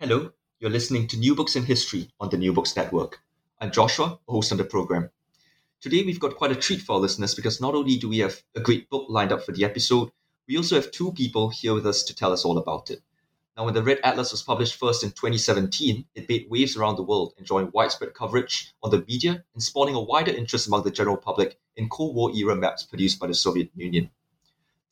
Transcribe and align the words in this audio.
Hello, 0.00 0.30
you're 0.60 0.70
listening 0.70 1.08
to 1.08 1.16
New 1.16 1.34
Books 1.34 1.56
in 1.56 1.64
History 1.64 2.08
on 2.20 2.28
the 2.28 2.36
New 2.36 2.52
Books 2.52 2.76
Network. 2.76 3.20
I'm 3.60 3.72
Joshua, 3.72 4.20
a 4.28 4.30
host 4.30 4.52
on 4.52 4.58
the 4.58 4.62
program. 4.62 5.10
Today 5.80 6.04
we've 6.04 6.20
got 6.20 6.36
quite 6.36 6.52
a 6.52 6.54
treat 6.54 6.82
for 6.82 6.92
our 6.92 6.98
listeners 7.00 7.34
because 7.34 7.60
not 7.60 7.74
only 7.74 7.96
do 7.96 8.08
we 8.08 8.20
have 8.20 8.40
a 8.54 8.60
great 8.60 8.88
book 8.88 9.06
lined 9.08 9.32
up 9.32 9.42
for 9.42 9.50
the 9.50 9.64
episode, 9.64 10.12
we 10.46 10.56
also 10.56 10.76
have 10.76 10.92
two 10.92 11.10
people 11.14 11.48
here 11.48 11.74
with 11.74 11.84
us 11.84 12.04
to 12.04 12.14
tell 12.14 12.32
us 12.32 12.44
all 12.44 12.58
about 12.58 12.92
it. 12.92 13.02
Now, 13.56 13.64
when 13.64 13.74
the 13.74 13.82
Red 13.82 13.98
Atlas 14.04 14.30
was 14.30 14.40
published 14.40 14.76
first 14.76 15.02
in 15.02 15.10
2017, 15.10 16.04
it 16.14 16.28
made 16.28 16.48
waves 16.48 16.76
around 16.76 16.94
the 16.94 17.02
world, 17.02 17.34
enjoying 17.36 17.72
widespread 17.74 18.14
coverage 18.14 18.72
on 18.84 18.92
the 18.92 19.04
media 19.08 19.42
and 19.52 19.60
spawning 19.60 19.96
a 19.96 20.00
wider 20.00 20.30
interest 20.30 20.68
among 20.68 20.84
the 20.84 20.92
general 20.92 21.16
public 21.16 21.58
in 21.74 21.88
Cold 21.88 22.14
War 22.14 22.30
era 22.36 22.54
maps 22.54 22.84
produced 22.84 23.18
by 23.18 23.26
the 23.26 23.34
Soviet 23.34 23.72
Union. 23.74 24.10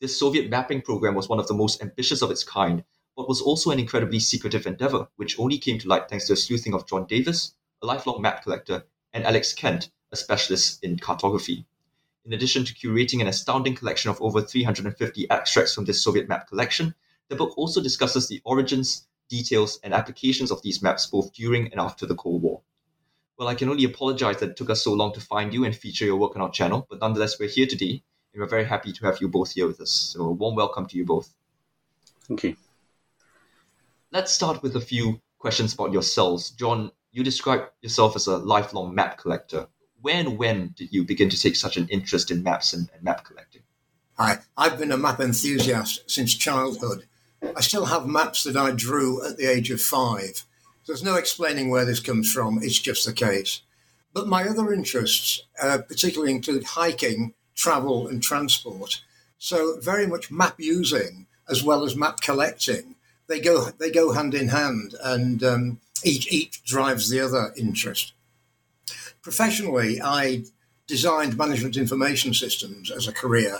This 0.01 0.19
Soviet 0.19 0.49
mapping 0.49 0.81
program 0.81 1.15
was 1.15 1.29
one 1.29 1.39
of 1.39 1.47
the 1.47 1.53
most 1.53 1.81
ambitious 1.81 2.21
of 2.21 2.29
its 2.29 2.43
kind 2.43 2.83
but 3.17 3.27
was 3.27 3.41
also 3.41 3.71
an 3.71 3.79
incredibly 3.79 4.19
secretive 4.19 4.67
endeavor, 4.67 5.07
which 5.15 5.39
only 5.39 5.57
came 5.57 5.79
to 5.79 5.87
light 5.87 6.07
thanks 6.07 6.27
to 6.27 6.33
the 6.33 6.37
sleuthing 6.37 6.75
of 6.75 6.85
John 6.85 7.07
Davis, 7.07 7.55
a 7.81 7.85
lifelong 7.87 8.21
map 8.21 8.43
collector, 8.43 8.85
and 9.11 9.25
Alex 9.25 9.53
Kent, 9.53 9.89
a 10.11 10.15
specialist 10.15 10.83
in 10.83 10.99
cartography. 10.99 11.65
In 12.25 12.33
addition 12.33 12.63
to 12.63 12.75
curating 12.75 13.19
an 13.19 13.27
astounding 13.27 13.73
collection 13.73 14.11
of 14.11 14.21
over 14.21 14.39
350 14.39 15.31
extracts 15.31 15.73
from 15.73 15.85
this 15.85 16.03
Soviet 16.03 16.29
map 16.29 16.47
collection, 16.47 16.93
the 17.27 17.35
book 17.35 17.57
also 17.57 17.81
discusses 17.81 18.27
the 18.27 18.39
origins, 18.45 19.07
details, 19.29 19.79
and 19.83 19.95
applications 19.95 20.51
of 20.51 20.61
these 20.61 20.83
maps 20.83 21.07
both 21.07 21.33
during 21.33 21.71
and 21.71 21.81
after 21.81 22.05
the 22.05 22.15
Cold 22.15 22.43
War. 22.43 22.61
Well, 23.39 23.47
I 23.47 23.55
can 23.55 23.69
only 23.69 23.85
apologize 23.85 24.37
that 24.41 24.51
it 24.51 24.57
took 24.57 24.69
us 24.69 24.83
so 24.83 24.93
long 24.93 25.11
to 25.13 25.21
find 25.21 25.53
you 25.53 25.65
and 25.65 25.75
feature 25.75 26.05
your 26.05 26.17
work 26.17 26.35
on 26.35 26.43
our 26.43 26.51
channel, 26.51 26.85
but 26.87 26.99
nonetheless, 26.99 27.39
we're 27.39 27.49
here 27.49 27.67
today, 27.67 28.03
and 28.33 28.41
we're 28.41 28.47
very 28.47 28.65
happy 28.65 28.93
to 28.93 29.05
have 29.05 29.21
you 29.21 29.27
both 29.27 29.53
here 29.53 29.65
with 29.65 29.81
us. 29.81 29.89
So, 29.89 30.21
a 30.21 30.31
warm 30.31 30.55
welcome 30.55 30.85
to 30.85 30.97
you 30.97 31.05
both. 31.05 31.33
Thank 32.27 32.43
you 32.43 32.57
let's 34.17 34.31
start 34.31 34.63
with 34.63 34.75
a 34.75 34.81
few 34.81 35.21
questions 35.37 35.75
about 35.75 35.93
yourselves. 35.93 36.49
John, 36.49 36.91
you 37.11 37.23
describe 37.23 37.69
yourself 37.83 38.15
as 38.15 38.25
a 38.25 38.37
lifelong 38.37 38.95
map 38.95 39.19
collector. 39.19 39.67
When 40.01 40.37
when 40.37 40.73
did 40.75 40.91
you 40.91 41.03
begin 41.03 41.29
to 41.29 41.39
take 41.39 41.55
such 41.55 41.77
an 41.77 41.87
interest 41.89 42.31
in 42.31 42.41
maps 42.41 42.73
and, 42.73 42.89
and 42.95 43.03
map 43.03 43.23
collecting? 43.23 43.61
Hi, 44.17 44.39
I've 44.57 44.79
been 44.79 44.91
a 44.91 44.97
map 44.97 45.19
enthusiast 45.19 46.09
since 46.09 46.33
childhood. 46.33 47.05
I 47.55 47.61
still 47.61 47.85
have 47.85 48.07
maps 48.07 48.43
that 48.43 48.57
I 48.57 48.71
drew 48.71 49.23
at 49.23 49.37
the 49.37 49.45
age 49.45 49.69
of 49.69 49.79
five. 49.79 50.45
There's 50.87 51.03
no 51.03 51.13
explaining 51.13 51.69
where 51.69 51.85
this 51.85 51.99
comes 51.99 52.33
from, 52.33 52.57
it's 52.63 52.79
just 52.79 53.05
the 53.05 53.13
case. 53.13 53.61
But 54.13 54.27
my 54.27 54.45
other 54.45 54.73
interests 54.73 55.43
uh, 55.61 55.77
particularly 55.87 56.31
include 56.31 56.63
hiking, 56.63 57.35
travel, 57.53 58.07
and 58.07 58.23
transport. 58.23 59.03
So, 59.37 59.79
very 59.79 60.07
much 60.07 60.31
map 60.31 60.55
using 60.57 61.27
as 61.47 61.63
well 61.63 61.83
as 61.83 61.95
map 61.95 62.19
collecting 62.21 62.95
they 63.27 63.39
go 63.39 63.69
they 63.79 63.91
go 63.91 64.13
hand 64.13 64.33
in 64.33 64.49
hand, 64.49 64.95
and 65.03 65.43
um, 65.43 65.79
each 66.03 66.31
each 66.31 66.63
drives 66.63 67.09
the 67.09 67.19
other 67.19 67.53
interest. 67.57 68.13
Professionally, 69.21 70.01
I 70.01 70.43
designed 70.87 71.37
management 71.37 71.75
information 71.75 72.33
systems 72.33 72.89
as 72.89 73.07
a 73.07 73.13
career, 73.13 73.59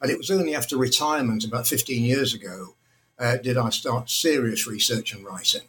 and 0.00 0.10
it 0.10 0.18
was 0.18 0.30
only 0.30 0.54
after 0.54 0.76
retirement 0.76 1.44
about 1.44 1.66
15 1.66 2.02
years 2.02 2.34
ago 2.34 2.74
uh, 3.18 3.36
did 3.36 3.56
I 3.56 3.70
start 3.70 4.10
serious 4.10 4.66
research 4.66 5.14
and 5.14 5.24
writing. 5.24 5.62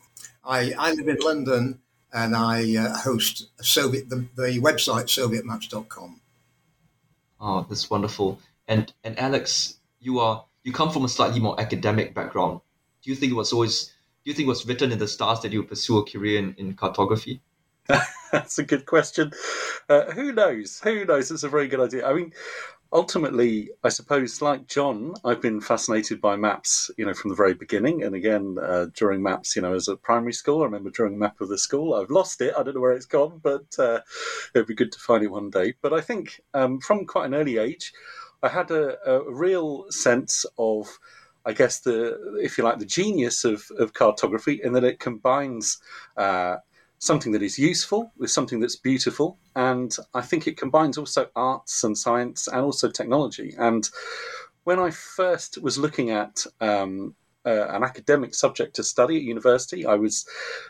I, 0.44 0.74
I 0.78 0.92
live 0.94 1.08
in 1.08 1.18
London 1.20 1.80
and 2.14 2.36
I 2.36 2.76
uh, 2.76 2.98
host 2.98 3.50
Soviet 3.62 4.10
the, 4.10 4.26
the 4.36 4.60
website 4.62 5.08
sovietmaps.com. 5.08 6.22
Oh, 7.40 7.66
that's 7.68 7.90
wonderful. 7.90 8.40
And 8.68 8.92
and 9.04 9.20
Alex, 9.20 9.78
you 10.00 10.20
are 10.20 10.46
you 10.64 10.72
come 10.72 10.92
from 10.92 11.06
a 11.06 11.10
slightly 11.10 11.40
more 11.40 11.60
academic 11.60 12.14
background 12.14 12.62
do 13.06 13.12
you 13.12 13.16
think 13.16 13.32
it 13.32 13.36
was 13.36 13.54
always 13.54 13.86
do 14.24 14.32
you 14.32 14.34
think 14.34 14.48
it 14.48 14.50
was 14.50 14.66
written 14.66 14.92
in 14.92 14.98
the 14.98 15.08
stars 15.08 15.40
that 15.42 15.54
you 15.54 15.60
would 15.60 15.70
pursue 15.70 16.00
a 16.00 16.06
career 16.06 16.40
in, 16.40 16.56
in 16.58 16.74
cartography? 16.74 17.40
That's 18.32 18.58
a 18.58 18.64
good 18.64 18.88
question. 18.88 19.32
Uh, 19.88 20.06
who 20.12 20.32
knows? 20.32 20.82
Who 20.84 21.06
knows? 21.06 21.30
It's 21.30 21.44
a 21.44 21.50
very 21.50 21.68
good 21.68 21.80
idea. 21.80 22.08
I 22.08 22.14
mean, 22.14 22.34
ultimately, 22.92 23.70
I 23.84 23.90
suppose, 23.90 24.42
like 24.42 24.66
John, 24.66 25.14
I've 25.24 25.42
been 25.42 25.62
fascinated 25.62 26.20
by 26.20 26.36
maps, 26.36 26.90
you 26.98 27.06
know, 27.06 27.14
from 27.14 27.30
the 27.30 27.36
very 27.36 27.54
beginning. 27.54 28.02
And 28.02 28.16
again, 28.16 28.58
uh, 28.60 28.88
during 28.96 29.22
maps, 29.22 29.56
you 29.56 29.62
know, 29.62 29.76
as 29.76 29.88
a 29.88 29.96
primary 29.96 30.34
school, 30.34 30.64
I 30.64 30.66
remember 30.66 30.90
drawing 30.90 31.14
a 31.14 31.18
map 31.18 31.40
of 31.40 31.50
the 31.50 31.60
school. 31.60 31.94
I've 31.94 32.10
lost 32.10 32.42
it. 32.42 32.56
I 32.58 32.64
don't 32.64 32.74
know 32.74 32.82
where 32.82 32.94
it's 32.94 33.06
gone, 33.06 33.40
but 33.44 33.68
uh, 33.78 34.00
it'd 34.56 34.68
be 34.68 34.74
good 34.74 34.92
to 34.92 35.00
find 35.00 35.24
it 35.24 35.28
one 35.28 35.52
day. 35.52 35.76
But 35.84 35.94
I 35.94 36.02
think 36.02 36.42
um, 36.56 36.80
from 36.80 37.06
quite 37.06 37.28
an 37.28 37.36
early 37.36 37.60
age, 37.60 37.94
I 38.42 38.50
had 38.50 38.72
a, 38.72 38.98
a 39.08 39.32
real 39.32 39.86
sense 39.92 40.48
of 40.58 40.98
I 41.46 41.54
guess 41.54 41.80
the 41.80 42.38
if 42.42 42.58
you 42.58 42.64
like 42.64 42.80
the 42.80 42.86
genius 42.86 43.46
of, 43.46 43.64
of 43.78 43.94
cartography 43.94 44.62
in 44.64 44.74
that 44.74 44.84
it 44.84 45.00
combines 45.00 45.78
uh, 46.18 46.58
something 47.00 47.32
that 47.34 47.44
is 47.44 47.60
useful 47.60 48.12
with 48.18 48.32
something 48.32 48.60
that's 48.60 48.76
beautiful, 48.76 49.38
and 49.56 49.96
I 50.14 50.22
think 50.22 50.48
it 50.48 50.58
combines 50.58 50.98
also 50.98 51.28
arts 51.36 51.84
and 51.84 51.98
science 51.98 52.48
and 52.48 52.62
also 52.62 52.90
technology. 52.90 53.54
And 53.58 53.88
when 54.64 54.80
I 54.80 54.90
first 54.90 55.62
was 55.62 55.78
looking 55.78 56.10
at 56.10 56.46
um, 56.62 57.16
uh, 57.46 57.68
an 57.70 57.84
academic 57.84 58.34
subject 58.34 58.76
to 58.76 58.84
study 58.84 59.18
at 59.18 59.24
university. 59.24 59.86
I 59.86 59.96
was 59.96 60.26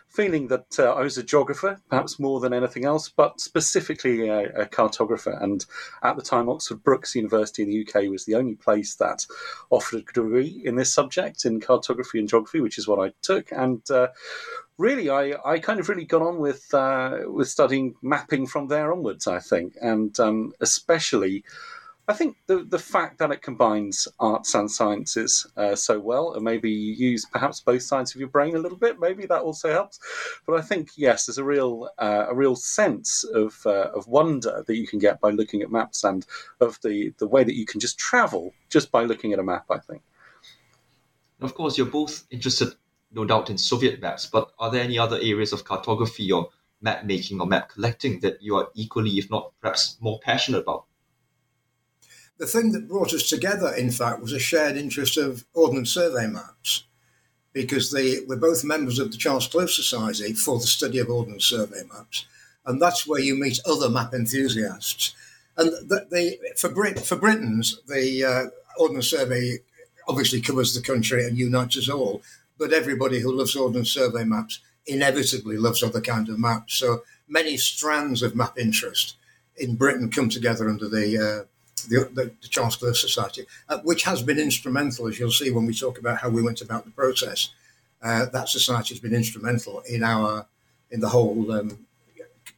feeling 0.08 0.48
that 0.48 0.80
uh, 0.80 0.94
I 0.94 1.02
was 1.02 1.18
a 1.18 1.24
geographer, 1.24 1.80
perhaps 1.90 2.20
more 2.20 2.40
than 2.40 2.54
anything 2.54 2.86
else, 2.86 3.10
but 3.10 3.40
specifically 3.40 4.28
a, 4.30 4.50
a, 4.62 4.66
cartographer. 4.66 5.42
And 5.42 5.66
at 6.04 6.16
the 6.16 6.22
time, 6.22 6.50
Oxford 6.50 6.84
Brookes 6.84 7.16
University 7.16 7.64
in 7.64 7.70
the 7.70 7.86
UK 7.86 8.10
was 8.10 8.26
the 8.26 8.36
only 8.36 8.56
place 8.56 8.96
that 8.96 9.26
offered 9.70 10.00
a 10.02 10.14
degree 10.14 10.62
in 10.64 10.76
this 10.76 10.94
subject 10.94 11.46
in 11.46 11.60
cartography 11.60 12.20
and 12.20 12.30
geography, 12.30 12.62
which 12.62 12.78
is 12.78 12.88
what 12.88 13.06
I 13.06 13.14
took. 13.22 13.52
And 13.52 13.82
uh, 13.92 14.08
really, 14.78 15.10
I, 15.10 15.34
I 15.46 15.60
kind 15.60 15.80
of 15.80 15.90
really 15.90 16.06
got 16.06 16.22
on 16.22 16.40
with 16.40 16.74
uh, 16.74 17.20
with 17.28 17.50
studying 17.50 17.96
mapping 18.02 18.48
from 18.48 18.68
there 18.68 18.92
onwards. 18.92 19.28
I 19.28 19.40
think, 19.40 19.76
and 19.82 20.18
um, 20.20 20.54
especially 20.62 21.44
I 22.08 22.14
think 22.14 22.38
the 22.46 22.64
the 22.64 22.78
fact 22.78 23.18
that 23.18 23.32
it 23.32 23.42
combines 23.42 24.08
arts 24.20 24.54
and 24.54 24.70
sciences 24.70 25.48
uh, 25.58 25.76
so 25.76 26.00
well, 26.00 26.34
and 26.34 26.44
maybe 26.44 26.70
you 26.70 26.94
use 26.94 27.26
perhaps 27.26 27.62
both 27.62 27.82
sides 27.82 28.14
of 28.14 28.20
your 28.20 28.30
brain 28.30 28.56
a 28.56 28.60
little 28.60 28.78
bit, 28.78 29.00
maybe 29.00 29.26
that 29.26 29.42
also 29.42 29.72
helps. 29.72 30.00
But 30.46 30.60
I 30.60 30.62
think 30.62 30.90
yes, 30.98 31.26
there's 31.26 31.40
a 31.40 31.44
real 31.44 31.90
uh, 31.98 32.28
a 32.30 32.36
real 32.36 32.56
sense 32.56 33.24
of 33.24 33.60
uh, 33.66 33.90
of 33.96 34.08
wonder 34.08 34.64
that 34.68 34.76
you 34.76 34.86
can 34.86 35.00
get 35.00 35.20
by 35.20 35.32
looking 35.32 35.64
at 35.64 35.72
maps 35.72 36.04
and 36.04 36.26
of 36.62 36.80
the 36.84 37.12
the 37.18 37.28
way 37.28 37.44
that 37.44 37.56
you 37.56 37.66
can 37.66 37.80
just 37.80 37.98
travel 37.98 38.54
just 38.70 38.92
by 38.92 39.04
looking 39.04 39.34
at 39.34 39.40
a 39.40 39.44
map. 39.44 39.66
I 39.72 39.80
think. 39.80 40.04
Of 41.42 41.56
course, 41.56 41.76
you're 41.78 41.88
both 41.88 42.26
interested, 42.30 42.76
no 43.12 43.26
doubt, 43.26 43.50
in 43.50 43.58
Soviet 43.58 44.00
maps. 44.00 44.28
But 44.28 44.52
are 44.60 44.70
there 44.70 44.84
any 44.84 45.00
other 45.00 45.18
areas 45.18 45.54
of 45.54 45.66
cartography 45.66 46.32
or 46.32 46.50
map 46.82 47.04
making 47.04 47.42
or 47.42 47.48
map 47.48 47.70
collecting 47.70 48.20
that 48.20 48.44
you 48.44 48.56
are 48.58 48.70
equally, 48.76 49.18
if 49.18 49.30
not 49.32 49.52
perhaps 49.60 49.98
more 50.00 50.20
passionate 50.20 50.60
about? 50.60 50.86
The 52.38 52.46
thing 52.46 52.72
that 52.74 52.90
brought 52.90 53.14
us 53.14 53.30
together, 53.30 53.74
in 53.74 53.92
fact, 53.92 54.22
was 54.22 54.34
a 54.34 54.40
shared 54.40 54.78
interest 54.78 55.18
of 55.18 55.46
Ordnance 55.54 55.92
Survey 55.92 56.28
maps, 56.28 56.84
because 57.54 57.92
they, 57.92 58.20
we're 58.28 58.36
both 58.36 58.64
members 58.64 59.00
of 59.00 59.12
the 59.12 59.18
Charles 59.18 59.48
Close 59.48 59.76
Society 59.76 60.34
for 60.34 60.60
the 60.60 60.68
study 60.68 61.00
of 61.00 61.10
Ordnance 61.10 61.46
Survey 61.46 61.84
maps, 61.94 62.26
and 62.66 62.82
that's 62.82 63.08
where 63.08 63.22
you 63.22 63.36
meet 63.36 63.60
other 63.66 63.90
map 63.90 64.14
enthusiasts. 64.14 65.16
And 65.58 65.72
the, 65.88 66.08
the, 66.12 66.38
for, 66.58 66.70
Brit, 66.70 67.00
for 67.00 67.16
Britons, 67.16 67.80
the 67.88 68.26
uh, 68.26 68.82
Ordnance 68.82 69.10
Survey 69.10 69.60
obviously 70.08 70.42
covers 70.42 70.74
the 70.74 70.82
country 70.82 71.26
and 71.26 71.38
unites 71.38 71.78
us 71.78 71.90
all. 71.90 72.22
but 72.58 72.74
everybody 72.74 73.20
who 73.20 73.32
loves 73.32 73.56
ordnance 73.56 73.92
survey 73.92 74.24
maps 74.24 74.60
inevitably 74.88 75.58
loves 75.58 75.84
other 75.84 76.02
kinds 76.02 76.30
of 76.30 76.40
maps. 76.40 76.76
So 76.76 77.04
many 77.28 77.58
strands 77.58 78.22
of 78.22 78.36
map 78.36 78.58
interest 78.58 79.16
in 79.58 79.76
Britain 79.76 80.12
come 80.12 80.30
together 80.30 80.70
under 80.70 80.88
the 80.88 81.18
uh, 81.18 81.46
the, 81.90 82.10
the, 82.14 82.32
the, 82.42 82.48
Charles 82.48 82.80
Society, 83.00 83.46
uh, 83.70 83.80
which 83.80 84.04
has 84.04 84.22
been 84.22 84.40
instrumental, 84.40 85.08
as 85.08 85.20
you'll 85.20 85.32
see 85.32 85.52
when 85.52 85.66
we 85.66 85.74
talk 85.74 85.98
about 85.98 86.20
how 86.20 86.30
we 86.30 86.42
went 86.42 86.62
about 86.62 86.86
the 86.86 86.92
process. 86.92 87.50
Uh, 88.02 88.26
that 88.26 88.50
society 88.50 88.94
has 88.94 89.00
been 89.00 89.16
instrumental 89.16 89.82
in 89.90 90.04
our 90.04 90.46
in 90.92 91.00
the 91.00 91.10
whole 91.10 91.52
um, 91.52 91.86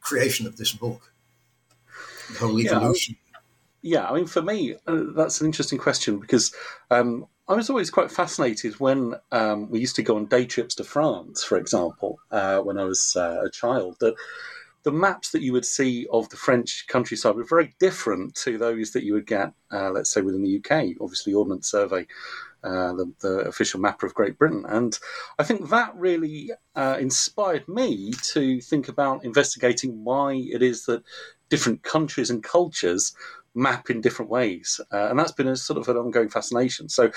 creation 0.00 0.46
of 0.46 0.56
this 0.56 0.72
book, 0.72 1.12
the 2.32 2.38
whole 2.38 2.60
evolution. 2.60 3.16
Yeah, 3.82 4.00
yeah 4.00 4.10
I 4.10 4.14
mean, 4.14 4.26
for 4.26 4.42
me, 4.42 4.74
uh, 4.86 5.04
that's 5.14 5.40
an 5.40 5.46
interesting 5.46 5.78
question 5.78 6.18
because 6.18 6.54
um, 6.90 7.26
I 7.48 7.54
was 7.54 7.70
always 7.70 7.90
quite 7.90 8.10
fascinated 8.10 8.78
when 8.78 9.14
um, 9.32 9.70
we 9.70 9.80
used 9.80 9.96
to 9.96 10.02
go 10.02 10.16
on 10.16 10.26
day 10.26 10.44
trips 10.44 10.74
to 10.76 10.84
France, 10.84 11.42
for 11.42 11.56
example, 11.56 12.18
uh, 12.30 12.58
when 12.60 12.78
I 12.78 12.84
was 12.84 13.16
uh, 13.16 13.42
a 13.44 13.50
child. 13.50 13.96
That 14.00 14.14
the 14.88 14.96
maps 14.96 15.32
that 15.32 15.42
you 15.42 15.52
would 15.52 15.66
see 15.66 16.06
of 16.10 16.30
the 16.30 16.36
French 16.38 16.86
countryside 16.88 17.34
were 17.36 17.44
very 17.44 17.74
different 17.78 18.34
to 18.34 18.56
those 18.56 18.92
that 18.92 19.04
you 19.04 19.12
would 19.12 19.26
get, 19.26 19.52
uh, 19.70 19.90
let's 19.90 20.08
say, 20.08 20.22
within 20.22 20.42
the 20.42 20.56
UK. 20.56 20.94
Obviously, 20.98 21.34
Ordnance 21.34 21.70
Survey, 21.70 22.06
uh, 22.64 22.94
the, 22.94 23.12
the, 23.20 23.38
official 23.40 23.80
map 23.80 24.02
of 24.02 24.14
Great 24.14 24.38
Britain. 24.38 24.64
And 24.66 24.98
I 25.38 25.42
think 25.42 25.68
that 25.68 25.94
really 25.94 26.52
uh, 26.74 26.96
inspired 26.98 27.68
me 27.68 28.12
to 28.32 28.62
think 28.62 28.88
about 28.88 29.26
investigating 29.26 30.04
why 30.04 30.36
it 30.50 30.62
is 30.62 30.86
that 30.86 31.02
different 31.50 31.82
countries 31.82 32.30
and 32.30 32.42
cultures 32.42 33.14
map 33.54 33.90
in 33.90 34.00
different 34.00 34.30
ways. 34.30 34.80
Uh, 34.90 35.08
and 35.10 35.18
that's 35.18 35.32
been 35.32 35.48
a 35.48 35.56
sort 35.56 35.78
of 35.78 35.86
an 35.88 35.98
ongoing 35.98 36.30
fascination. 36.30 36.88
So 36.88 37.10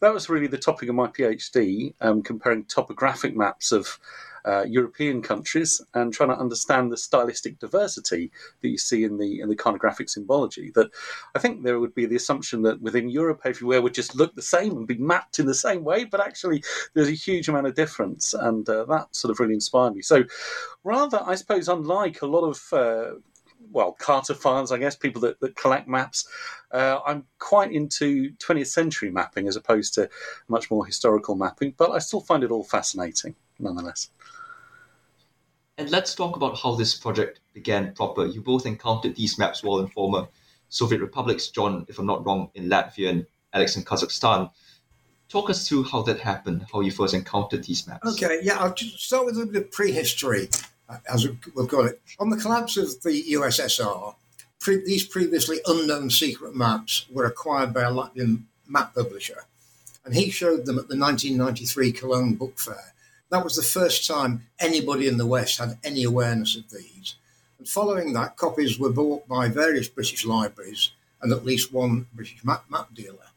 that 0.00 0.14
was 0.14 0.28
really 0.28 0.46
the 0.46 0.58
topic 0.58 0.88
of 0.88 0.94
my 0.94 1.08
PhD, 1.08 1.92
um, 2.00 2.22
comparing 2.22 2.66
topographic 2.66 3.34
maps 3.34 3.72
of 3.72 3.98
uh, 4.46 4.64
European 4.68 5.20
countries 5.22 5.82
and 5.94 6.12
trying 6.12 6.28
to 6.28 6.38
understand 6.38 6.92
the 6.92 6.96
stylistic 6.96 7.58
diversity 7.58 8.30
that 8.62 8.68
you 8.68 8.78
see 8.78 9.04
in 9.04 9.18
the 9.18 9.40
in 9.40 9.48
the 9.48 9.56
iconographic 9.56 10.08
symbology. 10.08 10.70
That 10.74 10.90
I 11.34 11.38
think 11.38 11.62
there 11.62 11.80
would 11.80 11.94
be 11.94 12.06
the 12.06 12.16
assumption 12.16 12.62
that 12.62 12.80
within 12.80 13.08
Europe 13.08 13.42
everywhere 13.44 13.82
would 13.82 13.94
just 13.94 14.14
look 14.14 14.34
the 14.34 14.42
same 14.42 14.76
and 14.76 14.86
be 14.86 14.98
mapped 14.98 15.38
in 15.38 15.46
the 15.46 15.54
same 15.54 15.84
way, 15.84 16.04
but 16.04 16.20
actually 16.20 16.62
there's 16.94 17.08
a 17.08 17.12
huge 17.12 17.48
amount 17.48 17.66
of 17.66 17.74
difference, 17.74 18.34
and 18.34 18.68
uh, 18.68 18.84
that 18.84 19.14
sort 19.14 19.30
of 19.30 19.40
really 19.40 19.54
inspired 19.54 19.94
me. 19.94 20.02
So 20.02 20.24
rather, 20.84 21.22
I 21.26 21.34
suppose, 21.34 21.68
unlike 21.68 22.22
a 22.22 22.26
lot 22.26 22.44
of 22.44 22.72
uh, 22.72 23.18
well, 23.72 23.96
cartophiles, 24.00 24.70
I 24.70 24.78
guess, 24.78 24.94
people 24.94 25.20
that, 25.22 25.40
that 25.40 25.56
collect 25.56 25.88
maps. 25.88 26.28
Uh, 26.70 27.00
I'm 27.04 27.24
quite 27.38 27.72
into 27.72 28.30
20th 28.34 28.68
century 28.68 29.10
mapping 29.10 29.48
as 29.48 29.56
opposed 29.56 29.94
to 29.94 30.08
much 30.46 30.70
more 30.70 30.86
historical 30.86 31.34
mapping, 31.34 31.74
but 31.76 31.90
I 31.90 31.98
still 31.98 32.20
find 32.20 32.44
it 32.44 32.50
all 32.50 32.64
fascinating 32.64 33.34
nonetheless. 33.58 34.10
And 35.78 35.90
let's 35.90 36.14
talk 36.14 36.36
about 36.36 36.58
how 36.58 36.74
this 36.74 36.94
project 36.94 37.40
began 37.52 37.92
proper. 37.92 38.24
You 38.24 38.40
both 38.40 38.64
encountered 38.64 39.14
these 39.14 39.38
maps 39.38 39.62
while 39.62 39.80
in 39.80 39.88
former 39.88 40.26
Soviet 40.70 41.02
republics, 41.02 41.48
John, 41.48 41.84
if 41.88 41.98
I'm 41.98 42.06
not 42.06 42.24
wrong, 42.24 42.50
in 42.54 42.70
Latvia 42.70 43.10
and 43.10 43.26
Alex 43.52 43.76
in 43.76 43.84
Kazakhstan. 43.84 44.50
Talk 45.28 45.50
us 45.50 45.68
through 45.68 45.84
how 45.84 46.00
that 46.02 46.20
happened, 46.20 46.64
how 46.72 46.80
you 46.80 46.90
first 46.90 47.12
encountered 47.12 47.64
these 47.64 47.86
maps. 47.86 48.06
Okay, 48.14 48.40
yeah, 48.42 48.58
I'll 48.58 48.74
start 48.76 49.26
with 49.26 49.38
a 49.38 49.44
bit 49.44 49.64
of 49.64 49.70
prehistory, 49.70 50.48
uh, 50.88 50.98
as 51.12 51.28
we'll 51.54 51.66
call 51.66 51.84
it. 51.84 52.00
On 52.18 52.30
the 52.30 52.38
collapse 52.38 52.78
of 52.78 53.02
the 53.02 53.22
USSR, 53.32 54.14
pre- 54.60 54.84
these 54.84 55.04
previously 55.04 55.58
unknown 55.66 56.08
secret 56.08 56.54
maps 56.54 57.04
were 57.10 57.26
acquired 57.26 57.74
by 57.74 57.82
a 57.82 57.90
Latvian 57.90 58.44
map 58.66 58.94
publisher, 58.94 59.44
and 60.06 60.14
he 60.14 60.30
showed 60.30 60.64
them 60.64 60.78
at 60.78 60.88
the 60.88 60.96
1993 60.96 61.92
Cologne 61.92 62.34
Book 62.34 62.58
Fair 62.58 62.94
that 63.30 63.44
was 63.44 63.56
the 63.56 63.62
first 63.62 64.06
time 64.06 64.46
anybody 64.58 65.08
in 65.08 65.16
the 65.16 65.26
West 65.26 65.58
had 65.58 65.78
any 65.82 66.04
awareness 66.04 66.56
of 66.56 66.70
these. 66.70 67.16
And 67.58 67.68
following 67.68 68.12
that, 68.12 68.36
copies 68.36 68.78
were 68.78 68.92
bought 68.92 69.26
by 69.26 69.48
various 69.48 69.88
British 69.88 70.24
libraries 70.24 70.90
and 71.20 71.32
at 71.32 71.44
least 71.44 71.72
one 71.72 72.06
British 72.12 72.44
map, 72.44 72.64
map 72.70 72.94
dealer. 72.94 73.30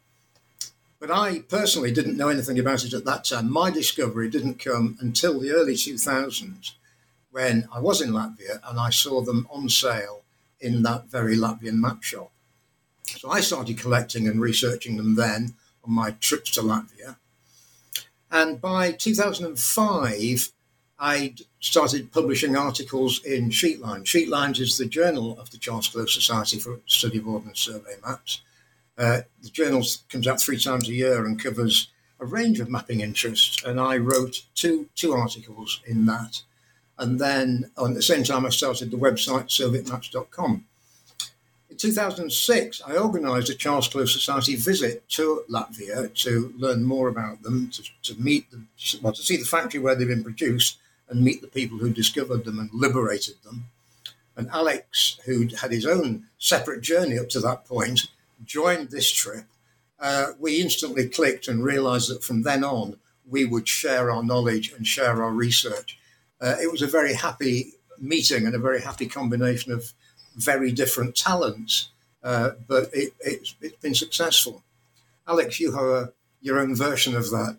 But 1.00 1.12
I 1.12 1.40
personally 1.40 1.92
didn't 1.92 2.18
know 2.18 2.28
anything 2.28 2.60
about 2.60 2.84
it 2.84 2.94
at 2.94 3.06
that 3.06 3.24
time. 3.24 3.52
My 3.52 3.72
discovery 3.72 4.30
didn't 4.30 4.60
come 4.60 4.98
until 5.00 5.40
the 5.40 5.52
early 5.52 5.76
2000s 5.76 6.74
when 7.32 7.68
I 7.74 7.80
was 7.80 8.02
in 8.02 8.12
Latvia 8.12 8.60
and 8.66 8.80
I 8.80 8.90
saw 8.90 9.22
them 9.22 9.48
on 9.50 9.70
sale 9.70 10.24
in 10.60 10.84
that 10.84 11.06
very 11.06 11.38
Latvian 11.38 11.76
map 11.76 12.04
shop. 12.04 12.32
So 13.06 13.30
I 13.30 13.40
started 13.40 13.80
collecting 13.80 14.28
and 14.28 14.42
researching 14.42 14.98
them 14.98 15.16
then 15.16 15.56
on 15.84 15.94
my 15.94 16.12
trips 16.12 16.52
to 16.52 16.62
Latvia. 16.62 17.16
And 18.32 18.62
by 18.62 18.92
2005, 18.92 20.52
I 21.00 21.34
started 21.60 22.12
publishing 22.12 22.56
articles 22.56 23.24
in 23.24 23.50
Sheetlines. 23.50 24.04
Sheetlines 24.04 24.60
is 24.60 24.78
the 24.78 24.86
journal 24.86 25.40
of 25.40 25.50
the 25.52 25.58
Charles 25.58 25.88
Close 25.88 26.14
Society 26.14 26.60
for 26.60 26.80
Study 26.86 27.20
of 27.20 27.28
Ordnance 27.28 27.62
Survey 27.62 27.96
Maps. 28.06 28.42
Uh, 28.98 29.22
the 29.42 29.50
journal 29.50 29.82
comes 30.10 30.28
out 30.28 30.42
three 30.42 30.60
times 30.60 30.90
a 30.90 30.94
year 30.94 31.26
and 31.26 31.42
covers 31.42 31.90
a 32.20 32.26
range 32.26 32.60
of 32.60 32.70
mapping 32.70 33.00
interests, 33.00 33.64
and 33.64 33.80
I 33.80 33.96
wrote 33.96 34.46
two 34.56 34.90
two 34.94 35.14
articles 35.14 35.80
in 35.88 36.06
that. 36.06 36.44
And 36.98 37.18
then 37.18 37.72
at 37.78 37.94
the 37.94 38.02
same 38.02 38.26
time, 38.26 38.46
I 38.46 38.50
started 38.50 38.92
the 38.92 38.98
website 38.98 39.48
sovietmaps.com. 39.48 40.66
2006, 41.80 42.82
I 42.86 42.98
organised 42.98 43.50
a 43.50 43.56
Charles 43.56 43.88
Close 43.88 44.14
Society 44.14 44.56
visit 44.56 45.08
to 45.10 45.44
Latvia 45.50 46.14
to 46.24 46.54
learn 46.58 46.84
more 46.84 47.08
about 47.08 47.42
them, 47.42 47.72
to, 47.72 47.84
to 48.04 48.22
meet 48.22 48.52
them, 48.52 48.68
well, 49.02 49.14
to 49.14 49.22
see 49.22 49.38
the 49.38 49.46
factory 49.46 49.80
where 49.80 49.96
they've 49.96 50.08
been 50.08 50.24
produced 50.24 50.78
and 51.08 51.24
meet 51.24 51.42
the 51.42 51.48
people 51.48 51.78
who 51.78 51.90
discovered 51.90 52.44
them 52.44 52.60
and 52.60 52.70
liberated 52.74 53.36
them. 53.44 53.66
And 54.36 54.50
Alex, 54.50 55.20
who 55.26 55.48
had 55.62 55.72
his 55.72 55.86
own 55.86 56.26
separate 56.38 56.82
journey 56.82 57.18
up 57.18 57.30
to 57.30 57.40
that 57.40 57.66
point, 57.66 58.08
joined 58.46 58.90
this 58.90 59.12
trip. 59.12 59.46
Uh, 60.00 60.34
we 60.40 60.62
instantly 60.62 61.10
clicked 61.10 61.48
and 61.48 61.64
realised 61.64 62.10
that 62.10 62.24
from 62.24 62.44
then 62.44 62.64
on, 62.64 62.98
we 63.28 63.46
would 63.46 63.68
share 63.68 64.12
our 64.12 64.24
knowledge 64.24 64.72
and 64.72 64.86
share 64.86 65.24
our 65.24 65.32
research. 65.32 65.98
Uh, 66.42 66.56
it 66.62 66.72
was 66.72 66.82
a 66.82 66.88
very 66.88 67.14
happy 67.14 67.74
meeting 67.98 68.46
and 68.46 68.56
a 68.56 68.60
very 68.60 68.82
happy 68.82 69.08
combination 69.08 69.72
of 69.72 69.94
very 70.36 70.72
different 70.72 71.16
talents, 71.16 71.90
uh, 72.24 72.52
but 72.68 72.90
it, 72.94 73.14
it, 73.20 73.56
has 73.62 73.72
been 73.82 73.96
successful. 73.96 74.64
Alex, 75.28 75.60
you 75.60 75.72
have 75.74 75.86
a, 75.86 76.14
your 76.42 76.60
own 76.60 76.76
version 76.76 77.16
of 77.16 77.30
that. 77.32 77.58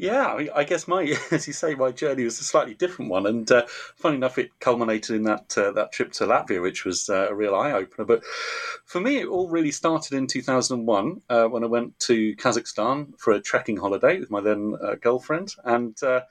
Yeah, 0.00 0.46
I 0.54 0.64
guess 0.64 0.88
my, 0.88 1.02
as 1.30 1.46
you 1.46 1.52
say, 1.52 1.74
my 1.74 1.92
journey 1.92 2.24
was 2.24 2.40
a 2.40 2.44
slightly 2.44 2.72
different 2.72 3.10
one, 3.10 3.26
and 3.26 3.50
uh, 3.52 3.66
funny 3.96 4.16
enough, 4.16 4.38
it 4.38 4.58
culminated 4.58 5.14
in 5.14 5.24
that 5.24 5.58
uh, 5.58 5.72
that 5.72 5.92
trip 5.92 6.12
to 6.12 6.24
Latvia, 6.24 6.62
which 6.62 6.86
was 6.86 7.10
uh, 7.10 7.28
a 7.28 7.34
real 7.34 7.54
eye 7.54 7.72
opener. 7.72 8.06
But 8.06 8.24
for 8.86 8.98
me, 8.98 9.18
it 9.18 9.26
all 9.26 9.50
really 9.50 9.70
started 9.70 10.14
in 10.16 10.26
2001 10.26 11.20
uh, 11.28 11.44
when 11.48 11.64
I 11.64 11.66
went 11.66 11.98
to 12.00 12.34
Kazakhstan 12.36 13.18
for 13.18 13.34
a 13.34 13.40
trekking 13.40 13.76
holiday 13.76 14.18
with 14.18 14.30
my 14.30 14.40
then 14.40 14.74
uh, 14.82 14.94
girlfriend, 14.94 15.54
and 15.64 16.02
uh, 16.02 16.22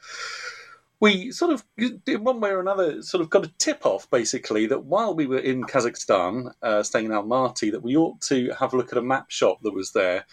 we 0.99 1.31
sort 1.31 1.53
of, 1.53 1.63
in 1.77 2.23
one 2.23 2.41
way 2.41 2.49
or 2.49 2.59
another, 2.59 3.01
sort 3.01 3.21
of 3.21 3.29
got 3.29 3.45
a 3.45 3.53
tip 3.57 3.85
off 3.85 4.09
basically 4.09 4.65
that 4.67 4.83
while 4.83 5.15
we 5.15 5.27
were 5.27 5.39
in 5.39 5.63
Kazakhstan, 5.63 6.51
uh, 6.61 6.83
staying 6.83 7.05
in 7.05 7.11
Almaty, 7.11 7.71
that 7.71 7.83
we 7.83 7.95
ought 7.95 8.19
to 8.21 8.51
have 8.59 8.73
a 8.73 8.77
look 8.77 8.91
at 8.91 8.97
a 8.97 9.03
map 9.03 9.29
shop 9.29 9.59
that 9.61 9.73
was 9.73 9.93
there. 9.93 10.25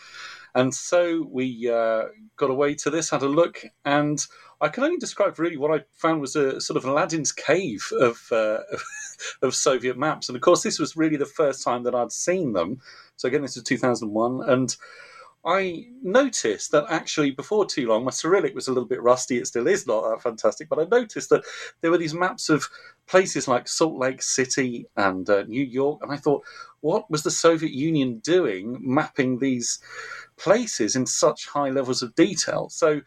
And 0.56 0.74
so 0.74 1.28
we 1.30 1.70
uh, 1.70 2.04
got 2.36 2.50
away 2.50 2.74
to 2.76 2.90
this, 2.90 3.10
had 3.10 3.22
a 3.22 3.28
look, 3.28 3.62
and 3.84 4.24
I 4.60 4.68
can 4.68 4.84
only 4.84 4.96
describe 4.96 5.38
really 5.38 5.58
what 5.58 5.70
I 5.70 5.84
found 5.92 6.22
was 6.22 6.34
a 6.34 6.62
sort 6.62 6.78
of 6.78 6.86
Aladdin's 6.86 7.30
cave 7.30 7.92
of 8.00 8.26
uh, 8.32 8.60
of 9.42 9.54
Soviet 9.54 9.98
maps. 9.98 10.28
And 10.28 10.36
of 10.36 10.40
course, 10.40 10.62
this 10.62 10.78
was 10.78 10.96
really 10.96 11.18
the 11.18 11.26
first 11.26 11.62
time 11.62 11.82
that 11.82 11.94
I'd 11.94 12.10
seen 12.10 12.54
them. 12.54 12.80
So 13.16 13.28
again, 13.28 13.42
this 13.42 13.56
was 13.56 13.64
2001, 13.64 14.48
and 14.48 14.74
I 15.46 15.86
noticed 16.02 16.72
that 16.72 16.86
actually 16.90 17.30
before 17.30 17.66
too 17.66 17.86
long, 17.86 18.04
my 18.04 18.10
Cyrillic 18.10 18.52
was 18.52 18.66
a 18.66 18.72
little 18.72 18.88
bit 18.88 19.00
rusty. 19.00 19.38
It 19.38 19.46
still 19.46 19.68
is 19.68 19.86
not 19.86 20.02
that 20.10 20.20
fantastic, 20.20 20.68
but 20.68 20.80
I 20.80 20.84
noticed 20.84 21.30
that 21.30 21.44
there 21.80 21.92
were 21.92 21.98
these 21.98 22.14
maps 22.14 22.48
of 22.48 22.68
places 23.06 23.46
like 23.46 23.68
Salt 23.68 23.96
Lake 23.96 24.22
City 24.22 24.86
and 24.96 25.30
uh, 25.30 25.44
New 25.44 25.64
York, 25.64 26.00
and 26.02 26.10
I 26.10 26.16
thought, 26.16 26.44
what 26.80 27.08
was 27.08 27.22
the 27.22 27.30
Soviet 27.30 27.70
Union 27.70 28.18
doing 28.18 28.76
mapping 28.80 29.38
these 29.38 29.78
places 30.36 30.96
in 30.96 31.06
such 31.06 31.46
high 31.46 31.70
levels 31.70 32.02
of 32.02 32.16
detail? 32.16 32.68
So 32.68 33.00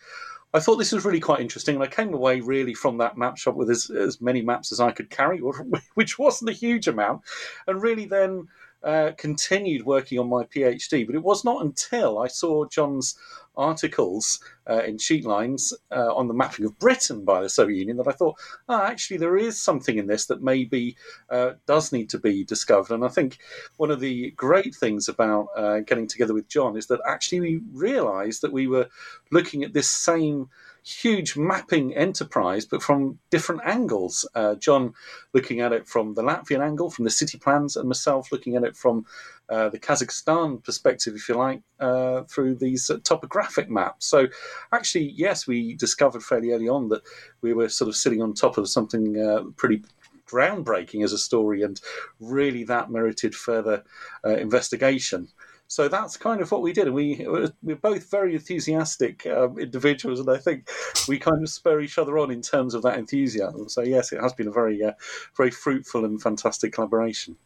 I 0.54 0.62
thought 0.62 0.78
this 0.78 0.94
was 0.94 1.04
really 1.04 1.20
quite 1.20 1.42
interesting, 1.42 1.76
and 1.76 1.84
I 1.84 1.88
came 1.88 2.14
away 2.14 2.40
really 2.40 2.74
from 2.74 3.00
that 3.00 3.18
map 3.18 3.38
shop 3.38 3.56
with 3.56 3.70
as, 3.70 3.90
as 3.90 4.22
many 4.22 4.42
maps 4.42 4.72
as 4.72 4.80
I 4.80 4.92
could 4.92 5.10
carry, 5.10 5.40
which 5.96 6.18
wasn't 6.18 6.52
a 6.52 6.54
huge 6.54 6.88
amount, 6.88 7.24
and 7.68 7.82
really 7.82 8.06
then 8.06 8.48
uh, 8.84 9.12
continued 9.18 9.86
working 9.86 10.20
on 10.20 10.30
my 10.30 10.44
PhD, 10.44 11.06
but 11.06 11.16
it 11.16 11.24
was 11.24 11.44
not 11.44 11.64
until 11.64 12.20
I 12.20 12.28
saw 12.28 12.66
John's 12.66 13.16
articles 13.58 14.40
uh, 14.70 14.84
in 14.84 14.98
Sheetlines 14.98 15.74
uh, 15.92 16.16
on 16.16 16.28
the 16.28 16.34
mapping 16.34 16.66
of 16.66 16.80
Britain 16.80 17.26
by 17.26 17.42
the 17.42 17.50
Soviet 17.50 17.78
Union 17.78 17.98
that 17.98 18.08
I 18.08 18.14
thought, 18.14 18.40
oh, 18.70 18.82
actually, 18.82 19.18
there 19.18 19.38
is 19.38 19.62
something 19.62 19.98
in 19.98 20.08
this 20.08 20.26
that 20.28 20.42
maybe 20.42 20.96
uh, 21.30 21.54
does 21.68 21.92
need 21.92 22.10
to 22.12 22.20
be 22.20 22.44
discovered. 22.46 22.94
And 22.94 23.04
I 23.04 23.10
think 23.10 23.40
one 23.78 23.92
of 23.92 24.00
the 24.00 24.32
great 24.32 24.74
things 24.74 25.10
about 25.10 25.48
uh, 25.58 25.80
getting 25.82 26.08
together 26.08 26.34
with 26.34 26.48
John 26.48 26.78
is 26.78 26.88
that 26.88 27.02
actually 27.06 27.42
we 27.42 27.62
realised 27.74 28.42
that 28.42 28.54
we 28.54 28.68
were 28.68 28.88
looking 29.32 29.64
at 29.64 29.74
this 29.74 29.90
same 29.90 30.50
huge 30.90 31.38
mapping 31.38 31.96
enterprise, 31.96 32.66
but 32.66 32.82
from 32.82 33.20
different 33.30 33.62
angles. 33.66 34.28
Uh, 34.34 34.56
John 34.56 34.94
looking 35.34 35.62
at 35.62 35.72
it 35.72 35.88
from 35.88 36.14
the 36.16 36.24
Latvian 36.24 36.62
angle, 36.62 36.90
from 36.90 37.06
the 37.06 37.12
city 37.12 37.38
plans, 37.38 37.76
and 37.76 37.88
myself 37.88 38.32
looking 38.32 38.56
at 38.56 38.64
it 38.64 38.76
from 38.76 39.06
uh, 39.50 39.70
the 39.70 39.80
Kazakhstan 39.80 40.64
perspective, 40.64 41.16
if 41.16 41.30
you 41.30 41.36
like, 41.36 41.62
uh, 41.80 42.24
through 42.24 42.56
these 42.56 42.90
uh, 42.90 42.98
topographic 43.04 43.70
maps. 43.70 44.06
So, 44.06 44.28
actually, 44.72 45.14
yes, 45.16 45.48
we 45.48 45.76
discovered 45.76 46.24
fairly 46.24 46.52
early 46.52 46.70
on 46.70 46.90
that 46.90 47.04
we 47.42 47.54
were 47.54 47.70
sort 47.70 47.90
of 47.90 47.96
sitting 47.96 48.22
on 48.22 48.34
top 48.34 48.58
of 48.58 48.70
something 48.70 49.20
uh, 49.20 49.44
pretty 49.56 49.84
groundbreaking 50.28 51.04
as 51.04 51.14
a 51.14 51.18
story, 51.18 51.64
and 51.64 51.82
really 52.20 52.64
that 52.64 52.92
merited 52.92 53.36
further 53.36 53.84
uh, 54.26 54.36
investigation. 54.36 55.28
So 55.70 55.88
that's 55.88 56.18
kind 56.18 56.42
of 56.42 56.52
what 56.52 56.64
we 56.64 56.74
did, 56.74 56.88
and 56.88 56.96
we 56.96 57.24
we're 57.62 57.76
both 57.76 58.10
very 58.10 58.34
enthusiastic 58.34 59.28
um, 59.28 59.60
individuals, 59.60 60.20
and 60.20 60.28
I 60.28 60.38
think 60.38 60.68
we 61.08 61.20
kind 61.20 61.44
of 61.44 61.50
spur 61.50 61.80
each 61.80 62.00
other 62.00 62.18
on 62.18 62.32
in 62.32 62.42
terms 62.42 62.74
of 62.74 62.82
that 62.82 62.98
enthusiasm. 62.98 63.70
So 63.70 63.84
yes, 63.84 64.12
it 64.12 64.20
has 64.20 64.34
been 64.34 64.48
a 64.48 64.52
very 64.52 64.84
uh, 64.84 64.94
very 65.38 65.52
fruitful 65.52 66.06
and 66.06 66.20
fantastic 66.20 66.74
collaboration. 66.74 67.38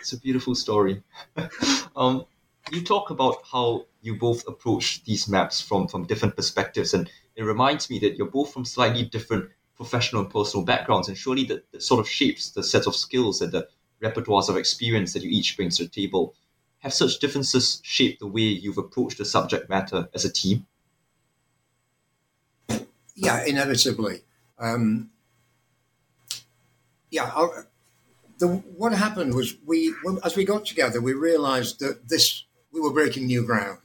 It's 0.00 0.14
a 0.14 0.18
beautiful 0.18 0.56
story. 0.56 1.00
um, 1.96 2.26
you 2.72 2.82
talk 2.82 3.10
about 3.10 3.36
how 3.52 3.86
you 4.02 4.16
both 4.16 4.46
approach 4.48 5.04
these 5.04 5.28
maps 5.28 5.60
from 5.60 5.86
from 5.86 6.06
different 6.06 6.34
perspectives, 6.34 6.92
and 6.92 7.08
it 7.36 7.44
reminds 7.44 7.88
me 7.88 8.00
that 8.00 8.16
you're 8.16 8.32
both 8.32 8.52
from 8.52 8.64
slightly 8.64 9.04
different 9.04 9.48
professional 9.76 10.22
and 10.22 10.30
personal 10.32 10.66
backgrounds, 10.66 11.06
and 11.06 11.16
surely 11.16 11.44
that, 11.44 11.80
sort 11.80 12.00
of 12.00 12.08
shapes 12.08 12.50
the 12.50 12.64
set 12.64 12.88
of 12.88 12.96
skills 12.96 13.40
and 13.40 13.52
the 13.52 13.68
repertoires 14.02 14.48
of 14.48 14.56
experience 14.56 15.12
that 15.12 15.22
you 15.22 15.30
each 15.30 15.56
bring 15.56 15.70
to 15.70 15.84
the 15.84 15.88
table 15.88 16.34
have 16.86 16.94
such 16.94 17.18
differences 17.18 17.80
shaped 17.82 18.20
the 18.20 18.26
way 18.26 18.42
you've 18.42 18.78
approached 18.78 19.18
the 19.18 19.24
subject 19.24 19.68
matter 19.68 20.08
as 20.14 20.24
a 20.24 20.32
team? 20.32 20.66
Yeah, 23.16 23.44
inevitably. 23.44 24.20
Um, 24.58 25.10
yeah, 27.10 27.30
I'll, 27.34 27.64
the, 28.38 28.46
what 28.46 28.92
happened 28.92 29.34
was 29.34 29.56
we, 29.66 29.94
as 30.22 30.36
we 30.36 30.44
got 30.44 30.64
together, 30.64 31.00
we 31.00 31.12
realised 31.12 31.80
that 31.80 32.08
this 32.08 32.44
we 32.72 32.80
were 32.80 32.92
breaking 32.92 33.26
new 33.26 33.44
ground. 33.44 33.78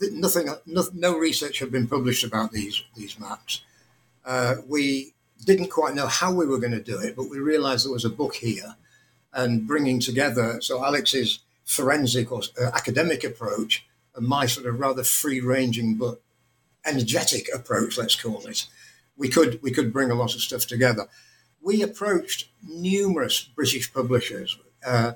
Nothing, 0.00 0.48
no, 0.66 0.84
no 0.94 1.18
research 1.18 1.58
had 1.58 1.72
been 1.72 1.88
published 1.88 2.24
about 2.24 2.52
these 2.52 2.82
these 2.96 3.18
maps. 3.18 3.62
Uh, 4.24 4.56
we 4.68 5.14
didn't 5.44 5.70
quite 5.70 5.94
know 5.94 6.06
how 6.06 6.32
we 6.32 6.46
were 6.46 6.58
going 6.58 6.72
to 6.72 6.82
do 6.82 6.98
it, 7.00 7.16
but 7.16 7.28
we 7.28 7.38
realised 7.38 7.84
there 7.84 7.92
was 7.92 8.04
a 8.04 8.10
book 8.10 8.36
here, 8.36 8.76
and 9.32 9.66
bringing 9.66 10.00
together. 10.00 10.60
So 10.60 10.84
Alex's 10.84 11.40
forensic 11.70 12.32
or 12.32 12.42
uh, 12.60 12.70
academic 12.74 13.22
approach 13.22 13.86
and 14.16 14.26
my 14.26 14.44
sort 14.44 14.66
of 14.66 14.80
rather 14.80 15.04
free-ranging 15.04 15.94
but 15.94 16.20
energetic 16.84 17.48
approach, 17.54 17.96
let's 17.96 18.20
call 18.20 18.44
it, 18.46 18.66
we 19.16 19.28
could 19.28 19.62
we 19.62 19.70
could 19.70 19.92
bring 19.92 20.10
a 20.10 20.14
lot 20.14 20.34
of 20.34 20.40
stuff 20.40 20.66
together. 20.66 21.06
We 21.62 21.82
approached 21.82 22.48
numerous 22.66 23.42
British 23.42 23.92
publishers, 23.92 24.58
uh, 24.84 25.12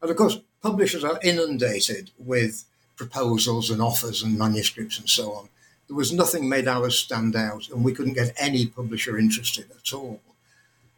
and 0.00 0.10
of 0.10 0.16
course, 0.16 0.38
publishers 0.62 1.04
are 1.04 1.20
inundated 1.22 2.10
with 2.16 2.64
proposals 2.96 3.68
and 3.68 3.82
offers 3.82 4.22
and 4.22 4.38
manuscripts 4.38 4.98
and 4.98 5.10
so 5.10 5.32
on. 5.32 5.48
There 5.88 5.96
was 5.96 6.12
nothing 6.12 6.48
made 6.48 6.68
ours 6.68 6.98
stand 6.98 7.36
out, 7.36 7.68
and 7.68 7.84
we 7.84 7.92
couldn't 7.92 8.14
get 8.14 8.32
any 8.38 8.66
publisher 8.66 9.18
interested 9.18 9.66
at 9.70 9.92
all 9.92 10.20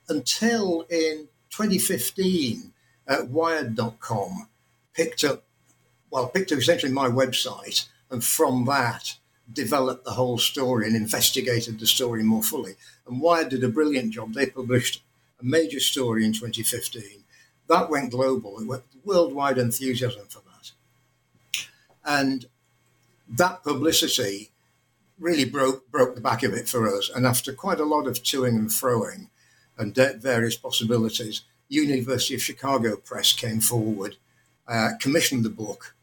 until 0.09 0.83
in 0.91 1.29
2015 1.51 2.73
at 3.09 3.29
Wired.com 3.29 4.49
picked 4.95 5.25
up, 5.25 5.45
well, 6.11 6.29
picked 6.29 6.53
up 6.53 6.59
essentially 6.59 6.93
my 6.93 7.09
website, 7.09 7.89
and 8.11 8.25
from 8.25 8.65
that 8.67 9.17
developed 9.53 10.05
the 10.05 10.13
whole 10.13 10.39
story 10.39 10.87
and 10.87 10.97
investigated 10.97 11.79
the 11.79 11.87
story 11.87 12.23
more 12.23 12.43
fully. 12.43 12.75
And 13.07 13.21
Wired 13.21 13.49
did 13.49 13.65
a 13.65 13.69
brilliant 13.69 14.13
job. 14.13 14.35
They 14.35 14.47
published 14.47 15.03
a 15.41 15.45
major 15.45 15.81
story 15.81 16.25
in 16.25 16.33
2015. 16.33 17.25
That 17.69 17.91
went 17.91 18.11
global. 18.11 18.59
It 18.61 18.67
went 18.67 18.85
worldwide 19.05 19.59
enthusiasm 19.59 20.27
for 20.29 20.41
that. 20.41 20.73
And 22.05 22.47
that 23.29 23.63
publicity 23.63 24.51
really 25.19 25.45
broke 25.45 25.91
broke 25.91 26.15
the 26.15 26.21
back 26.21 26.43
of 26.43 26.55
it 26.55 26.69
for 26.69 26.89
us. 26.89 27.11
And 27.15 27.27
after 27.27 27.53
quite 27.53 27.81
a 27.81 27.85
lot 27.85 28.07
of 28.07 28.23
toing 28.23 28.57
and 28.57 28.71
froing 28.71 29.29
and 29.79 29.95
various 29.95 30.57
possibilities, 30.57 31.43
University 31.69 32.35
of 32.35 32.43
Chicago 32.43 32.97
Press 32.97 33.33
came 33.33 33.61
forward 33.61 34.17
uh, 34.71 34.91
commissioned 35.01 35.45
the 35.45 35.51
book. 35.51 35.95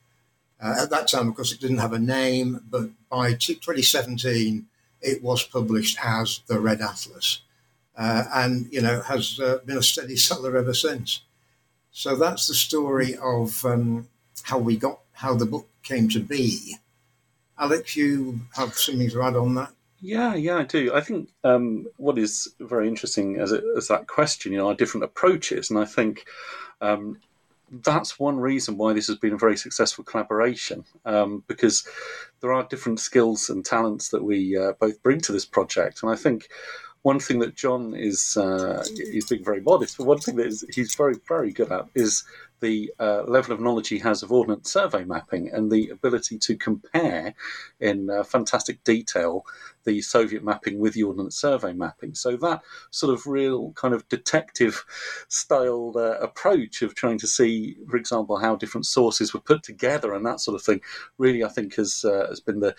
Uh, 0.62 0.76
at 0.82 0.90
that 0.90 1.08
time, 1.08 1.30
of 1.30 1.36
course, 1.36 1.54
it 1.54 1.62
didn't 1.62 1.78
have 1.78 1.94
a 1.94 2.00
name, 2.00 2.62
but 2.70 2.90
by 3.10 3.34
2017, 3.34 4.66
it 5.02 5.24
was 5.24 5.44
published 5.44 5.98
as 6.04 6.42
the 6.48 6.60
Red 6.60 6.82
Atlas, 6.82 7.42
uh, 7.96 8.26
and 8.34 8.68
you 8.72 8.82
know 8.82 9.02
has 9.02 9.40
uh, 9.40 9.60
been 9.66 9.78
a 9.78 9.84
steady 9.84 10.16
seller 10.16 10.58
ever 10.58 10.74
since. 10.74 11.22
So 11.92 12.16
that's 12.16 12.48
the 12.48 12.56
story 12.56 13.16
of 13.18 13.64
um, 13.66 14.08
how 14.44 14.58
we 14.58 14.76
got 14.76 15.00
how 15.14 15.34
the 15.36 15.46
book 15.46 15.68
came 15.84 16.10
to 16.10 16.20
be. 16.20 16.76
Alex, 17.60 17.96
you 17.96 18.40
have 18.56 18.74
something 18.74 19.10
to 19.10 19.24
add 19.24 19.36
on 19.36 19.56
that? 19.56 19.72
Yeah, 20.00 20.36
yeah, 20.36 20.58
I 20.58 20.64
do. 20.64 20.94
I 20.94 21.02
think 21.02 21.30
um, 21.44 21.88
what 21.98 22.20
is 22.20 22.54
very 22.60 22.88
interesting 22.88 23.40
as, 23.40 23.52
as 23.52 23.88
that 23.88 24.08
question, 24.08 24.52
you 24.52 24.60
know, 24.60 24.68
are 24.68 24.76
different 24.76 25.06
approaches, 25.06 25.72
and 25.72 25.80
I 25.80 25.86
think 25.86 26.26
um, 26.82 27.20
that's 27.70 28.20
one 28.20 28.40
reason 28.40 28.78
why 28.78 28.94
this 28.94 29.08
has 29.08 29.18
been 29.18 29.34
a 29.34 29.38
very 29.38 29.58
successful 29.58 30.04
collaboration 30.04 30.86
um, 31.06 31.44
because 31.48 31.88
there 32.42 32.54
are 32.54 32.68
different 32.68 33.00
skills 33.00 33.50
and 33.50 33.66
talents 33.66 34.10
that 34.10 34.24
we 34.24 34.58
uh, 34.58 34.74
both 34.80 35.02
bring 35.04 35.20
to 35.22 35.32
this 35.32 35.46
project. 35.46 36.02
And 36.02 36.12
I 36.12 36.16
think 36.16 36.50
one 37.02 37.20
thing 37.20 37.40
that 37.40 37.56
John 37.56 37.94
is 37.94 38.38
uh, 38.38 38.86
he's 38.96 39.28
being 39.28 39.44
very 39.44 39.62
modest, 39.62 39.98
but 39.98 40.08
one 40.08 40.20
thing 40.20 40.36
that 40.38 40.48
is, 40.48 40.66
he's 40.74 40.96
very 40.96 41.16
very 41.28 41.52
good 41.52 41.72
at 41.72 41.86
is 41.96 42.24
the 42.60 42.92
uh, 43.00 43.24
level 43.24 43.54
of 43.54 43.60
knowledge 43.60 43.90
he 43.90 44.00
has 44.00 44.24
of 44.24 44.32
ordnance 44.32 44.72
survey 44.72 45.04
mapping 45.04 45.50
and 45.52 45.72
the 45.72 45.90
ability 45.90 46.38
to 46.40 46.56
compare 46.56 47.34
in 47.80 48.10
uh, 48.10 48.24
fantastic 48.24 48.84
detail 48.84 49.46
the 49.88 50.02
Soviet 50.02 50.44
mapping 50.44 50.80
with 50.80 50.94
the 50.94 51.04
Ordnance 51.04 51.38
Survey 51.38 51.72
mapping. 51.72 52.14
So 52.14 52.36
that 52.38 52.62
sort 52.92 53.14
of 53.14 53.26
real 53.26 53.72
kind 53.72 53.94
of 53.94 54.08
detective 54.10 54.84
style 55.30 55.94
uh, 55.96 56.20
approach 56.20 56.82
of 56.82 56.94
trying 56.94 57.18
to 57.20 57.28
see, 57.28 57.78
for 57.90 57.96
example, 57.96 58.38
how 58.38 58.58
different 58.58 58.86
sources 58.86 59.34
were 59.34 59.40
put 59.40 59.64
together 59.64 60.14
and 60.14 60.26
that 60.26 60.42
sort 60.42 60.56
of 60.56 60.62
thing, 60.62 60.82
really, 61.18 61.42
I 61.42 61.48
think 61.48 61.76
has 61.76 62.04
uh, 62.04 62.28
has 62.28 62.42
been 62.42 62.60
the 62.60 62.76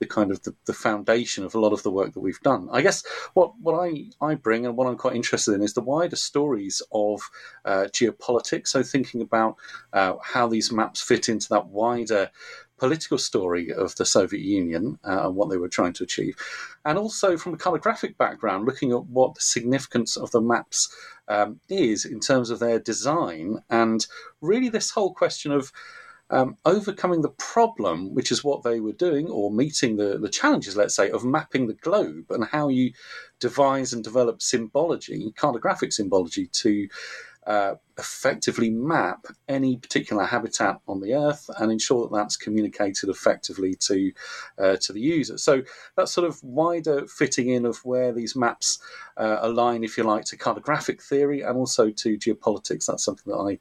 the 0.00 0.06
kind 0.06 0.30
of 0.30 0.42
the, 0.42 0.54
the, 0.66 0.74
foundation 0.74 1.44
of 1.44 1.54
a 1.54 1.60
lot 1.60 1.72
of 1.72 1.82
the 1.82 1.90
work 1.90 2.12
that 2.12 2.20
we've 2.20 2.40
done. 2.40 2.68
I 2.70 2.82
guess 2.82 3.04
what 3.32 3.52
what 3.60 3.74
I 3.74 4.10
I 4.20 4.34
bring 4.34 4.66
and 4.66 4.76
what 4.76 4.86
I'm 4.86 4.98
quite 4.98 5.16
interested 5.16 5.54
in 5.54 5.62
is 5.62 5.72
the 5.72 5.80
wider 5.80 6.16
stories 6.16 6.82
of 6.92 7.22
uh, 7.64 7.86
geopolitics. 7.90 8.68
So 8.68 8.82
thinking 8.82 9.19
about 9.20 9.56
uh, 9.92 10.14
how 10.22 10.46
these 10.46 10.72
maps 10.72 11.00
fit 11.00 11.28
into 11.28 11.48
that 11.50 11.66
wider 11.66 12.30
political 12.78 13.18
story 13.18 13.70
of 13.72 13.94
the 13.96 14.06
Soviet 14.06 14.42
Union 14.42 14.98
uh, 15.06 15.26
and 15.26 15.36
what 15.36 15.50
they 15.50 15.58
were 15.58 15.68
trying 15.68 15.92
to 15.92 16.04
achieve, 16.04 16.34
and 16.84 16.96
also 16.98 17.36
from 17.36 17.54
a 17.54 17.58
cartographic 17.58 18.16
background, 18.16 18.64
looking 18.64 18.90
at 18.92 19.04
what 19.04 19.34
the 19.34 19.40
significance 19.40 20.16
of 20.16 20.30
the 20.30 20.40
maps 20.40 20.94
um, 21.28 21.60
is 21.68 22.04
in 22.04 22.20
terms 22.20 22.48
of 22.50 22.58
their 22.58 22.78
design, 22.78 23.58
and 23.68 24.06
really 24.40 24.70
this 24.70 24.90
whole 24.90 25.12
question 25.12 25.52
of 25.52 25.72
um, 26.30 26.56
overcoming 26.64 27.22
the 27.22 27.28
problem, 27.30 28.14
which 28.14 28.30
is 28.30 28.44
what 28.44 28.62
they 28.62 28.80
were 28.80 28.92
doing, 28.92 29.28
or 29.28 29.50
meeting 29.50 29.96
the, 29.96 30.18
the 30.18 30.28
challenges, 30.28 30.76
let's 30.76 30.94
say, 30.94 31.10
of 31.10 31.24
mapping 31.24 31.66
the 31.66 31.74
globe 31.74 32.30
and 32.30 32.44
how 32.44 32.68
you 32.68 32.92
devise 33.40 33.92
and 33.92 34.04
develop 34.04 34.40
symbology, 34.40 35.32
cartographic 35.36 35.92
symbology, 35.92 36.46
to 36.46 36.88
uh, 37.50 37.74
effectively 37.98 38.70
map 38.70 39.26
any 39.48 39.76
particular 39.76 40.24
habitat 40.24 40.78
on 40.86 41.00
the 41.00 41.14
Earth 41.14 41.50
and 41.58 41.72
ensure 41.72 42.02
that 42.02 42.14
that's 42.14 42.36
communicated 42.36 43.08
effectively 43.08 43.74
to 43.74 44.12
uh, 44.56 44.76
to 44.76 44.92
the 44.92 45.00
user. 45.00 45.36
So 45.36 45.62
that's 45.96 46.12
sort 46.12 46.28
of 46.28 46.40
wider 46.44 47.08
fitting 47.08 47.48
in 47.48 47.66
of 47.66 47.84
where 47.84 48.12
these 48.12 48.36
maps 48.36 48.78
uh, 49.16 49.38
align, 49.40 49.82
if 49.82 49.98
you 49.98 50.04
like, 50.04 50.26
to 50.26 50.36
cartographic 50.36 51.02
theory 51.02 51.40
and 51.40 51.56
also 51.56 51.90
to 51.90 52.16
geopolitics. 52.16 52.86
That's 52.86 53.04
something 53.04 53.32
that 53.32 53.58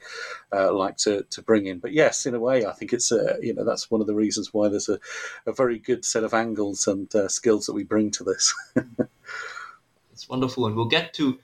I 0.53 0.55
uh, 0.55 0.71
like 0.71 0.97
to, 0.97 1.23
to 1.23 1.41
bring 1.41 1.65
in. 1.65 1.79
But 1.79 1.93
yes, 1.93 2.27
in 2.27 2.35
a 2.35 2.39
way, 2.39 2.67
I 2.67 2.73
think 2.73 2.93
it's 2.93 3.11
a, 3.11 3.39
you 3.41 3.55
know 3.55 3.65
that's 3.65 3.89
one 3.89 4.01
of 4.01 4.07
the 4.07 4.13
reasons 4.13 4.53
why 4.53 4.69
there's 4.69 4.89
a, 4.89 4.99
a 5.47 5.51
very 5.51 5.79
good 5.79 6.05
set 6.05 6.23
of 6.23 6.35
angles 6.35 6.85
and 6.85 7.13
uh, 7.15 7.27
skills 7.27 7.65
that 7.65 7.73
we 7.73 7.85
bring 7.85 8.11
to 8.11 8.23
this. 8.23 8.53
it's 10.13 10.29
wonderful, 10.29 10.67
and 10.67 10.75
we'll 10.75 10.85
get 10.85 11.15
to 11.15 11.39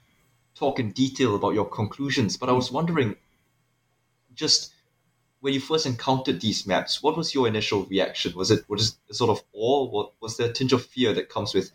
talk 0.56 0.78
in 0.80 0.90
detail 0.92 1.34
about 1.34 1.54
your 1.54 1.68
conclusions, 1.68 2.36
but 2.36 2.48
I 2.48 2.52
was 2.52 2.72
wondering 2.72 3.16
just 4.34 4.72
when 5.40 5.54
you 5.54 5.60
first 5.60 5.86
encountered 5.86 6.40
these 6.40 6.66
maps, 6.66 7.02
what 7.02 7.16
was 7.16 7.34
your 7.34 7.46
initial 7.46 7.84
reaction? 7.84 8.32
Was 8.34 8.50
it 8.50 8.64
was 8.68 8.96
it 9.08 9.14
sort 9.14 9.30
of 9.30 9.44
awe? 9.52 9.88
What 9.88 10.12
was 10.20 10.36
there 10.36 10.50
a 10.50 10.52
tinge 10.52 10.72
of 10.72 10.84
fear 10.84 11.12
that 11.12 11.28
comes 11.28 11.54
with 11.54 11.70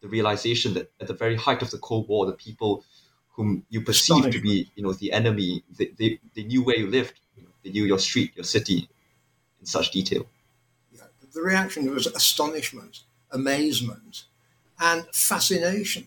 the 0.00 0.08
realization 0.08 0.74
that 0.74 0.92
at 1.00 1.08
the 1.08 1.14
very 1.14 1.36
height 1.36 1.62
of 1.62 1.70
the 1.70 1.78
Cold 1.78 2.08
War, 2.08 2.26
the 2.26 2.32
people 2.32 2.84
whom 3.30 3.64
you 3.68 3.80
perceived 3.80 4.32
to 4.32 4.40
be, 4.40 4.70
you 4.76 4.82
know, 4.82 4.92
the 4.92 5.12
enemy, 5.12 5.62
they, 5.76 5.90
they, 5.98 6.18
they 6.34 6.42
knew 6.44 6.62
where 6.62 6.78
you 6.78 6.86
lived, 6.86 7.20
you 7.36 7.42
know, 7.42 7.50
they 7.62 7.70
knew 7.70 7.84
your 7.84 7.98
street, 7.98 8.32
your 8.34 8.44
city, 8.44 8.88
in 9.60 9.66
such 9.66 9.90
detail. 9.90 10.26
Yeah, 10.90 11.02
the 11.34 11.42
reaction 11.42 11.92
was 11.94 12.06
astonishment, 12.06 13.00
amazement, 13.30 14.24
and 14.80 15.06
fascination. 15.12 16.06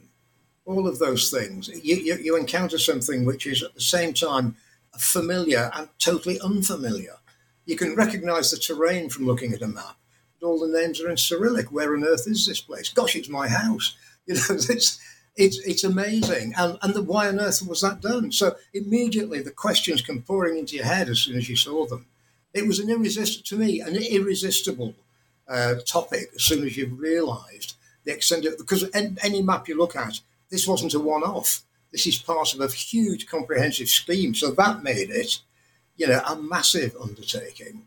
All 0.69 0.87
of 0.87 0.99
those 0.99 1.31
things. 1.31 1.67
You, 1.67 1.95
you, 1.95 2.15
you 2.17 2.37
encounter 2.37 2.77
something 2.77 3.25
which 3.25 3.47
is 3.47 3.63
at 3.63 3.73
the 3.73 3.81
same 3.81 4.13
time 4.13 4.55
familiar 4.95 5.71
and 5.73 5.89
totally 5.97 6.39
unfamiliar. 6.41 7.15
You 7.65 7.75
can 7.75 7.95
recognize 7.95 8.51
the 8.51 8.57
terrain 8.57 9.09
from 9.09 9.25
looking 9.25 9.51
at 9.51 9.63
a 9.63 9.67
map, 9.67 9.97
but 10.39 10.45
all 10.45 10.59
the 10.59 10.79
names 10.79 11.01
are 11.01 11.09
in 11.09 11.17
Cyrillic. 11.17 11.71
Where 11.71 11.95
on 11.95 12.03
earth 12.03 12.27
is 12.27 12.45
this 12.45 12.61
place? 12.61 12.89
Gosh, 12.89 13.15
it's 13.15 13.29
my 13.29 13.47
house. 13.47 13.95
You 14.29 14.35
know, 14.35 14.41
it's 14.49 14.99
it's 15.35 15.57
it's 15.65 15.83
amazing. 15.83 16.53
And 16.55 16.77
and 16.83 16.93
the, 16.93 17.01
why 17.01 17.29
on 17.29 17.39
earth 17.39 17.65
was 17.67 17.81
that 17.81 17.99
done? 17.99 18.31
So 18.31 18.55
immediately 18.75 19.41
the 19.41 19.49
questions 19.49 20.03
come 20.03 20.21
pouring 20.21 20.59
into 20.59 20.75
your 20.75 20.85
head 20.85 21.09
as 21.09 21.17
soon 21.21 21.35
as 21.35 21.49
you 21.49 21.55
saw 21.55 21.87
them. 21.87 22.05
It 22.53 22.67
was 22.67 22.77
an 22.77 22.91
irresistible 22.91 23.43
to 23.45 23.57
me, 23.57 23.79
an 23.79 23.95
irresistible 23.95 24.93
uh, 25.47 25.75
topic 25.83 26.29
as 26.35 26.43
soon 26.43 26.63
as 26.63 26.77
you 26.77 26.85
realised 26.93 27.73
the 28.03 28.13
extent 28.13 28.45
of 28.45 28.57
because 28.57 28.85
any 28.93 29.41
map 29.41 29.67
you 29.67 29.75
look 29.75 29.95
at, 29.95 30.19
this 30.49 30.67
wasn't 30.67 30.93
a 30.93 30.99
one-off. 30.99 31.61
This 31.91 32.07
is 32.07 32.17
part 32.17 32.53
of 32.53 32.61
a 32.61 32.67
huge 32.67 33.27
comprehensive 33.27 33.89
scheme. 33.89 34.35
So 34.35 34.51
that 34.51 34.83
made 34.83 35.09
it, 35.09 35.39
you 35.97 36.07
know, 36.07 36.21
a 36.27 36.35
massive 36.35 36.95
undertaking. 37.01 37.83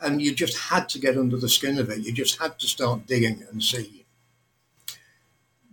And 0.00 0.20
you 0.20 0.34
just 0.34 0.58
had 0.58 0.88
to 0.90 0.98
get 0.98 1.16
under 1.16 1.36
the 1.36 1.48
skin 1.48 1.78
of 1.78 1.90
it. 1.90 2.00
You 2.00 2.12
just 2.12 2.40
had 2.40 2.58
to 2.58 2.66
start 2.66 3.06
digging 3.06 3.44
and 3.50 3.62
see. 3.62 4.04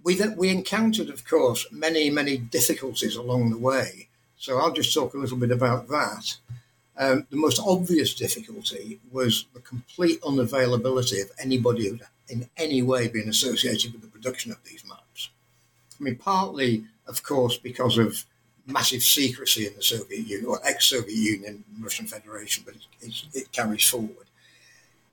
We, 0.04 0.20
we 0.38 0.50
encountered, 0.50 1.10
of 1.10 1.28
course, 1.28 1.66
many, 1.72 2.10
many 2.10 2.38
difficulties 2.38 3.16
along 3.16 3.50
the 3.50 3.58
way. 3.58 4.10
So 4.38 4.58
I'll 4.58 4.72
just 4.72 4.94
talk 4.94 5.14
a 5.14 5.18
little 5.18 5.38
bit 5.38 5.52
about 5.52 5.88
that. 5.88 6.38
Um, 6.98 7.26
the 7.30 7.38
most 7.38 7.62
obvious 7.66 8.14
difficulty 8.14 9.00
was 9.12 9.46
the 9.54 9.62
complete 9.62 10.22
unavailability 10.22 11.22
of 11.24 11.32
anybody 11.40 11.88
who 11.88 12.00
in 12.28 12.50
any 12.58 12.82
way 12.82 13.08
been 13.08 13.30
associated 13.30 13.94
with 13.94 14.02
the 14.02 14.08
production 14.08 14.52
of 14.52 14.64
these 14.64 14.84
maps. 14.88 15.09
I 16.00 16.04
mean, 16.04 16.16
partly 16.16 16.86
of 17.10 17.24
course, 17.24 17.58
because 17.58 17.98
of 17.98 18.24
massive 18.68 19.02
secrecy 19.02 19.66
in 19.66 19.76
the 19.76 19.82
Soviet 19.82 20.28
Union 20.28 20.46
or 20.46 20.60
ex-Soviet 20.64 21.16
Union, 21.16 21.64
Russian 21.82 22.06
Federation, 22.06 22.64
but 22.66 22.76
it, 23.02 23.24
it, 23.34 23.52
carries 23.52 23.88
forward. 23.90 24.28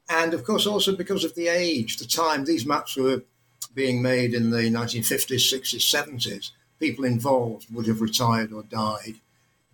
And 0.08 0.34
of 0.34 0.44
course, 0.44 0.66
also 0.66 0.94
because 0.94 1.24
of 1.24 1.34
the 1.34 1.48
age, 1.48 1.96
the 1.96 2.04
time 2.04 2.44
these 2.44 2.66
maps 2.66 2.96
were 2.96 3.22
being 3.74 4.02
made 4.02 4.34
in 4.34 4.50
the 4.50 4.70
1950s, 4.70 5.52
60s, 5.52 5.80
70s, 5.80 6.50
people 6.78 7.04
involved 7.04 7.74
would 7.74 7.86
have 7.86 8.02
retired 8.02 8.52
or 8.52 8.62
died, 8.64 9.14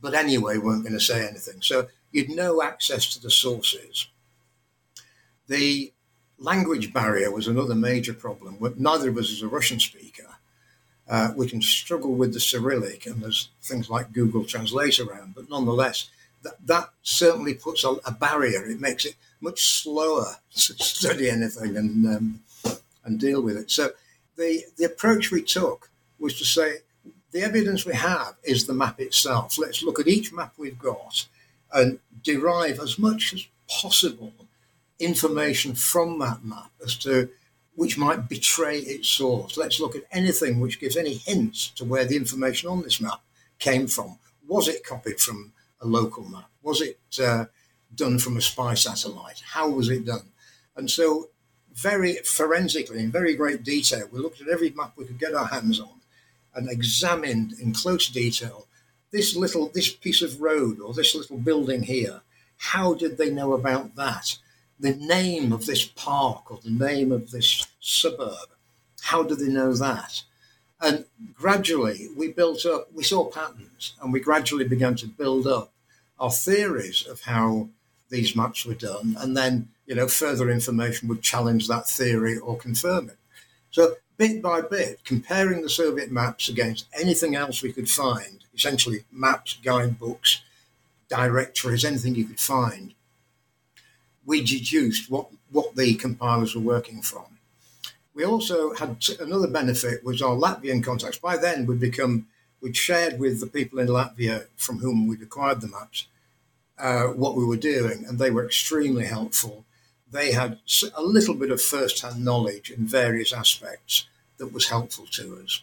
but 0.01 0.15
anyway, 0.15 0.59
weren't 0.59 0.85
going 0.85 0.93
to 0.93 1.01
say 1.01 1.27
anything. 1.27 1.61
So 1.61 1.89
you'd 2.13 2.31
no 2.31 2.63
access 2.63 3.13
to 3.15 3.21
the 3.21 3.31
sources. 3.31 4.07
The 5.49 5.93
language 6.39 6.93
barrier 6.93 7.33
was 7.33 7.49
another 7.49 7.75
major 7.75 8.15
problem. 8.15 8.59
Neither 8.79 9.11
of 9.11 9.19
us 9.19 9.31
is 9.31 9.43
a 9.43 9.49
Russian 9.49 9.81
speaker. 9.81 10.32
Uh, 11.09 11.33
we 11.37 11.49
can 11.49 11.61
struggle 11.61 12.15
with 12.15 12.33
the 12.33 12.41
Cyrillic, 12.41 13.07
and 13.07 13.23
there's 13.23 13.49
things 13.63 13.91
like 13.91 14.13
Google 14.13 14.45
Translate 14.45 15.01
around, 15.01 15.35
but 15.35 15.51
nonetheless, 15.51 16.09
that, 16.43 16.55
that 16.67 16.91
certainly 17.03 17.55
puts 17.55 17.85
a, 17.85 17.91
a 18.05 18.13
barrier. 18.13 18.65
It 18.65 18.81
makes 18.81 19.05
it 19.05 19.17
much 19.41 19.83
slower 19.83 20.37
to 20.55 20.75
study 20.85 21.29
anything 21.29 21.77
and 21.77 22.07
um, 22.07 22.41
and 23.05 23.19
deal 23.19 23.43
with 23.43 23.57
it. 23.57 23.71
So 23.71 23.91
the 24.37 24.63
the 24.77 24.85
approach 24.85 25.31
we 25.31 25.43
took 25.43 25.91
was 26.19 26.39
to 26.39 26.45
say 26.45 26.79
the 27.33 27.43
evidence 27.43 27.85
we 27.85 27.95
have 27.95 28.37
is 28.45 28.67
the 28.67 28.75
map 28.75 29.01
itself. 29.01 29.59
Let's 29.59 29.83
look 29.83 29.99
at 29.99 30.09
each 30.09 30.33
map 30.33 30.55
we've 30.57 30.79
got 30.79 31.27
and 31.73 31.99
derive 32.23 32.79
as 32.79 32.99
much 32.99 33.33
as 33.33 33.47
possible 33.69 34.33
information 34.99 35.75
from 35.75 36.19
that 36.21 36.45
map 36.45 36.71
as 36.85 36.95
to 36.97 37.29
which 37.75 37.97
might 37.99 38.29
betray 38.29 38.79
its 38.79 39.09
source. 39.09 39.57
Let's 39.57 39.81
look 39.81 39.97
at 39.97 40.05
anything 40.13 40.61
which 40.61 40.81
gives 40.81 40.97
any 40.97 41.15
hints 41.15 41.71
to 41.71 41.85
where 41.85 42.05
the 42.05 42.17
information 42.17 42.69
on 42.69 42.83
this 42.83 43.01
map 43.01 43.21
came 43.59 43.87
from. 43.87 44.19
Was 44.47 44.69
it 44.69 44.85
copied 44.85 45.21
from 45.21 45.53
a 45.81 45.87
local 45.87 46.25
map? 46.25 46.51
Was 46.63 46.81
it 46.81 46.99
uh, 47.23 47.47
done 47.95 48.19
from 48.19 48.37
a 48.37 48.43
spy 48.43 48.75
satellite? 48.75 49.43
How 49.53 49.69
was 49.69 49.89
it 49.89 50.05
done? 50.05 50.33
And 50.77 50.91
so, 50.91 51.31
very 51.73 52.17
forensically, 52.17 53.01
in 53.01 53.11
very 53.11 53.35
great 53.35 53.63
detail, 53.63 54.09
we 54.13 54.19
looked 54.19 54.41
at 54.41 54.49
every 54.49 54.71
map 54.71 54.93
we 54.97 55.07
could 55.07 55.19
get 55.19 55.35
our 55.35 55.47
hands 55.47 55.81
on 55.81 56.01
and 56.55 56.71
examined 56.71 57.55
in 57.61 57.73
close 57.73 58.09
detail 58.09 58.67
this 59.11 59.37
little 59.37 59.69
this 59.69 59.91
piece 59.91 60.23
of 60.23 60.41
road 60.41 60.81
or 60.81 60.93
this 60.93 61.15
little 61.15 61.39
building 61.39 61.85
here. 61.85 62.23
How 62.57 62.95
did 62.95 63.19
they 63.19 63.31
know 63.31 63.53
about 63.53 63.95
that? 63.97 64.39
The 64.83 64.97
name 64.97 65.53
of 65.53 65.65
this 65.65 65.85
park 65.85 66.51
or 66.51 66.59
the 66.63 66.71
name 66.71 67.13
of 67.13 67.31
this 67.31 67.67
suburb. 67.81 68.49
How 69.03 69.23
do 69.23 69.37
they 69.37 69.49
know 69.49 69.73
that? 69.75 70.25
And 70.81 71.05
gradually 71.35 72.09
we 72.17 72.33
built 72.33 72.67
up, 72.67 72.93
we 72.93 73.05
saw 73.05 73.31
patterns 73.31 73.95
and 74.03 74.13
we 74.13 74.19
gradually 74.19 74.67
began 74.67 74.97
to 74.97 75.07
build 75.07 75.47
up 75.47 75.73
our 76.19 76.33
theories 76.33 77.07
of 77.07 77.21
how 77.21 77.69
these 78.11 78.35
maps 78.35 78.67
were 78.67 78.75
done. 78.75 79.17
And 79.21 79.37
then, 79.37 79.69
you 79.87 79.95
know, 79.95 80.09
further 80.09 80.51
information 80.51 81.09
would 81.09 81.23
challenge 81.23 81.69
that 81.69 81.89
theory 81.89 82.37
or 82.37 82.57
confirm 82.57 83.09
it. 83.09 83.19
So 83.71 83.95
bit 84.17 84.43
by 84.43 84.63
bit, 84.63 85.05
comparing 85.05 85.63
the 85.63 85.69
Soviet 85.69 86.11
maps 86.11 86.49
against 86.49 86.87
anything 87.01 87.37
else 87.37 87.63
we 87.63 87.73
could 87.73 87.89
find, 87.89 88.45
essentially 88.53 89.05
maps, 89.13 89.59
guidebooks, 89.63 90.43
directories, 91.09 91.85
anything 91.85 92.17
you 92.17 92.25
could 92.25 92.41
find, 92.41 92.95
we 94.25 94.43
deduced 94.43 95.11
what, 95.11 95.29
what 95.51 95.77
the 95.77 95.95
compilers 95.95 96.55
were 96.55 96.63
working 96.63 97.03
from. 97.03 97.25
We 98.15 98.25
also 98.25 98.75
had 98.75 99.03
another 99.21 99.49
benefit 99.49 100.05
was 100.05 100.21
our 100.21 100.37
Latvian 100.37 100.85
contacts. 100.85 101.19
By 101.19 101.37
then, 101.37 101.67
we'd 101.67 101.81
become 101.81 102.27
we'd 102.61 102.77
shared 102.77 103.19
with 103.19 103.41
the 103.41 103.47
people 103.47 103.79
in 103.79 103.89
Latvia 103.89 104.47
from 104.57 104.79
whom 104.79 105.07
we'd 105.07 105.23
acquired 105.23 105.61
the 105.61 105.69
maps 105.69 106.07
uh, 106.79 107.07
what 107.09 107.37
we 107.37 107.45
were 107.45 107.57
doing, 107.57 108.05
and 108.07 108.19
they 108.19 108.31
were 108.31 108.45
extremely 108.45 109.07
helpful. 109.07 109.65
They 110.11 110.33
had 110.33 110.59
a 110.95 111.03
little 111.03 111.35
bit 111.35 111.51
of 111.51 111.63
first-hand 111.63 112.23
knowledge 112.25 112.71
in 112.71 112.87
various 112.87 113.33
aspects 113.33 114.07
that 114.37 114.53
was 114.53 114.69
helpful 114.69 115.07
to 115.13 115.41
us. 115.43 115.63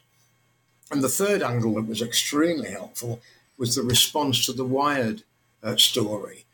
And 0.92 1.04
the 1.04 1.10
third 1.10 1.44
angle 1.44 1.76
that 1.76 1.88
was 1.88 2.02
extremely 2.02 2.72
helpful 2.72 3.22
was 3.58 3.76
the 3.76 3.84
response 3.84 4.46
to 4.46 4.54
the 4.54 4.66
Wired 4.66 5.24
uh, 5.62 5.76
story, 5.76 6.46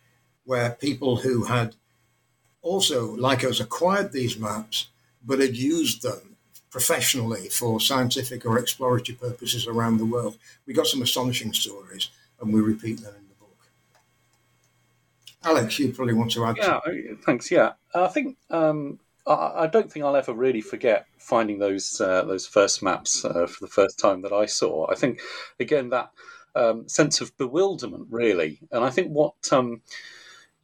where 0.43 0.71
people 0.71 1.17
who 1.17 1.45
had 1.45 1.75
also, 2.65 3.15
Lycos 3.15 3.61
acquired 3.61 4.11
these 4.11 4.39
maps, 4.39 4.87
but 5.23 5.39
had 5.39 5.55
used 5.55 6.01
them 6.01 6.35
professionally 6.71 7.47
for 7.47 7.79
scientific 7.79 8.43
or 8.43 8.57
exploratory 8.57 9.15
purposes 9.15 9.67
around 9.67 9.97
the 9.97 10.05
world. 10.05 10.37
We 10.65 10.73
got 10.73 10.87
some 10.87 11.03
astonishing 11.03 11.53
stories, 11.53 12.09
and 12.41 12.51
we 12.51 12.61
repeat 12.61 13.01
them 13.01 13.13
in 13.15 13.27
the 13.27 13.35
book. 13.35 13.69
Alex, 15.43 15.77
you 15.77 15.93
probably 15.93 16.15
want 16.15 16.31
to 16.31 16.43
add. 16.43 16.57
Yeah, 16.57 16.79
to- 16.83 17.17
thanks. 17.23 17.51
Yeah, 17.51 17.73
I 17.93 18.07
think 18.07 18.35
um, 18.49 18.99
I, 19.27 19.67
don't 19.67 19.91
think 19.91 20.03
I'll 20.03 20.15
ever 20.15 20.33
really 20.33 20.61
forget 20.61 21.05
finding 21.19 21.59
those 21.59 22.01
uh, 22.01 22.23
those 22.23 22.47
first 22.47 22.81
maps 22.81 23.23
uh, 23.23 23.45
for 23.45 23.57
the 23.61 23.71
first 23.71 23.99
time 23.99 24.23
that 24.23 24.33
I 24.33 24.47
saw. 24.47 24.89
I 24.89 24.95
think 24.95 25.21
again 25.59 25.89
that 25.89 26.09
um, 26.55 26.89
sense 26.89 27.21
of 27.21 27.37
bewilderment, 27.37 28.07
really, 28.09 28.59
and 28.71 28.83
I 28.83 28.89
think 28.89 29.09
what. 29.09 29.35
Um, 29.51 29.83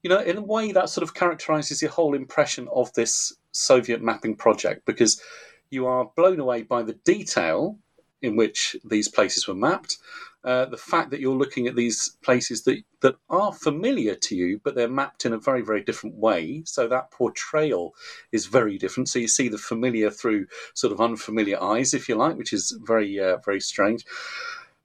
you 0.03 0.09
know, 0.09 0.19
in 0.19 0.37
a 0.37 0.41
way 0.41 0.71
that 0.71 0.89
sort 0.89 1.03
of 1.03 1.13
characterizes 1.13 1.81
your 1.81 1.91
whole 1.91 2.13
impression 2.13 2.67
of 2.73 2.91
this 2.93 3.33
Soviet 3.51 4.01
mapping 4.01 4.35
project 4.35 4.85
because 4.85 5.21
you 5.69 5.85
are 5.85 6.11
blown 6.15 6.39
away 6.39 6.63
by 6.63 6.83
the 6.83 6.93
detail 6.93 7.77
in 8.21 8.35
which 8.35 8.75
these 8.85 9.07
places 9.07 9.47
were 9.47 9.55
mapped. 9.55 9.97
Uh, 10.43 10.65
the 10.65 10.77
fact 10.77 11.11
that 11.11 11.19
you're 11.19 11.35
looking 11.35 11.67
at 11.67 11.75
these 11.75 12.17
places 12.23 12.63
that, 12.63 12.81
that 13.01 13.15
are 13.29 13.53
familiar 13.53 14.15
to 14.15 14.35
you, 14.35 14.59
but 14.63 14.73
they're 14.73 14.87
mapped 14.87 15.23
in 15.23 15.33
a 15.33 15.37
very, 15.37 15.61
very 15.61 15.83
different 15.83 16.15
way. 16.15 16.63
So 16.65 16.87
that 16.87 17.11
portrayal 17.11 17.93
is 18.31 18.47
very 18.47 18.79
different. 18.79 19.07
So 19.07 19.19
you 19.19 19.27
see 19.27 19.49
the 19.49 19.59
familiar 19.59 20.09
through 20.09 20.47
sort 20.73 20.93
of 20.93 20.99
unfamiliar 20.99 21.61
eyes, 21.61 21.93
if 21.93 22.09
you 22.09 22.15
like, 22.15 22.37
which 22.37 22.53
is 22.53 22.75
very, 22.83 23.19
uh, 23.19 23.37
very 23.45 23.59
strange. 23.59 24.03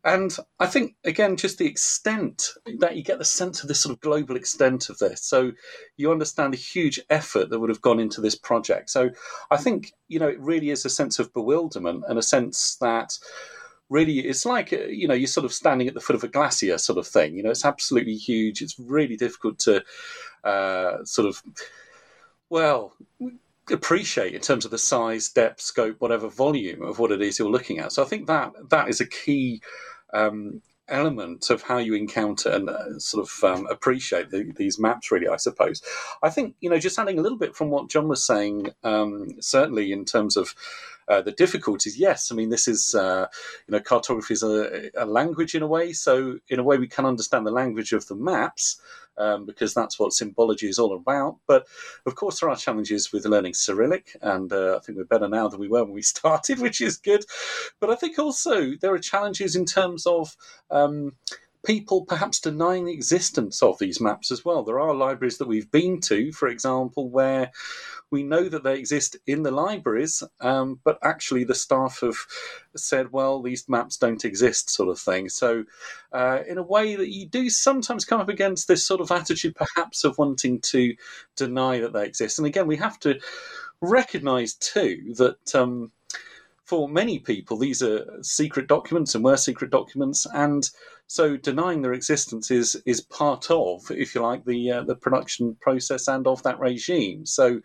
And 0.06 0.36
I 0.60 0.66
think, 0.66 0.94
again, 1.04 1.36
just 1.36 1.58
the 1.58 1.66
extent 1.66 2.50
that 2.78 2.94
you 2.96 3.02
get 3.02 3.18
the 3.18 3.24
sense 3.24 3.60
of 3.60 3.68
this 3.68 3.80
sort 3.80 3.92
of 3.92 4.00
global 4.00 4.36
extent 4.36 4.88
of 4.88 4.98
this. 4.98 5.20
So 5.24 5.50
you 5.96 6.12
understand 6.12 6.52
the 6.52 6.58
huge 6.58 7.00
effort 7.10 7.50
that 7.50 7.58
would 7.58 7.70
have 7.70 7.82
gone 7.82 7.98
into 7.98 8.20
this 8.20 8.36
project. 8.36 8.88
So 8.88 9.10
I 9.50 9.56
think, 9.56 9.92
you 10.06 10.20
know, 10.20 10.28
it 10.28 10.38
really 10.38 10.70
is 10.70 10.84
a 10.84 10.90
sense 10.90 11.18
of 11.18 11.34
bewilderment 11.34 12.04
and 12.08 12.20
a 12.20 12.22
sense 12.22 12.76
that 12.80 13.18
really 13.88 14.20
it's 14.20 14.46
like 14.46 14.72
uh, 14.72 14.78
you 14.88 15.06
know 15.06 15.14
you're 15.14 15.26
sort 15.26 15.44
of 15.44 15.52
standing 15.52 15.86
at 15.86 15.94
the 15.94 16.00
foot 16.00 16.16
of 16.16 16.24
a 16.24 16.28
glacier 16.28 16.76
sort 16.76 16.98
of 16.98 17.06
thing 17.06 17.36
you 17.36 17.42
know 17.44 17.50
it's 17.50 17.64
absolutely 17.64 18.16
huge 18.16 18.60
it's 18.60 18.76
really 18.80 19.16
difficult 19.16 19.60
to 19.60 19.80
uh, 20.42 21.04
sort 21.04 21.28
of 21.28 21.40
well 22.50 22.94
appreciate 23.70 24.34
in 24.34 24.40
terms 24.40 24.64
of 24.64 24.72
the 24.72 24.78
size 24.78 25.28
depth 25.28 25.60
scope 25.60 26.00
whatever 26.00 26.28
volume 26.28 26.82
of 26.82 26.98
what 26.98 27.12
it 27.12 27.22
is 27.22 27.38
you're 27.38 27.48
looking 27.48 27.78
at 27.78 27.92
so 27.92 28.02
i 28.02 28.06
think 28.06 28.26
that 28.26 28.52
that 28.70 28.88
is 28.88 29.00
a 29.00 29.06
key 29.06 29.60
um, 30.12 30.62
element 30.88 31.50
of 31.50 31.62
how 31.62 31.78
you 31.78 31.94
encounter 31.94 32.48
and 32.50 32.70
uh, 32.70 32.98
sort 32.98 33.26
of 33.26 33.44
um, 33.44 33.66
appreciate 33.66 34.30
the, 34.30 34.52
these 34.56 34.78
maps 34.78 35.10
really 35.10 35.28
i 35.28 35.36
suppose. 35.36 35.82
I 36.22 36.30
think 36.30 36.54
you 36.60 36.70
know 36.70 36.78
just 36.78 36.98
adding 36.98 37.18
a 37.18 37.22
little 37.22 37.38
bit 37.38 37.56
from 37.56 37.70
what 37.70 37.90
john 37.90 38.08
was 38.08 38.24
saying 38.24 38.70
um, 38.84 39.30
certainly 39.40 39.92
in 39.92 40.04
terms 40.04 40.36
of 40.36 40.54
uh, 41.08 41.22
the 41.22 41.32
difficulties, 41.32 41.98
yes, 41.98 42.30
I 42.32 42.34
mean 42.34 42.50
this 42.50 42.66
is 42.68 42.94
uh, 42.94 43.26
you 43.66 43.72
know 43.72 43.80
cartography 43.80 44.34
is 44.34 44.42
a, 44.42 44.90
a, 44.96 45.06
language 45.06 45.54
in 45.54 45.62
a 45.62 45.66
way, 45.66 45.92
so 45.92 46.38
in 46.48 46.58
a 46.58 46.62
way 46.62 46.78
we 46.78 46.88
can 46.88 47.06
understand 47.06 47.46
the 47.46 47.50
language 47.50 47.92
of 47.92 48.06
the 48.06 48.16
maps. 48.16 48.80
Um, 49.18 49.46
because 49.46 49.72
that's 49.72 49.98
what 49.98 50.12
symbology 50.12 50.68
is 50.68 50.78
all 50.78 50.94
about. 50.94 51.38
But 51.46 51.66
of 52.04 52.14
course, 52.16 52.40
there 52.40 52.50
are 52.50 52.56
challenges 52.56 53.14
with 53.14 53.24
learning 53.24 53.54
Cyrillic, 53.54 54.14
and 54.20 54.52
uh, 54.52 54.76
I 54.76 54.80
think 54.80 54.98
we're 54.98 55.04
better 55.04 55.26
now 55.26 55.48
than 55.48 55.58
we 55.58 55.68
were 55.68 55.84
when 55.84 55.94
we 55.94 56.02
started, 56.16 56.58
which 56.58 56.82
is 56.82 56.98
good. 56.98 57.24
But 57.80 57.88
I 57.88 57.94
think 57.94 58.18
also 58.18 58.72
there 58.78 58.92
are 58.92 58.98
challenges 58.98 59.56
in 59.56 59.64
terms 59.64 60.04
of 60.04 60.36
um, 60.70 61.14
people 61.66 62.04
perhaps 62.06 62.38
denying 62.40 62.84
the 62.84 62.92
existence 62.92 63.62
of 63.62 63.78
these 63.78 64.00
maps 64.00 64.30
as 64.30 64.44
well. 64.44 64.62
There 64.62 64.78
are 64.78 64.94
libraries 64.94 65.38
that 65.38 65.48
we've 65.48 65.70
been 65.70 66.00
to, 66.02 66.30
for 66.32 66.46
example, 66.48 67.10
where 67.10 67.50
we 68.12 68.22
know 68.22 68.48
that 68.48 68.62
they 68.62 68.78
exist 68.78 69.16
in 69.26 69.42
the 69.42 69.50
libraries, 69.50 70.22
um, 70.40 70.78
but 70.84 70.98
actually 71.02 71.42
the 71.42 71.56
staff 71.56 71.98
have 72.02 72.16
said, 72.76 73.10
well, 73.10 73.42
these 73.42 73.68
maps 73.68 73.96
don't 73.96 74.24
exist, 74.24 74.70
sort 74.70 74.88
of 74.88 74.98
thing. 74.98 75.28
So, 75.28 75.64
uh, 76.12 76.38
in 76.48 76.58
a 76.58 76.62
way 76.62 76.94
that 76.94 77.12
you 77.12 77.26
do 77.26 77.50
sometimes 77.50 78.04
come 78.04 78.20
up 78.20 78.28
against 78.28 78.68
this 78.68 78.86
sort 78.86 79.00
of 79.00 79.10
attitude, 79.10 79.56
perhaps, 79.56 80.04
of 80.04 80.16
wanting 80.18 80.60
to 80.60 80.94
deny 81.36 81.80
that 81.80 81.92
they 81.92 82.06
exist. 82.06 82.38
And 82.38 82.46
again, 82.46 82.68
we 82.68 82.76
have 82.76 83.00
to 83.00 83.18
recognize 83.80 84.54
too 84.54 85.14
that. 85.16 85.54
Um, 85.54 85.90
for 86.66 86.88
many 86.88 87.20
people, 87.20 87.56
these 87.56 87.82
are 87.82 88.04
secret 88.22 88.66
documents 88.66 89.14
and 89.14 89.24
were 89.24 89.36
secret 89.36 89.70
documents, 89.70 90.26
and 90.34 90.68
so 91.08 91.36
denying 91.36 91.82
their 91.82 91.92
existence 91.92 92.50
is 92.50 92.82
is 92.84 93.00
part 93.00 93.48
of, 93.50 93.88
if 93.90 94.14
you 94.14 94.20
like, 94.20 94.44
the 94.44 94.72
uh, 94.72 94.82
the 94.82 94.96
production 94.96 95.56
process 95.60 96.08
and 96.08 96.26
of 96.26 96.42
that 96.42 96.58
regime. 96.58 97.24
So 97.24 97.60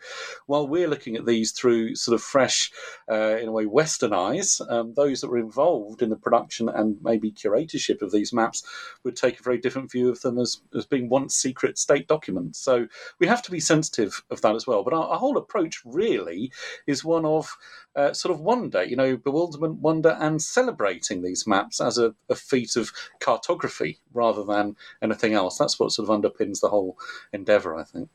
while 0.45 0.67
we're 0.67 0.87
looking 0.87 1.15
at 1.15 1.25
these 1.25 1.51
through 1.51 1.95
sort 1.95 2.13
of 2.13 2.21
fresh, 2.21 2.71
uh, 3.11 3.37
in 3.41 3.47
a 3.47 3.51
way, 3.51 3.65
Western 3.65 4.13
eyes, 4.13 4.61
um, 4.69 4.93
those 4.95 5.21
that 5.21 5.31
were 5.31 5.39
involved 5.39 6.03
in 6.03 6.11
the 6.11 6.15
production 6.15 6.69
and 6.69 6.97
maybe 7.01 7.31
curatorship 7.31 8.03
of 8.03 8.11
these 8.11 8.31
maps 8.31 8.63
would 9.03 9.15
take 9.15 9.39
a 9.39 9.43
very 9.43 9.57
different 9.57 9.91
view 9.91 10.09
of 10.09 10.21
them 10.21 10.37
as, 10.37 10.61
as 10.77 10.85
being 10.85 11.09
once 11.09 11.35
secret 11.35 11.79
state 11.79 12.07
documents. 12.07 12.59
So 12.59 12.85
we 13.19 13.25
have 13.25 13.41
to 13.41 13.51
be 13.51 13.59
sensitive 13.59 14.21
of 14.29 14.41
that 14.41 14.55
as 14.55 14.67
well. 14.67 14.83
But 14.83 14.93
our, 14.93 15.05
our 15.05 15.17
whole 15.17 15.37
approach 15.37 15.81
really 15.83 16.51
is 16.85 17.03
one 17.03 17.25
of 17.25 17.57
uh, 17.95 18.13
sort 18.13 18.33
of 18.33 18.39
wonder, 18.39 18.83
you 18.91 18.97
know, 18.97 19.15
bewilderment, 19.15 19.79
wonder, 19.79 20.17
and 20.19 20.41
celebrating 20.41 21.21
these 21.21 21.47
maps 21.47 21.79
as 21.79 21.97
a, 21.97 22.13
a 22.29 22.35
feat 22.35 22.75
of 22.75 22.91
cartography 23.21 23.99
rather 24.13 24.43
than 24.43 24.75
anything 25.01 25.33
else. 25.33 25.57
That's 25.57 25.79
what 25.79 25.93
sort 25.93 26.09
of 26.09 26.21
underpins 26.21 26.59
the 26.59 26.67
whole 26.67 26.97
endeavor, 27.31 27.73
I 27.77 27.85
think. 27.85 28.09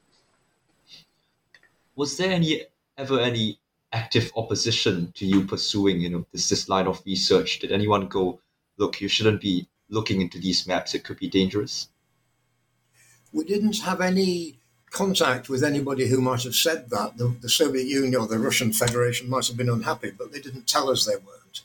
Was 1.95 2.19
there 2.19 2.31
any 2.31 2.67
ever 2.99 3.19
any 3.19 3.59
active 3.91 4.31
opposition 4.37 5.13
to 5.13 5.25
you 5.25 5.47
pursuing, 5.47 5.99
you 6.01 6.11
know, 6.11 6.27
this 6.31 6.51
this 6.51 6.69
line 6.69 6.87
of 6.87 7.03
research? 7.07 7.59
Did 7.59 7.73
anyone 7.73 8.07
go, 8.07 8.39
look, 8.77 9.01
you 9.01 9.09
shouldn't 9.09 9.41
be 9.41 9.67
looking 9.89 10.21
into 10.21 10.39
these 10.39 10.67
maps; 10.67 10.95
it 10.95 11.05
could 11.05 11.19
be 11.19 11.29
dangerous? 11.29 11.89
We 13.33 13.45
didn't 13.45 13.79
have 13.79 14.03
any 14.03 14.61
contact 14.91 15.49
with 15.49 15.65
anybody 15.65 16.07
who 16.07 16.21
might 16.21 16.43
have 16.43 16.55
said 16.55 16.91
that. 16.91 17.19
The, 17.19 17.35
the, 17.41 17.49
Soviet 17.49 17.87
Union 17.87 18.21
or 18.21 18.27
the 18.27 18.39
Russian 18.39 18.73
Federation 18.73 19.29
might 19.29 19.47
have 19.47 19.57
been 19.57 19.69
unhappy, 19.69 20.11
but 20.17 20.33
they 20.33 20.41
didn't 20.41 20.67
tell 20.67 20.91
us 20.91 21.05
they 21.05 21.17
weren't. 21.17 21.63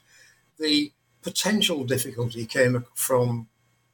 The 0.60 0.92
potential 1.22 1.84
difficulty 1.84 2.46
came 2.46 2.86
from 2.94 3.48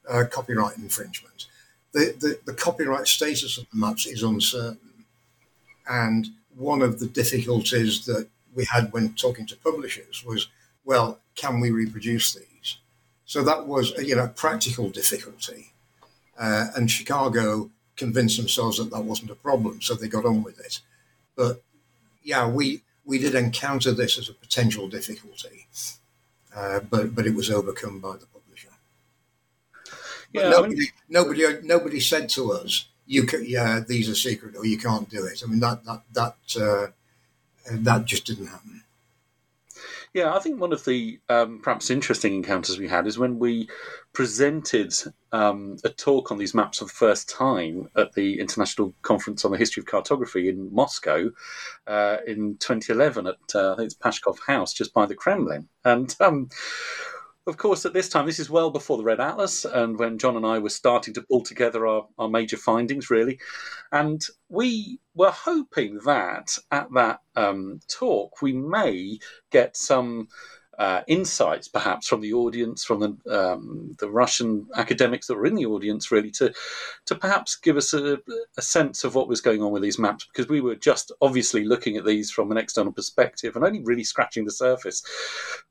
uh, 0.09 0.23
copyright 0.29 0.77
infringement. 0.77 1.47
The, 1.91 2.15
the, 2.19 2.39
the, 2.45 2.53
copyright 2.53 3.07
status 3.07 3.57
of 3.57 3.65
the 3.71 3.77
maps 3.77 4.05
is 4.05 4.23
uncertain. 4.23 5.05
And 5.89 6.27
one 6.55 6.81
of 6.81 6.99
the 6.99 7.07
difficulties 7.07 8.05
that 8.05 8.27
we 8.53 8.65
had 8.65 8.91
when 8.91 9.13
talking 9.13 9.45
to 9.47 9.55
publishers 9.57 10.23
was, 10.25 10.47
well, 10.83 11.19
can 11.35 11.59
we 11.59 11.71
reproduce 11.71 12.33
these? 12.33 12.77
So 13.25 13.43
that 13.43 13.67
was, 13.67 13.91
you 13.97 14.15
know, 14.15 14.25
a 14.25 14.29
practical 14.29 14.89
difficulty. 14.89 15.73
Uh, 16.39 16.67
and 16.75 16.89
Chicago 16.89 17.69
convinced 17.97 18.37
themselves 18.37 18.77
that 18.77 18.91
that 18.91 19.01
wasn't 19.03 19.31
a 19.31 19.35
problem, 19.35 19.81
so 19.81 19.93
they 19.95 20.07
got 20.07 20.25
on 20.25 20.43
with 20.43 20.59
it. 20.59 20.79
But 21.35 21.63
yeah, 22.23 22.47
we 22.49 22.83
we 23.05 23.19
did 23.19 23.35
encounter 23.35 23.93
this 23.93 24.17
as 24.17 24.29
a 24.29 24.33
potential 24.33 24.87
difficulty, 24.87 25.67
uh, 26.55 26.79
but 26.81 27.15
but 27.15 27.25
it 27.25 27.35
was 27.35 27.49
overcome 27.49 27.99
by 27.99 28.13
the 28.17 28.25
publisher. 28.27 28.69
Yeah, 30.33 30.49
nobody, 30.49 30.73
I 30.73 30.79
mean, 30.79 30.89
nobody 31.09 31.61
nobody 31.63 31.99
said 31.99 32.29
to 32.29 32.51
us, 32.53 32.87
"You 33.05 33.23
can, 33.23 33.45
yeah, 33.45 33.79
these 33.79 34.09
are 34.09 34.15
secret, 34.15 34.55
or 34.55 34.65
you 34.65 34.77
can't 34.77 35.09
do 35.09 35.25
it." 35.25 35.41
I 35.43 35.47
mean 35.47 35.59
that 35.61 35.83
that 35.85 36.01
that 36.13 36.37
uh, 36.61 36.87
that 37.71 38.05
just 38.05 38.25
didn't 38.25 38.47
happen. 38.47 38.83
Yeah, 40.17 40.33
I 40.33 40.39
think 40.39 40.59
one 40.59 40.73
of 40.73 40.83
the 40.83 41.19
um, 41.29 41.59
perhaps 41.61 41.91
interesting 41.91 42.33
encounters 42.33 42.79
we 42.79 42.87
had 42.87 43.05
is 43.05 43.19
when 43.19 43.37
we 43.37 43.69
presented 44.13 44.91
um, 45.31 45.77
a 45.83 45.89
talk 45.89 46.31
on 46.31 46.39
these 46.39 46.55
maps 46.55 46.79
for 46.79 46.85
the 46.85 46.89
first 46.89 47.29
time 47.29 47.87
at 47.95 48.13
the 48.13 48.39
International 48.39 48.95
Conference 49.03 49.45
on 49.45 49.51
the 49.51 49.59
History 49.59 49.81
of 49.81 49.85
Cartography 49.85 50.49
in 50.49 50.73
Moscow 50.73 51.29
uh, 51.85 52.17
in 52.25 52.57
2011 52.57 53.27
at 53.27 53.35
uh, 53.53 53.73
I 53.73 53.75
think 53.75 53.91
it's 53.91 53.95
Pashkov 53.95 54.39
House 54.47 54.73
just 54.73 54.91
by 54.91 55.05
the 55.05 55.13
Kremlin, 55.13 55.69
and 55.85 56.15
um, 56.19 56.49
of 57.47 57.55
course, 57.55 57.85
at 57.85 57.93
this 57.93 58.09
time, 58.09 58.25
this 58.25 58.39
is 58.39 58.49
well 58.49 58.69
before 58.69 58.97
the 58.97 59.05
Red 59.05 59.21
Atlas, 59.21 59.63
and 59.63 59.97
when 59.97 60.17
John 60.17 60.35
and 60.35 60.45
I 60.45 60.59
were 60.59 60.69
starting 60.69 61.13
to 61.13 61.21
pull 61.21 61.43
together 61.43 61.87
our, 61.87 62.05
our 62.19 62.27
major 62.27 62.57
findings, 62.57 63.09
really. 63.09 63.39
And 63.91 64.21
we 64.49 64.99
were 65.15 65.31
hoping 65.31 65.99
that 66.05 66.57
at 66.71 66.91
that 66.93 67.21
um, 67.37 67.79
talk, 67.87 68.41
we 68.41 68.51
may 68.51 69.19
get 69.49 69.77
some 69.77 70.27
uh, 70.77 71.01
insights, 71.07 71.67
perhaps 71.67 72.07
from 72.07 72.21
the 72.21 72.33
audience, 72.33 72.83
from 72.83 72.99
the 72.99 73.35
um, 73.35 73.95
the 73.99 74.09
Russian 74.09 74.67
academics 74.75 75.25
that 75.27 75.35
were 75.35 75.47
in 75.47 75.55
the 75.55 75.65
audience, 75.65 76.11
really 76.11 76.29
to 76.31 76.53
to 77.05 77.15
perhaps 77.15 77.55
give 77.55 77.77
us 77.77 77.93
a, 77.93 78.19
a, 78.57 78.61
sense 78.61 79.03
of 79.03 79.15
what 79.15 79.27
was 79.27 79.41
going 79.41 79.63
on 79.63 79.71
with 79.71 79.81
these 79.81 79.97
maps, 79.97 80.25
because 80.25 80.47
we 80.47 80.61
were 80.61 80.75
just 80.75 81.11
obviously 81.21 81.63
looking 81.63 81.97
at 81.97 82.05
these 82.05 82.29
from 82.29 82.51
an 82.51 82.57
external 82.57 82.91
perspective 82.91 83.55
and 83.55 83.65
only 83.65 83.81
really 83.83 84.03
scratching 84.03 84.45
the 84.45 84.51
surface. 84.51 85.01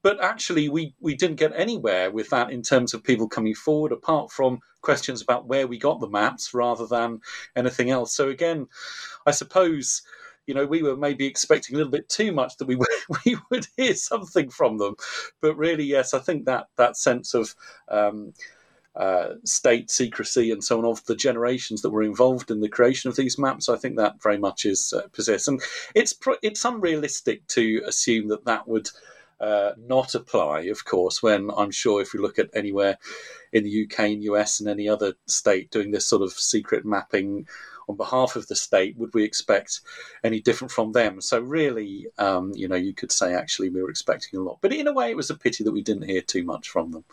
But 0.02 0.20
actually, 0.20 0.68
we 0.68 0.92
we 1.00 1.14
didn't 1.14 1.36
get 1.36 1.52
anywhere 1.54 2.10
with 2.10 2.30
that 2.30 2.50
in 2.50 2.62
terms 2.62 2.92
of 2.92 3.04
people 3.04 3.28
coming 3.28 3.54
forward, 3.54 3.92
apart 3.92 4.32
from 4.32 4.60
questions 4.82 5.22
about 5.22 5.46
where 5.46 5.66
we 5.66 5.78
got 5.78 6.00
the 6.00 6.08
maps 6.08 6.52
rather 6.52 6.86
than 6.86 7.20
anything 7.54 7.90
else. 7.90 8.12
So 8.12 8.28
again, 8.28 8.66
I 9.24 9.30
suppose 9.30 10.02
you 10.46 10.54
know, 10.54 10.66
we 10.66 10.82
were 10.82 10.96
maybe 10.96 11.26
expecting 11.26 11.74
a 11.74 11.78
little 11.78 11.92
bit 11.92 12.08
too 12.08 12.32
much 12.32 12.56
that 12.56 12.68
we 12.68 12.76
would, 12.76 12.88
we 13.24 13.36
would 13.50 13.66
hear 13.76 13.94
something 13.94 14.48
from 14.50 14.78
them. 14.78 14.96
But 15.40 15.56
really, 15.56 15.84
yes, 15.84 16.14
I 16.14 16.20
think 16.20 16.46
that 16.46 16.68
that 16.76 16.96
sense 16.96 17.34
of 17.34 17.54
um, 17.88 18.32
uh, 18.94 19.34
state 19.44 19.90
secrecy 19.90 20.50
and 20.50 20.64
so 20.64 20.78
on 20.78 20.84
of 20.84 21.04
the 21.04 21.16
generations 21.16 21.82
that 21.82 21.90
were 21.90 22.02
involved 22.02 22.50
in 22.50 22.60
the 22.60 22.68
creation 22.68 23.10
of 23.10 23.16
these 23.16 23.38
maps, 23.38 23.68
I 23.68 23.76
think 23.76 23.96
that 23.96 24.22
very 24.22 24.38
much 24.38 24.64
is 24.64 24.94
uh. 24.94 25.48
And 25.48 25.60
it's 25.94 26.14
it's 26.42 26.64
unrealistic 26.64 27.46
to 27.48 27.82
assume 27.86 28.28
that 28.28 28.44
that 28.46 28.66
would. 28.66 28.90
Uh, 29.38 29.74
not 29.76 30.14
apply, 30.14 30.60
of 30.60 30.86
course, 30.86 31.22
when 31.22 31.50
I'm 31.54 31.70
sure 31.70 32.00
if 32.00 32.14
you 32.14 32.22
look 32.22 32.38
at 32.38 32.48
anywhere 32.54 32.96
in 33.52 33.64
the 33.64 33.84
UK 33.84 33.98
and 33.98 34.22
US 34.22 34.60
and 34.60 34.68
any 34.70 34.88
other 34.88 35.12
state 35.26 35.70
doing 35.70 35.90
this 35.90 36.06
sort 36.06 36.22
of 36.22 36.32
secret 36.32 36.86
mapping 36.86 37.46
on 37.88 37.96
behalf 37.96 38.36
of 38.36 38.46
the 38.48 38.56
state, 38.56 38.96
would 38.96 39.14
we 39.14 39.24
expect 39.24 39.80
any 40.24 40.40
different 40.40 40.70
from 40.70 40.92
them? 40.92 41.20
So 41.20 41.40
really, 41.40 42.08
um, 42.18 42.52
you 42.54 42.68
know, 42.68 42.76
you 42.76 42.92
could 42.92 43.12
say 43.12 43.34
actually 43.34 43.70
we 43.70 43.82
were 43.82 43.90
expecting 43.90 44.38
a 44.38 44.42
lot, 44.42 44.58
but 44.60 44.72
in 44.72 44.88
a 44.88 44.92
way, 44.92 45.10
it 45.10 45.16
was 45.16 45.30
a 45.30 45.36
pity 45.36 45.64
that 45.64 45.72
we 45.72 45.82
didn't 45.82 46.08
hear 46.08 46.22
too 46.22 46.44
much 46.44 46.68
from 46.68 46.90
them. 46.92 47.04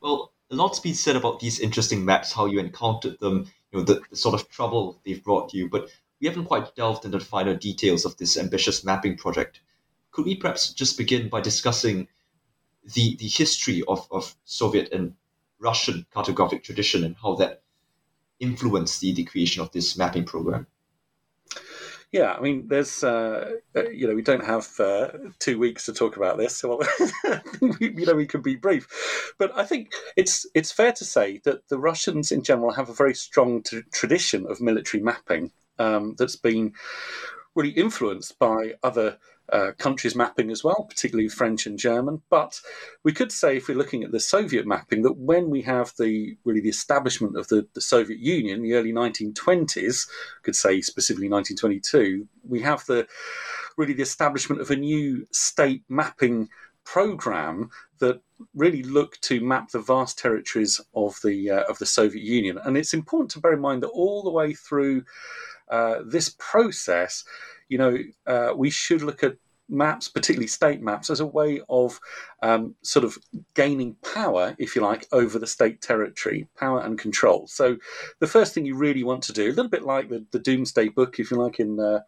Well, 0.00 0.32
a 0.50 0.54
lot's 0.54 0.80
been 0.80 0.94
said 0.94 1.16
about 1.16 1.40
these 1.40 1.60
interesting 1.60 2.04
maps, 2.04 2.32
how 2.32 2.46
you 2.46 2.58
encountered 2.58 3.18
them, 3.20 3.50
you 3.72 3.78
know, 3.78 3.84
the, 3.84 4.02
the 4.10 4.16
sort 4.16 4.34
of 4.34 4.48
trouble 4.50 5.00
they've 5.04 5.24
brought 5.24 5.54
you, 5.54 5.68
but 5.68 5.90
we 6.20 6.28
haven't 6.28 6.44
quite 6.44 6.74
delved 6.76 7.04
into 7.04 7.18
the 7.18 7.24
finer 7.24 7.54
details 7.54 8.04
of 8.04 8.16
this 8.18 8.36
ambitious 8.36 8.84
mapping 8.84 9.16
project. 9.16 9.60
Could 10.10 10.26
we 10.26 10.36
perhaps 10.36 10.72
just 10.72 10.96
begin 10.96 11.28
by 11.28 11.40
discussing 11.40 12.06
the 12.94 13.16
the 13.16 13.28
history 13.28 13.82
of, 13.88 14.06
of 14.10 14.36
Soviet 14.44 14.92
and 14.92 15.14
Russian 15.58 16.06
cartographic 16.14 16.62
tradition 16.62 17.02
and 17.02 17.16
how 17.20 17.34
that 17.36 17.62
influence 18.40 18.98
the, 18.98 19.12
the 19.12 19.24
creation 19.24 19.62
of 19.62 19.72
this 19.72 19.96
mapping 19.96 20.24
program? 20.24 20.66
Yeah, 22.14 22.32
I 22.32 22.40
mean, 22.40 22.68
there's, 22.68 23.02
uh, 23.02 23.56
uh, 23.74 23.88
you 23.88 24.06
know, 24.06 24.14
we 24.14 24.22
don't 24.22 24.44
have 24.44 24.68
uh, 24.78 25.08
two 25.40 25.58
weeks 25.58 25.86
to 25.86 25.92
talk 25.92 26.16
about 26.16 26.38
this, 26.38 26.56
so 26.56 26.80
you 27.80 28.06
know, 28.06 28.14
we 28.14 28.26
can 28.26 28.40
be 28.40 28.54
brief. 28.54 29.34
But 29.36 29.50
I 29.58 29.64
think 29.64 29.92
it's 30.16 30.46
it's 30.54 30.70
fair 30.70 30.92
to 30.92 31.04
say 31.04 31.40
that 31.42 31.66
the 31.68 31.78
Russians 31.78 32.30
in 32.30 32.44
general 32.44 32.70
have 32.70 32.88
a 32.88 32.94
very 32.94 33.14
strong 33.14 33.64
t- 33.64 33.82
tradition 33.92 34.46
of 34.48 34.60
military 34.60 35.02
mapping 35.02 35.50
um, 35.80 36.14
that's 36.16 36.36
been 36.36 36.74
really 37.56 37.70
influenced 37.70 38.38
by 38.38 38.74
other 38.84 39.18
uh, 39.52 39.72
countries 39.78 40.16
mapping 40.16 40.50
as 40.50 40.64
well, 40.64 40.86
particularly 40.88 41.28
French 41.28 41.66
and 41.66 41.78
German. 41.78 42.22
But 42.30 42.60
we 43.02 43.12
could 43.12 43.30
say, 43.30 43.56
if 43.56 43.68
we're 43.68 43.76
looking 43.76 44.02
at 44.02 44.12
the 44.12 44.20
Soviet 44.20 44.66
mapping, 44.66 45.02
that 45.02 45.16
when 45.16 45.50
we 45.50 45.62
have 45.62 45.92
the 45.98 46.36
really 46.44 46.60
the 46.60 46.68
establishment 46.68 47.36
of 47.36 47.48
the, 47.48 47.66
the 47.74 47.80
Soviet 47.80 48.18
Union, 48.18 48.62
the 48.62 48.74
early 48.74 48.92
1920s, 48.92 50.08
could 50.42 50.56
say 50.56 50.80
specifically 50.80 51.28
1922, 51.28 52.26
we 52.48 52.60
have 52.62 52.84
the 52.86 53.06
really 53.76 53.92
the 53.92 54.02
establishment 54.02 54.60
of 54.60 54.70
a 54.70 54.76
new 54.76 55.26
state 55.30 55.82
mapping 55.88 56.48
program 56.84 57.70
that 57.98 58.20
really 58.54 58.82
looked 58.82 59.22
to 59.22 59.40
map 59.40 59.70
the 59.70 59.78
vast 59.78 60.18
territories 60.18 60.80
of 60.94 61.18
the 61.22 61.50
uh, 61.50 61.64
of 61.64 61.78
the 61.78 61.86
Soviet 61.86 62.22
Union. 62.22 62.58
And 62.64 62.76
it's 62.76 62.94
important 62.94 63.30
to 63.32 63.40
bear 63.40 63.52
in 63.52 63.60
mind 63.60 63.82
that 63.82 63.88
all 63.88 64.22
the 64.22 64.30
way 64.30 64.54
through 64.54 65.04
uh, 65.68 66.00
this 66.06 66.34
process, 66.38 67.24
you 67.74 67.78
know, 67.78 67.98
uh, 68.28 68.52
we 68.54 68.70
should 68.70 69.02
look 69.02 69.24
at 69.24 69.34
maps, 69.68 70.06
particularly 70.08 70.46
state 70.46 70.80
maps, 70.80 71.10
as 71.10 71.18
a 71.18 71.26
way 71.26 71.60
of 71.68 71.98
um, 72.40 72.76
sort 72.82 73.04
of 73.04 73.18
gaining 73.54 73.96
power, 74.14 74.54
if 74.60 74.76
you 74.76 74.82
like, 74.82 75.08
over 75.10 75.40
the 75.40 75.46
state 75.48 75.80
territory, 75.80 76.46
power 76.56 76.80
and 76.82 77.00
control. 77.00 77.48
So 77.48 77.76
the 78.20 78.28
first 78.28 78.54
thing 78.54 78.64
you 78.64 78.76
really 78.76 79.02
want 79.02 79.24
to 79.24 79.32
do, 79.32 79.46
a 79.46 79.56
little 79.56 79.68
bit 79.68 79.82
like 79.82 80.08
the, 80.08 80.24
the 80.30 80.38
Domesday 80.38 80.88
Book, 80.88 81.18
if 81.18 81.32
you 81.32 81.36
like, 81.36 81.58
in 81.58 81.80
uh, 81.80 82.02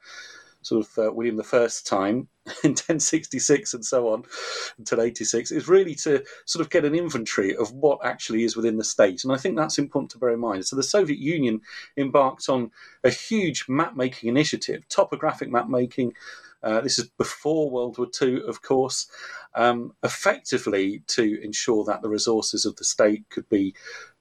sort 0.67 0.85
of 0.85 0.99
uh, 0.99 1.13
William 1.13 1.37
the 1.37 1.45
First 1.45 1.87
time 1.87 2.29
in 2.65 2.71
1066 2.71 3.73
and 3.73 3.85
so 3.85 4.09
on 4.09 4.25
until 4.79 5.01
86 5.01 5.53
is 5.53 5.69
really 5.69 5.95
to 5.97 6.25
sort 6.45 6.65
of 6.65 6.71
get 6.71 6.85
an 6.85 6.95
inventory 6.95 7.55
of 7.57 7.71
what 7.73 8.05
actually 8.05 8.43
is 8.43 8.57
within 8.57 8.77
the 8.77 8.85
state. 8.85 9.23
And 9.23 9.33
I 9.33 9.37
think 9.37 9.57
that's 9.57 9.79
important 9.79 10.11
to 10.13 10.19
bear 10.19 10.31
in 10.31 10.41
mind. 10.41 10.67
So 10.67 10.75
the 10.75 10.83
Soviet 10.83 11.21
Union 11.21 11.61
embarked 11.97 12.49
on 12.49 12.73
a 13.05 13.11
huge 13.11 13.67
map 13.69 13.95
making 13.95 14.29
initiative, 14.29 14.89
topographic 14.89 15.51
map 15.51 15.69
making. 15.69 16.15
Uh, 16.65 16.81
this 16.81 16.99
is 16.99 17.09
before 17.17 17.71
World 17.71 17.97
War 17.97 18.09
II, 18.21 18.43
of 18.49 18.61
course, 18.63 19.07
um, 19.55 19.93
effectively 20.03 21.05
to 21.07 21.41
ensure 21.45 21.85
that 21.85 22.03
the 22.03 22.09
resources 22.09 22.65
of 22.65 22.75
the 22.75 22.85
state 22.85 23.25
could 23.31 23.49
be 23.49 23.73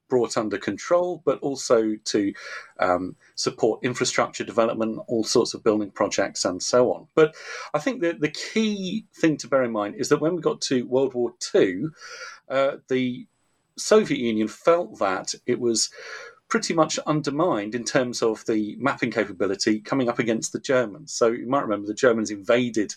brought 0.08 0.38
under 0.38 0.58
control, 0.58 1.22
but 1.26 1.40
also 1.40 1.96
to 2.06 2.34
um, 2.80 3.16
support 3.36 3.84
infrastructure 3.84 4.44
development, 4.44 5.00
all 5.08 5.24
sorts 5.24 5.54
of 5.54 5.64
building 5.64 5.92
projects, 5.92 6.46
and 6.46 6.62
so 6.62 6.94
on. 6.94 7.08
But 7.16 7.36
I 7.74 7.80
think 7.80 8.02
that 8.02 8.20
the 8.20 8.30
key 8.30 9.06
thing 9.14 9.38
to 9.38 9.48
bear 9.48 9.64
in 9.64 9.72
mind 9.72 9.96
is 9.96 10.10
that 10.10 10.22
when 10.22 10.36
we 10.36 10.42
got 10.42 10.62
to 10.62 10.86
World 10.88 11.14
War 11.14 11.34
II, 11.54 11.86
uh, 12.50 12.78
the 12.88 13.28
Soviet 13.78 14.20
Union 14.20 14.48
felt 14.48 15.00
that 15.00 15.34
it 15.46 15.60
was 15.60 15.90
pretty 16.48 16.74
much 16.74 17.00
undermined 17.08 17.74
in 17.74 17.84
terms 17.84 18.22
of 18.22 18.46
the 18.46 18.76
mapping 18.80 19.10
capability 19.10 19.80
coming 19.80 20.08
up 20.08 20.20
against 20.20 20.54
the 20.54 20.60
Germans. 20.60 21.12
So 21.12 21.28
you 21.28 21.48
might 21.48 21.64
remember 21.64 21.88
the 21.88 21.94
Germans 21.94 22.30
invaded 22.30 22.94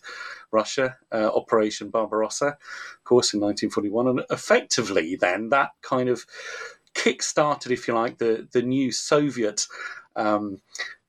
Russia, 0.51 0.97
uh, 1.13 1.31
Operation 1.35 1.89
Barbarossa, 1.89 2.47
of 2.47 3.05
course, 3.05 3.33
in 3.33 3.41
1941, 3.41 4.09
and 4.09 4.23
effectively 4.31 5.17
then 5.17 5.49
that 5.49 5.71
kind 5.83 6.09
of 6.09 6.27
kick-started, 6.95 7.73
if 7.73 7.89
you 7.89 7.95
like, 7.95 8.19
the 8.19 8.49
the 8.53 8.63
new 8.63 8.93
Soviet 8.93 9.67
um, 10.17 10.61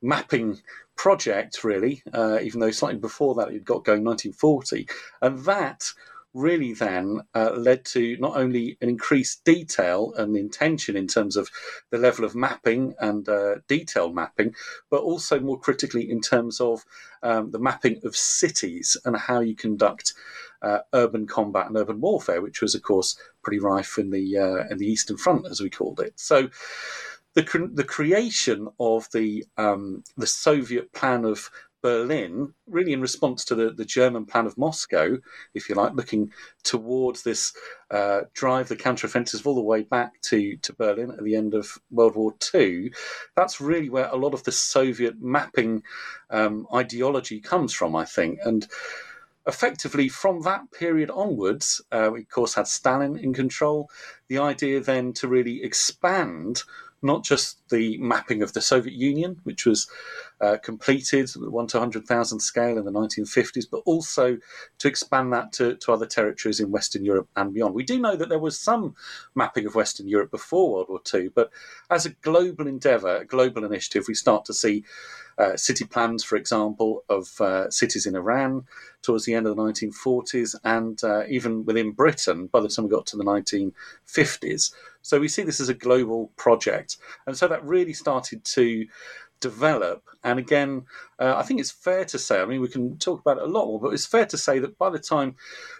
mapping 0.02 0.60
project, 0.96 1.64
really. 1.64 2.02
Uh, 2.12 2.38
even 2.42 2.60
though 2.60 2.70
slightly 2.70 3.00
before 3.00 3.34
that 3.34 3.48
it 3.48 3.64
got 3.64 3.84
going, 3.84 4.04
1940, 4.04 4.88
and 5.22 5.38
that 5.44 5.92
really 6.34 6.72
then 6.72 7.20
uh, 7.34 7.50
led 7.50 7.84
to 7.84 8.16
not 8.18 8.36
only 8.36 8.76
an 8.80 8.88
increased 8.88 9.44
detail 9.44 10.12
and 10.16 10.36
intention 10.36 10.96
in 10.96 11.06
terms 11.06 11.36
of 11.36 11.50
the 11.90 11.98
level 11.98 12.24
of 12.24 12.34
mapping 12.34 12.94
and 13.00 13.28
uh, 13.28 13.56
detailed 13.68 14.14
mapping, 14.14 14.54
but 14.90 15.00
also 15.00 15.40
more 15.40 15.58
critically 15.58 16.08
in 16.10 16.20
terms 16.20 16.60
of 16.60 16.84
um, 17.22 17.50
the 17.50 17.58
mapping 17.58 18.00
of 18.04 18.16
cities 18.16 18.96
and 19.04 19.16
how 19.16 19.40
you 19.40 19.56
conduct 19.56 20.14
uh, 20.62 20.78
urban 20.92 21.26
combat 21.26 21.66
and 21.66 21.76
urban 21.76 22.00
warfare, 22.00 22.40
which 22.40 22.60
was, 22.62 22.74
of 22.74 22.82
course, 22.82 23.16
pretty 23.42 23.58
rife 23.58 23.98
in 23.98 24.10
the 24.10 24.38
uh, 24.38 24.68
in 24.70 24.78
the 24.78 24.86
Eastern 24.86 25.16
Front, 25.16 25.46
as 25.46 25.60
we 25.60 25.70
called 25.70 26.00
it. 26.00 26.12
So. 26.18 26.50
The, 27.34 27.70
the 27.72 27.84
creation 27.84 28.66
of 28.80 29.06
the 29.12 29.44
um, 29.56 30.02
the 30.16 30.26
Soviet 30.26 30.92
plan 30.92 31.24
of 31.24 31.48
Berlin, 31.82 32.52
really 32.66 32.92
in 32.92 33.00
response 33.00 33.44
to 33.46 33.54
the, 33.54 33.70
the 33.70 33.84
German 33.84 34.26
plan 34.26 34.46
of 34.46 34.58
Moscow, 34.58 35.16
if 35.54 35.68
you 35.68 35.74
like, 35.74 35.94
looking 35.94 36.32
towards 36.62 37.22
this 37.22 37.52
uh, 37.90 38.22
drive 38.34 38.68
the 38.68 38.76
counteroffensive 38.76 39.46
all 39.46 39.54
the 39.54 39.60
way 39.60 39.82
back 39.82 40.20
to, 40.22 40.56
to 40.58 40.72
Berlin 40.74 41.10
at 41.10 41.24
the 41.24 41.36
end 41.36 41.54
of 41.54 41.78
World 41.90 42.16
War 42.16 42.34
II. 42.54 42.92
That's 43.36 43.60
really 43.60 43.88
where 43.88 44.08
a 44.08 44.16
lot 44.16 44.34
of 44.34 44.44
the 44.44 44.52
Soviet 44.52 45.20
mapping 45.20 45.82
um, 46.30 46.66
ideology 46.74 47.40
comes 47.40 47.72
from, 47.72 47.96
I 47.96 48.04
think. 48.04 48.40
And 48.44 48.66
effectively, 49.46 50.08
from 50.08 50.42
that 50.42 50.70
period 50.72 51.10
onwards, 51.10 51.80
uh, 51.90 52.10
we 52.12 52.20
of 52.20 52.28
course 52.28 52.54
had 52.54 52.68
Stalin 52.68 53.16
in 53.16 53.32
control. 53.32 53.90
The 54.28 54.38
idea 54.38 54.80
then 54.80 55.12
to 55.14 55.28
really 55.28 55.62
expand 55.62 56.62
not 57.02 57.24
just 57.24 57.59
the 57.70 57.98
mapping 57.98 58.42
of 58.42 58.52
the 58.52 58.60
Soviet 58.60 58.94
Union, 58.94 59.40
which 59.44 59.66
was 59.66 59.88
uh, 60.40 60.56
completed, 60.62 61.30
1 61.30 61.66
to 61.68 61.76
100,000 61.76 62.40
scale 62.40 62.78
in 62.78 62.84
the 62.84 62.92
1950s, 62.92 63.66
but 63.70 63.82
also 63.84 64.38
to 64.78 64.88
expand 64.88 65.32
that 65.32 65.52
to, 65.52 65.76
to 65.76 65.92
other 65.92 66.06
territories 66.06 66.60
in 66.60 66.70
Western 66.70 67.04
Europe 67.04 67.28
and 67.36 67.52
beyond. 67.52 67.74
We 67.74 67.84
do 67.84 67.98
know 67.98 68.16
that 68.16 68.28
there 68.28 68.38
was 68.38 68.58
some 68.58 68.94
mapping 69.34 69.66
of 69.66 69.74
Western 69.74 70.08
Europe 70.08 70.30
before 70.30 70.72
World 70.72 70.88
War 70.88 71.00
II, 71.12 71.28
but 71.28 71.50
as 71.90 72.06
a 72.06 72.10
global 72.10 72.66
endeavour, 72.66 73.16
a 73.16 73.24
global 73.24 73.64
initiative, 73.64 74.04
we 74.08 74.14
start 74.14 74.44
to 74.46 74.54
see 74.54 74.84
uh, 75.40 75.56
city 75.56 75.84
plans, 75.84 76.22
for 76.22 76.36
example, 76.36 77.02
of 77.08 77.40
uh, 77.40 77.70
cities 77.70 78.04
in 78.04 78.14
Iran 78.14 78.66
towards 79.02 79.24
the 79.24 79.32
end 79.32 79.46
of 79.46 79.56
the 79.56 79.62
1940s, 79.62 80.54
and 80.64 81.02
uh, 81.02 81.24
even 81.28 81.64
within 81.64 81.92
Britain 81.92 82.46
by 82.46 82.60
the 82.60 82.68
time 82.68 82.84
we 82.84 82.90
got 82.90 83.06
to 83.06 83.16
the 83.16 83.24
1950s. 83.24 84.72
So 85.02 85.18
we 85.18 85.28
see 85.28 85.42
this 85.42 85.60
as 85.60 85.70
a 85.70 85.74
global 85.74 86.30
project. 86.36 86.98
And 87.26 87.36
so 87.36 87.48
that 87.48 87.59
really 87.64 87.92
started 87.92 88.44
to 88.44 88.86
develop. 89.40 90.02
And 90.22 90.38
again, 90.38 90.84
uh, 91.18 91.34
I 91.36 91.42
think 91.42 91.60
it's 91.60 91.70
fair 91.70 92.04
to 92.04 92.18
say, 92.18 92.40
I 92.40 92.44
mean, 92.44 92.60
we 92.60 92.68
can 92.68 92.98
talk 92.98 93.20
about 93.20 93.38
it 93.38 93.44
a 93.44 93.46
lot 93.46 93.66
more, 93.66 93.80
but 93.80 93.94
it's 93.94 94.06
fair 94.06 94.26
to 94.26 94.38
say 94.38 94.58
that 94.58 94.76
by 94.78 94.90
the 94.90 94.98
time 94.98 95.34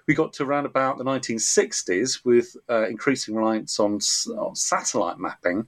we 0.06 0.14
got 0.14 0.32
to 0.34 0.44
around 0.44 0.64
about 0.64 0.98
the 0.98 1.04
1960s, 1.04 2.24
with 2.24 2.56
uh, 2.68 2.88
increasing 2.88 3.34
reliance 3.34 3.78
on, 3.78 4.00
on, 4.38 4.56
satellite 4.56 5.18
mapping, 5.18 5.66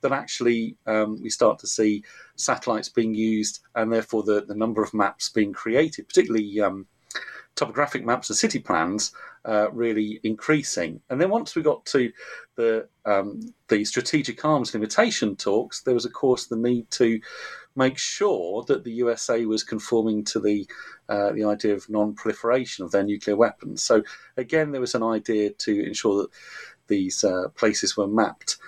that 0.00 0.12
actually 0.12 0.76
um, 0.86 1.20
we 1.22 1.30
start 1.30 1.58
to 1.58 1.66
see 1.66 2.02
satellites 2.36 2.88
being 2.88 3.14
used 3.14 3.60
and 3.74 3.92
therefore 3.92 4.22
the, 4.22 4.44
the 4.46 4.54
number 4.54 4.82
of 4.82 4.94
maps 4.94 5.28
being 5.28 5.52
created, 5.52 6.08
particularly 6.08 6.60
um, 6.60 6.86
topographic 7.56 8.04
maps 8.04 8.30
and 8.30 8.36
city 8.36 8.58
plans 8.58 9.12
uh, 9.44 9.70
really 9.72 10.20
increasing. 10.22 11.00
And 11.10 11.20
then 11.20 11.30
once 11.30 11.56
we 11.56 11.62
got 11.62 11.84
to 11.86 12.12
the 12.56 12.88
um, 13.04 13.40
the 13.68 13.84
strategic 13.84 14.44
arms 14.44 14.74
limitation 14.74 15.36
talks, 15.36 15.82
there 15.82 15.94
was 15.94 16.04
of 16.04 16.12
course 16.12 16.46
the 16.46 16.56
need 16.56 16.90
to 16.92 17.20
make 17.74 17.98
sure 17.98 18.64
that 18.68 18.84
the 18.84 18.92
USA 18.92 19.44
was 19.44 19.62
conforming 19.62 20.24
to 20.24 20.40
the 20.40 20.68
uh, 21.08 21.32
the 21.32 21.44
idea 21.44 21.74
of 21.74 21.88
non-proliferation 21.88 22.84
of 22.84 22.90
their 22.90 23.04
nuclear 23.04 23.36
weapons. 23.36 23.82
So 23.82 24.02
again, 24.36 24.72
there 24.72 24.80
was 24.80 24.94
an 24.94 25.02
idea 25.02 25.50
to 25.50 25.86
ensure 25.86 26.22
that 26.22 26.30
these 26.88 27.24
uh, 27.24 27.48
places 27.54 27.96
were 27.96 28.08
mapped 28.08 28.58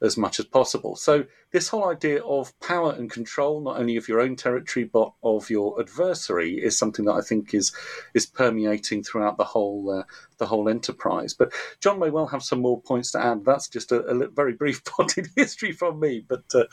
as 0.00 0.16
much 0.16 0.40
as 0.40 0.46
possible. 0.46 0.96
So 0.96 1.24
this 1.52 1.68
whole 1.68 1.88
idea 1.88 2.22
of 2.24 2.58
power 2.60 2.92
and 2.92 3.10
control, 3.10 3.60
not 3.60 3.78
only 3.78 3.96
of 3.96 4.08
your 4.08 4.20
own 4.20 4.36
territory 4.36 4.84
but 4.84 5.12
of 5.22 5.50
your 5.50 5.78
adversary, 5.80 6.54
is 6.54 6.76
something 6.76 7.04
that 7.04 7.12
I 7.12 7.20
think 7.20 7.54
is 7.54 7.72
is 8.14 8.26
permeating 8.26 9.02
throughout 9.02 9.36
the 9.36 9.44
whole 9.44 9.90
uh, 9.90 10.04
the 10.38 10.46
whole 10.46 10.68
enterprise. 10.68 11.34
But 11.34 11.52
John 11.80 11.98
may 11.98 12.10
well 12.10 12.26
have 12.26 12.42
some 12.42 12.60
more 12.60 12.80
points 12.80 13.12
to 13.12 13.24
add. 13.24 13.44
That's 13.44 13.68
just 13.68 13.92
a, 13.92 14.00
a 14.00 14.28
very 14.28 14.54
brief 14.54 14.82
potted 14.86 15.28
history 15.36 15.72
from 15.72 16.00
me, 16.00 16.24
but 16.26 16.44
uh, 16.54 16.64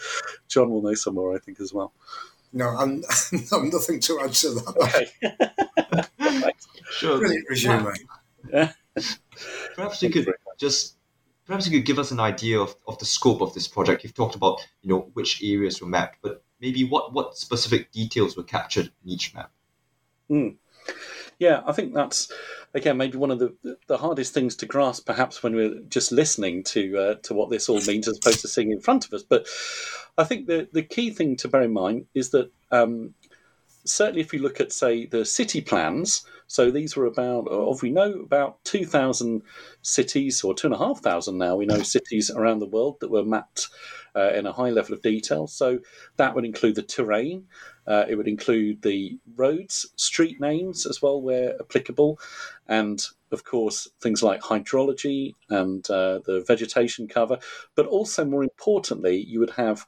John 0.47 0.69
will 0.69 0.81
know 0.81 0.95
some 0.95 1.15
more, 1.15 1.35
I 1.35 1.39
think, 1.39 1.59
as 1.59 1.73
well. 1.73 1.93
No, 2.51 2.69
I'm, 2.69 3.03
I'm 3.51 3.69
nothing 3.69 3.99
to 3.99 4.19
add 4.21 4.33
to 4.33 4.49
that. 4.51 5.09
Okay. 6.17 6.43
sure. 6.91 7.19
Brilliant 7.19 7.49
resume. 7.49 7.93
Perhaps 9.75 10.01
you 10.01 10.09
could 10.09 10.33
just 10.57 10.95
perhaps 11.49 11.65
you 11.65 11.75
could 11.75 11.85
give 11.85 11.97
us 11.97 12.11
an 12.11 12.19
idea 12.19 12.59
of, 12.59 12.75
of 12.87 12.99
the 12.99 13.05
scope 13.05 13.41
of 13.41 13.55
this 13.55 13.67
project. 13.67 14.03
You've 14.03 14.13
talked 14.13 14.35
about 14.35 14.59
you 14.83 14.89
know 14.89 15.09
which 15.13 15.43
areas 15.43 15.81
were 15.81 15.87
mapped, 15.87 16.19
but 16.21 16.43
maybe 16.61 16.83
what, 16.83 17.11
what 17.11 17.35
specific 17.35 17.91
details 17.91 18.37
were 18.37 18.43
captured 18.43 18.91
in 19.03 19.09
each 19.09 19.33
map. 19.33 19.49
Mm. 20.29 20.57
Yeah, 21.39 21.61
I 21.65 21.71
think 21.71 21.95
that's 21.95 22.31
again 22.75 22.97
maybe 22.97 23.17
one 23.17 23.31
of 23.31 23.39
the 23.39 23.77
the 23.87 23.97
hardest 23.97 24.31
things 24.31 24.55
to 24.57 24.67
grasp, 24.67 25.07
perhaps 25.07 25.41
when 25.41 25.55
we're 25.55 25.79
just 25.89 26.11
listening 26.11 26.63
to 26.65 26.97
uh, 26.97 27.15
to 27.23 27.33
what 27.33 27.49
this 27.49 27.67
all 27.67 27.81
means, 27.81 28.07
as 28.07 28.19
opposed 28.19 28.41
to 28.41 28.47
seeing 28.47 28.71
in 28.71 28.79
front 28.79 29.05
of 29.05 29.13
us. 29.13 29.23
But 29.23 29.47
I 30.19 30.25
think 30.25 30.45
the 30.45 30.69
the 30.71 30.83
key 30.83 31.09
thing 31.09 31.35
to 31.37 31.47
bear 31.47 31.63
in 31.63 31.73
mind 31.73 32.05
is 32.13 32.29
that 32.29 32.51
um, 32.69 33.15
certainly, 33.89 34.21
if 34.21 34.33
you 34.33 34.39
look 34.39 34.59
at, 34.61 34.71
say, 34.71 35.05
the 35.05 35.25
city 35.25 35.61
plans, 35.61 36.25
so 36.47 36.71
these 36.71 36.95
were 36.95 37.05
about, 37.05 37.47
of 37.47 37.81
we 37.81 37.89
know, 37.91 38.11
about 38.21 38.63
2,000 38.63 39.41
cities, 39.81 40.43
or 40.43 40.53
2,500 40.53 41.31
now, 41.33 41.55
we 41.55 41.65
know 41.65 41.81
cities 41.83 42.31
around 42.31 42.59
the 42.59 42.65
world 42.65 42.97
that 43.01 43.11
were 43.11 43.23
mapped 43.23 43.67
uh, 44.15 44.31
in 44.33 44.45
a 44.47 44.53
high 44.53 44.69
level 44.69 44.93
of 44.93 45.01
detail. 45.01 45.47
So 45.47 45.79
that 46.17 46.33
would 46.33 46.45
include 46.45 46.75
the 46.75 46.81
terrain, 46.81 47.45
uh, 47.87 48.05
it 48.07 48.15
would 48.15 48.27
include 48.27 48.81
the 48.81 49.17
roads, 49.35 49.87
street 49.95 50.39
names 50.39 50.85
as 50.85 51.01
well, 51.01 51.21
where 51.21 51.55
applicable, 51.59 52.19
and 52.67 53.03
of 53.31 53.43
course 53.43 53.87
things 53.99 54.21
like 54.21 54.41
hydrology 54.41 55.35
and 55.49 55.89
uh, 55.89 56.19
the 56.25 56.43
vegetation 56.47 57.07
cover. 57.07 57.39
But 57.75 57.87
also, 57.87 58.25
more 58.25 58.43
importantly, 58.43 59.17
you 59.17 59.39
would 59.39 59.51
have 59.51 59.85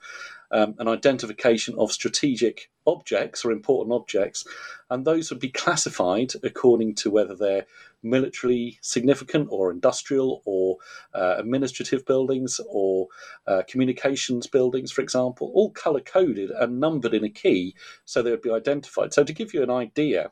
um, 0.51 0.75
an 0.79 0.87
identification 0.87 1.75
of 1.77 1.91
strategic 1.91 2.69
objects 2.85 3.45
or 3.45 3.51
important 3.51 3.93
objects, 3.93 4.45
and 4.89 5.05
those 5.05 5.29
would 5.29 5.39
be 5.39 5.49
classified 5.49 6.33
according 6.43 6.95
to 6.95 7.11
whether 7.11 7.35
they're 7.35 7.65
militarily 8.03 8.79
significant 8.81 9.47
or 9.51 9.71
industrial 9.71 10.41
or 10.45 10.77
uh, 11.13 11.35
administrative 11.37 12.05
buildings 12.05 12.59
or 12.67 13.07
uh, 13.47 13.61
communications 13.67 14.47
buildings, 14.47 14.91
for 14.91 15.01
example, 15.01 15.51
all 15.53 15.69
color 15.71 16.01
coded 16.01 16.49
and 16.51 16.79
numbered 16.79 17.13
in 17.13 17.23
a 17.23 17.29
key 17.29 17.75
so 18.05 18.21
they 18.21 18.31
would 18.31 18.41
be 18.41 18.51
identified. 18.51 19.13
So, 19.13 19.23
to 19.23 19.33
give 19.33 19.53
you 19.53 19.63
an 19.63 19.71
idea, 19.71 20.31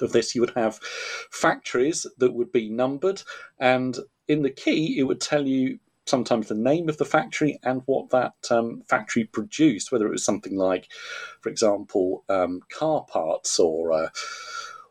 of 0.00 0.12
this, 0.12 0.34
you 0.34 0.40
would 0.40 0.54
have 0.56 0.80
factories 1.30 2.06
that 2.18 2.34
would 2.34 2.52
be 2.52 2.68
numbered, 2.68 3.22
and 3.58 3.98
in 4.26 4.42
the 4.42 4.50
key, 4.50 4.98
it 4.98 5.04
would 5.04 5.20
tell 5.20 5.46
you 5.46 5.78
sometimes 6.06 6.48
the 6.48 6.54
name 6.54 6.88
of 6.88 6.98
the 6.98 7.04
factory 7.04 7.58
and 7.62 7.82
what 7.86 8.10
that 8.10 8.34
um, 8.50 8.82
factory 8.88 9.24
produced, 9.24 9.90
whether 9.90 10.06
it 10.06 10.12
was 10.12 10.24
something 10.24 10.56
like, 10.56 10.88
for 11.40 11.48
example, 11.48 12.24
um, 12.28 12.60
car 12.70 13.04
parts 13.08 13.58
or 13.58 13.92
uh, 13.92 14.08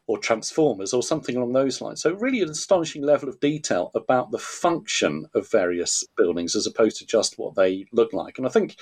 or 0.05 0.17
transformers 0.17 0.93
or 0.93 1.01
something 1.01 1.37
along 1.37 1.53
those 1.53 1.79
lines. 1.79 2.01
So, 2.01 2.13
really, 2.13 2.41
an 2.41 2.49
astonishing 2.49 3.03
level 3.03 3.29
of 3.29 3.39
detail 3.39 3.89
about 3.95 4.31
the 4.31 4.37
function 4.37 5.27
of 5.33 5.49
various 5.49 6.03
buildings 6.17 6.55
as 6.55 6.67
opposed 6.67 6.97
to 6.97 7.05
just 7.05 7.37
what 7.37 7.55
they 7.55 7.85
look 7.93 8.11
like. 8.11 8.37
And 8.37 8.45
I 8.45 8.49
think 8.49 8.75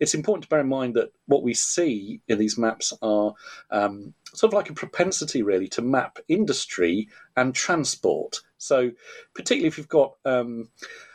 it's 0.00 0.14
important 0.14 0.44
to 0.44 0.48
bear 0.48 0.60
in 0.60 0.68
mind 0.68 0.94
that 0.94 1.12
what 1.26 1.42
we 1.42 1.52
see 1.52 2.22
in 2.26 2.38
these 2.38 2.56
maps 2.56 2.92
are 3.02 3.34
um, 3.70 4.14
sort 4.32 4.50
of 4.50 4.54
like 4.54 4.70
a 4.70 4.74
propensity, 4.74 5.42
really, 5.42 5.68
to 5.68 5.82
map 5.82 6.18
industry 6.28 7.08
and 7.36 7.54
transport. 7.54 8.40
So, 8.56 8.92
particularly 9.34 9.68
if 9.68 9.76
you've 9.76 9.88
got 9.88 10.14
um, 10.24 10.70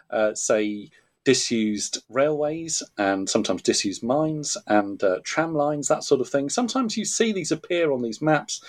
uh, 0.09 0.33
say, 0.33 0.89
disused 1.23 2.03
railways 2.07 2.81
and 2.97 3.29
sometimes 3.29 3.61
disused 3.61 4.01
mines 4.01 4.55
and 4.67 5.03
uh, 5.03 5.19
tram 5.23 5.53
lines, 5.53 5.89
that 5.89 6.03
sort 6.03 6.21
of 6.21 6.29
thing. 6.29 6.49
Sometimes 6.49 6.95
you 6.95 7.03
see 7.03 7.33
these 7.33 7.51
appear 7.51 7.91
on 7.91 8.01
these 8.01 8.21
maps 8.21 8.63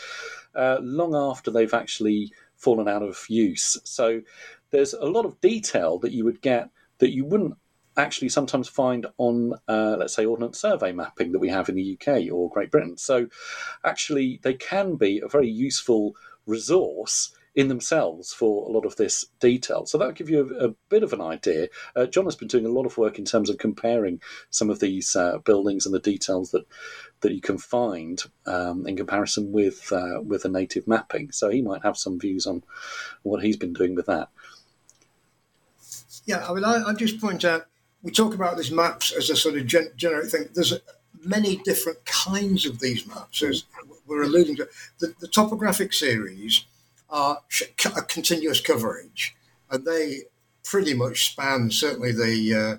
uh, 0.56 0.78
long 0.80 1.14
after 1.14 1.50
they've 1.50 1.72
actually 1.72 2.32
fallen 2.56 2.88
out 2.88 3.02
of 3.02 3.24
use. 3.28 3.78
So 3.84 4.22
there's 4.70 4.92
a 4.92 5.06
lot 5.06 5.24
of 5.24 5.40
detail 5.40 5.98
that 6.00 6.12
you 6.12 6.24
would 6.24 6.40
get 6.40 6.68
that 6.98 7.14
you 7.14 7.24
wouldn't 7.24 7.54
actually 7.96 8.28
sometimes 8.28 8.68
find 8.68 9.06
on, 9.18 9.54
uh, 9.68 9.96
let's 9.98 10.14
say, 10.14 10.24
Ordnance 10.24 10.60
Survey 10.60 10.92
mapping 10.92 11.32
that 11.32 11.38
we 11.38 11.48
have 11.48 11.68
in 11.68 11.74
the 11.74 11.96
UK 11.96 12.32
or 12.32 12.50
Great 12.50 12.70
Britain. 12.70 12.96
So 12.96 13.28
actually, 13.84 14.40
they 14.42 14.54
can 14.54 14.96
be 14.96 15.20
a 15.20 15.28
very 15.28 15.48
useful 15.48 16.16
resource 16.46 17.34
in 17.58 17.66
themselves 17.66 18.32
for 18.32 18.68
a 18.68 18.70
lot 18.70 18.86
of 18.86 18.94
this 18.94 19.24
detail. 19.40 19.84
So 19.84 19.98
that'll 19.98 20.12
give 20.12 20.30
you 20.30 20.56
a, 20.60 20.68
a 20.68 20.74
bit 20.90 21.02
of 21.02 21.12
an 21.12 21.20
idea. 21.20 21.66
Uh, 21.96 22.06
John 22.06 22.24
has 22.26 22.36
been 22.36 22.46
doing 22.46 22.64
a 22.64 22.70
lot 22.70 22.86
of 22.86 22.96
work 22.96 23.18
in 23.18 23.24
terms 23.24 23.50
of 23.50 23.58
comparing 23.58 24.20
some 24.50 24.70
of 24.70 24.78
these 24.78 25.16
uh, 25.16 25.38
buildings 25.38 25.84
and 25.84 25.92
the 25.92 25.98
details 25.98 26.52
that 26.52 26.68
that 27.20 27.34
you 27.34 27.40
can 27.40 27.58
find 27.58 28.22
um, 28.46 28.86
in 28.86 28.96
comparison 28.96 29.50
with 29.50 29.92
uh, 29.92 30.20
with 30.22 30.44
a 30.44 30.48
native 30.48 30.86
mapping. 30.86 31.32
So 31.32 31.50
he 31.50 31.60
might 31.60 31.82
have 31.82 31.96
some 31.96 32.20
views 32.20 32.46
on 32.46 32.62
what 33.24 33.42
he's 33.42 33.56
been 33.56 33.72
doing 33.72 33.96
with 33.96 34.06
that. 34.06 34.28
Yeah, 36.26 36.48
I 36.48 36.54
mean, 36.54 36.62
I, 36.62 36.84
I 36.84 36.94
just 36.94 37.20
point 37.20 37.44
out 37.44 37.66
we 38.04 38.12
talk 38.12 38.34
about 38.34 38.56
these 38.56 38.70
maps 38.70 39.10
as 39.10 39.30
a 39.30 39.36
sort 39.36 39.56
of 39.56 39.66
gen- 39.66 39.90
generic 39.96 40.30
thing. 40.30 40.48
There's 40.54 40.70
a, 40.70 40.78
many 41.24 41.56
different 41.56 42.04
kinds 42.04 42.66
of 42.66 42.78
these 42.78 43.04
maps. 43.04 43.42
As 43.42 43.64
we're 44.06 44.22
alluding 44.22 44.54
to, 44.56 44.68
the, 45.00 45.12
the 45.18 45.26
topographic 45.26 45.92
series 45.92 46.64
are 47.08 47.40
a 47.96 48.02
continuous 48.02 48.60
coverage, 48.60 49.34
and 49.70 49.84
they 49.84 50.22
pretty 50.64 50.94
much 50.94 51.30
span 51.32 51.70
certainly 51.70 52.12
the 52.12 52.54
uh, 52.54 52.76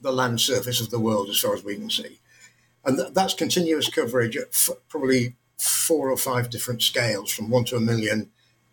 the 0.00 0.12
land 0.12 0.40
surface 0.40 0.80
of 0.80 0.90
the 0.90 1.00
world 1.00 1.28
as 1.28 1.40
far 1.40 1.54
as 1.54 1.64
we 1.64 1.74
can 1.74 1.90
see, 1.90 2.20
and 2.84 2.96
th- 2.98 3.12
that's 3.12 3.34
continuous 3.34 3.88
coverage 3.88 4.36
at 4.36 4.48
f- 4.48 4.78
probably 4.88 5.34
four 5.58 6.10
or 6.10 6.16
five 6.16 6.48
different 6.50 6.82
scales, 6.82 7.30
from 7.32 7.50
one 7.50 7.64
to 7.64 7.76
a 7.76 7.80
million 7.80 8.30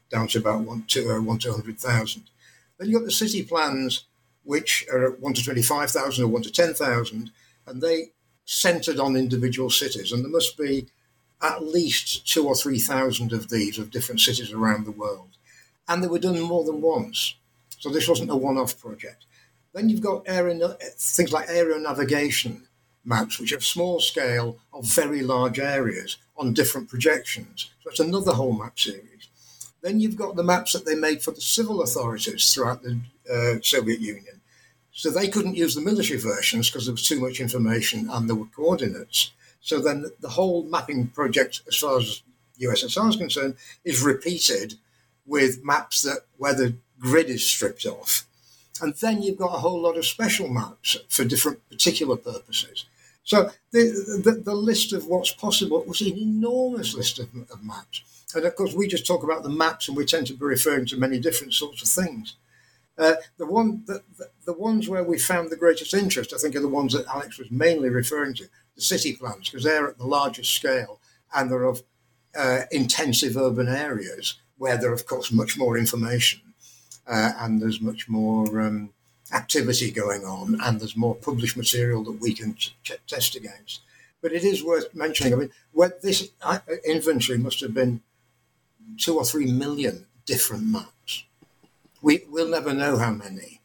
down 0.09 0.27
to 0.27 0.37
about 0.37 0.61
one 0.61 0.83
to 0.87 1.11
uh, 1.11 1.21
one 1.21 1.39
to 1.39 1.51
hundred 1.51 1.79
thousand. 1.79 2.29
Then 2.77 2.89
you've 2.89 3.01
got 3.01 3.05
the 3.05 3.11
city 3.11 3.43
plans, 3.43 4.05
which 4.43 4.85
are 4.91 5.13
at 5.13 5.19
one 5.19 5.33
to 5.33 5.43
twenty-five 5.43 5.89
thousand 5.91 6.23
or 6.23 6.27
one 6.27 6.43
to 6.43 6.51
ten 6.51 6.73
thousand, 6.73 7.31
and 7.65 7.81
they 7.81 8.11
centered 8.45 8.99
on 8.99 9.17
individual 9.17 9.69
cities, 9.69 10.11
and 10.11 10.23
there 10.23 10.31
must 10.31 10.57
be 10.57 10.87
at 11.41 11.63
least 11.63 12.27
two 12.27 12.47
or 12.47 12.55
three 12.55 12.79
thousand 12.79 13.31
of 13.31 13.49
these 13.49 13.77
of 13.77 13.91
different 13.91 14.21
cities 14.21 14.51
around 14.51 14.85
the 14.85 14.91
world. 14.91 15.37
And 15.87 16.03
they 16.03 16.07
were 16.07 16.19
done 16.19 16.39
more 16.41 16.63
than 16.63 16.81
once. 16.81 17.35
So 17.79 17.89
this 17.89 18.07
wasn't 18.07 18.31
a 18.31 18.35
one 18.35 18.57
off 18.57 18.79
project. 18.79 19.25
Then 19.73 19.89
you've 19.89 20.01
got 20.01 20.27
things 20.97 21.31
like 21.31 21.49
aero 21.49 21.77
navigation 21.77 22.67
maps, 23.05 23.39
which 23.39 23.53
are 23.53 23.61
small 23.61 23.99
scale 23.99 24.57
of 24.73 24.85
very 24.85 25.21
large 25.21 25.59
areas 25.59 26.17
on 26.35 26.53
different 26.53 26.89
projections. 26.89 27.71
So 27.83 27.89
it's 27.89 27.99
another 27.99 28.33
whole 28.33 28.53
map 28.53 28.77
series. 28.77 29.29
Then 29.81 29.99
you've 29.99 30.17
got 30.17 30.35
the 30.35 30.43
maps 30.43 30.73
that 30.73 30.85
they 30.85 30.95
made 30.95 31.21
for 31.21 31.31
the 31.31 31.41
civil 31.41 31.81
authorities 31.81 32.53
throughout 32.53 32.81
the 32.83 32.99
uh, 33.31 33.61
Soviet 33.61 33.99
Union. 33.99 34.41
So 34.91 35.11
they 35.11 35.27
couldn't 35.27 35.55
use 35.55 35.75
the 35.75 35.81
military 35.81 36.19
versions 36.19 36.69
because 36.69 36.85
there 36.85 36.93
was 36.93 37.07
too 37.07 37.21
much 37.21 37.39
information 37.39 38.09
and 38.09 38.27
there 38.27 38.35
were 38.35 38.47
coordinates. 38.47 39.31
So 39.61 39.79
then 39.79 40.05
the 40.19 40.29
whole 40.29 40.63
mapping 40.63 41.07
project, 41.07 41.61
as 41.67 41.77
far 41.77 41.99
as 41.99 42.21
USSR 42.61 43.09
is 43.09 43.15
concerned, 43.15 43.55
is 43.83 44.01
repeated 44.01 44.75
with 45.25 45.63
maps 45.63 46.01
that 46.03 46.21
where 46.37 46.53
the 46.53 46.75
grid 46.99 47.29
is 47.29 47.45
stripped 47.45 47.85
off. 47.85 48.25
And 48.81 48.93
then 48.95 49.21
you've 49.21 49.37
got 49.37 49.55
a 49.55 49.59
whole 49.59 49.81
lot 49.81 49.97
of 49.97 50.05
special 50.05 50.47
maps 50.47 50.97
for 51.09 51.25
different 51.25 51.67
particular 51.69 52.15
purposes. 52.15 52.85
So 53.23 53.51
the, 53.71 54.21
the, 54.23 54.41
the 54.43 54.55
list 54.55 54.93
of 54.93 55.07
what's 55.07 55.31
possible 55.31 55.83
was 55.85 56.01
an 56.01 56.17
enormous 56.17 56.93
list 56.93 57.19
of, 57.19 57.27
of 57.51 57.63
maps. 57.63 58.03
And 58.33 58.45
of 58.45 58.55
course, 58.55 58.73
we 58.73 58.87
just 58.87 59.05
talk 59.05 59.23
about 59.23 59.43
the 59.43 59.49
maps 59.49 59.87
and 59.87 59.97
we 59.97 60.05
tend 60.05 60.27
to 60.27 60.33
be 60.33 60.45
referring 60.45 60.85
to 60.87 60.97
many 60.97 61.19
different 61.19 61.53
sorts 61.53 61.81
of 61.81 62.03
things. 62.03 62.35
Uh, 62.97 63.15
the 63.37 63.45
one, 63.45 63.83
the, 63.85 64.01
the, 64.17 64.29
the, 64.45 64.53
ones 64.53 64.89
where 64.89 65.03
we 65.03 65.19
found 65.19 65.49
the 65.49 65.55
greatest 65.55 65.93
interest, 65.93 66.33
I 66.33 66.37
think, 66.37 66.55
are 66.55 66.61
the 66.61 66.67
ones 66.67 66.93
that 66.93 67.05
Alex 67.05 67.37
was 67.37 67.51
mainly 67.51 67.89
referring 67.89 68.33
to, 68.35 68.47
the 68.77 68.81
city 68.81 69.13
plans, 69.13 69.49
because 69.49 69.65
they're 69.65 69.89
at 69.89 69.97
the 69.97 70.07
largest 70.07 70.53
scale 70.53 71.01
and 71.35 71.51
they're 71.51 71.63
of 71.63 71.83
uh, 72.37 72.61
intensive 72.71 73.35
urban 73.35 73.67
areas 73.67 74.35
where 74.57 74.77
there, 74.77 74.91
are, 74.91 74.93
of 74.93 75.05
course, 75.05 75.31
much 75.31 75.57
more 75.57 75.77
information 75.77 76.39
uh, 77.05 77.33
and 77.39 77.61
there's 77.61 77.81
much 77.81 78.07
more 78.07 78.61
um, 78.61 78.91
activity 79.33 79.91
going 79.91 80.23
on 80.23 80.57
and 80.63 80.79
there's 80.79 80.95
more 80.95 81.15
published 81.15 81.57
material 81.57 82.03
that 82.05 82.21
we 82.21 82.33
can 82.33 82.55
test 83.07 83.35
against. 83.35 83.81
But 84.21 84.31
it 84.31 84.43
is 84.43 84.63
worth 84.63 84.95
mentioning. 84.95 85.33
I 85.33 85.35
mean, 85.35 85.51
this 86.01 86.29
inventory 86.87 87.37
must 87.37 87.59
have 87.59 87.73
been 87.73 88.01
two 88.97 89.17
or 89.17 89.25
three 89.25 89.51
million 89.51 90.05
different 90.25 90.63
maps 90.63 91.25
we, 92.01 92.23
we'll 92.29 92.49
never 92.49 92.73
know 92.73 92.97
how 92.97 93.11
many. 93.11 93.61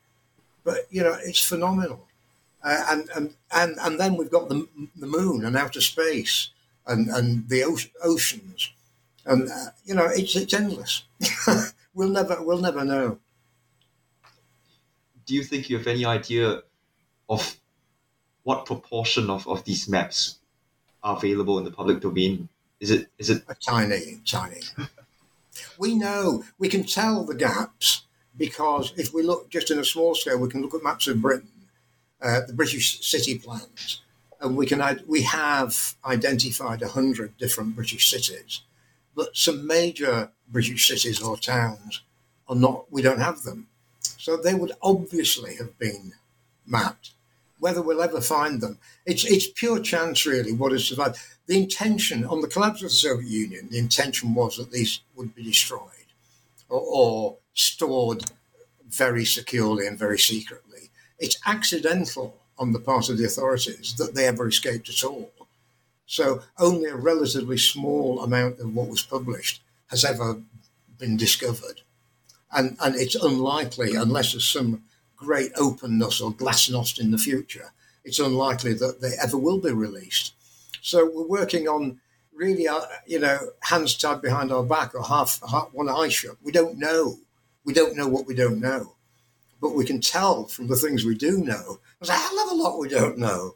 But, 0.65 0.87
you 0.91 1.03
know, 1.03 1.17
it's 1.23 1.45
phenomenal. 1.45 2.09
Uh, 2.65 2.85
and, 2.91 3.11
and, 3.17 3.35
and, 3.53 3.77
and 3.81 4.01
then 4.01 4.17
we've 4.17 4.31
got 4.31 4.49
the, 4.49 4.67
the 4.97 5.07
moon 5.07 5.45
and 5.45 5.57
outer 5.57 5.81
space 5.81 6.51
and, 6.87 7.09
and 7.09 7.49
the 7.49 7.65
oceans. 8.03 8.73
And, 9.25 9.49
uh, 9.49 9.71
you 9.85 9.95
know, 9.95 10.07
it's, 10.07 10.37
it's 10.37 10.55
endless. 10.55 11.05
we'll, 11.95 12.09
never, 12.09 12.43
we'll 12.43 12.61
never 12.61 12.85
know. 12.85 13.19
Do 15.27 15.35
you 15.35 15.45
think 15.45 15.71
you 15.71 15.79
have 15.79 15.87
any 15.87 16.05
idea 16.05 16.63
of 17.29 17.57
what 18.43 18.67
proportion 18.67 19.31
of, 19.31 19.47
of 19.49 19.65
these 19.65 19.89
maps 19.89 20.39
are 21.03 21.17
available 21.17 21.59
in 21.59 21.65
the 21.65 21.71
public 21.71 22.01
domain? 22.01 22.49
Is 22.81 22.91
it 22.91 23.09
is 23.19 23.31
it 23.31 23.45
a 23.49 23.55
tiny, 23.55 24.21
tiny? 24.27 24.61
we 25.79 25.95
know 25.95 26.45
we 26.59 26.69
can 26.69 26.83
tell 26.83 27.25
the 27.25 27.35
gaps 27.35 28.03
because 28.37 28.93
if 28.97 29.15
we 29.15 29.23
look 29.23 29.51
just 29.51 29.71
in 29.71 29.79
a 29.79 29.85
small 29.85 30.15
scale, 30.15 30.39
we 30.39 30.49
can 30.49 30.63
look 30.63 30.75
at 30.75 30.83
maps 30.83 31.07
of 31.07 31.23
Britain, 31.23 31.52
uh, 32.23 32.41
the 32.47 32.53
British 32.53 33.05
city 33.05 33.39
plans, 33.39 34.01
and 34.41 34.57
we 34.57 34.67
can 34.67 35.03
we 35.07 35.23
have 35.23 35.95
identified 36.05 36.83
hundred 36.83 37.37
different 37.37 37.75
British 37.77 38.09
cities, 38.11 38.63
but 39.15 39.37
some 39.37 39.67
major 39.67 40.31
British 40.49 40.87
cities 40.87 41.21
or 41.21 41.37
towns 41.37 42.03
are 42.49 42.57
not. 42.57 42.91
We 42.91 43.03
don't 43.03 43.21
have 43.21 43.43
them, 43.43 43.69
so 44.01 44.37
they 44.37 44.55
would 44.55 44.73
obviously 44.83 45.57
have 45.57 45.79
been 45.79 46.13
mapped. 46.67 47.13
Whether 47.59 47.83
we'll 47.83 48.03
ever 48.03 48.21
find 48.21 48.61
them, 48.61 48.79
it's 49.07 49.25
it's 49.25 49.49
pure 49.49 49.81
chance, 49.81 50.27
really. 50.27 50.53
What 50.53 50.73
has 50.73 50.87
survived? 50.87 51.19
The 51.47 51.59
intention 51.59 52.25
on 52.25 52.41
the 52.41 52.49
collapse 52.49 52.83
of 52.83 52.89
the 52.91 52.95
Soviet 52.95 53.29
Union, 53.29 53.69
the 53.71 53.79
intention 53.79 54.35
was 54.35 54.57
that 54.57 54.71
these 54.71 55.01
would 55.17 55.35
be 55.35 55.43
destroyed 55.43 55.89
or, 56.69 56.81
or 56.81 57.37
stored 57.53 58.25
very 58.89 59.25
securely 59.25 59.87
and 59.87 59.99
very 59.99 60.19
secretly. 60.19 60.72
It's 61.23 61.39
accidental 61.47 62.35
on 62.59 62.73
the 62.73 62.81
part 62.81 63.09
of 63.09 63.17
the 63.17 63.25
authorities 63.25 63.95
that 63.97 64.15
they 64.15 64.27
ever 64.27 64.49
escaped 64.49 64.89
at 64.89 65.05
all. 65.05 65.31
So 66.05 66.43
only 66.59 66.89
a 66.91 66.97
relatively 66.97 67.59
small 67.59 68.21
amount 68.25 68.59
of 68.59 68.75
what 68.75 68.89
was 68.89 69.03
published 69.03 69.63
has 69.87 70.05
ever 70.05 70.43
been 70.99 71.17
discovered. 71.17 71.83
And, 72.51 72.77
and 72.81 72.97
it's 72.97 73.15
unlikely, 73.15 73.95
unless 73.95 74.33
there's 74.33 74.49
some 74.49 74.83
great 75.17 75.53
openness 75.57 76.21
or 76.21 76.33
glasnost 76.33 76.99
in 76.99 77.13
the 77.13 77.19
future, 77.19 77.73
it's 78.05 78.19
unlikely 78.19 78.75
that 78.75 79.01
they 79.01 79.13
ever 79.23 79.39
will 79.39 79.61
be 79.61 79.71
released. 79.71 80.35
So 80.81 81.09
we're 81.09 81.39
working 81.41 81.69
on 81.69 82.01
really, 82.35 82.67
uh, 82.67 82.81
you 83.07 83.21
know, 83.21 83.39
hands 83.61 83.97
tied 83.97 84.23
behind 84.23 84.51
our 84.51 84.65
back 84.65 84.93
or 84.97 85.05
half, 85.05 85.41
half 85.49 85.69
one 85.73 85.89
eye 85.89 86.09
shut. 86.09 86.37
We 86.43 86.51
don't 86.51 86.79
know. 86.79 87.21
We 87.65 87.73
don't 87.73 87.97
know 87.97 88.09
what 88.09 88.27
we 88.27 88.35
don't 88.35 88.61
know. 88.61 88.97
But 89.63 89.77
we 89.77 89.85
can 89.85 90.01
tell 90.01 90.49
from 90.49 90.67
the 90.67 90.75
things 90.75 91.05
we 91.05 91.15
do 91.15 91.39
know. 91.39 91.79
There's 92.01 92.11
a 92.11 92.15
hell 92.15 92.41
of 92.41 92.51
a 92.51 92.55
lot 92.57 92.81
we 92.81 92.89
don't 92.89 93.17
know. 93.17 93.53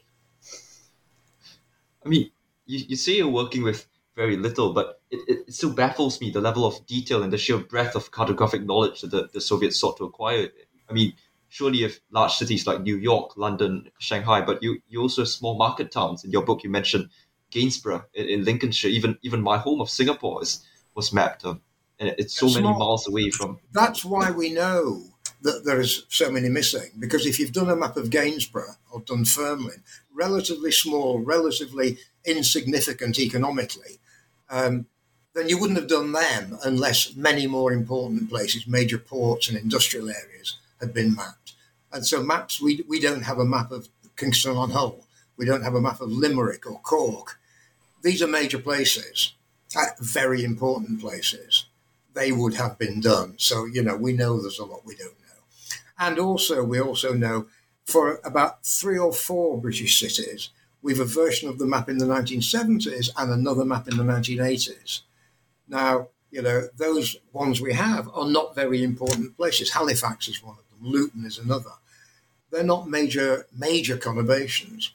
I 2.05 2.09
mean, 2.09 2.31
you, 2.65 2.87
you 2.91 2.97
say 2.97 3.17
you're 3.17 3.29
working 3.29 3.65
with 3.65 3.89
very 4.15 4.37
little, 4.37 4.73
but 4.73 5.01
it, 5.11 5.21
it, 5.27 5.39
it, 5.49 5.53
still 5.53 5.73
baffles 5.73 6.21
me 6.21 6.31
the 6.31 6.41
level 6.41 6.65
of 6.65 6.87
detail 6.87 7.25
and 7.25 7.33
the 7.33 7.37
sheer 7.37 7.59
breadth 7.59 7.97
of 7.97 8.13
cartographic 8.13 8.65
knowledge 8.65 9.01
that 9.01 9.11
the, 9.11 9.29
the 9.33 9.41
Soviets 9.41 9.81
sought 9.81 9.97
to 9.97 10.05
acquire. 10.05 10.49
I 10.89 10.93
mean, 10.93 11.13
surely 11.49 11.83
if 11.83 12.01
large 12.13 12.35
cities 12.35 12.69
like 12.69 12.83
New 12.83 12.97
York, 12.97 13.37
London, 13.37 13.91
Shanghai, 13.99 14.43
but 14.43 14.63
you, 14.63 14.81
you 14.89 15.03
also 15.03 15.23
have 15.23 15.29
small 15.29 15.59
market 15.59 15.91
towns. 15.91 16.25
In 16.25 16.31
your 16.31 16.45
book, 16.45 16.63
you 16.63 16.71
mentioned 16.71 17.11
Gainsborough 17.51 18.05
in, 18.15 18.29
in 18.29 18.45
Lincolnshire. 18.45 18.91
Even 18.91 19.19
even 19.23 19.43
my 19.43 19.59
home 19.59 19.81
of 19.81 19.91
Singapore 19.91 20.41
is, 20.41 20.65
was 20.95 21.13
mapped, 21.13 21.45
um, 21.45 21.63
and 21.99 22.15
it's 22.17 22.39
so 22.39 22.47
many 22.47 22.69
miles 22.79 23.09
away 23.09 23.31
from. 23.31 23.59
That's 23.73 24.05
why 24.05 24.31
we 24.31 24.53
know 24.53 25.03
that 25.43 25.65
there 25.65 25.81
is 25.81 26.05
so 26.09 26.31
many 26.31 26.49
missing. 26.49 26.91
Because 26.99 27.27
if 27.27 27.39
you've 27.39 27.53
done 27.53 27.71
a 27.71 27.77
map 27.77 27.97
of 27.97 28.11
Gainsborough 28.11 28.77
or 28.91 29.01
Dunfermline, 29.01 29.83
relatively 30.15 30.73
small, 30.73 31.19
relatively 31.21 31.99
insignificant 32.25 33.19
economically, 33.19 33.99
um, 34.51 34.87
then 35.35 35.49
you 35.49 35.59
wouldn't 35.59 35.79
have 35.79 35.89
done 35.89 36.13
them 36.13 36.59
unless 36.65 37.15
many 37.15 37.47
more 37.47 37.73
important 37.73 38.31
places, 38.31 38.67
major 38.67 38.99
ports 38.99 39.49
and 39.49 39.59
industrial 39.59 40.09
areas, 40.09 40.57
had 40.81 40.95
been 40.95 41.15
mapped. 41.15 41.53
And 41.93 42.07
so 42.07 42.23
maps, 42.23 42.61
we, 42.61 42.85
we 42.89 42.99
don't 43.01 43.23
have 43.23 43.39
a 43.39 43.45
map 43.45 43.71
of 43.71 43.89
Kingston 44.17 44.57
on 44.57 44.71
Hull. 44.71 45.05
We 45.37 45.45
don't 45.45 45.63
have 45.63 45.75
a 45.75 45.81
map 45.81 46.01
of 46.01 46.11
Limerick 46.11 46.67
or 46.67 46.81
Cork. 46.81 47.39
These 48.03 48.23
are 48.23 48.27
major 48.27 48.59
places, 48.59 49.35
uh, 49.77 49.87
very 50.01 50.43
important 50.43 51.01
places. 51.01 51.67
They 52.15 52.33
would 52.33 52.55
have 52.55 52.79
been 52.79 53.01
done. 53.01 53.35
So, 53.37 53.67
you 53.67 53.83
know, 53.83 53.97
we 53.97 54.15
know 54.15 54.41
there's 54.41 54.59
a 54.59 54.65
lot 54.65 54.87
we 54.87 54.95
don't 54.95 55.19
know. 55.21 55.26
And 55.99 56.19
also, 56.19 56.63
we 56.63 56.81
also 56.81 57.15
know 57.15 57.47
for 57.85 58.21
about 58.25 58.65
three 58.65 58.99
or 58.99 59.13
four 59.13 59.61
British 59.61 59.99
cities, 59.99 60.51
we've 60.83 61.01
a 61.01 61.05
version 61.05 61.49
of 61.49 61.59
the 61.59 61.67
map 61.67 61.89
in 61.89 61.99
the 61.99 62.07
1970s 62.07 63.11
and 63.17 63.31
another 63.31 63.65
map 63.65 63.89
in 63.89 63.97
the 63.97 64.03
1980s. 64.03 65.03
Now, 65.69 66.09
you 66.31 66.43
know, 66.43 66.69
those 66.77 67.17
ones 67.33 67.61
we 67.61 67.73
have 67.73 68.09
are 68.13 68.29
not 68.29 68.55
very 68.55 68.83
important 68.83 69.37
places. 69.37 69.73
Halifax 69.73 70.29
is 70.29 70.43
one 70.43 70.57
of 70.59 70.65
them, 70.71 70.91
Luton 70.93 71.25
is 71.25 71.39
another. 71.39 71.71
They're 72.51 72.65
not 72.65 72.89
major, 72.89 73.47
major 73.57 73.97
conurbations. 73.97 74.91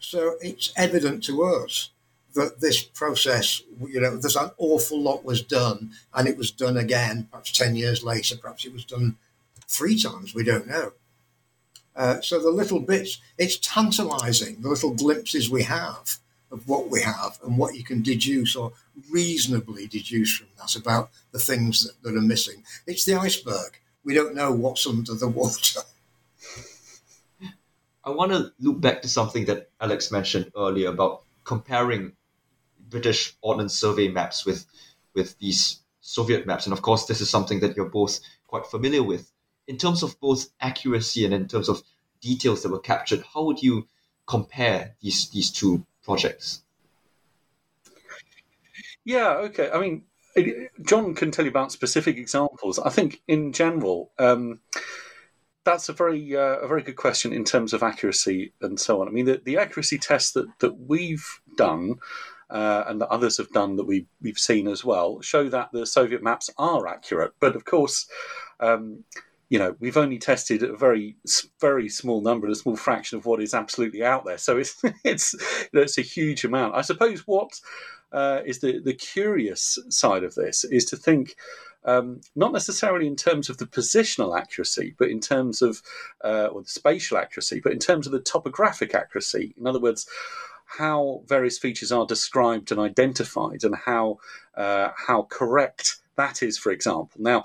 So 0.00 0.36
it's 0.40 0.72
evident 0.76 1.24
to 1.24 1.42
us 1.44 1.90
that 2.34 2.60
this 2.60 2.82
process, 2.82 3.62
you 3.88 4.00
know, 4.00 4.16
there's 4.16 4.36
an 4.36 4.50
awful 4.58 5.00
lot 5.00 5.24
was 5.24 5.42
done, 5.42 5.92
and 6.14 6.28
it 6.28 6.36
was 6.36 6.50
done 6.50 6.76
again, 6.76 7.28
perhaps 7.30 7.50
10 7.52 7.76
years 7.76 8.04
later, 8.04 8.36
perhaps 8.36 8.64
it 8.64 8.72
was 8.72 8.84
done 8.84 9.16
three 9.66 9.98
times, 9.98 10.34
we 10.34 10.44
don't 10.44 10.66
know. 10.66 10.92
Uh, 11.94 12.20
so 12.20 12.38
the 12.38 12.50
little 12.50 12.80
bits, 12.80 13.20
it's 13.38 13.58
tantalizing, 13.58 14.60
the 14.60 14.68
little 14.68 14.92
glimpses 14.94 15.48
we 15.50 15.62
have 15.62 16.18
of 16.50 16.68
what 16.68 16.90
we 16.90 17.00
have 17.02 17.38
and 17.42 17.58
what 17.58 17.74
you 17.74 17.82
can 17.82 18.02
deduce 18.02 18.54
or 18.54 18.72
reasonably 19.10 19.86
deduce 19.86 20.36
from 20.36 20.46
that 20.58 20.76
about 20.76 21.10
the 21.32 21.38
things 21.38 21.84
that, 21.84 22.02
that 22.02 22.16
are 22.16 22.22
missing. 22.22 22.62
It's 22.86 23.04
the 23.04 23.14
iceberg. 23.14 23.80
We 24.04 24.14
don't 24.14 24.34
know 24.34 24.52
what's 24.52 24.86
under 24.86 25.14
the 25.14 25.28
water. 25.28 25.80
I 28.04 28.10
want 28.10 28.30
to 28.32 28.52
loop 28.60 28.80
back 28.80 29.02
to 29.02 29.08
something 29.08 29.46
that 29.46 29.70
Alex 29.80 30.12
mentioned 30.12 30.52
earlier 30.56 30.90
about 30.90 31.22
comparing 31.44 32.12
British 32.88 33.34
Ordnance 33.40 33.74
Survey 33.74 34.08
maps 34.08 34.46
with 34.46 34.66
with 35.14 35.38
these 35.38 35.80
Soviet 36.02 36.46
maps, 36.46 36.66
and 36.66 36.72
of 36.72 36.82
course, 36.82 37.06
this 37.06 37.20
is 37.20 37.30
something 37.30 37.60
that 37.60 37.74
you're 37.74 37.88
both 37.88 38.20
quite 38.46 38.66
familiar 38.66 39.02
with 39.02 39.32
in 39.68 39.76
terms 39.76 40.02
of 40.02 40.18
both 40.20 40.48
accuracy 40.60 41.24
and 41.24 41.34
in 41.34 41.48
terms 41.48 41.68
of 41.68 41.82
details 42.20 42.62
that 42.62 42.70
were 42.70 42.78
captured, 42.78 43.24
how 43.32 43.44
would 43.44 43.62
you 43.62 43.86
compare 44.26 44.94
these 45.00 45.30
these 45.30 45.50
two 45.50 45.84
projects? 46.02 46.62
Yeah, 49.04 49.34
okay. 49.36 49.70
I 49.72 49.78
mean, 49.78 50.02
John 50.82 51.14
can 51.14 51.30
tell 51.30 51.44
you 51.44 51.50
about 51.50 51.72
specific 51.72 52.16
examples. 52.16 52.78
I 52.78 52.90
think 52.90 53.22
in 53.28 53.52
general, 53.52 54.10
um, 54.18 54.60
that's 55.64 55.88
a 55.88 55.92
very 55.92 56.36
uh, 56.36 56.58
a 56.58 56.68
very 56.68 56.82
good 56.82 56.96
question 56.96 57.32
in 57.32 57.44
terms 57.44 57.72
of 57.72 57.82
accuracy 57.82 58.52
and 58.60 58.78
so 58.78 59.00
on. 59.00 59.08
I 59.08 59.10
mean, 59.10 59.26
the, 59.26 59.40
the 59.44 59.58
accuracy 59.58 59.98
tests 59.98 60.32
that 60.32 60.46
that 60.60 60.78
we've 60.78 61.40
done. 61.56 61.96
Uh, 62.48 62.84
and 62.86 63.00
that 63.00 63.08
others 63.08 63.38
have 63.38 63.50
done 63.50 63.74
that 63.74 63.88
we, 63.88 64.06
we've 64.22 64.38
seen 64.38 64.68
as 64.68 64.84
well 64.84 65.20
show 65.20 65.48
that 65.48 65.68
the 65.72 65.84
Soviet 65.84 66.22
maps 66.22 66.48
are 66.56 66.86
accurate. 66.86 67.32
But 67.40 67.56
of 67.56 67.64
course, 67.64 68.06
um, 68.60 69.02
you 69.48 69.58
know, 69.58 69.76
we've 69.78 69.96
only 69.96 70.18
tested 70.18 70.62
a 70.62 70.76
very, 70.76 71.16
very 71.60 71.88
small 71.88 72.20
number, 72.20 72.48
a 72.48 72.54
small 72.54 72.76
fraction 72.76 73.18
of 73.18 73.26
what 73.26 73.40
is 73.40 73.54
absolutely 73.54 74.02
out 74.02 74.24
there. 74.24 74.38
So 74.38 74.58
it's 74.58 74.82
it's 75.04 75.34
you 75.34 75.68
know, 75.74 75.82
it's 75.82 75.98
a 75.98 76.02
huge 76.02 76.44
amount. 76.44 76.74
I 76.74 76.82
suppose 76.82 77.20
what 77.26 77.60
uh, 78.12 78.40
is 78.44 78.60
the 78.60 78.80
the 78.80 78.94
curious 78.94 79.78
side 79.88 80.24
of 80.24 80.34
this 80.34 80.64
is 80.64 80.84
to 80.86 80.96
think. 80.96 81.36
Um, 81.84 82.20
not 82.34 82.52
necessarily 82.52 83.06
in 83.06 83.14
terms 83.14 83.48
of 83.48 83.58
the 83.58 83.64
positional 83.64 84.36
accuracy, 84.36 84.96
but 84.98 85.08
in 85.08 85.20
terms 85.20 85.62
of 85.62 85.82
uh, 86.24 86.48
or 86.50 86.62
the 86.62 86.68
spatial 86.68 87.16
accuracy, 87.16 87.60
but 87.60 87.70
in 87.70 87.78
terms 87.78 88.06
of 88.06 88.12
the 88.12 88.18
topographic 88.18 88.92
accuracy. 88.92 89.54
In 89.56 89.68
other 89.68 89.78
words, 89.78 90.04
how 90.66 91.22
various 91.28 91.58
features 91.58 91.92
are 91.92 92.04
described 92.04 92.72
and 92.72 92.80
identified, 92.80 93.62
and 93.62 93.76
how 93.76 94.18
uh, 94.56 94.88
how 95.06 95.28
correct 95.30 95.98
that 96.16 96.42
is. 96.42 96.58
For 96.58 96.72
example, 96.72 97.20
now 97.20 97.44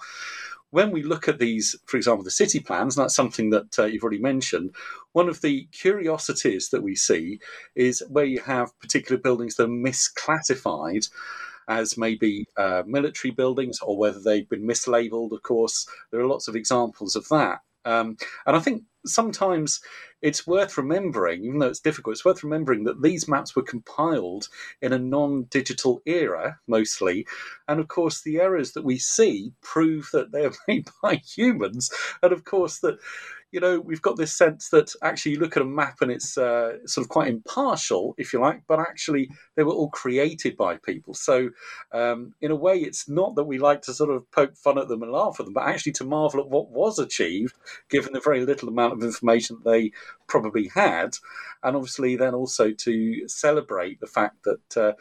when 0.72 0.92
we 0.92 1.04
look 1.04 1.28
at 1.28 1.40
these, 1.40 1.76
for 1.86 1.98
example, 1.98 2.24
the 2.24 2.32
city 2.32 2.60
plans, 2.60 2.98
and 2.98 3.04
that's 3.04 3.16
something 3.16 3.50
that 3.52 3.78
uh, 3.78 3.86
you've 3.86 4.04
already 4.04 4.22
mentioned, 4.22 4.74
one 5.12 5.30
of 5.30 5.42
the 5.42 5.68
curiosities 5.72 6.70
that 6.70 6.82
we 6.82 6.96
see 6.96 7.40
is 7.76 8.04
where 8.10 8.26
you 8.26 8.40
have 8.40 8.78
particular 8.80 9.22
buildings 9.22 9.56
that 9.56 9.66
are 9.66 9.68
misclassified 9.68 11.10
as 11.68 11.98
maybe 11.98 12.48
uh, 12.58 12.84
military 12.86 13.32
buildings 13.32 13.80
or 13.82 13.98
whether 13.98 14.20
they've 14.20 14.50
been 14.50 14.68
mislabeled, 14.68 15.32
of 15.32 15.42
course. 15.44 15.88
There 16.10 16.22
are 16.22 16.28
lots 16.28 16.48
of 16.48 16.56
examples 16.56 17.16
of 17.16 17.28
that. 17.30 17.60
Um, 17.86 18.18
and 18.46 18.56
I 18.56 18.60
think 18.60 18.84
sometimes 19.06 19.82
it's 20.22 20.46
worth 20.46 20.78
remembering, 20.78 21.44
even 21.44 21.60
though 21.60 21.68
it's 21.68 21.80
difficult, 21.80 22.14
it's 22.14 22.26
worth 22.26 22.44
remembering 22.44 22.84
that 22.84 23.02
these 23.02 23.28
maps 23.28 23.56
were 23.56 23.64
compiled 23.64 24.48
in 24.82 24.94
a 24.94 25.00
non 25.00 25.44
digital 25.44 26.02
era 26.06 26.60
mostly. 26.68 27.26
And 27.68 27.80
of 27.80 27.88
course, 27.88 28.22
the 28.22 28.40
errors 28.40 28.74
that 28.74 28.84
we 28.84 28.98
see 29.00 29.54
prove 29.62 30.10
that 30.14 30.32
they 30.32 30.46
are 30.46 30.54
made 30.68 30.88
by 31.02 31.16
humans. 31.16 31.92
And 32.22 32.32
of 32.32 32.44
course, 32.44 32.80
that 32.80 33.00
you 33.52 33.60
know, 33.60 33.80
we've 33.80 34.02
got 34.02 34.16
this 34.16 34.34
sense 34.34 34.70
that 34.70 34.94
actually 35.02 35.34
you 35.34 35.40
look 35.40 35.58
at 35.58 35.64
a 35.64 35.66
map 35.66 35.98
and 36.02 36.10
it's 36.10 36.38
uh, 36.38 36.78
sort 36.86 37.06
of 37.06 37.10
quite 37.10 37.28
impartial, 37.28 38.16
if 38.18 38.32
you 38.32 38.40
like, 38.40 38.64
but 38.68 38.80
actually 38.80 39.30
they 39.56 39.64
were 39.64 39.74
all 39.74 39.90
created 39.90 40.56
by 40.56 40.78
people. 40.78 41.14
So, 41.14 41.50
um, 41.92 42.34
in 42.42 42.52
a 42.52 42.56
way, 42.56 42.78
it's 42.80 43.10
not 43.10 43.36
that 43.36 43.44
we 43.44 43.60
like 43.60 43.82
to 43.84 43.94
sort 43.94 44.10
of 44.10 44.30
poke 44.32 44.56
fun 44.56 44.78
at 44.78 44.88
them 44.88 45.04
and 45.04 45.12
laugh 45.12 45.38
at 45.40 45.46
them, 45.46 45.54
but 45.54 45.68
actually 45.68 45.92
to 45.94 46.06
marvel 46.06 46.40
at 46.40 46.50
what 46.50 46.70
was 46.70 46.98
achieved, 46.98 47.56
given 47.90 48.14
the 48.14 48.22
very 48.22 48.46
little 48.46 48.70
amount 48.70 48.94
of 48.94 49.04
information 49.04 49.60
they 49.66 49.92
probably 50.28 50.70
had, 50.70 51.18
and 51.64 51.76
obviously 51.76 52.16
then 52.16 52.34
also 52.34 52.72
to 52.72 53.28
celebrate 53.28 54.00
the 54.00 54.08
fact 54.08 54.44
that 54.46 54.78
uh, 54.78 54.94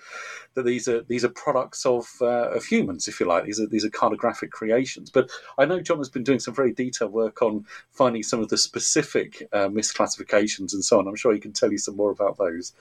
that 0.55 0.65
these 0.65 0.89
are 0.89 1.03
these 1.03 1.25
are 1.25 1.29
products 1.29 1.87
of 1.87 2.09
uh, 2.21 2.51
of 2.51 2.65
humans, 2.65 3.07
if 3.07 3.21
you 3.21 3.27
like. 3.27 3.45
These 3.45 3.61
are 3.61 3.67
these 3.67 3.85
are 3.85 3.91
cartographic 3.91 4.51
creations. 4.51 5.09
But 5.09 5.31
I 5.57 5.65
know 5.65 5.81
John 5.81 5.99
has 5.99 6.09
been 6.09 6.25
doing 6.25 6.41
some 6.41 6.55
very 6.55 6.73
detailed 6.73 7.13
work 7.13 7.43
on 7.43 7.65
finding 7.93 8.25
some 8.25 8.39
of 8.43 8.49
the 8.49 8.59
specific 8.59 9.49
uh, 9.53 9.68
misclassifications 9.68 10.72
and 10.72 10.84
so 10.84 10.99
on. 10.99 11.09
I'm 11.09 11.16
sure 11.16 11.32
he 11.32 11.41
can 11.41 11.53
tell 11.53 11.70
you 11.70 11.78
some 11.78 11.97
more 11.97 12.11
about 12.11 12.38
those. 12.38 12.72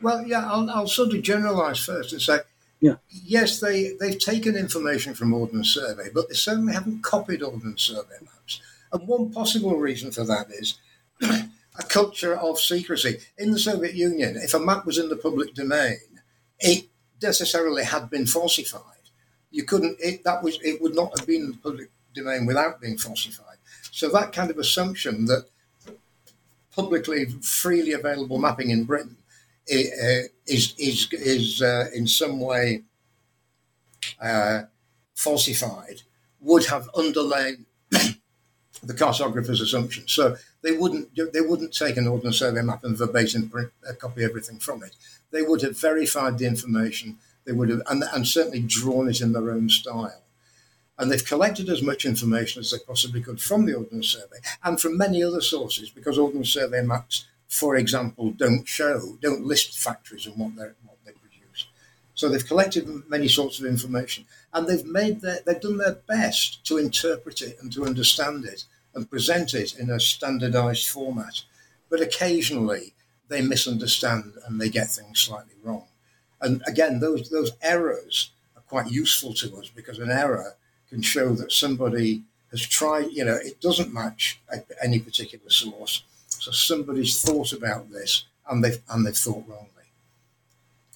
Well, 0.00 0.26
yeah, 0.26 0.50
I'll, 0.50 0.68
I'll 0.70 0.86
sort 0.88 1.14
of 1.14 1.22
generalise 1.22 1.78
first 1.78 2.12
and 2.12 2.20
say, 2.20 2.40
yeah. 2.80 2.96
yes, 3.08 3.60
they, 3.60 3.96
they've 4.00 4.18
taken 4.18 4.56
information 4.56 5.14
from 5.14 5.32
Ordnance 5.32 5.68
Survey, 5.68 6.08
but 6.12 6.28
they 6.28 6.34
certainly 6.34 6.72
haven't 6.72 7.02
copied 7.02 7.42
Ordnance 7.42 7.82
Survey 7.82 8.16
maps. 8.20 8.60
And 8.92 9.06
one 9.06 9.30
possible 9.32 9.76
reason 9.76 10.10
for 10.10 10.24
that 10.24 10.48
is 10.50 10.78
a 11.22 11.82
culture 11.88 12.36
of 12.36 12.58
secrecy. 12.58 13.18
In 13.38 13.52
the 13.52 13.58
Soviet 13.58 13.94
Union, 13.94 14.36
if 14.36 14.54
a 14.54 14.58
map 14.58 14.84
was 14.84 14.98
in 14.98 15.08
the 15.08 15.16
public 15.16 15.54
domain, 15.54 15.98
it 16.58 16.86
necessarily 17.22 17.84
had 17.84 18.10
been 18.10 18.26
falsified. 18.26 18.82
You 19.52 19.64
couldn't, 19.64 19.98
it, 20.00 20.24
that 20.24 20.42
was, 20.42 20.58
it 20.62 20.82
would 20.82 20.96
not 20.96 21.16
have 21.16 21.26
been 21.26 21.42
in 21.42 21.50
the 21.52 21.58
public 21.58 21.90
domain 22.14 22.46
without 22.46 22.80
being 22.80 22.98
falsified. 22.98 23.58
So 23.92 24.08
that 24.08 24.32
kind 24.32 24.50
of 24.50 24.58
assumption 24.58 25.26
that 25.26 25.44
publicly 26.74 27.26
freely 27.42 27.92
available 27.92 28.38
mapping 28.38 28.70
in 28.70 28.84
Britain 28.84 29.16
uh, 29.70 30.26
is 30.46 30.74
is 30.78 31.08
is 31.12 31.60
uh, 31.60 31.90
in 31.94 32.06
some 32.06 32.40
way 32.40 32.82
uh, 34.20 34.62
falsified 35.14 36.02
would 36.40 36.64
have 36.66 36.88
underlain 36.94 37.66
the 37.90 38.94
cartographer's 38.94 39.60
assumption. 39.60 40.04
So 40.08 40.36
they 40.62 40.72
wouldn't 40.72 41.14
they 41.14 41.42
wouldn't 41.42 41.74
take 41.74 41.98
an 41.98 42.08
ordnance 42.08 42.38
survey 42.38 42.62
map 42.62 42.84
and 42.84 42.96
verbatim 42.96 43.50
print, 43.50 43.72
uh, 43.86 43.92
copy 43.92 44.24
everything 44.24 44.58
from 44.58 44.82
it. 44.82 44.96
They 45.30 45.42
would 45.42 45.60
have 45.60 45.78
verified 45.78 46.38
the 46.38 46.46
information. 46.46 47.18
They 47.44 47.52
would 47.52 47.68
have 47.68 47.82
and, 47.90 48.04
and 48.14 48.26
certainly 48.26 48.60
drawn 48.60 49.10
it 49.10 49.20
in 49.20 49.34
their 49.34 49.50
own 49.50 49.68
style. 49.68 50.22
And 51.02 51.10
they've 51.10 51.26
collected 51.26 51.68
as 51.68 51.82
much 51.82 52.04
information 52.04 52.60
as 52.60 52.70
they 52.70 52.78
possibly 52.78 53.20
could 53.20 53.40
from 53.40 53.66
the 53.66 53.74
Ordnance 53.74 54.10
Survey 54.10 54.36
and 54.62 54.80
from 54.80 54.96
many 54.96 55.20
other 55.20 55.40
sources 55.40 55.90
because 55.90 56.16
Ordnance 56.16 56.50
Survey 56.50 56.80
maps, 56.80 57.26
for 57.48 57.74
example, 57.74 58.30
don't 58.30 58.68
show, 58.68 59.18
don't 59.20 59.44
list 59.44 59.76
factories 59.76 60.26
and 60.26 60.36
what, 60.36 60.52
what 60.54 60.98
they 61.04 61.10
produce. 61.10 61.66
So 62.14 62.28
they've 62.28 62.46
collected 62.46 62.86
many 63.08 63.26
sorts 63.26 63.58
of 63.58 63.66
information 63.66 64.26
and 64.54 64.68
they've 64.68 64.86
made 64.86 65.22
their, 65.22 65.40
they've 65.44 65.60
done 65.60 65.78
their 65.78 65.96
best 66.06 66.64
to 66.66 66.78
interpret 66.78 67.42
it 67.42 67.58
and 67.60 67.72
to 67.72 67.84
understand 67.84 68.44
it 68.44 68.62
and 68.94 69.10
present 69.10 69.54
it 69.54 69.76
in 69.76 69.90
a 69.90 69.98
standardized 69.98 70.86
format. 70.86 71.42
But 71.90 72.00
occasionally 72.00 72.94
they 73.26 73.42
misunderstand 73.42 74.34
and 74.46 74.60
they 74.60 74.68
get 74.68 74.92
things 74.92 75.18
slightly 75.18 75.54
wrong. 75.64 75.88
And 76.40 76.62
again, 76.64 77.00
those, 77.00 77.28
those 77.28 77.50
errors 77.60 78.30
are 78.54 78.62
quite 78.62 78.92
useful 78.92 79.34
to 79.34 79.56
us 79.56 79.68
because 79.68 79.98
an 79.98 80.12
error 80.12 80.58
can 80.92 81.00
show 81.00 81.32
that 81.32 81.50
somebody 81.50 82.22
has 82.50 82.60
tried, 82.60 83.10
you 83.12 83.24
know, 83.24 83.38
it 83.42 83.62
doesn't 83.62 83.94
match 83.94 84.38
any 84.84 84.98
particular 84.98 85.48
source. 85.48 86.02
So 86.28 86.50
somebody's 86.50 87.22
thought 87.22 87.54
about 87.54 87.90
this 87.90 88.24
and 88.46 88.62
they've, 88.62 88.78
and 88.90 89.06
they've 89.06 89.16
thought 89.16 89.48
wrongly. 89.48 89.68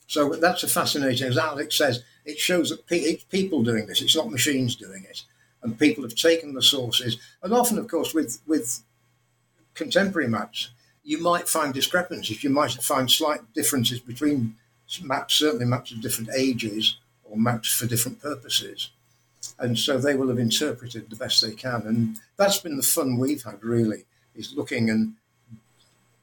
So 0.06 0.34
that's 0.34 0.62
a 0.62 0.68
fascinating, 0.68 1.28
as 1.28 1.38
Alex 1.38 1.78
says, 1.78 2.02
it 2.26 2.38
shows 2.38 2.68
that 2.68 2.84
it's 2.90 3.24
people 3.24 3.62
doing 3.62 3.86
this. 3.86 4.02
It's 4.02 4.14
not 4.14 4.30
machines 4.30 4.76
doing 4.76 5.06
it. 5.08 5.22
And 5.62 5.78
people 5.78 6.04
have 6.04 6.14
taken 6.14 6.52
the 6.52 6.60
sources. 6.60 7.16
And 7.42 7.54
often, 7.54 7.78
of 7.78 7.88
course, 7.88 8.12
with, 8.12 8.42
with 8.46 8.82
contemporary 9.72 10.28
maps, 10.28 10.68
you 11.04 11.22
might 11.22 11.48
find 11.48 11.72
discrepancies. 11.72 12.44
You 12.44 12.50
might 12.50 12.72
find 12.72 13.10
slight 13.10 13.40
differences 13.54 14.00
between 14.00 14.56
maps, 15.02 15.36
certainly 15.36 15.64
maps 15.64 15.90
of 15.90 16.02
different 16.02 16.28
ages 16.36 16.98
or 17.24 17.38
maps 17.38 17.74
for 17.74 17.86
different 17.86 18.20
purposes 18.20 18.90
and 19.58 19.78
so 19.78 19.98
they 19.98 20.14
will 20.14 20.28
have 20.28 20.38
interpreted 20.38 21.08
the 21.08 21.16
best 21.16 21.42
they 21.42 21.52
can. 21.52 21.82
And 21.82 22.16
that's 22.36 22.58
been 22.58 22.76
the 22.76 22.82
fun 22.82 23.18
we've 23.18 23.42
had, 23.42 23.62
really, 23.62 24.04
is 24.34 24.54
looking 24.54 24.90
and 24.90 25.14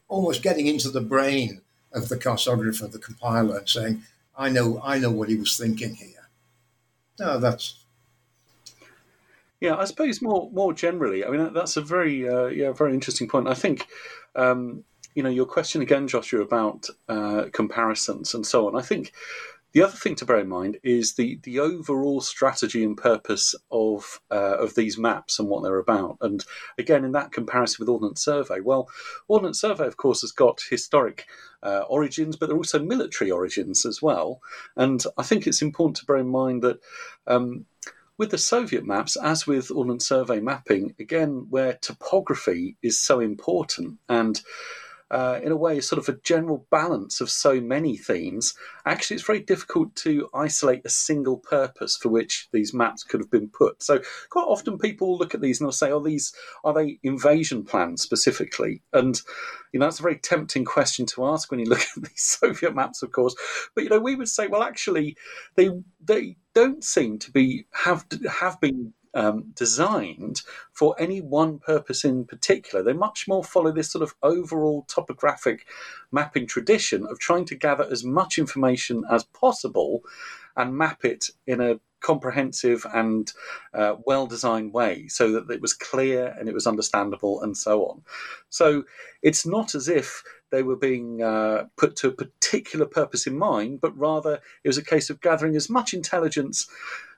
almost 0.08 0.42
getting 0.42 0.66
into 0.66 0.90
the 0.90 1.00
brain 1.00 1.60
of 1.92 2.08
the 2.08 2.16
cartographer, 2.16 2.90
the 2.90 2.98
compiler, 2.98 3.58
and 3.58 3.68
saying, 3.68 4.02
"I 4.36 4.50
know, 4.50 4.80
I 4.84 4.98
know 4.98 5.10
what 5.10 5.28
he 5.28 5.36
was 5.36 5.56
thinking 5.56 5.94
here." 5.94 6.28
No, 7.18 7.38
that's. 7.38 7.84
Yeah, 9.60 9.76
I 9.76 9.84
suppose 9.84 10.20
more 10.20 10.50
more 10.52 10.72
generally. 10.72 11.24
I 11.24 11.30
mean, 11.30 11.52
that's 11.52 11.76
a 11.76 11.82
very 11.82 12.28
uh, 12.28 12.46
yeah 12.46 12.72
very 12.72 12.94
interesting 12.94 13.28
point. 13.28 13.48
I 13.48 13.54
think. 13.54 13.86
Um, 14.36 14.84
you 15.14 15.22
know 15.22 15.30
your 15.30 15.46
question 15.46 15.80
again, 15.80 16.08
Joshua, 16.08 16.40
about 16.40 16.88
uh, 17.08 17.44
comparisons 17.52 18.34
and 18.34 18.44
so 18.44 18.66
on. 18.66 18.76
I 18.76 18.82
think 18.82 19.12
the 19.74 19.82
other 19.82 19.96
thing 19.96 20.14
to 20.16 20.24
bear 20.24 20.38
in 20.38 20.48
mind 20.48 20.78
is 20.84 21.14
the, 21.14 21.40
the 21.42 21.58
overall 21.58 22.20
strategy 22.20 22.84
and 22.84 22.96
purpose 22.96 23.56
of 23.72 24.20
uh, 24.30 24.56
of 24.56 24.76
these 24.76 24.96
maps 24.96 25.38
and 25.38 25.48
what 25.48 25.64
they're 25.64 25.78
about. 25.78 26.16
And 26.20 26.44
again, 26.78 27.04
in 27.04 27.12
that 27.12 27.32
comparison 27.32 27.78
with 27.80 27.88
Ordnance 27.88 28.24
Survey, 28.24 28.60
well, 28.60 28.88
Ordnance 29.26 29.60
Survey, 29.60 29.86
of 29.86 29.96
course, 29.96 30.20
has 30.20 30.30
got 30.30 30.62
historic 30.70 31.26
uh, 31.64 31.80
origins, 31.88 32.36
but 32.36 32.48
they're 32.48 32.56
also 32.56 32.78
military 32.78 33.32
origins 33.32 33.84
as 33.84 34.00
well. 34.00 34.40
And 34.76 35.02
I 35.18 35.24
think 35.24 35.46
it's 35.46 35.62
important 35.62 35.96
to 35.98 36.06
bear 36.06 36.16
in 36.16 36.28
mind 36.28 36.62
that. 36.62 36.78
Um, 37.26 37.66
with 38.16 38.30
the 38.30 38.38
Soviet 38.38 38.86
maps, 38.86 39.16
as 39.16 39.44
with 39.44 39.72
Ordnance 39.72 40.06
Survey 40.06 40.38
mapping, 40.38 40.94
again, 41.00 41.48
where 41.50 41.72
topography 41.72 42.76
is 42.80 42.96
so 42.96 43.18
important 43.18 43.98
and 44.08 44.40
uh, 45.14 45.38
in 45.44 45.52
a 45.52 45.56
way, 45.56 45.80
sort 45.80 46.00
of 46.00 46.08
a 46.08 46.18
general 46.24 46.66
balance 46.72 47.20
of 47.20 47.30
so 47.30 47.60
many 47.60 47.96
themes, 47.96 48.52
actually 48.84 49.14
it's 49.14 49.24
very 49.24 49.38
difficult 49.38 49.94
to 49.94 50.28
isolate 50.34 50.84
a 50.84 50.88
single 50.88 51.38
purpose 51.38 51.96
for 51.96 52.08
which 52.08 52.48
these 52.52 52.74
maps 52.74 53.04
could 53.04 53.20
have 53.20 53.30
been 53.30 53.48
put. 53.48 53.80
So 53.80 54.00
quite 54.28 54.42
often 54.42 54.76
people 54.76 55.16
look 55.16 55.32
at 55.32 55.40
these 55.40 55.60
and 55.60 55.66
they'll 55.66 55.72
say, 55.72 55.92
"Are 55.92 56.02
these 56.02 56.34
are 56.64 56.74
they 56.74 56.98
invasion 57.04 57.62
plans 57.62 58.02
specifically?" 58.02 58.82
And 58.92 59.22
you 59.72 59.78
know 59.78 59.86
that's 59.86 60.00
a 60.00 60.02
very 60.02 60.18
tempting 60.18 60.64
question 60.64 61.06
to 61.06 61.26
ask 61.26 61.48
when 61.48 61.60
you 61.60 61.66
look 61.66 61.86
at 61.96 62.02
these 62.02 62.36
Soviet 62.40 62.74
maps, 62.74 63.04
of 63.04 63.12
course. 63.12 63.36
But 63.76 63.84
you 63.84 63.90
know 63.90 64.00
we 64.00 64.16
would 64.16 64.28
say, 64.28 64.48
well, 64.48 64.64
actually, 64.64 65.16
they 65.54 65.70
they 66.04 66.38
don't 66.56 66.82
seem 66.82 67.20
to 67.20 67.30
be 67.30 67.66
have 67.72 68.04
have 68.28 68.60
been 68.60 68.92
um, 69.14 69.52
designed 69.54 70.42
for 70.72 70.94
any 70.98 71.20
one 71.20 71.58
purpose 71.58 72.04
in 72.04 72.24
particular. 72.24 72.82
They 72.82 72.92
much 72.92 73.26
more 73.28 73.44
follow 73.44 73.72
this 73.72 73.90
sort 73.90 74.02
of 74.02 74.14
overall 74.22 74.84
topographic 74.88 75.66
mapping 76.10 76.46
tradition 76.46 77.06
of 77.06 77.18
trying 77.18 77.44
to 77.46 77.54
gather 77.54 77.86
as 77.90 78.04
much 78.04 78.38
information 78.38 79.04
as 79.10 79.24
possible 79.24 80.02
and 80.56 80.76
map 80.76 81.04
it 81.04 81.30
in 81.46 81.60
a 81.60 81.80
comprehensive 82.00 82.86
and 82.92 83.32
uh, 83.72 83.94
well 84.04 84.26
designed 84.26 84.74
way 84.74 85.08
so 85.08 85.32
that 85.32 85.50
it 85.50 85.62
was 85.62 85.72
clear 85.72 86.36
and 86.38 86.48
it 86.48 86.54
was 86.54 86.66
understandable 86.66 87.40
and 87.40 87.56
so 87.56 87.86
on. 87.86 88.02
So 88.50 88.84
it's 89.22 89.46
not 89.46 89.74
as 89.74 89.88
if 89.88 90.22
they 90.54 90.62
were 90.62 90.76
being 90.76 91.20
uh, 91.20 91.64
put 91.76 91.96
to 91.96 92.08
a 92.08 92.12
particular 92.12 92.86
purpose 92.86 93.26
in 93.26 93.36
mind, 93.36 93.80
but 93.80 93.96
rather 93.98 94.40
it 94.62 94.68
was 94.68 94.78
a 94.78 94.84
case 94.84 95.10
of 95.10 95.20
gathering 95.20 95.56
as 95.56 95.68
much 95.68 95.92
intelligence 95.92 96.68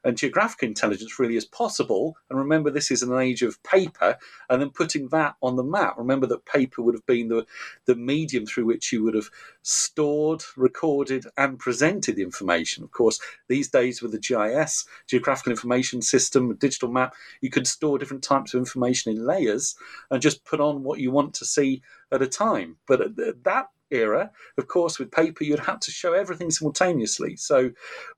and 0.05 0.17
geographic 0.17 0.63
intelligence 0.63 1.19
really 1.19 1.37
as 1.37 1.45
possible. 1.45 2.17
And 2.31 2.39
remember, 2.39 2.71
this 2.71 2.91
is 2.91 3.03
an 3.03 3.19
age 3.19 3.43
of 3.43 3.63
paper, 3.65 4.17
and 4.49 4.63
then 4.63 4.71
putting 4.71 5.09
that 5.09 5.35
on 5.43 5.57
the 5.57 5.65
map. 5.65 5.97
Remember 5.99 6.27
that 6.29 6.47
paper 6.47 6.81
would 6.81 6.95
have 6.95 7.05
been 7.07 7.29
the, 7.29 7.45
the 7.87 7.97
medium 7.97 8.47
through 8.47 8.67
which 8.67 8.93
you 8.93 9.03
would 9.03 9.15
have 9.15 9.31
stored, 9.63 10.45
recorded, 10.57 11.27
and 11.37 11.59
presented 11.59 12.17
the 12.17 12.23
information. 12.23 12.85
Of 12.85 12.93
course, 12.93 13.21
these 13.49 13.69
days 13.69 14.01
with 14.01 14.13
the 14.13 14.19
GIS, 14.19 14.87
Geographical 15.09 15.51
Information 15.51 16.01
System, 16.01 16.55
digital 16.55 16.89
map, 16.89 17.15
you 17.41 17.51
could 17.51 17.67
store 17.67 17.99
different 17.99 18.23
types 18.23 18.55
of 18.55 18.59
information 18.59 19.13
in 19.13 19.27
layers 19.27 19.75
and 20.11 20.23
just 20.23 20.45
put 20.45 20.61
on 20.61 20.85
what 20.85 21.01
you 21.01 21.11
want 21.11 21.35
to 21.35 21.45
see 21.45 21.83
at 22.13 22.23
a 22.23 22.27
time. 22.27 22.77
But 22.87 23.01
at 23.01 23.45
that 23.45 23.69
era, 23.91 24.31
of 24.59 24.67
course, 24.67 24.99
with 24.99 25.13
paper, 25.13 25.45
you'd 25.45 25.61
have 25.61 25.81
to 25.81 25.91
show 25.91 26.13
everything 26.13 26.51
simultaneously. 26.51 27.37
So, 27.37 27.71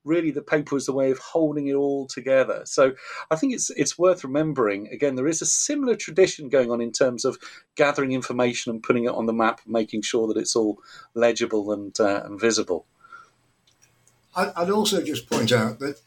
really, 0.03 0.31
the 0.31 0.41
paper 0.41 0.75
was 0.75 0.85
the 0.85 0.93
way 0.93 1.11
of 1.11 1.19
holding 1.19 1.67
it 1.67 1.75
all 1.75 2.07
together. 2.07 2.61
So, 2.65 2.93
I 3.29 3.35
think 3.35 3.53
it's 3.53 3.69
it's 3.71 3.97
worth 3.97 4.23
remembering. 4.23 4.87
Again, 4.87 5.15
there 5.15 5.27
is 5.27 5.41
a 5.41 5.45
similar 5.45 5.95
tradition 5.95 6.49
going 6.49 6.71
on 6.71 6.81
in 6.81 6.91
terms 6.91 7.25
of 7.25 7.37
gathering 7.75 8.11
information 8.11 8.71
and 8.71 8.83
putting 8.83 9.05
it 9.05 9.11
on 9.11 9.25
the 9.25 9.33
map, 9.33 9.61
making 9.65 10.01
sure 10.01 10.27
that 10.27 10.37
it's 10.37 10.55
all 10.55 10.79
legible 11.13 11.71
and 11.71 11.99
uh, 11.99 12.23
and 12.25 12.39
visible. 12.39 12.85
I'd 14.35 14.69
also 14.69 15.03
just 15.03 15.29
point 15.29 15.51
out 15.51 15.79
that 15.79 15.99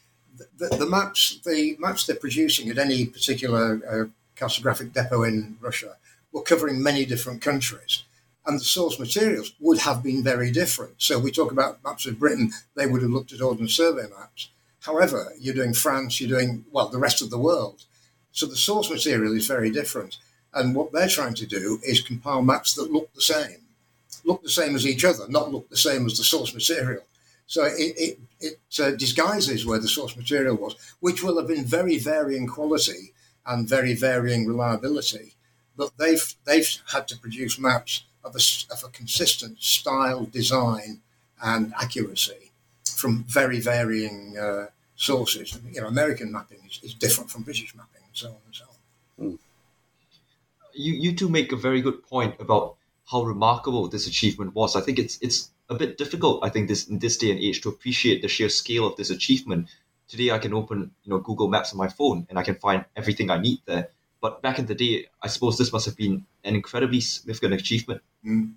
the, 0.56 0.68
the, 0.68 0.86
maps, 0.86 1.40
the 1.44 1.76
maps 1.78 2.06
they're 2.06 2.16
producing 2.16 2.70
at 2.70 2.78
any 2.78 3.04
particular 3.04 3.80
uh, 3.86 4.40
cartographic 4.40 4.92
depot 4.92 5.22
in 5.24 5.58
Russia, 5.60 5.96
were 6.32 6.42
covering 6.42 6.82
many 6.82 7.04
different 7.04 7.42
countries 7.42 8.04
and 8.46 8.58
the 8.58 8.64
source 8.64 8.98
materials 8.98 9.52
would 9.60 9.78
have 9.78 10.02
been 10.02 10.22
very 10.22 10.50
different. 10.50 10.94
So 10.98 11.18
we 11.18 11.30
talk 11.30 11.52
about 11.52 11.82
maps 11.84 12.06
of 12.06 12.18
Britain, 12.18 12.52
they 12.74 12.86
would 12.86 13.02
have 13.02 13.10
looked 13.10 13.32
at 13.32 13.40
Ordnance 13.40 13.74
Survey 13.74 14.08
maps. 14.16 14.48
However, 14.80 15.32
you're 15.38 15.54
doing 15.54 15.74
France, 15.74 16.20
you're 16.20 16.38
doing, 16.38 16.64
well, 16.72 16.88
the 16.88 16.98
rest 16.98 17.22
of 17.22 17.30
the 17.30 17.38
world. 17.38 17.84
So 18.32 18.46
the 18.46 18.56
source 18.56 18.90
material 18.90 19.36
is 19.36 19.46
very 19.46 19.70
different. 19.70 20.18
And 20.52 20.74
what 20.74 20.92
they're 20.92 21.08
trying 21.08 21.34
to 21.34 21.46
do 21.46 21.78
is 21.84 22.00
compile 22.00 22.42
maps 22.42 22.74
that 22.74 22.90
look 22.90 23.12
the 23.14 23.22
same, 23.22 23.58
look 24.24 24.42
the 24.42 24.50
same 24.50 24.74
as 24.74 24.86
each 24.86 25.04
other, 25.04 25.28
not 25.28 25.52
look 25.52 25.68
the 25.68 25.76
same 25.76 26.04
as 26.06 26.18
the 26.18 26.24
source 26.24 26.52
material. 26.52 27.04
So 27.46 27.64
it, 27.64 27.94
it, 27.96 28.18
it 28.40 28.80
uh, 28.80 28.90
disguises 28.92 29.64
where 29.64 29.78
the 29.78 29.88
source 29.88 30.16
material 30.16 30.56
was, 30.56 30.74
which 31.00 31.22
will 31.22 31.38
have 31.38 31.48
been 31.48 31.64
very 31.64 31.98
varying 31.98 32.46
quality 32.46 33.12
and 33.46 33.68
very 33.68 33.94
varying 33.94 34.46
reliability. 34.46 35.34
But 35.76 35.92
they've, 35.98 36.34
they've 36.44 36.68
had 36.92 37.08
to 37.08 37.18
produce 37.18 37.58
maps 37.58 38.04
of 38.24 38.36
a, 38.36 38.40
of 38.72 38.84
a 38.84 38.88
consistent 38.88 39.60
style, 39.60 40.24
design, 40.24 41.00
and 41.42 41.72
accuracy 41.80 42.52
from 42.84 43.24
very 43.24 43.60
varying 43.60 44.36
uh, 44.38 44.66
sources. 44.96 45.58
You 45.72 45.80
know, 45.80 45.88
American 45.88 46.30
mapping 46.32 46.58
is, 46.66 46.80
is, 46.82 46.94
different 46.94 47.30
from 47.30 47.42
British 47.42 47.74
mapping, 47.74 48.02
and 48.06 48.16
so 48.16 48.28
on 48.28 48.36
and 48.46 48.54
so 48.54 48.64
on. 49.18 49.38
You 50.74 50.92
you 50.94 51.16
two 51.16 51.28
make 51.28 51.52
a 51.52 51.56
very 51.56 51.82
good 51.82 52.02
point 52.02 52.34
about 52.40 52.76
how 53.10 53.22
remarkable 53.24 53.88
this 53.88 54.06
achievement 54.06 54.54
was. 54.54 54.76
I 54.76 54.80
think 54.80 54.98
it's 54.98 55.18
it's 55.20 55.50
a 55.68 55.74
bit 55.74 55.98
difficult. 55.98 56.44
I 56.44 56.48
think 56.48 56.68
this 56.68 56.88
in 56.88 56.98
this 56.98 57.16
day 57.16 57.30
and 57.30 57.40
age 57.40 57.60
to 57.62 57.68
appreciate 57.68 58.22
the 58.22 58.28
sheer 58.28 58.48
scale 58.48 58.86
of 58.86 58.96
this 58.96 59.10
achievement. 59.10 59.68
Today, 60.08 60.30
I 60.30 60.38
can 60.38 60.54
open 60.54 60.92
you 61.04 61.10
know 61.10 61.18
Google 61.18 61.48
Maps 61.48 61.72
on 61.72 61.78
my 61.78 61.88
phone 61.88 62.26
and 62.30 62.38
I 62.38 62.42
can 62.42 62.54
find 62.54 62.84
everything 62.96 63.30
I 63.30 63.38
need 63.38 63.60
there. 63.66 63.88
But 64.22 64.40
back 64.40 64.58
in 64.58 64.66
the 64.66 64.74
day, 64.74 65.06
I 65.20 65.26
suppose 65.26 65.58
this 65.58 65.72
must 65.72 65.84
have 65.84 65.96
been 65.96 66.24
an 66.44 66.54
incredibly 66.54 67.00
significant 67.00 67.54
achievement. 67.54 68.00
Mm. 68.24 68.52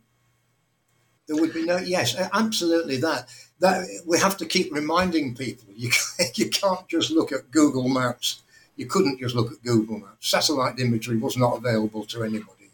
There 1.27 1.35
would 1.35 1.53
be 1.53 1.65
no 1.65 1.77
yes, 1.77 2.15
absolutely 2.33 2.97
that 2.97 3.27
that 3.59 3.87
we 4.05 4.19
have 4.19 4.37
to 4.37 4.45
keep 4.45 4.71
reminding 4.71 5.35
people 5.35 5.73
you 5.75 5.89
can't, 6.17 6.37
you 6.37 6.49
can't 6.49 6.87
just 6.87 7.09
look 7.11 7.31
at 7.31 7.49
Google 7.49 7.89
Maps. 7.89 8.43
You 8.75 8.85
couldn't 8.85 9.19
just 9.19 9.33
look 9.33 9.51
at 9.51 9.63
Google 9.63 9.99
Maps. 9.99 10.29
Satellite 10.29 10.79
imagery 10.79 11.17
was 11.17 11.35
not 11.35 11.57
available 11.57 12.05
to 12.05 12.23
anybody 12.23 12.69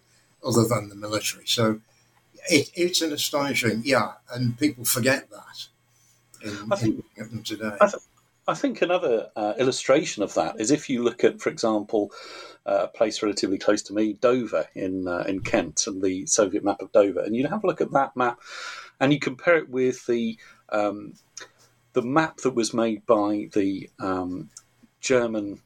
other 0.46 0.66
than 0.66 0.90
the 0.90 0.96
military. 0.96 1.46
So 1.46 1.80
it, 2.50 2.72
it's 2.76 3.02
an 3.02 3.14
astonishing, 3.14 3.84
yeah, 3.86 4.14
and 4.34 4.58
people 4.60 4.84
forget 4.84 5.30
that 5.30 5.68
in, 6.44 6.70
think, 6.72 7.06
in 7.16 7.44
today. 7.44 7.78
I, 7.80 7.86
th- 7.86 8.04
I, 8.48 8.54
think 8.56 8.82
another 8.82 9.30
uh, 9.36 9.54
illustration 9.58 10.24
of 10.24 10.34
that 10.34 10.60
is 10.60 10.72
if 10.72 10.90
you 10.90 11.04
look 11.04 11.24
at, 11.24 11.40
for 11.40 11.50
example, 11.50 12.12
a 12.66 12.88
place 12.88 13.22
relatively 13.24 13.58
close 13.58 13.82
to 13.84 13.94
me, 13.94 14.14
Dover 14.14 14.68
in 14.76 15.08
uh, 15.08 15.24
in 15.28 15.42
Kent, 15.42 15.88
and 15.88 16.02
the 16.02 16.26
Soviet 16.26 16.64
map 16.64 16.82
of 16.82 16.92
Dover, 16.92 17.22
and 17.22 17.36
you 17.36 17.48
have 17.48 17.64
a 17.64 17.68
look 17.68 17.82
at 17.82 17.92
that 17.92 18.16
map, 18.16 18.40
and 19.00 19.12
you 19.12 19.20
compare 19.20 19.58
it 19.58 19.70
with 19.70 20.06
the 20.06 20.38
um, 20.70 21.14
the 21.94 22.02
map 22.02 22.38
that 22.38 22.56
was 22.56 22.74
made 22.74 23.06
by 23.06 23.50
the 23.54 23.90
um, 24.00 24.50
German 25.00 25.62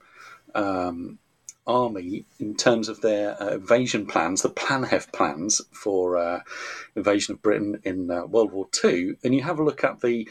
um, 0.53 1.19
army 1.67 2.25
in 2.39 2.55
terms 2.55 2.89
of 2.89 3.01
their 3.01 3.41
uh, 3.41 3.55
invasion 3.55 4.05
plans, 4.05 4.41
the 4.41 4.49
Planheft 4.49 5.11
plans 5.11 5.61
for 5.71 6.17
uh, 6.17 6.39
invasion 6.95 7.33
of 7.33 7.41
Britain 7.41 7.79
in 7.83 8.09
uh, 8.09 8.25
World 8.25 8.51
War 8.51 8.67
II, 8.83 9.15
and 9.23 9.35
you 9.35 9.43
have 9.43 9.59
a 9.59 9.63
look 9.63 9.83
at 9.83 10.01
the 10.01 10.29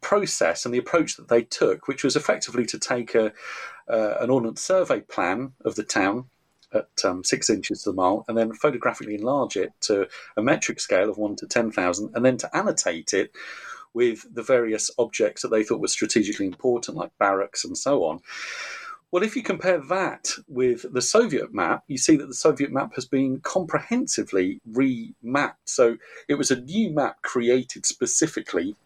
process 0.00 0.64
and 0.64 0.72
the 0.72 0.78
approach 0.78 1.16
that 1.16 1.28
they 1.28 1.42
took, 1.42 1.88
which 1.88 2.04
was 2.04 2.16
effectively 2.16 2.64
to 2.66 2.78
take 2.78 3.14
a, 3.14 3.32
uh, 3.90 4.18
an 4.20 4.30
ordnance 4.30 4.60
survey 4.60 5.00
plan 5.00 5.52
of 5.64 5.74
the 5.74 5.82
town 5.82 6.26
at 6.72 6.88
um, 7.04 7.24
six 7.24 7.50
inches 7.50 7.82
to 7.82 7.90
the 7.90 7.96
mile, 7.96 8.24
and 8.28 8.38
then 8.38 8.52
photographically 8.52 9.16
enlarge 9.16 9.56
it 9.56 9.72
to 9.80 10.06
a 10.36 10.42
metric 10.42 10.80
scale 10.80 11.10
of 11.10 11.18
one 11.18 11.36
to 11.36 11.46
10,000, 11.46 12.10
and 12.14 12.24
then 12.24 12.36
to 12.36 12.56
annotate 12.56 13.12
it 13.12 13.32
with 13.92 14.24
the 14.32 14.42
various 14.42 14.90
objects 14.98 15.42
that 15.42 15.48
they 15.48 15.64
thought 15.64 15.80
were 15.80 15.88
strategically 15.88 16.46
important, 16.46 16.96
like 16.96 17.10
barracks 17.18 17.64
and 17.64 17.76
so 17.76 18.04
on. 18.04 18.20
Well, 19.10 19.24
if 19.24 19.34
you 19.34 19.42
compare 19.42 19.78
that 19.88 20.30
with 20.46 20.92
the 20.92 21.02
Soviet 21.02 21.52
map, 21.52 21.82
you 21.88 21.98
see 21.98 22.16
that 22.16 22.28
the 22.28 22.34
Soviet 22.34 22.70
map 22.70 22.94
has 22.94 23.06
been 23.06 23.40
comprehensively 23.40 24.60
remapped. 24.70 25.56
So 25.64 25.96
it 26.28 26.34
was 26.34 26.52
a 26.52 26.60
new 26.60 26.90
map 26.90 27.20
created 27.22 27.86
specifically 27.86 28.76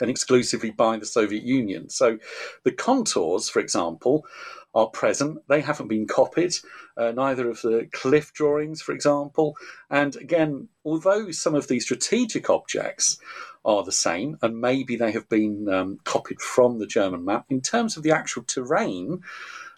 and 0.00 0.10
exclusively 0.10 0.70
by 0.70 0.96
the 0.96 1.06
Soviet 1.06 1.42
Union. 1.42 1.88
So 1.88 2.18
the 2.64 2.72
contours, 2.72 3.48
for 3.48 3.60
example, 3.60 4.26
are 4.74 4.88
present. 4.88 5.38
They 5.48 5.62
haven't 5.62 5.88
been 5.88 6.06
copied, 6.06 6.54
uh, 6.96 7.12
neither 7.12 7.48
of 7.48 7.62
the 7.62 7.88
cliff 7.92 8.32
drawings, 8.34 8.82
for 8.82 8.92
example. 8.92 9.56
And 9.90 10.14
again, 10.16 10.68
although 10.84 11.30
some 11.30 11.54
of 11.54 11.68
these 11.68 11.84
strategic 11.84 12.50
objects 12.50 13.18
are 13.64 13.82
the 13.82 13.92
same, 13.92 14.38
and 14.42 14.60
maybe 14.60 14.96
they 14.96 15.12
have 15.12 15.28
been 15.28 15.68
um, 15.68 15.98
copied 16.04 16.40
from 16.40 16.78
the 16.78 16.86
German 16.86 17.24
map, 17.24 17.46
in 17.48 17.62
terms 17.62 17.96
of 17.96 18.02
the 18.02 18.12
actual 18.12 18.42
terrain, 18.42 19.22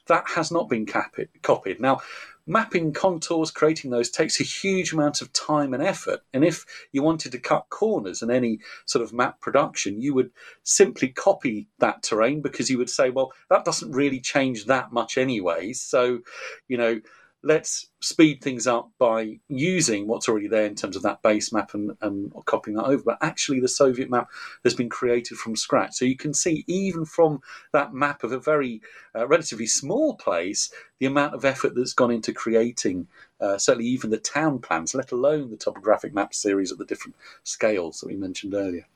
that 0.09 0.25
has 0.35 0.51
not 0.51 0.69
been 0.69 0.87
copied. 0.87 1.81
Now, 1.81 2.01
mapping 2.47 2.93
contours, 2.95 3.51
creating 3.51 3.91
those 3.91 4.11
takes 4.11 4.41
a 4.41 4.45
huge 4.45 4.93
amount 4.93 5.21
of 5.21 5.33
time 5.33 5.75
and 5.75 5.83
effort. 5.83 6.21
And 6.33 6.45
if 6.45 6.65
you 6.93 7.03
wanted 7.03 7.33
to 7.33 7.39
cut 7.39 7.69
corners 7.69 8.23
in 8.23 8.31
any 8.31 8.61
sort 8.87 9.05
of 9.05 9.13
map 9.13 9.41
production, 9.41 10.01
you 10.01 10.15
would 10.15 10.31
simply 10.63 11.09
copy 11.09 11.69
that 11.79 12.03
terrain 12.03 12.41
because 12.41 12.71
you 12.71 12.79
would 12.79 12.91
say, 12.91 13.11
well, 13.11 13.33
that 13.51 13.67
doesn't 13.67 13.93
really 13.93 14.19
change 14.19 14.65
that 14.65 14.93
much 14.93 15.19
anyway. 15.19 15.75
So, 15.75 16.21
you 16.69 16.79
know, 16.79 17.01
let's 17.43 17.89
speed 18.01 18.43
things 18.43 18.67
up 18.67 18.91
by 18.99 19.39
using 19.49 20.09
what's 20.09 20.29
already 20.29 20.49
there 20.49 20.67
in 20.67 20.75
terms 20.75 20.97
of 20.97 21.03
that 21.03 21.23
base 21.23 21.53
map 21.53 21.73
and, 21.73 21.97
and 22.01 22.33
copying 22.47 22.77
that 22.77 22.87
over. 22.87 23.03
But 23.05 23.19
actually, 23.21 23.61
the 23.61 23.69
Soviet 23.69 24.11
map 24.11 24.29
has 24.65 24.75
been 24.75 24.89
created 24.89 25.39
from 25.39 25.55
scratch. 25.55 25.95
So 25.95 26.05
you 26.05 26.17
can 26.17 26.35
see, 26.35 26.65
even 26.67 27.05
from 27.05 27.41
that 27.73 27.95
map 27.95 28.25
of 28.25 28.33
a 28.33 28.41
very 28.41 28.83
uh, 29.15 29.27
relatively 29.29 29.67
small 29.67 30.17
place, 30.17 30.71
the 30.99 31.07
amount 31.07 31.35
of 31.35 31.45
effort 31.45 31.75
that's 31.77 31.93
gone 31.93 32.11
into 32.11 32.33
creating 32.33 33.07
uh, 33.41 33.57
certainly 33.57 33.89
even 33.89 34.11
the 34.11 34.19
town 34.19 34.59
plans, 34.59 34.95
let 34.95 35.13
alone 35.13 35.51
the 35.51 35.57
topographic 35.57 36.13
map 36.13 36.35
series 36.35 36.73
at 36.73 36.79
the 36.79 36.85
different 36.85 37.15
scales 37.45 38.01
that 38.01 38.09
we 38.09 38.17
mentioned 38.17 38.55
earlier. 38.55 38.87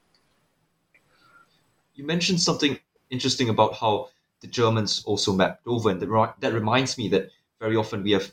You 1.94 2.04
mentioned 2.04 2.40
something 2.40 2.78
interesting 3.10 3.50
about 3.50 3.74
how 3.74 4.08
the 4.40 4.48
Germans 4.48 5.04
also 5.04 5.32
mapped 5.32 5.64
over, 5.66 5.90
and 5.90 6.00
that 6.00 6.52
reminds 6.52 6.98
me 6.98 7.08
that 7.10 7.30
very 7.62 7.76
often 7.76 8.02
we 8.02 8.10
have 8.10 8.32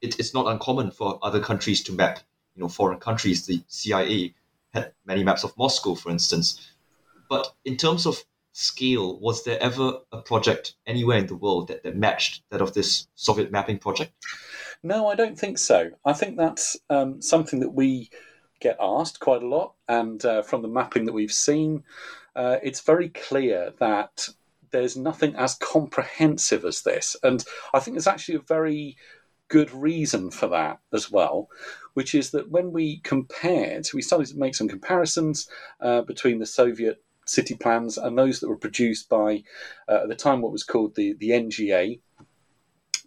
it, 0.00 0.18
it's 0.20 0.32
not 0.32 0.46
uncommon 0.46 0.92
for 0.92 1.18
other 1.20 1.40
countries 1.40 1.82
to 1.82 1.92
map 1.92 2.20
you 2.54 2.62
know 2.62 2.68
foreign 2.68 3.00
countries. 3.00 3.44
The 3.44 3.60
cia 3.66 4.34
had 4.72 4.92
many 5.04 5.24
maps 5.24 5.44
of 5.44 5.56
moscow 5.58 5.94
for 5.94 6.10
instance. 6.10 6.46
But 7.28 7.52
in 7.64 7.76
terms 7.76 8.06
of 8.06 8.22
scale 8.52 9.18
was 9.18 9.44
there 9.44 9.60
ever 9.60 9.98
a 10.12 10.22
project 10.22 10.74
anywhere 10.86 11.18
in 11.18 11.26
the 11.26 11.34
world 11.34 11.68
that, 11.68 11.82
that 11.82 11.96
matched 11.96 12.42
that 12.50 12.62
of 12.62 12.72
this 12.72 13.08
soviet 13.16 13.50
mapping 13.50 13.78
project? 13.78 14.12
No 14.82 15.08
i 15.08 15.14
don't 15.14 15.38
think 15.38 15.58
so. 15.58 15.90
I 16.04 16.12
think 16.12 16.36
that's 16.36 16.76
um, 16.88 17.20
something 17.20 17.60
that 17.60 17.74
we 17.74 18.10
get 18.60 18.76
asked 18.80 19.20
quite 19.20 19.42
a 19.42 19.48
lot 19.48 19.74
and 19.88 20.24
uh, 20.24 20.42
from 20.42 20.62
the 20.62 20.68
mapping 20.78 21.04
that 21.06 21.12
we've 21.12 21.38
seen 21.48 21.82
uh, 22.36 22.56
it's 22.62 22.80
very 22.80 23.08
clear 23.08 23.72
that 23.80 24.28
there's 24.70 24.96
nothing 24.96 25.34
as 25.36 25.54
comprehensive 25.54 26.64
as 26.64 26.82
this. 26.82 27.16
And 27.22 27.44
I 27.74 27.80
think 27.80 27.94
there's 27.94 28.06
actually 28.06 28.36
a 28.36 28.40
very 28.40 28.96
good 29.48 29.70
reason 29.72 30.30
for 30.30 30.48
that 30.48 30.80
as 30.92 31.10
well, 31.10 31.48
which 31.94 32.14
is 32.14 32.30
that 32.30 32.50
when 32.50 32.72
we 32.72 32.98
compared, 32.98 33.86
we 33.94 34.02
started 34.02 34.28
to 34.28 34.38
make 34.38 34.54
some 34.54 34.68
comparisons 34.68 35.48
uh, 35.80 36.02
between 36.02 36.38
the 36.38 36.46
Soviet 36.46 37.02
city 37.26 37.54
plans 37.54 37.98
and 37.98 38.16
those 38.16 38.40
that 38.40 38.48
were 38.48 38.56
produced 38.56 39.08
by, 39.08 39.42
uh, 39.88 40.00
at 40.02 40.08
the 40.08 40.14
time, 40.14 40.40
what 40.40 40.52
was 40.52 40.64
called 40.64 40.94
the, 40.94 41.14
the 41.14 41.30
NGA. 41.30 42.00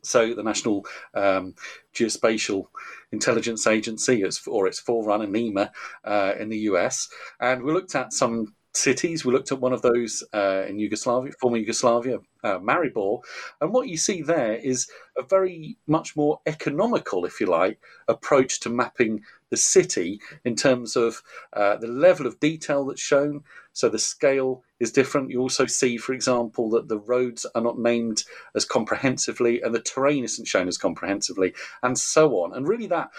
So 0.02 0.34
the 0.34 0.44
National 0.44 0.86
um, 1.14 1.56
Geospatial 1.94 2.68
Intelligence 3.12 3.68
Agency, 3.68 4.24
or 4.48 4.68
its 4.68 4.80
forerunner 4.80 5.28
NIMA, 5.28 5.72
uh, 6.06 6.34
in 6.40 6.50
the 6.50 6.60
US, 6.60 7.10
and 7.42 7.64
we 7.64 7.74
looked 7.74 7.96
at 7.96 8.14
some 8.14 8.56
cities. 8.74 9.26
We 9.26 9.34
looked 9.34 9.52
at 9.52 9.60
one 9.60 9.74
of 9.74 9.82
those 9.82 10.24
uh, 10.34 10.66
in 10.68 10.80
Yugoslavia, 10.80 11.34
former 11.40 11.58
Yugoslavia, 11.58 12.20
uh, 12.44 12.60
Maribor, 12.60 13.22
and 13.62 13.74
what 13.74 13.88
you 13.88 13.98
see 13.98 14.22
there 14.22 14.56
is 14.56 14.90
a 15.18 15.24
very 15.24 15.78
much 15.88 16.16
more 16.16 16.40
economical, 16.46 17.26
if 17.26 17.40
you 17.40 17.48
like, 17.48 17.80
approach 18.08 18.60
to 18.62 18.70
mapping 18.70 19.24
the 19.50 19.58
city 19.58 20.22
in 20.46 20.56
terms 20.56 20.96
of 20.96 21.22
uh, 21.54 21.76
the 21.78 21.88
level 21.88 22.28
of 22.28 22.40
detail 22.40 22.86
that's 22.86 23.02
shown. 23.02 23.44
So 23.74 23.90
the 23.90 24.00
scale 24.00 24.64
is 24.80 24.92
different. 24.92 25.32
You 25.32 25.42
also 25.42 25.66
see, 25.66 25.98
for 25.98 26.14
example, 26.14 26.70
that 26.72 26.88
the 26.88 27.00
roads 27.00 27.46
are 27.56 27.62
not 27.62 27.80
named 27.80 28.24
as 28.56 28.66
comprehensively 28.66 29.62
and 29.62 29.74
the 29.74 29.82
terrain 29.82 30.24
isn't 30.24 30.48
shown 30.48 30.68
as 30.68 30.78
comprehensively, 30.78 31.54
and 31.82 31.98
so 31.98 32.42
on. 32.42 32.54
And 32.54 32.68
really, 32.68 32.88
that 32.88 33.10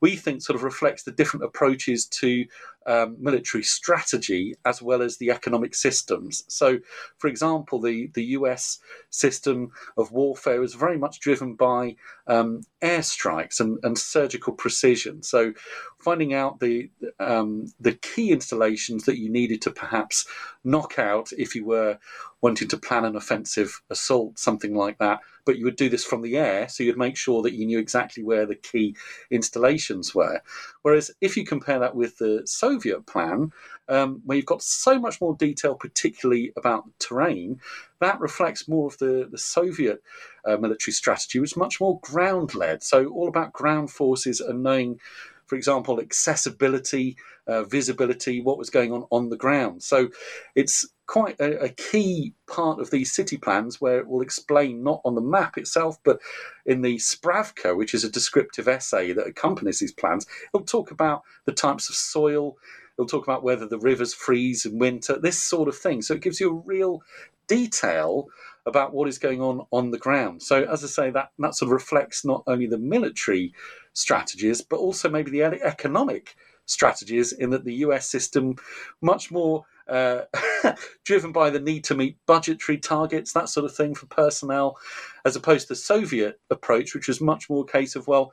we 0.00 0.16
think 0.16 0.42
sort 0.42 0.56
of 0.56 0.62
reflects 0.62 1.02
the 1.02 1.12
different 1.12 1.44
approaches 1.44 2.06
to 2.06 2.46
um, 2.86 3.16
military 3.18 3.62
strategy 3.62 4.54
as 4.64 4.80
well 4.80 5.02
as 5.02 5.16
the 5.16 5.30
economic 5.30 5.74
systems. 5.74 6.44
So, 6.48 6.78
for 7.18 7.28
example, 7.28 7.80
the, 7.80 8.10
the 8.14 8.24
US 8.36 8.69
system 9.10 9.70
of 9.96 10.12
warfare 10.12 10.62
is 10.62 10.74
very 10.74 10.98
much 10.98 11.20
driven 11.20 11.54
by 11.54 11.96
um, 12.30 12.62
airstrikes 12.80 13.58
and, 13.58 13.78
and 13.82 13.98
surgical 13.98 14.52
precision. 14.52 15.22
So, 15.22 15.52
finding 15.98 16.32
out 16.32 16.60
the 16.60 16.88
um, 17.18 17.66
the 17.80 17.92
key 17.92 18.30
installations 18.30 19.04
that 19.04 19.18
you 19.18 19.28
needed 19.28 19.60
to 19.62 19.70
perhaps 19.70 20.26
knock 20.62 20.98
out 20.98 21.32
if 21.36 21.54
you 21.54 21.64
were 21.64 21.98
wanting 22.40 22.68
to 22.68 22.78
plan 22.78 23.04
an 23.04 23.16
offensive 23.16 23.82
assault, 23.90 24.38
something 24.38 24.74
like 24.74 24.98
that. 24.98 25.20
But 25.44 25.58
you 25.58 25.64
would 25.64 25.76
do 25.76 25.88
this 25.88 26.04
from 26.04 26.22
the 26.22 26.36
air, 26.36 26.68
so 26.68 26.84
you'd 26.84 26.96
make 26.96 27.16
sure 27.16 27.42
that 27.42 27.54
you 27.54 27.66
knew 27.66 27.78
exactly 27.78 28.22
where 28.22 28.46
the 28.46 28.54
key 28.54 28.96
installations 29.30 30.14
were. 30.14 30.40
Whereas 30.82 31.10
if 31.20 31.36
you 31.36 31.44
compare 31.44 31.80
that 31.80 31.96
with 31.96 32.18
the 32.18 32.42
Soviet 32.44 33.06
plan, 33.06 33.52
um, 33.88 34.22
where 34.24 34.36
you've 34.36 34.46
got 34.46 34.62
so 34.62 34.98
much 34.98 35.20
more 35.20 35.34
detail, 35.34 35.74
particularly 35.74 36.52
about 36.56 36.84
terrain, 36.98 37.60
that 38.00 38.20
reflects 38.20 38.68
more 38.68 38.86
of 38.86 38.96
the, 38.98 39.28
the 39.30 39.38
Soviet 39.38 40.02
uh, 40.46 40.56
military 40.56 40.92
strategy, 40.92 41.38
is 41.40 41.56
much 41.56 41.80
more 41.80 42.00
ground 42.00 42.54
led. 42.54 42.82
So, 42.82 43.06
all 43.06 43.28
about 43.28 43.52
ground 43.52 43.90
forces 43.90 44.40
and 44.40 44.62
knowing, 44.62 45.00
for 45.46 45.56
example, 45.56 46.00
accessibility, 46.00 47.16
uh, 47.46 47.64
visibility, 47.64 48.40
what 48.40 48.58
was 48.58 48.70
going 48.70 48.92
on 48.92 49.06
on 49.10 49.30
the 49.30 49.36
ground. 49.36 49.82
So, 49.82 50.10
it's 50.54 50.86
quite 51.10 51.40
a, 51.40 51.64
a, 51.64 51.68
key 51.70 52.32
part 52.46 52.78
of 52.78 52.92
these 52.92 53.10
city 53.10 53.36
plans 53.36 53.80
where 53.80 53.98
it 53.98 54.06
will 54.06 54.22
explain 54.22 54.84
not 54.84 55.00
on 55.04 55.16
the 55.16 55.20
map 55.20 55.58
itself, 55.58 55.98
but 56.04 56.20
in 56.64 56.82
the 56.82 56.98
Spravka, 56.98 57.76
which 57.76 57.94
is 57.94 58.04
a 58.04 58.10
descriptive 58.10 58.68
essay 58.68 59.12
that 59.12 59.26
accompanies 59.26 59.80
these 59.80 59.90
plans. 59.90 60.24
It'll 60.54 60.64
talk 60.64 60.92
about 60.92 61.22
the 61.46 61.52
types 61.52 61.88
of 61.88 61.96
soil, 61.96 62.56
it'll 62.96 63.08
talk 63.08 63.26
about 63.26 63.42
whether 63.42 63.66
the 63.66 63.80
rivers 63.80 64.14
freeze 64.14 64.64
in 64.64 64.78
winter, 64.78 65.18
this 65.18 65.36
sort 65.36 65.68
of 65.68 65.76
thing. 65.76 66.00
So 66.00 66.14
it 66.14 66.22
gives 66.22 66.38
you 66.38 66.50
a 66.50 66.62
real 66.64 67.02
detail 67.48 68.28
about 68.66 68.92
what 68.92 69.08
is 69.08 69.18
going 69.18 69.40
on 69.40 69.66
on 69.70 69.90
the 69.90 69.98
ground. 69.98 70.42
So, 70.42 70.64
as 70.64 70.84
I 70.84 70.86
say, 70.86 71.10
that, 71.10 71.30
that 71.38 71.54
sort 71.54 71.68
of 71.68 71.72
reflects 71.72 72.24
not 72.24 72.42
only 72.46 72.66
the 72.66 72.78
military 72.78 73.54
strategies, 73.92 74.60
but 74.60 74.76
also 74.76 75.08
maybe 75.08 75.30
the 75.30 75.42
economic 75.42 76.36
strategies 76.66 77.32
in 77.32 77.50
that 77.50 77.64
the 77.64 77.74
US 77.74 78.08
system 78.08 78.54
much 79.02 79.30
more 79.30 79.64
uh, 79.88 80.22
driven 81.04 81.32
by 81.32 81.50
the 81.50 81.60
need 81.60 81.84
to 81.84 81.94
meet 81.94 82.16
budgetary 82.26 82.78
targets, 82.78 83.32
that 83.32 83.48
sort 83.48 83.66
of 83.66 83.74
thing 83.74 83.94
for 83.94 84.06
personnel, 84.06 84.78
as 85.24 85.36
opposed 85.36 85.66
to 85.66 85.72
the 85.72 85.76
Soviet 85.76 86.40
approach, 86.50 86.94
which 86.94 87.08
was 87.08 87.20
much 87.20 87.50
more 87.50 87.64
a 87.64 87.72
case 87.72 87.96
of, 87.96 88.06
well, 88.06 88.32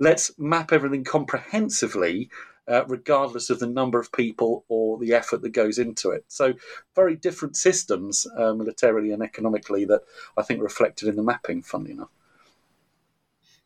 let's 0.00 0.32
map 0.36 0.72
everything 0.72 1.04
comprehensively, 1.04 2.28
uh, 2.68 2.84
regardless 2.86 3.50
of 3.50 3.58
the 3.58 3.66
number 3.66 3.98
of 3.98 4.12
people 4.12 4.64
or 4.68 4.98
the 4.98 5.12
effort 5.12 5.42
that 5.42 5.50
goes 5.50 5.78
into 5.78 6.10
it. 6.10 6.24
So, 6.28 6.54
very 6.94 7.16
different 7.16 7.56
systems, 7.56 8.26
uh, 8.36 8.54
militarily 8.54 9.12
and 9.12 9.22
economically, 9.22 9.84
that 9.86 10.02
I 10.36 10.42
think 10.42 10.62
reflected 10.62 11.08
in 11.08 11.16
the 11.16 11.22
mapping, 11.22 11.62
funnily 11.62 11.92
enough. 11.92 12.10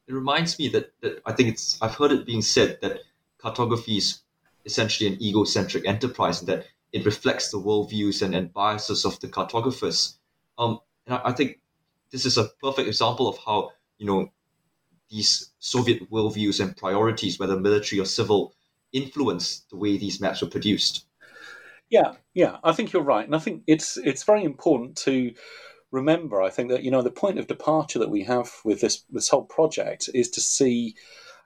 It 0.07 0.15
reminds 0.15 0.59
me 0.59 0.69
that, 0.69 0.93
that 1.03 1.23
I 1.25 1.33
think 1.33 1.51
it's, 1.51 1.81
I've 1.81 1.95
heard 1.95 2.13
it 2.13 2.27
being 2.27 2.43
said 2.43 2.79
that 2.83 3.01
cartography 3.39 3.97
is 3.97 4.21
essentially 4.65 5.09
an 5.09 5.23
egocentric 5.23 5.87
enterprise 5.87 6.41
and 6.41 6.49
that 6.49 6.67
it 6.93 7.07
reflects 7.07 7.51
the 7.51 7.59
worldviews 7.59 8.23
and, 8.23 8.35
and 8.35 8.53
biases 8.53 9.05
of 9.05 9.19
the 9.21 9.29
cartographers. 9.29 10.19
Um, 10.59 10.81
and 11.07 11.15
I, 11.15 11.21
I, 11.27 11.33
think 11.33 11.61
this 12.11 12.27
is 12.27 12.37
a 12.37 12.49
perfect 12.61 12.89
example 12.89 13.29
of 13.29 13.39
how, 13.39 13.71
you 13.99 14.07
know, 14.07 14.31
these 15.09 15.51
Soviet 15.59 16.11
worldviews 16.11 16.61
and 16.61 16.77
priorities, 16.77 17.39
whether 17.39 17.59
military 17.59 18.01
or 18.01 18.05
civil, 18.05 18.55
influence 18.93 19.65
the 19.71 19.77
way 19.77 19.97
these 19.97 20.21
maps 20.21 20.43
were 20.43 20.49
produced. 20.49 21.07
Yeah, 21.89 22.15
yeah, 22.35 22.59
I 22.63 22.73
think 22.73 22.93
you're 22.93 23.03
right. 23.03 23.25
And 23.25 23.35
I 23.35 23.39
think 23.39 23.63
it's 23.67 23.97
it's 23.97 24.25
very 24.25 24.45
important 24.45 24.97
to 24.99 25.33
remember, 25.91 26.41
I 26.41 26.51
think 26.51 26.71
that, 26.71 26.85
you 26.85 26.91
know, 26.91 27.03
the 27.03 27.11
point 27.11 27.39
of 27.39 27.47
departure 27.47 27.99
that 27.99 28.11
we 28.11 28.25
have 28.25 28.51
with 28.65 28.81
this 28.81 29.05
this 29.11 29.29
whole 29.29 29.45
project 29.45 30.09
is 30.15 30.31
to 30.31 30.41
see 30.41 30.95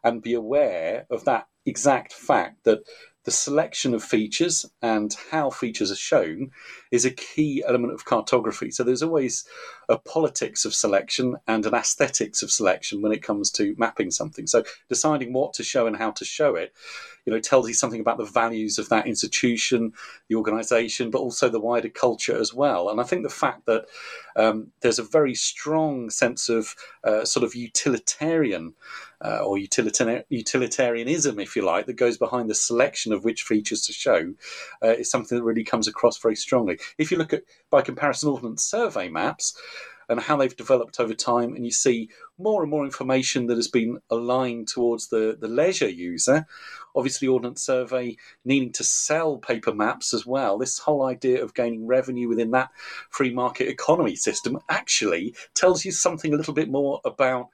and 0.02 0.22
be 0.22 0.34
aware 0.34 1.06
of 1.10 1.24
that 1.24 1.48
exact 1.64 2.12
fact 2.12 2.64
that 2.64 2.80
the 3.24 3.30
selection 3.30 3.94
of 3.94 4.04
features 4.04 4.66
and 4.82 5.16
how 5.30 5.48
features 5.48 5.90
are 5.90 5.96
shown 5.96 6.50
is 6.94 7.04
a 7.04 7.10
key 7.10 7.60
element 7.66 7.92
of 7.92 8.04
cartography. 8.04 8.70
So 8.70 8.84
there's 8.84 9.02
always 9.02 9.44
a 9.88 9.98
politics 9.98 10.64
of 10.64 10.72
selection 10.72 11.34
and 11.48 11.66
an 11.66 11.74
aesthetics 11.74 12.40
of 12.40 12.52
selection 12.52 13.02
when 13.02 13.10
it 13.10 13.20
comes 13.20 13.50
to 13.52 13.74
mapping 13.76 14.12
something. 14.12 14.46
So 14.46 14.62
deciding 14.88 15.32
what 15.32 15.54
to 15.54 15.64
show 15.64 15.88
and 15.88 15.96
how 15.96 16.12
to 16.12 16.24
show 16.24 16.54
it, 16.54 16.72
you 17.26 17.32
know, 17.32 17.40
tells 17.40 17.66
you 17.66 17.74
something 17.74 18.00
about 18.00 18.18
the 18.18 18.24
values 18.24 18.78
of 18.78 18.90
that 18.90 19.08
institution, 19.08 19.92
the 20.28 20.36
organisation, 20.36 21.10
but 21.10 21.18
also 21.18 21.48
the 21.48 21.58
wider 21.58 21.88
culture 21.88 22.36
as 22.38 22.54
well. 22.54 22.88
And 22.88 23.00
I 23.00 23.04
think 23.04 23.24
the 23.24 23.28
fact 23.28 23.66
that 23.66 23.86
um, 24.36 24.68
there's 24.80 25.00
a 25.00 25.04
very 25.04 25.34
strong 25.34 26.10
sense 26.10 26.48
of 26.48 26.76
uh, 27.02 27.24
sort 27.24 27.42
of 27.42 27.56
utilitarian 27.56 28.74
uh, 29.24 29.38
or 29.38 29.56
utilitarianism, 29.58 31.40
if 31.40 31.56
you 31.56 31.62
like, 31.62 31.86
that 31.86 31.94
goes 31.94 32.18
behind 32.18 32.50
the 32.50 32.54
selection 32.54 33.12
of 33.12 33.24
which 33.24 33.42
features 33.42 33.86
to 33.86 33.92
show 33.92 34.34
uh, 34.82 34.88
is 34.88 35.10
something 35.10 35.38
that 35.38 35.44
really 35.44 35.64
comes 35.64 35.88
across 35.88 36.18
very 36.18 36.36
strongly. 36.36 36.78
If 36.98 37.10
you 37.10 37.18
look 37.18 37.32
at, 37.32 37.42
by 37.70 37.82
comparison, 37.82 38.30
Ordnance 38.30 38.64
Survey 38.64 39.08
maps, 39.08 39.56
and 40.08 40.20
how 40.20 40.36
they've 40.36 40.56
developed 40.56 41.00
over 41.00 41.14
time, 41.14 41.54
and 41.54 41.64
you 41.64 41.70
see 41.70 42.10
more 42.38 42.62
and 42.62 42.70
more 42.70 42.84
information 42.84 43.46
that 43.46 43.56
has 43.56 43.68
been 43.68 43.98
aligned 44.10 44.68
towards 44.68 45.08
the, 45.08 45.36
the 45.40 45.48
leisure 45.48 45.88
user. 45.88 46.46
Obviously, 46.94 47.26
Ordnance 47.26 47.62
Survey 47.62 48.16
needing 48.44 48.72
to 48.72 48.84
sell 48.84 49.38
paper 49.38 49.74
maps 49.74 50.12
as 50.12 50.26
well. 50.26 50.58
This 50.58 50.78
whole 50.78 51.04
idea 51.04 51.42
of 51.42 51.54
gaining 51.54 51.86
revenue 51.86 52.28
within 52.28 52.50
that 52.50 52.70
free 53.10 53.32
market 53.32 53.68
economy 53.68 54.16
system 54.16 54.58
actually 54.68 55.34
tells 55.54 55.84
you 55.84 55.92
something 55.92 56.34
a 56.34 56.36
little 56.36 56.54
bit 56.54 56.68
more 56.68 57.00
about 57.04 57.48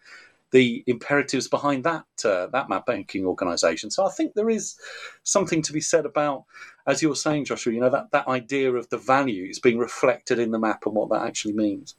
the 0.52 0.82
imperatives 0.86 1.48
behind 1.48 1.84
that 1.84 2.04
uh, 2.24 2.46
that 2.48 2.68
mapmaking 2.68 3.24
organisation. 3.24 3.90
So 3.90 4.04
I 4.04 4.10
think 4.10 4.34
there 4.34 4.50
is 4.50 4.76
something 5.22 5.62
to 5.62 5.72
be 5.72 5.80
said 5.80 6.06
about, 6.06 6.44
as 6.86 7.02
you 7.02 7.08
were 7.08 7.14
saying, 7.14 7.44
Joshua. 7.44 7.72
You 7.72 7.80
know 7.80 7.90
that 7.90 8.10
that 8.12 8.28
idea 8.28 8.72
of 8.72 8.88
the 8.88 8.98
values 8.98 9.58
being 9.58 9.78
reflected 9.78 10.38
in 10.38 10.50
the 10.50 10.58
map 10.58 10.86
and 10.86 10.94
what 10.94 11.10
that 11.10 11.22
actually 11.22 11.54
means. 11.54 11.94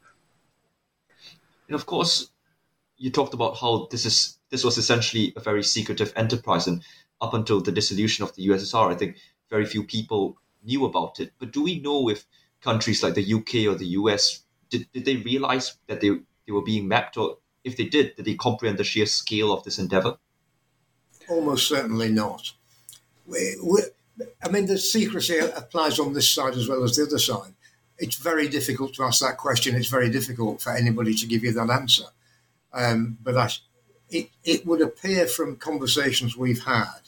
And 1.67 1.75
of 1.75 1.85
course, 1.85 2.29
you 2.97 3.09
talked 3.09 3.33
about 3.33 3.57
how 3.57 3.87
this 3.89 4.05
is 4.05 4.37
this 4.49 4.63
was 4.63 4.77
essentially 4.77 5.33
a 5.35 5.39
very 5.39 5.63
secretive 5.63 6.11
enterprise, 6.15 6.67
and 6.67 6.83
up 7.21 7.33
until 7.33 7.61
the 7.61 7.71
dissolution 7.71 8.23
of 8.23 8.35
the 8.35 8.47
USSR, 8.47 8.91
I 8.91 8.95
think 8.95 9.17
very 9.49 9.65
few 9.65 9.83
people 9.83 10.37
knew 10.63 10.85
about 10.85 11.19
it. 11.19 11.31
But 11.39 11.51
do 11.51 11.63
we 11.63 11.79
know 11.79 12.09
if 12.09 12.25
countries 12.61 13.03
like 13.03 13.15
the 13.15 13.33
UK 13.33 13.71
or 13.71 13.75
the 13.75 13.87
US 13.97 14.43
did, 14.69 14.87
did 14.93 15.05
they 15.05 15.17
realize 15.17 15.77
that 15.87 16.01
they, 16.01 16.09
they 16.45 16.51
were 16.51 16.63
being 16.63 16.87
mapped 16.87 17.17
or 17.17 17.37
if 17.63 17.77
they 17.77 17.85
did, 17.85 18.15
did 18.15 18.25
they 18.25 18.35
comprehend 18.35 18.77
the 18.77 18.83
sheer 18.83 19.05
scale 19.05 19.53
of 19.53 19.63
this 19.63 19.79
endeavor? 19.79 20.17
Almost 21.29 21.67
certainly 21.67 22.09
not. 22.09 22.51
We, 23.25 23.55
we, 23.63 23.81
I 24.43 24.49
mean, 24.49 24.65
the 24.65 24.77
secrecy 24.77 25.37
applies 25.39 25.99
on 25.99 26.13
this 26.13 26.29
side 26.29 26.55
as 26.55 26.67
well 26.67 26.83
as 26.83 26.95
the 26.95 27.05
other 27.05 27.19
side. 27.19 27.53
It's 27.97 28.15
very 28.15 28.47
difficult 28.47 28.95
to 28.95 29.03
ask 29.03 29.21
that 29.21 29.37
question. 29.37 29.75
It's 29.75 29.87
very 29.87 30.09
difficult 30.09 30.61
for 30.61 30.75
anybody 30.75 31.13
to 31.13 31.27
give 31.27 31.43
you 31.43 31.53
that 31.53 31.69
answer. 31.69 32.05
Um, 32.73 33.17
but 33.23 33.37
I, 33.37 33.49
it, 34.09 34.29
it 34.43 34.65
would 34.65 34.81
appear 34.81 35.27
from 35.27 35.57
conversations 35.57 36.35
we've 36.35 36.63
had, 36.63 37.01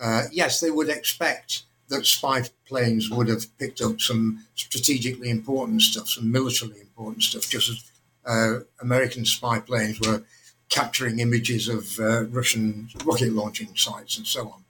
uh, 0.00 0.24
yes, 0.30 0.60
they 0.60 0.70
would 0.70 0.88
expect 0.88 1.62
that 1.88 2.06
spy 2.06 2.42
planes 2.66 3.10
would 3.10 3.28
have 3.28 3.56
picked 3.58 3.80
up 3.80 4.00
some 4.00 4.44
strategically 4.54 5.30
important 5.30 5.82
stuff, 5.82 6.08
some 6.08 6.30
militarily 6.30 6.80
important 6.80 7.22
stuff, 7.22 7.48
just 7.48 7.68
as 7.68 7.91
uh, 8.26 8.60
American 8.80 9.24
spy 9.24 9.58
planes 9.60 10.00
were 10.00 10.22
capturing 10.68 11.18
images 11.18 11.68
of 11.68 11.98
uh, 12.00 12.24
Russian 12.24 12.88
rocket 13.04 13.32
launching 13.32 13.74
sites 13.76 14.16
and 14.16 14.26
so 14.26 14.48
on. 14.48 14.64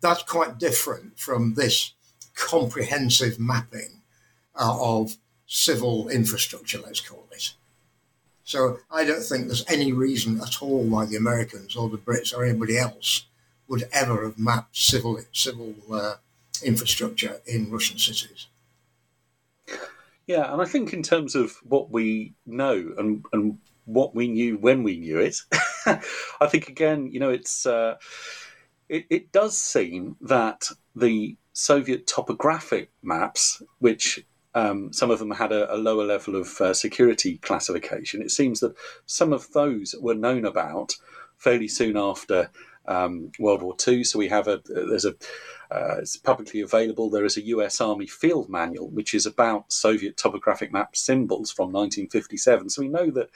That's 0.00 0.22
quite 0.22 0.58
different 0.58 1.18
from 1.18 1.54
this 1.54 1.92
comprehensive 2.34 3.40
mapping 3.40 4.02
uh, 4.54 4.76
of 4.78 5.16
civil 5.46 6.08
infrastructure, 6.08 6.80
let's 6.84 7.00
call 7.00 7.24
it. 7.32 7.52
So 8.44 8.78
I 8.90 9.04
don't 9.04 9.22
think 9.22 9.46
there's 9.46 9.64
any 9.68 9.92
reason 9.92 10.40
at 10.40 10.62
all 10.62 10.82
why 10.84 11.06
the 11.06 11.16
Americans 11.16 11.74
or 11.74 11.88
the 11.88 11.98
Brits 11.98 12.32
or 12.32 12.44
anybody 12.44 12.78
else 12.78 13.26
would 13.68 13.88
ever 13.92 14.22
have 14.24 14.38
mapped 14.38 14.76
civil 14.76 15.18
civil 15.32 15.74
uh, 15.92 16.14
infrastructure 16.62 17.40
in 17.46 17.70
Russian 17.70 17.98
cities. 17.98 18.46
Yeah, 20.26 20.52
and 20.52 20.60
I 20.60 20.64
think 20.64 20.92
in 20.92 21.02
terms 21.02 21.34
of 21.34 21.56
what 21.62 21.90
we 21.90 22.34
know 22.46 22.92
and 22.98 23.24
and 23.32 23.58
what 23.84 24.14
we 24.14 24.26
knew 24.26 24.58
when 24.58 24.82
we 24.82 24.98
knew 24.98 25.18
it, 25.20 25.36
I 25.86 26.46
think 26.48 26.68
again, 26.68 27.10
you 27.12 27.20
know, 27.20 27.30
it's 27.30 27.64
uh, 27.64 27.94
it, 28.88 29.06
it 29.08 29.32
does 29.32 29.56
seem 29.56 30.16
that 30.20 30.68
the 30.96 31.36
Soviet 31.52 32.06
topographic 32.06 32.90
maps, 33.02 33.62
which 33.78 34.24
um, 34.54 34.92
some 34.92 35.10
of 35.10 35.18
them 35.20 35.30
had 35.30 35.52
a, 35.52 35.72
a 35.72 35.76
lower 35.76 36.04
level 36.04 36.34
of 36.34 36.60
uh, 36.60 36.74
security 36.74 37.38
classification. 37.38 38.20
It 38.20 38.30
seems 38.30 38.60
that 38.60 38.74
some 39.06 39.32
of 39.32 39.52
those 39.52 39.94
were 40.00 40.14
known 40.14 40.44
about 40.44 40.94
fairly 41.36 41.68
soon 41.68 41.96
after 41.96 42.50
um, 42.88 43.30
World 43.38 43.62
War 43.62 43.76
II. 43.86 44.02
So 44.02 44.18
we 44.18 44.28
have 44.28 44.48
a 44.48 44.60
there's 44.64 45.04
a 45.04 45.14
uh, 45.70 45.96
it's 45.98 46.16
publicly 46.16 46.60
available. 46.60 47.10
There 47.10 47.24
is 47.24 47.36
a 47.36 47.46
U.S. 47.46 47.80
Army 47.80 48.06
field 48.06 48.48
manual 48.48 48.88
which 48.88 49.14
is 49.14 49.26
about 49.26 49.72
Soviet 49.72 50.16
topographic 50.16 50.72
map 50.72 50.96
symbols 50.96 51.50
from 51.50 51.72
1957. 51.72 52.70
So 52.70 52.82
we 52.82 52.88
know 52.88 53.10
that 53.10 53.30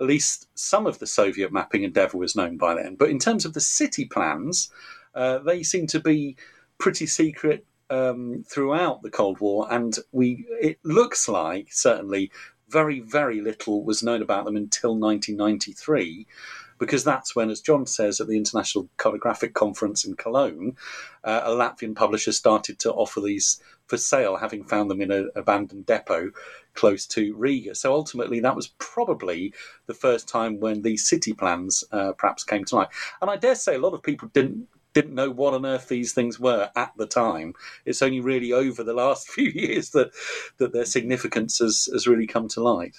at 0.00 0.06
least 0.06 0.48
some 0.54 0.86
of 0.86 0.98
the 0.98 1.06
Soviet 1.06 1.52
mapping 1.52 1.84
endeavour 1.84 2.18
was 2.18 2.36
known 2.36 2.56
by 2.56 2.74
then. 2.74 2.96
But 2.96 3.10
in 3.10 3.18
terms 3.18 3.44
of 3.44 3.54
the 3.54 3.60
city 3.60 4.04
plans, 4.04 4.70
uh, 5.14 5.38
they 5.38 5.62
seem 5.62 5.86
to 5.88 6.00
be 6.00 6.36
pretty 6.78 7.06
secret 7.06 7.64
um, 7.90 8.44
throughout 8.48 9.02
the 9.02 9.10
Cold 9.10 9.40
War, 9.40 9.66
and 9.70 9.96
we 10.12 10.46
it 10.60 10.78
looks 10.82 11.28
like 11.28 11.68
certainly 11.70 12.30
very 12.68 13.00
very 13.00 13.40
little 13.40 13.84
was 13.84 14.02
known 14.02 14.22
about 14.22 14.46
them 14.46 14.56
until 14.56 14.96
1993 14.98 16.26
because 16.82 17.04
that's 17.04 17.36
when, 17.36 17.48
as 17.48 17.60
John 17.60 17.86
says, 17.86 18.20
at 18.20 18.26
the 18.26 18.36
International 18.36 18.88
Cartographic 18.98 19.52
Conference 19.52 20.04
in 20.04 20.16
Cologne, 20.16 20.76
uh, 21.22 21.42
a 21.44 21.50
Latvian 21.50 21.94
publisher 21.94 22.32
started 22.32 22.80
to 22.80 22.92
offer 22.92 23.20
these 23.20 23.62
for 23.86 23.96
sale, 23.96 24.34
having 24.34 24.64
found 24.64 24.90
them 24.90 25.00
in 25.00 25.12
an 25.12 25.30
abandoned 25.36 25.86
depot 25.86 26.32
close 26.74 27.06
to 27.06 27.36
Riga. 27.36 27.76
So 27.76 27.92
ultimately, 27.92 28.40
that 28.40 28.56
was 28.56 28.74
probably 28.78 29.54
the 29.86 29.94
first 29.94 30.26
time 30.26 30.58
when 30.58 30.82
these 30.82 31.06
city 31.06 31.32
plans 31.32 31.84
uh, 31.92 32.14
perhaps 32.18 32.42
came 32.42 32.64
to 32.64 32.74
light. 32.74 32.88
And 33.20 33.30
I 33.30 33.36
dare 33.36 33.54
say 33.54 33.76
a 33.76 33.80
lot 33.80 33.94
of 33.94 34.02
people 34.02 34.28
didn't 34.32 34.66
didn't 34.92 35.14
know 35.14 35.30
what 35.30 35.54
on 35.54 35.64
earth 35.64 35.86
these 35.86 36.12
things 36.12 36.40
were 36.40 36.68
at 36.74 36.92
the 36.96 37.06
time. 37.06 37.54
It's 37.86 38.02
only 38.02 38.18
really 38.18 38.52
over 38.52 38.82
the 38.82 38.92
last 38.92 39.28
few 39.30 39.48
years 39.48 39.90
that 39.90 40.10
that 40.56 40.72
their 40.72 40.84
significance 40.84 41.60
has, 41.60 41.88
has 41.92 42.08
really 42.08 42.26
come 42.26 42.48
to 42.48 42.60
light. 42.60 42.96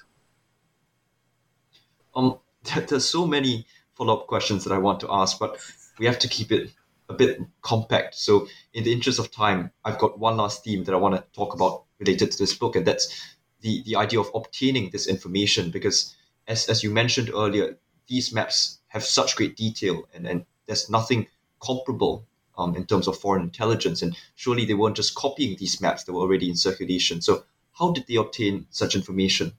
Um, 2.16 2.40
there's 2.88 3.08
so 3.08 3.26
many 3.28 3.66
follow-up 3.96 4.28
questions 4.28 4.64
that 4.64 4.74
I 4.74 4.78
want 4.78 5.00
to 5.02 5.12
ask, 5.12 5.38
but 5.40 5.60
we 6.00 6.06
have 6.06 6.20
to 6.20 6.28
keep 6.28 6.52
it 6.52 6.72
a 7.10 7.14
bit 7.14 7.42
compact. 7.62 8.16
So, 8.16 8.48
in 8.74 8.84
the 8.84 8.94
interest 8.94 9.20
of 9.20 9.32
time, 9.32 9.72
I've 9.86 10.00
got 10.00 10.20
one 10.20 10.38
last 10.38 10.64
theme 10.64 10.84
that 10.86 10.94
I 10.94 10.98
want 10.98 11.16
to 11.16 11.24
talk 11.34 11.54
about 11.54 11.84
related 12.00 12.32
to 12.32 12.38
this 12.38 12.54
book, 12.54 12.76
and 12.76 12.86
that's 12.86 13.36
the 13.62 13.84
the 13.84 13.96
idea 13.96 14.20
of 14.20 14.32
obtaining 14.34 14.90
this 14.90 15.08
information. 15.08 15.70
Because, 15.70 16.16
as 16.48 16.70
as 16.70 16.84
you 16.84 16.92
mentioned 16.92 17.30
earlier, 17.34 17.78
these 18.08 18.34
maps 18.34 18.80
have 18.88 19.04
such 19.04 19.36
great 19.36 19.56
detail, 19.56 20.08
and 20.14 20.28
and 20.28 20.46
there's 20.66 20.90
nothing 20.90 21.28
comparable 21.60 22.26
um, 22.58 22.76
in 22.76 22.86
terms 22.86 23.08
of 23.08 23.18
foreign 23.18 23.44
intelligence. 23.44 24.02
And 24.02 24.16
surely 24.36 24.66
they 24.66 24.74
weren't 24.74 24.96
just 24.96 25.16
copying 25.16 25.58
these 25.58 25.82
maps 25.82 26.04
that 26.04 26.14
were 26.14 26.22
already 26.22 26.50
in 26.50 26.56
circulation. 26.56 27.22
So, 27.22 27.44
how 27.74 27.92
did 27.92 28.08
they 28.08 28.16
obtain 28.16 28.68
such 28.70 28.96
information? 28.96 29.54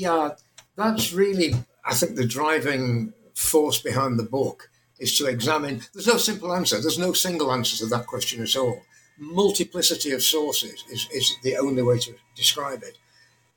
Yeah, 0.00 0.30
that's 0.76 1.12
really, 1.12 1.52
I 1.84 1.92
think, 1.92 2.16
the 2.16 2.26
driving 2.26 3.12
force 3.34 3.82
behind 3.82 4.18
the 4.18 4.22
book 4.38 4.70
is 4.98 5.18
to 5.18 5.26
examine. 5.26 5.82
There's 5.92 6.06
no 6.06 6.16
simple 6.16 6.54
answer. 6.54 6.80
There's 6.80 6.98
no 6.98 7.12
single 7.12 7.52
answer 7.52 7.76
to 7.76 7.86
that 7.90 8.06
question 8.06 8.42
at 8.42 8.56
all. 8.56 8.80
Multiplicity 9.18 10.12
of 10.12 10.22
sources 10.22 10.84
is, 10.90 11.06
is 11.12 11.36
the 11.42 11.58
only 11.58 11.82
way 11.82 11.98
to 11.98 12.14
describe 12.34 12.82
it. 12.82 12.96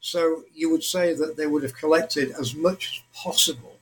So 0.01 0.43
you 0.53 0.69
would 0.69 0.83
say 0.83 1.13
that 1.13 1.37
they 1.37 1.47
would 1.47 1.63
have 1.63 1.77
collected 1.77 2.31
as 2.37 2.53
much 2.53 2.81
as 2.91 3.23
possible 3.23 3.77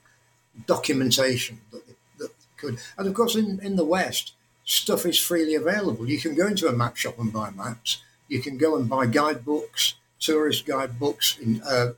documentation 0.68 1.62
that, 1.72 1.84
that 2.20 2.30
could. 2.58 2.78
And 2.96 3.08
of 3.08 3.16
course, 3.16 3.36
in, 3.36 3.60
in 3.64 3.76
the 3.76 3.86
West, 3.86 4.34
stuff 4.66 5.08
is 5.08 5.18
freely 5.18 5.56
available. 5.56 6.08
You 6.08 6.20
can 6.20 6.36
go 6.36 6.46
into 6.46 6.68
a 6.68 6.74
map 6.74 6.96
shop 6.96 7.18
and 7.18 7.34
buy 7.34 7.50
maps. 7.50 8.04
You 8.28 8.40
can 8.40 8.60
go 8.60 8.78
and 8.78 8.88
buy 8.88 9.08
guidebooks, 9.08 9.96
tourist 10.20 10.68
guidebooks, 10.68 11.40
in, 11.40 11.60
uh, 11.64 11.94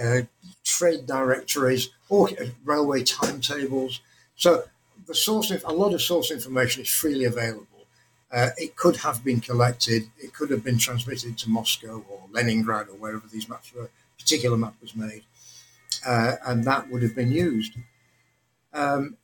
uh, 0.00 0.22
trade 0.64 1.06
directories, 1.06 1.90
or 2.08 2.28
railway 2.64 3.02
timetables. 3.02 4.00
So 4.36 4.64
the 5.06 5.14
source, 5.14 5.50
a 5.50 5.72
lot 5.72 5.94
of 5.94 6.02
source 6.02 6.30
information 6.30 6.82
is 6.82 6.88
freely 6.90 7.24
available. 7.24 7.66
Uh, 8.32 8.50
it 8.56 8.74
could 8.74 8.96
have 8.96 9.22
been 9.22 9.40
collected. 9.40 10.10
It 10.18 10.32
could 10.34 10.50
have 10.50 10.64
been 10.64 10.78
transmitted 10.78 11.38
to 11.38 11.50
Moscow 11.50 12.04
or 12.10 12.22
Leningrad 12.32 12.88
or 12.88 12.96
wherever 12.96 13.26
these 13.30 13.48
maps 13.48 13.72
were. 13.72 13.90
Particular 14.18 14.56
map 14.56 14.74
was 14.80 14.96
made, 14.96 15.22
uh, 16.06 16.32
and 16.46 16.64
that 16.64 16.90
would 16.90 17.02
have 17.02 17.14
been 17.14 17.30
used. 17.30 17.74
Um, 18.72 19.16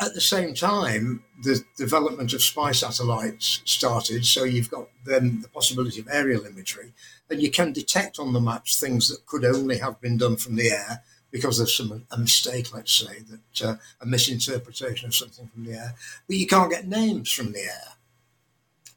at 0.00 0.14
the 0.14 0.20
same 0.20 0.54
time, 0.54 1.24
the 1.42 1.64
development 1.76 2.32
of 2.32 2.42
spy 2.42 2.72
satellites 2.72 3.62
started, 3.64 4.24
so 4.24 4.44
you've 4.44 4.70
got 4.70 4.88
then 5.04 5.40
the 5.42 5.48
possibility 5.48 6.00
of 6.00 6.08
aerial 6.10 6.46
imagery, 6.46 6.92
and 7.28 7.42
you 7.42 7.50
can 7.50 7.72
detect 7.72 8.18
on 8.18 8.32
the 8.32 8.40
maps 8.40 8.78
things 8.78 9.08
that 9.08 9.26
could 9.26 9.44
only 9.44 9.78
have 9.78 10.00
been 10.00 10.16
done 10.16 10.36
from 10.36 10.56
the 10.56 10.70
air 10.70 11.02
because 11.30 11.58
of 11.60 11.70
some 11.70 12.06
a 12.10 12.18
mistake, 12.18 12.72
let's 12.72 12.92
say, 12.92 13.18
that 13.28 13.68
uh, 13.68 13.76
a 14.00 14.06
misinterpretation 14.06 15.08
of 15.08 15.14
something 15.14 15.48
from 15.48 15.64
the 15.64 15.72
air. 15.72 15.94
But 16.26 16.36
you 16.36 16.46
can't 16.46 16.70
get 16.70 16.86
names 16.86 17.30
from 17.30 17.52
the 17.52 17.62
air, 17.62 17.94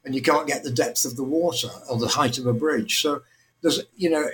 and 0.04 0.14
you 0.14 0.22
can't 0.22 0.46
get 0.46 0.62
the 0.62 0.70
depth 0.70 1.04
of 1.04 1.16
the 1.16 1.24
water 1.24 1.68
or 1.90 1.98
the 1.98 2.08
height 2.08 2.38
of 2.38 2.46
a 2.46 2.52
bridge. 2.52 3.02
So 3.02 3.22
there's, 3.60 3.82
you 3.96 4.08
know, 4.08 4.28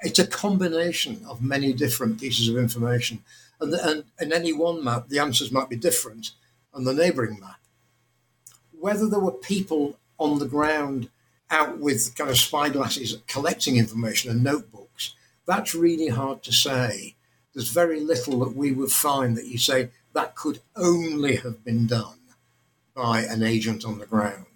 it's 0.00 0.18
a 0.18 0.26
combination 0.26 1.24
of 1.28 1.42
many 1.42 1.72
different 1.72 2.20
pieces 2.20 2.48
of 2.48 2.56
information, 2.56 3.22
and, 3.64 3.74
and 3.74 4.04
in 4.20 4.32
any 4.32 4.52
one 4.52 4.82
map, 4.84 5.08
the 5.08 5.18
answers 5.18 5.52
might 5.52 5.68
be 5.68 5.76
different 5.76 6.32
on 6.72 6.84
the 6.84 6.94
neighbouring 6.94 7.38
map. 7.40 7.60
Whether 8.78 9.08
there 9.08 9.20
were 9.20 9.32
people 9.32 9.98
on 10.18 10.38
the 10.38 10.46
ground 10.46 11.08
out 11.50 11.78
with 11.78 12.14
kind 12.16 12.30
of 12.30 12.36
spyglasses 12.36 13.16
collecting 13.26 13.76
information 13.76 14.30
and 14.30 14.42
notebooks 14.42 15.14
that's 15.46 15.74
really 15.74 16.08
hard 16.08 16.42
to 16.44 16.52
say. 16.52 17.16
There's 17.52 17.68
very 17.68 18.00
little 18.00 18.40
that 18.40 18.56
we 18.56 18.72
would 18.72 18.90
find 18.90 19.36
that 19.36 19.46
you 19.46 19.58
say 19.58 19.90
that 20.12 20.34
could 20.34 20.60
only 20.76 21.36
have 21.36 21.64
been 21.64 21.86
done 21.86 22.18
by 22.94 23.20
an 23.22 23.42
agent 23.42 23.84
on 23.84 23.98
the 23.98 24.06
ground. 24.06 24.46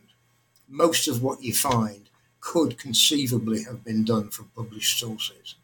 Most 0.68 1.08
of 1.08 1.22
what 1.22 1.42
you 1.42 1.54
find 1.54 2.08
could 2.40 2.78
conceivably 2.78 3.64
have 3.64 3.84
been 3.84 4.04
done 4.04 4.30
from 4.30 4.50
published 4.54 4.98
sources. 4.98 5.56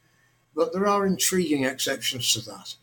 But 0.55 0.73
there 0.73 0.87
are 0.87 1.07
intriguing 1.07 1.65
exceptions 1.65 2.33
to 2.35 2.41
that. 2.43 2.75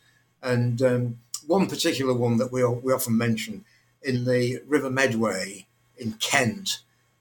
And 0.42 0.82
um, 0.82 1.18
one 1.46 1.68
particular 1.68 2.14
one 2.14 2.36
that 2.38 2.52
we, 2.52 2.64
we 2.64 2.92
often 2.92 3.16
mention 3.16 3.64
in 4.02 4.24
the 4.24 4.60
River 4.66 4.90
Medway 4.90 5.66
in 5.96 6.12
Kent, 6.14 6.80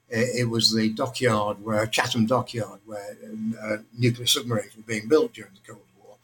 it 0.10 0.50
was 0.50 0.74
the 0.74 0.90
dockyard 0.90 1.64
where 1.64 1.86
Chatham 1.88 2.26
Dockyard, 2.26 2.82
where 2.86 3.16
uh, 3.64 3.78
nuclear 3.98 4.26
submarines 4.26 4.76
were 4.76 4.84
being 4.84 5.08
built 5.08 5.34
during 5.34 5.54
the 5.54 5.72
Cold 5.72 5.86
War, 6.04 6.18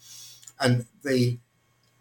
and 0.59 0.85
the, 1.03 1.37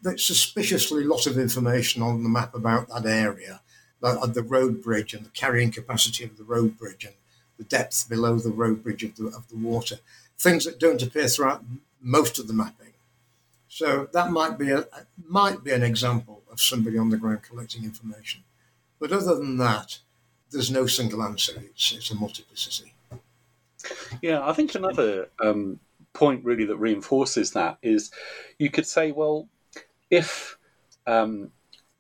the 0.03 0.19
suspiciously 0.19 1.05
lot 1.05 1.27
of 1.27 1.39
information 1.39 2.03
on 2.03 2.23
the 2.25 2.29
map 2.29 2.55
about 2.55 2.89
that 2.89 3.07
area, 3.07 3.61
like 4.01 4.33
the 4.33 4.43
road 4.43 4.83
bridge 4.83 5.15
and 5.15 5.25
the 5.25 5.31
carrying 5.31 5.71
capacity 5.71 6.25
of 6.25 6.37
the 6.37 6.45
road 6.45 6.77
bridge 6.77 7.05
and 7.05 7.15
the 7.57 7.65
depth 7.65 8.09
below 8.09 8.37
the 8.37 8.51
road 8.51 8.83
bridge 8.83 9.05
of 9.05 9.17
the 9.17 9.27
of 9.29 9.49
the 9.49 9.57
water, 9.57 9.99
things 10.37 10.65
that 10.65 10.81
don't 10.81 11.03
appear 11.03 11.29
throughout 11.29 11.65
most 12.01 12.39
of 12.39 12.49
the 12.49 12.53
mapping. 12.53 12.86
So 13.77 14.09
that 14.15 14.31
might 14.31 14.57
be 14.59 14.71
a 14.71 14.87
might 15.29 15.63
be 15.63 15.73
an 15.73 15.83
example 15.83 16.43
of 16.51 16.63
somebody 16.63 16.97
on 16.97 17.11
the 17.11 17.19
ground 17.19 17.43
collecting 17.43 17.85
information. 17.85 18.43
But 18.99 19.13
other 19.13 19.35
than 19.35 19.59
that, 19.59 19.99
there's 20.51 20.71
no 20.71 20.87
single 20.87 21.23
answer. 21.23 21.63
It's, 21.63 21.93
it's 21.93 22.11
a 22.11 22.15
multiplicity. 22.15 22.95
Yeah, 24.23 24.49
I 24.49 24.55
think 24.55 24.75
another 24.75 25.29
um, 25.45 25.79
point 26.15 26.43
really 26.43 26.65
that 26.65 26.79
reinforces 26.79 27.51
that 27.51 27.77
is 27.83 28.11
you 28.59 28.71
could 28.71 28.87
say, 28.87 29.13
well, 29.13 29.47
if 30.09 30.57
um, 31.07 31.51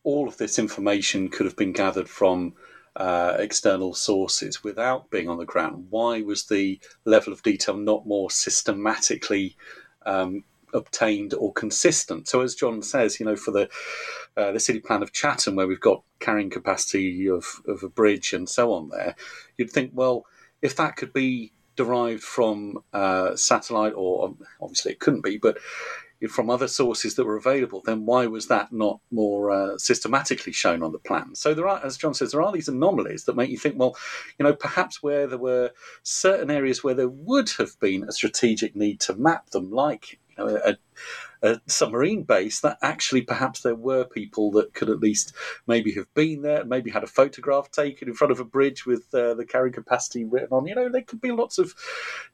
all 0.02 0.28
of 0.28 0.38
this 0.38 0.58
information 0.58 1.28
could 1.28 1.44
have 1.44 1.56
been 1.56 1.72
gathered 1.72 2.08
from 2.08 2.54
uh, 2.96 3.36
external 3.38 3.92
sources 3.92 4.64
without 4.64 5.10
being 5.10 5.28
on 5.28 5.36
the 5.36 5.44
ground, 5.44 5.88
why 5.90 6.22
was 6.22 6.46
the 6.46 6.80
level 7.04 7.34
of 7.34 7.42
detail 7.42 7.76
not 7.76 8.06
more 8.06 8.30
systematically 8.30 9.56
um, 10.06 10.42
obtained 10.76 11.34
or 11.34 11.52
consistent. 11.52 12.28
So, 12.28 12.42
as 12.42 12.54
John 12.54 12.82
says, 12.82 13.18
you 13.18 13.26
know, 13.26 13.36
for 13.36 13.50
the 13.50 13.68
uh, 14.36 14.52
the 14.52 14.60
city 14.60 14.80
plan 14.80 15.02
of 15.02 15.12
Chatham, 15.12 15.56
where 15.56 15.66
we've 15.66 15.80
got 15.80 16.02
carrying 16.20 16.50
capacity 16.50 17.28
of, 17.28 17.44
of 17.66 17.82
a 17.82 17.88
bridge 17.88 18.32
and 18.32 18.48
so 18.48 18.72
on, 18.72 18.90
there, 18.90 19.16
you'd 19.56 19.70
think, 19.70 19.92
well, 19.94 20.26
if 20.62 20.76
that 20.76 20.96
could 20.96 21.12
be 21.12 21.52
derived 21.74 22.22
from 22.22 22.78
uh, 22.92 23.34
satellite, 23.36 23.94
or 23.96 24.34
obviously 24.60 24.92
it 24.92 25.00
couldn't 25.00 25.24
be, 25.24 25.38
but 25.38 25.58
from 26.28 26.48
other 26.48 26.66
sources 26.66 27.14
that 27.14 27.26
were 27.26 27.36
available, 27.36 27.82
then 27.84 28.06
why 28.06 28.26
was 28.26 28.46
that 28.48 28.72
not 28.72 29.00
more 29.10 29.50
uh, 29.50 29.78
systematically 29.78 30.52
shown 30.52 30.82
on 30.82 30.92
the 30.92 30.98
plan? 30.98 31.34
So 31.34 31.52
there 31.52 31.68
are, 31.68 31.84
as 31.84 31.98
John 31.98 32.14
says, 32.14 32.32
there 32.32 32.42
are 32.42 32.52
these 32.52 32.68
anomalies 32.68 33.24
that 33.24 33.36
make 33.36 33.50
you 33.50 33.58
think, 33.58 33.78
well, 33.78 33.96
you 34.38 34.44
know, 34.44 34.54
perhaps 34.54 35.02
where 35.02 35.26
there 35.26 35.38
were 35.38 35.72
certain 36.02 36.50
areas 36.50 36.82
where 36.82 36.94
there 36.94 37.08
would 37.08 37.50
have 37.58 37.78
been 37.80 38.04
a 38.04 38.12
strategic 38.12 38.74
need 38.74 38.98
to 39.00 39.14
map 39.14 39.50
them, 39.50 39.70
like 39.70 40.18
a, 40.38 40.76
a 41.42 41.60
submarine 41.66 42.22
base, 42.22 42.60
that 42.60 42.78
actually 42.82 43.22
perhaps 43.22 43.60
there 43.60 43.74
were 43.74 44.04
people 44.04 44.50
that 44.52 44.74
could 44.74 44.88
at 44.88 45.00
least 45.00 45.34
maybe 45.66 45.92
have 45.92 46.12
been 46.14 46.42
there, 46.42 46.64
maybe 46.64 46.90
had 46.90 47.04
a 47.04 47.08
photograph 47.08 47.70
taken 47.70 48.08
in 48.08 48.14
front 48.14 48.32
of 48.32 48.40
a 48.40 48.44
bridge 48.44 48.86
with 48.86 49.12
uh, 49.14 49.34
the 49.34 49.44
carrying 49.44 49.74
capacity 49.74 50.24
written 50.24 50.48
on. 50.52 50.66
You 50.66 50.74
know, 50.74 50.88
there 50.88 51.02
could 51.02 51.20
be 51.20 51.32
lots 51.32 51.58
of 51.58 51.74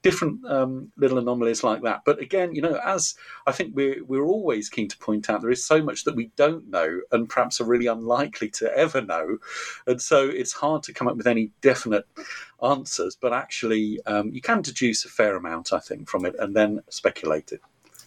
different 0.02 0.44
um, 0.46 0.92
little 0.96 1.18
anomalies 1.18 1.64
like 1.64 1.82
that. 1.82 2.02
But 2.04 2.20
again, 2.20 2.54
you 2.54 2.62
know, 2.62 2.78
as 2.84 3.14
I 3.46 3.52
think 3.52 3.74
we're 3.74 4.04
we're 4.04 4.24
always 4.24 4.68
keen 4.68 4.88
to 4.88 4.98
point 4.98 5.28
out, 5.28 5.42
there 5.42 5.50
is 5.50 5.64
so 5.64 5.82
much 5.82 6.04
that 6.04 6.16
we 6.16 6.30
don't 6.36 6.70
know, 6.70 7.00
and 7.10 7.28
perhaps 7.28 7.60
are 7.60 7.64
really 7.64 7.86
unlikely 7.86 8.50
to 8.50 8.76
ever 8.76 9.00
know, 9.00 9.38
and 9.86 10.00
so 10.00 10.28
it's 10.28 10.52
hard 10.52 10.82
to 10.84 10.92
come 10.92 11.08
up 11.08 11.16
with 11.16 11.26
any 11.26 11.50
definite 11.60 12.06
answers. 12.62 13.16
But 13.20 13.32
actually, 13.32 14.00
um, 14.06 14.30
you 14.32 14.40
can 14.40 14.62
deduce 14.62 15.04
a 15.04 15.08
fair 15.08 15.36
amount, 15.36 15.72
I 15.72 15.80
think, 15.80 16.08
from 16.08 16.24
it, 16.24 16.36
and 16.38 16.54
then 16.54 16.80
speculate 16.88 17.52
it. 17.52 17.60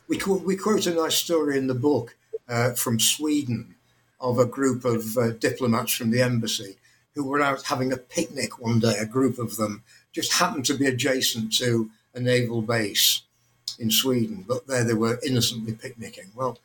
We, 0.07 0.17
we 0.17 0.55
quote 0.55 0.85
a 0.85 0.93
nice 0.93 1.15
story 1.15 1.57
in 1.57 1.67
the 1.67 1.73
book 1.73 2.15
uh, 2.47 2.73
from 2.73 2.99
Sweden 2.99 3.75
of 4.19 4.37
a 4.37 4.45
group 4.45 4.85
of 4.85 5.17
uh, 5.17 5.31
diplomats 5.31 5.93
from 5.93 6.11
the 6.11 6.21
embassy 6.21 6.77
who 7.13 7.23
were 7.23 7.41
out 7.41 7.63
having 7.63 7.91
a 7.91 7.97
picnic 7.97 8.59
one 8.59 8.79
day. 8.79 8.97
A 8.99 9.05
group 9.05 9.39
of 9.39 9.57
them 9.57 9.83
just 10.11 10.33
happened 10.33 10.65
to 10.65 10.77
be 10.77 10.85
adjacent 10.85 11.53
to 11.57 11.89
a 12.13 12.19
naval 12.19 12.61
base 12.61 13.23
in 13.79 13.89
Sweden, 13.89 14.45
but 14.47 14.67
there 14.67 14.83
they 14.83 14.93
were 14.93 15.19
innocently 15.25 15.73
picnicking. 15.73 16.31
Well, 16.35 16.59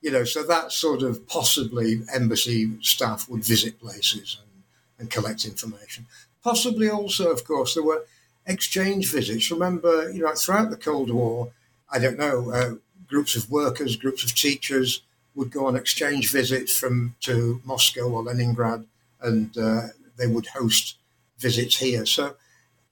you 0.00 0.10
know, 0.10 0.24
so 0.24 0.42
that 0.42 0.72
sort 0.72 1.02
of 1.02 1.26
possibly 1.26 2.02
embassy 2.12 2.72
staff 2.82 3.28
would 3.28 3.44
visit 3.44 3.80
places 3.80 4.38
and, 4.40 4.62
and 4.98 5.10
collect 5.10 5.44
information. 5.44 6.06
Possibly 6.42 6.90
also, 6.90 7.30
of 7.30 7.44
course, 7.44 7.74
there 7.74 7.84
were 7.84 8.04
exchange 8.46 9.10
visits. 9.10 9.50
Remember, 9.50 10.10
you 10.10 10.22
know, 10.22 10.34
throughout 10.34 10.70
the 10.70 10.76
Cold 10.76 11.10
War, 11.10 11.52
I 11.92 11.98
don't 11.98 12.18
know, 12.18 12.50
uh, 12.50 12.74
groups 13.06 13.36
of 13.36 13.50
workers, 13.50 13.96
groups 13.96 14.24
of 14.24 14.34
teachers 14.34 15.02
would 15.34 15.50
go 15.50 15.66
on 15.66 15.76
exchange 15.76 16.32
visits 16.32 16.76
from 16.76 17.14
to 17.20 17.60
Moscow 17.64 18.08
or 18.10 18.22
Leningrad, 18.22 18.86
and 19.20 19.56
uh, 19.56 19.88
they 20.16 20.26
would 20.26 20.46
host 20.48 20.96
visits 21.38 21.76
here. 21.78 22.06
So 22.06 22.36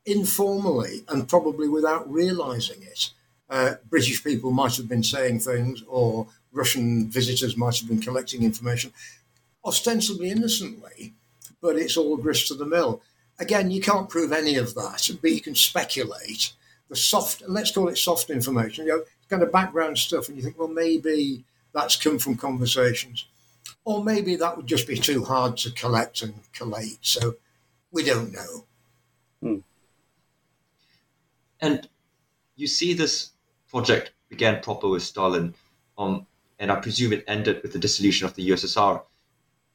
informally 0.07 1.05
and 1.09 1.29
probably 1.29 1.69
without 1.69 2.11
realizing 2.11 2.83
it, 2.83 3.11
uh, 3.49 3.75
British 3.89 4.23
people 4.23 4.51
might 4.51 4.77
have 4.77 4.89
been 4.89 5.03
saying 5.03 5.41
things, 5.41 5.83
or 5.89 6.27
Russian 6.53 7.09
visitors 7.09 7.57
might 7.57 7.79
have 7.79 7.89
been 7.89 8.01
collecting 8.01 8.43
information, 8.43 8.93
ostensibly 9.65 10.31
innocently, 10.31 11.15
but 11.61 11.77
it's 11.77 11.97
all 11.97 12.17
grist 12.17 12.49
to 12.49 12.55
the 12.55 12.67
mill. 12.67 13.03
Again, 13.39 13.71
you 13.71 13.81
can't 13.81 14.09
prove 14.09 14.33
any 14.33 14.57
of 14.57 14.75
that, 14.75 15.11
but 15.21 15.31
you 15.31 15.41
can 15.41 15.55
speculate. 15.55 16.53
The 16.91 16.97
soft, 16.97 17.43
let's 17.49 17.71
call 17.71 17.89
it 17.89 17.97
soft 17.97 18.29
information, 18.29 18.85
you 18.85 18.91
know, 18.91 19.05
kind 19.29 19.43
of 19.43 19.53
background 19.53 19.97
stuff, 19.97 20.29
and 20.29 20.37
you 20.37 20.43
think, 20.43 20.59
well, 20.59 20.69
maybe 20.69 21.45
that's 21.73 21.97
come 21.97 22.19
from 22.19 22.37
conversations. 22.37 23.27
Or 23.85 24.05
maybe 24.05 24.37
that 24.37 24.57
would 24.57 24.67
just 24.67 24.87
be 24.87 24.99
too 24.99 25.25
hard 25.25 25.57
to 25.59 25.71
collect 25.71 26.21
and 26.21 26.35
collate. 26.53 26.99
So 27.01 27.37
we 27.93 28.03
don't 28.03 28.33
know. 28.33 28.65
Hmm. 29.41 29.59
And 31.61 31.89
you 32.57 32.67
see 32.67 32.93
this 32.93 33.31
project 33.69 34.13
began 34.29 34.61
proper 34.61 34.89
with 34.89 35.03
Stalin, 35.03 35.55
um, 35.97 36.27
and 36.59 36.71
I 36.71 36.77
presume 36.77 37.13
it 37.13 37.25
ended 37.27 37.63
with 37.63 37.73
the 37.73 37.79
dissolution 37.79 38.27
of 38.27 38.35
the 38.35 38.49
USSR. 38.51 39.03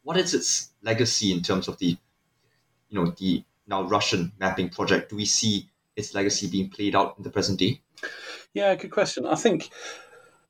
What 0.04 0.18
is 0.18 0.34
its 0.34 0.70
legacy 0.84 1.32
in 1.32 1.42
terms 1.42 1.68
of 1.68 1.78
the, 1.80 1.98
you 2.90 3.00
know, 3.00 3.08
the 3.18 3.44
now 3.68 3.84
Russian 3.84 4.32
mapping 4.40 4.70
project? 4.70 5.10
Do 5.10 5.16
we 5.16 5.26
see 5.26 5.70
its 5.96 6.14
legacy 6.14 6.48
being 6.48 6.70
played 6.70 6.96
out 6.96 7.16
in 7.18 7.24
the 7.24 7.30
present 7.30 7.60
day? 7.60 7.82
Yeah, 8.54 8.76
good 8.76 8.92
question. 8.92 9.26
I 9.26 9.36
think 9.36 9.70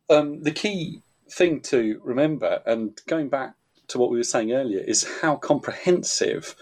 um, 0.09 0.43
the 0.43 0.51
key 0.51 1.01
thing 1.29 1.61
to 1.61 1.99
remember, 2.03 2.61
and 2.65 2.99
going 3.07 3.29
back 3.29 3.55
to 3.87 3.97
what 3.97 4.11
we 4.11 4.17
were 4.17 4.23
saying 4.23 4.51
earlier, 4.51 4.79
is 4.79 5.07
how 5.21 5.35
comprehensive 5.35 6.55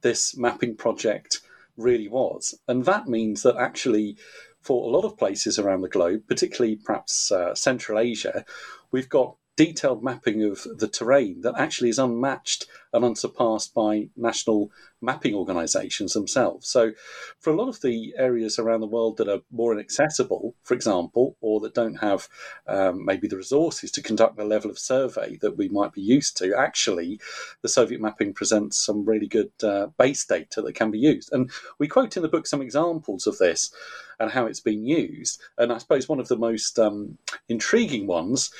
this 0.00 0.36
mapping 0.36 0.76
project 0.76 1.40
really 1.76 2.08
was. 2.08 2.58
And 2.66 2.84
that 2.84 3.08
means 3.08 3.42
that 3.42 3.56
actually, 3.56 4.16
for 4.60 4.88
a 4.88 4.92
lot 4.92 5.04
of 5.04 5.16
places 5.16 5.58
around 5.58 5.82
the 5.82 5.88
globe, 5.88 6.22
particularly 6.28 6.76
perhaps 6.76 7.30
uh, 7.30 7.54
Central 7.54 7.98
Asia, 7.98 8.44
we've 8.90 9.08
got 9.08 9.36
detailed 9.58 10.04
mapping 10.04 10.44
of 10.44 10.64
the 10.76 10.86
terrain 10.86 11.40
that 11.40 11.58
actually 11.58 11.88
is 11.88 11.98
unmatched 11.98 12.64
and 12.92 13.04
unsurpassed 13.04 13.74
by 13.74 14.08
national 14.16 14.70
mapping 15.02 15.34
organizations 15.34 16.12
themselves. 16.12 16.68
So, 16.68 16.92
for 17.40 17.52
a 17.52 17.56
lot 17.56 17.68
of 17.68 17.80
the 17.80 18.14
areas 18.16 18.60
around 18.60 18.82
the 18.82 18.86
world 18.86 19.16
that 19.16 19.28
are 19.28 19.40
more 19.50 19.72
inaccessible, 19.72 20.54
for 20.62 20.74
example, 20.74 21.36
or 21.40 21.58
that 21.60 21.74
don't 21.74 21.96
have 21.96 22.28
um, 22.68 23.04
maybe 23.04 23.26
the 23.26 23.36
resources 23.36 23.90
to 23.92 24.02
conduct 24.02 24.36
the 24.36 24.44
level 24.44 24.70
of 24.70 24.78
survey 24.78 25.36
that 25.40 25.56
we 25.56 25.68
might 25.68 25.92
be 25.92 26.02
used 26.02 26.36
to, 26.36 26.56
actually, 26.56 27.20
the 27.62 27.68
Soviet 27.68 28.00
mapping 28.00 28.32
presents 28.32 28.78
some 28.78 29.04
really 29.04 29.26
good 29.26 29.50
uh, 29.64 29.88
base 29.98 30.24
data 30.24 30.62
that 30.62 30.76
can 30.76 30.92
be 30.92 31.00
used. 31.00 31.32
And 31.32 31.50
we 31.80 31.88
quote 31.88 32.16
in 32.16 32.22
the 32.22 32.28
book 32.28 32.46
some 32.46 32.62
examples 32.62 33.26
of 33.26 33.38
this 33.38 33.72
and 34.20 34.30
how 34.30 34.46
it's 34.46 34.60
been 34.60 34.84
used. 34.84 35.40
And 35.56 35.72
I 35.72 35.78
suppose 35.78 36.08
one 36.08 36.20
of 36.20 36.28
the 36.28 36.36
most 36.36 36.78
um, 36.78 37.18
intriguing 37.48 38.06
ones 38.06 38.50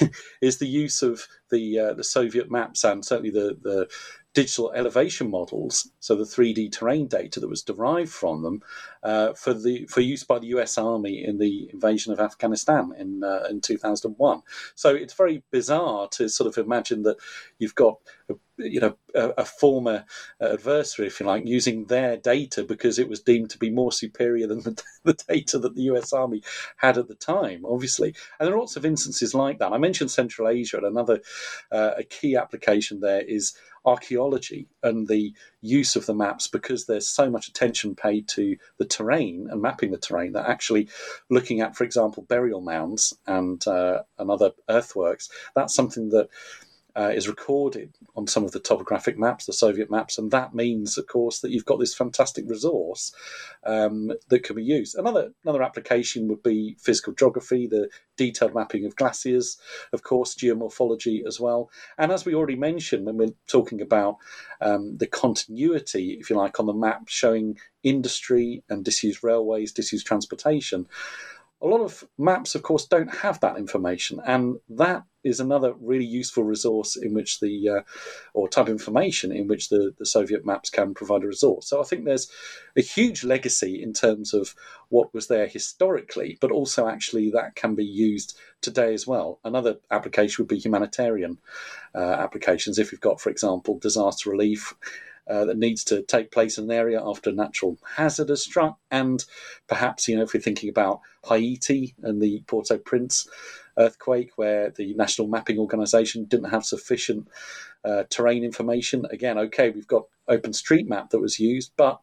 is 0.40 0.58
the 0.58 0.66
use 0.66 1.02
of 1.02 1.26
the 1.50 1.78
uh, 1.78 1.92
the 1.94 2.04
Soviet 2.04 2.50
maps 2.50 2.84
and 2.84 3.04
certainly 3.04 3.30
the 3.30 3.58
the 3.62 3.88
digital 4.34 4.72
elevation 4.72 5.30
models, 5.30 5.90
so 6.00 6.14
the 6.14 6.24
3D 6.24 6.72
terrain 6.72 7.06
data 7.06 7.38
that 7.38 7.50
was 7.50 7.62
derived 7.62 8.10
from 8.10 8.42
them, 8.42 8.62
uh, 9.02 9.34
for 9.34 9.52
the 9.52 9.86
for 9.86 10.00
use 10.00 10.24
by 10.24 10.38
the 10.38 10.46
U.S. 10.48 10.78
Army 10.78 11.24
in 11.24 11.38
the 11.38 11.68
invasion 11.72 12.12
of 12.12 12.20
Afghanistan 12.20 12.92
in 12.98 13.22
uh, 13.22 13.46
in 13.50 13.60
2001. 13.60 14.42
So 14.74 14.94
it's 14.94 15.14
very 15.14 15.42
bizarre 15.50 16.08
to 16.12 16.28
sort 16.28 16.48
of 16.48 16.64
imagine 16.64 17.02
that 17.02 17.18
you've 17.58 17.74
got 17.74 17.98
a, 18.30 18.34
you 18.64 18.80
know 18.80 18.96
a, 19.14 19.30
a, 19.38 19.44
former 19.44 20.04
adversary, 20.40 21.08
if 21.08 21.20
you 21.20 21.26
like, 21.26 21.46
using 21.46 21.86
their 21.86 22.16
data 22.16 22.64
because 22.64 22.98
it 22.98 23.08
was 23.08 23.20
deemed 23.20 23.50
to 23.50 23.58
be 23.58 23.70
more 23.70 23.92
superior 23.92 24.46
than 24.46 24.60
the, 24.62 24.82
the 25.04 25.14
data 25.28 25.58
that 25.58 25.74
the 25.74 25.82
U.S. 25.82 26.12
Army 26.12 26.42
had 26.76 26.98
at 26.98 27.08
the 27.08 27.14
time. 27.14 27.64
Obviously, 27.64 28.14
and 28.38 28.46
there 28.46 28.54
are 28.54 28.60
lots 28.60 28.76
of 28.76 28.84
instances 28.84 29.34
like 29.34 29.58
that. 29.58 29.72
I 29.72 29.78
mentioned 29.78 30.10
Central 30.10 30.48
Asia, 30.48 30.78
and 30.78 30.86
another 30.86 31.20
uh, 31.70 31.92
a 31.96 32.04
key 32.04 32.36
application 32.36 33.00
there 33.00 33.22
is 33.22 33.54
archaeology 33.84 34.68
and 34.82 35.08
the 35.08 35.34
use 35.60 35.96
of 35.96 36.06
the 36.06 36.14
maps 36.14 36.46
because 36.46 36.86
there's 36.86 37.08
so 37.08 37.28
much 37.28 37.48
attention 37.48 37.94
paid 37.94 38.28
to 38.28 38.56
the 38.78 38.84
terrain 38.84 39.48
and 39.50 39.60
mapping 39.60 39.90
the 39.90 39.98
terrain 39.98 40.32
that 40.32 40.48
actually 40.48 40.88
looking 41.30 41.60
at, 41.60 41.76
for 41.76 41.84
example, 41.84 42.24
burial 42.28 42.60
mounds 42.60 43.14
and 43.26 43.66
uh, 43.66 44.02
and 44.18 44.30
other 44.30 44.52
earthworks, 44.68 45.28
that's 45.54 45.74
something 45.74 46.10
that 46.10 46.28
uh, 46.94 47.10
is 47.14 47.28
recorded 47.28 47.96
on 48.16 48.26
some 48.26 48.44
of 48.44 48.52
the 48.52 48.60
topographic 48.60 49.18
maps, 49.18 49.46
the 49.46 49.52
Soviet 49.52 49.90
maps, 49.90 50.18
and 50.18 50.30
that 50.30 50.54
means, 50.54 50.98
of 50.98 51.06
course, 51.06 51.40
that 51.40 51.50
you've 51.50 51.64
got 51.64 51.78
this 51.78 51.94
fantastic 51.94 52.44
resource 52.48 53.14
um, 53.64 54.12
that 54.28 54.42
can 54.42 54.56
be 54.56 54.64
used. 54.64 54.96
Another 54.96 55.32
another 55.44 55.62
application 55.62 56.28
would 56.28 56.42
be 56.42 56.76
physical 56.78 57.12
geography, 57.12 57.66
the 57.66 57.88
detailed 58.16 58.54
mapping 58.54 58.84
of 58.84 58.96
glaciers, 58.96 59.58
of 59.92 60.02
course, 60.02 60.34
geomorphology 60.34 61.26
as 61.26 61.40
well. 61.40 61.70
And 61.96 62.12
as 62.12 62.24
we 62.24 62.34
already 62.34 62.56
mentioned 62.56 63.06
when 63.06 63.16
we're 63.16 63.34
talking 63.46 63.80
about 63.80 64.16
um, 64.60 64.98
the 64.98 65.06
continuity, 65.06 66.18
if 66.20 66.28
you 66.28 66.36
like, 66.36 66.60
on 66.60 66.66
the 66.66 66.74
map 66.74 67.08
showing 67.08 67.58
industry 67.82 68.62
and 68.68 68.84
disused 68.84 69.24
railways, 69.24 69.72
disused 69.72 70.06
transportation 70.06 70.86
a 71.62 71.66
lot 71.66 71.80
of 71.80 72.04
maps, 72.18 72.54
of 72.54 72.62
course, 72.62 72.86
don't 72.86 73.14
have 73.14 73.38
that 73.40 73.56
information, 73.56 74.20
and 74.26 74.56
that 74.68 75.04
is 75.24 75.38
another 75.38 75.74
really 75.80 76.04
useful 76.04 76.42
resource 76.42 76.96
in 76.96 77.14
which 77.14 77.38
the 77.38 77.68
uh, 77.68 77.80
or 78.34 78.48
type 78.48 78.66
of 78.66 78.72
information 78.72 79.30
in 79.30 79.46
which 79.46 79.68
the, 79.68 79.94
the 79.98 80.06
Soviet 80.06 80.44
maps 80.44 80.68
can 80.68 80.94
provide 80.94 81.22
a 81.22 81.28
resource. 81.28 81.68
So 81.68 81.80
I 81.80 81.84
think 81.84 82.04
there's 82.04 82.28
a 82.76 82.82
huge 82.82 83.22
legacy 83.22 83.80
in 83.80 83.92
terms 83.92 84.34
of 84.34 84.56
what 84.88 85.14
was 85.14 85.28
there 85.28 85.46
historically, 85.46 86.38
but 86.40 86.50
also 86.50 86.88
actually 86.88 87.30
that 87.30 87.54
can 87.54 87.76
be 87.76 87.84
used 87.84 88.36
today 88.60 88.92
as 88.92 89.06
well. 89.06 89.38
Another 89.44 89.76
application 89.92 90.42
would 90.42 90.48
be 90.48 90.58
humanitarian 90.58 91.38
uh, 91.94 91.98
applications. 91.98 92.78
If 92.78 92.90
you've 92.90 93.00
got, 93.00 93.20
for 93.20 93.30
example, 93.30 93.78
disaster 93.78 94.30
relief 94.30 94.74
uh, 95.28 95.44
that 95.44 95.58
needs 95.58 95.84
to 95.84 96.02
take 96.02 96.30
place 96.30 96.58
in 96.58 96.64
an 96.64 96.70
area 96.70 97.00
after 97.02 97.30
a 97.30 97.34
natural 97.34 97.78
hazard 97.96 98.28
has 98.28 98.42
struck. 98.42 98.78
And 98.90 99.24
perhaps, 99.68 100.08
you 100.08 100.16
know, 100.16 100.22
if 100.22 100.34
we're 100.34 100.40
thinking 100.40 100.68
about 100.68 101.00
Haiti 101.28 101.94
and 102.02 102.20
the 102.20 102.42
Port 102.46 102.70
au 102.70 102.78
Prince 102.78 103.28
earthquake, 103.78 104.30
where 104.36 104.70
the 104.70 104.94
National 104.94 105.28
Mapping 105.28 105.58
Organization 105.58 106.24
didn't 106.24 106.50
have 106.50 106.64
sufficient 106.64 107.28
uh, 107.84 108.04
terrain 108.10 108.44
information, 108.44 109.06
again, 109.10 109.38
okay, 109.38 109.70
we've 109.70 109.86
got 109.86 110.06
OpenStreetMap 110.28 111.10
that 111.10 111.20
was 111.20 111.38
used, 111.38 111.72
but 111.76 112.00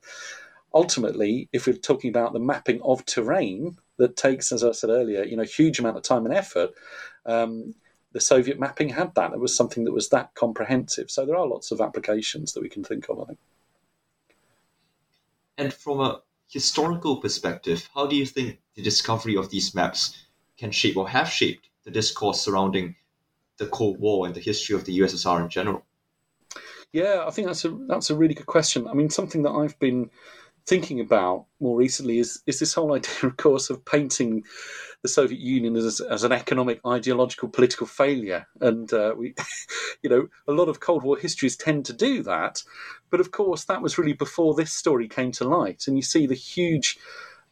ultimately, 0.73 1.49
if 1.51 1.67
we're 1.67 1.73
talking 1.73 2.09
about 2.09 2.33
the 2.33 2.39
mapping 2.39 2.81
of 2.81 3.05
terrain, 3.05 3.77
that 3.97 4.15
takes, 4.15 4.51
as 4.51 4.63
I 4.63 4.71
said 4.71 4.89
earlier, 4.89 5.23
you 5.23 5.35
know, 5.35 5.43
a 5.43 5.45
huge 5.45 5.79
amount 5.79 5.97
of 5.97 6.03
time 6.03 6.25
and 6.25 6.33
effort. 6.33 6.71
Um, 7.25 7.75
the 8.11 8.19
Soviet 8.19 8.59
mapping 8.59 8.89
had 8.89 9.13
that. 9.15 9.33
It 9.33 9.39
was 9.39 9.55
something 9.55 9.83
that 9.83 9.91
was 9.91 10.09
that 10.09 10.33
comprehensive. 10.35 11.11
So 11.11 11.25
there 11.25 11.35
are 11.35 11.47
lots 11.47 11.71
of 11.71 11.81
applications 11.81 12.53
that 12.53 12.61
we 12.61 12.69
can 12.69 12.83
think 12.83 13.07
of, 13.09 13.19
I 13.21 13.25
think. 13.25 13.39
And 15.57 15.73
from 15.73 15.99
a 15.99 16.21
historical 16.47 17.17
perspective, 17.17 17.89
how 17.93 18.07
do 18.07 18.15
you 18.15 18.25
think 18.25 18.59
the 18.75 18.81
discovery 18.81 19.35
of 19.35 19.49
these 19.49 19.75
maps 19.75 20.25
can 20.57 20.71
shape 20.71 20.97
or 20.97 21.09
have 21.09 21.29
shaped 21.29 21.69
the 21.83 21.91
discourse 21.91 22.41
surrounding 22.41 22.95
the 23.57 23.67
Cold 23.67 23.99
War 23.99 24.25
and 24.25 24.33
the 24.33 24.39
history 24.39 24.75
of 24.75 24.85
the 24.85 24.99
USSR 24.99 25.43
in 25.43 25.49
general? 25.49 25.85
Yeah, 26.91 27.23
I 27.27 27.29
think 27.29 27.47
that's 27.47 27.65
a 27.65 27.77
that's 27.87 28.09
a 28.09 28.15
really 28.15 28.33
good 28.33 28.47
question. 28.47 28.87
I 28.87 28.93
mean, 28.93 29.11
something 29.11 29.43
that 29.43 29.51
I've 29.51 29.77
been 29.77 30.09
thinking 30.69 30.99
about 30.99 31.47
more 31.59 31.75
recently 31.75 32.19
is 32.19 32.41
is 32.45 32.59
this 32.59 32.75
whole 32.75 32.93
idea, 32.95 33.11
of 33.23 33.35
course, 33.37 33.69
of 33.69 33.83
painting 33.83 34.43
the 35.01 35.09
Soviet 35.09 35.39
Union 35.39 35.75
as, 35.75 36.01
as 36.01 36.23
an 36.23 36.31
economic, 36.31 36.79
ideological, 36.85 37.47
political 37.47 37.87
failure. 37.87 38.45
And 38.59 38.91
uh, 38.93 39.15
we, 39.17 39.33
you 40.03 40.09
know, 40.09 40.27
a 40.47 40.51
lot 40.51 40.69
of 40.69 40.81
Cold 40.81 41.03
War 41.03 41.17
histories 41.17 41.55
tend 41.55 41.85
to 41.85 41.93
do 41.93 42.21
that. 42.23 42.61
But 43.09 43.21
of 43.21 43.31
course, 43.31 43.63
that 43.65 43.81
was 43.81 43.97
really 43.97 44.13
before 44.13 44.53
this 44.53 44.73
story 44.73 45.07
came 45.07 45.31
to 45.33 45.47
light. 45.47 45.85
And 45.87 45.95
you 45.95 46.03
see 46.03 46.27
the 46.27 46.35
huge 46.35 46.97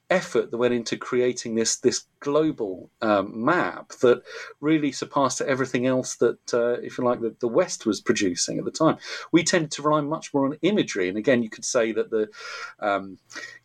effort 0.09 0.51
that 0.51 0.57
went 0.57 0.73
into 0.73 0.97
creating 0.97 1.55
this 1.55 1.77
this 1.77 2.05
global 2.19 2.89
um, 3.01 3.45
map 3.45 3.89
that 4.01 4.21
really 4.61 4.91
surpassed 4.91 5.41
everything 5.41 5.85
else 5.85 6.15
that, 6.15 6.53
uh, 6.53 6.73
if 6.81 6.97
you 6.97 7.03
like, 7.03 7.21
the, 7.21 7.35
the 7.39 7.47
West 7.47 7.85
was 7.85 8.01
producing 8.01 8.57
at 8.57 8.65
the 8.65 8.71
time. 8.71 8.97
We 9.31 9.43
tended 9.43 9.71
to 9.71 9.81
rely 9.83 10.01
much 10.01 10.33
more 10.33 10.45
on 10.45 10.57
imagery, 10.61 11.09
and 11.09 11.17
again, 11.17 11.43
you 11.43 11.49
could 11.49 11.65
say 11.65 11.91
that 11.91 12.09
the, 12.09 12.29
um, 12.79 13.17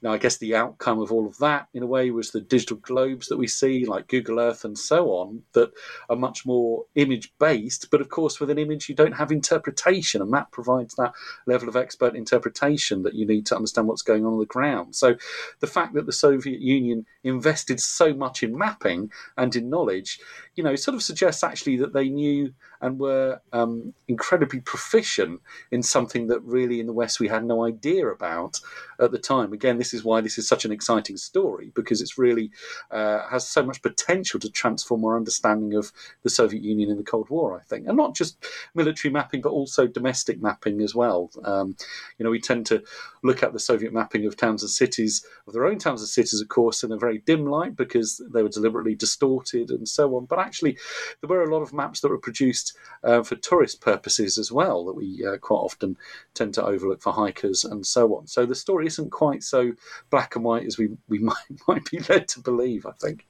know, 0.08 0.12
I 0.12 0.18
guess 0.18 0.38
the 0.38 0.54
outcome 0.54 0.98
of 1.00 1.12
all 1.12 1.26
of 1.26 1.38
that, 1.38 1.68
in 1.74 1.82
a 1.82 1.86
way, 1.86 2.10
was 2.10 2.30
the 2.30 2.40
digital 2.40 2.76
globes 2.78 3.28
that 3.28 3.36
we 3.36 3.46
see, 3.46 3.84
like 3.84 4.08
Google 4.08 4.40
Earth 4.40 4.64
and 4.64 4.76
so 4.76 5.10
on, 5.10 5.42
that 5.52 5.70
are 6.08 6.16
much 6.16 6.44
more 6.44 6.84
image 6.94 7.32
based. 7.38 7.88
But 7.90 8.00
of 8.00 8.08
course, 8.08 8.40
with 8.40 8.50
an 8.50 8.58
image, 8.58 8.88
you 8.88 8.94
don't 8.94 9.12
have 9.12 9.30
interpretation. 9.30 10.20
A 10.20 10.26
map 10.26 10.50
provides 10.50 10.94
that 10.96 11.12
level 11.46 11.68
of 11.68 11.76
expert 11.76 12.16
interpretation 12.16 13.02
that 13.02 13.14
you 13.14 13.26
need 13.26 13.46
to 13.46 13.56
understand 13.56 13.86
what's 13.86 14.02
going 14.02 14.26
on 14.26 14.32
on 14.32 14.38
the 14.38 14.46
ground. 14.46 14.96
So, 14.96 15.14
the 15.60 15.66
fact 15.66 15.94
that 15.94 16.06
the 16.06 16.12
Soviet 16.12 16.60
Union 16.60 17.06
invested 17.22 17.80
so 17.80 18.12
much 18.12 18.42
in 18.42 18.56
mapping 18.56 19.10
and 19.36 19.54
in 19.54 19.70
knowledge, 19.70 20.18
you 20.56 20.64
know, 20.64 20.74
sort 20.76 20.94
of 20.94 21.02
suggests 21.02 21.44
actually 21.44 21.76
that 21.76 21.92
they 21.92 22.08
knew 22.08 22.52
and 22.82 22.98
were 22.98 23.40
um, 23.52 23.94
incredibly 24.08 24.60
proficient 24.60 25.40
in 25.70 25.82
something 25.82 26.26
that 26.26 26.42
really 26.42 26.80
in 26.80 26.86
the 26.86 26.92
West 26.92 27.20
we 27.20 27.28
had 27.28 27.44
no 27.44 27.64
idea 27.64 28.06
about 28.08 28.60
at 29.00 29.12
the 29.12 29.18
time. 29.18 29.52
Again, 29.52 29.78
this 29.78 29.94
is 29.94 30.04
why 30.04 30.20
this 30.20 30.36
is 30.36 30.46
such 30.46 30.64
an 30.64 30.72
exciting 30.72 31.16
story 31.16 31.72
because 31.74 32.00
it's 32.02 32.18
really 32.18 32.50
uh, 32.90 33.20
has 33.28 33.48
so 33.48 33.62
much 33.64 33.80
potential 33.82 34.40
to 34.40 34.50
transform 34.50 35.04
our 35.04 35.16
understanding 35.16 35.74
of 35.74 35.92
the 36.24 36.30
Soviet 36.30 36.62
Union 36.62 36.90
in 36.90 36.96
the 36.96 37.02
Cold 37.02 37.30
War, 37.30 37.58
I 37.58 37.62
think, 37.64 37.86
and 37.86 37.96
not 37.96 38.14
just 38.14 38.44
military 38.74 39.12
mapping 39.12 39.40
but 39.40 39.50
also 39.50 39.86
domestic 39.86 40.42
mapping 40.42 40.82
as 40.82 40.94
well. 40.94 41.30
Um, 41.44 41.76
you 42.18 42.24
know, 42.24 42.30
we 42.30 42.40
tend 42.40 42.66
to 42.66 42.82
look 43.22 43.42
at 43.42 43.52
the 43.52 43.60
Soviet 43.60 43.92
mapping 43.92 44.26
of 44.26 44.36
towns 44.36 44.62
and 44.62 44.70
cities, 44.70 45.24
of 45.46 45.52
their 45.52 45.66
own 45.66 45.78
towns 45.78 46.00
and 46.00 46.08
cities, 46.08 46.40
of 46.40 46.48
course, 46.48 46.82
in 46.82 46.90
a 46.90 46.98
very 46.98 47.18
dim 47.18 47.46
light 47.46 47.76
because 47.76 48.20
they 48.32 48.42
were 48.42 48.48
deliberately 48.48 48.94
distorted 48.94 49.70
and 49.70 49.88
so 49.88 50.16
on. 50.16 50.26
But 50.26 50.40
actually, 50.40 50.76
there 51.20 51.28
were 51.28 51.44
a 51.44 51.54
lot 51.54 51.62
of 51.62 51.72
maps 51.72 52.00
that 52.00 52.08
were 52.08 52.18
produced 52.18 52.71
uh, 53.04 53.22
for 53.22 53.36
tourist 53.36 53.80
purposes 53.80 54.38
as 54.38 54.52
well 54.52 54.84
that 54.84 54.94
we 54.94 55.24
uh, 55.26 55.36
quite 55.38 55.56
often 55.56 55.96
tend 56.34 56.54
to 56.54 56.64
overlook 56.64 57.02
for 57.02 57.12
hikers 57.12 57.64
and 57.64 57.86
so 57.86 58.14
on. 58.16 58.26
So 58.26 58.46
the 58.46 58.54
story 58.54 58.86
isn't 58.86 59.10
quite 59.10 59.42
so 59.42 59.72
black 60.10 60.36
and 60.36 60.44
white 60.44 60.66
as 60.66 60.78
we, 60.78 60.90
we 61.08 61.18
might, 61.30 61.36
might 61.68 61.90
be 61.90 62.00
led 62.08 62.28
to 62.28 62.40
believe, 62.40 62.86
I 62.86 62.92
think. 62.92 63.26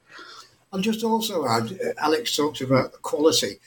I'll 0.71 0.79
just 0.79 1.03
also 1.03 1.47
add, 1.47 1.71
uh, 1.73 1.93
Alex 1.99 2.35
talked 2.35 2.61
about 2.61 2.91
the 2.91 2.97
quality. 2.99 3.59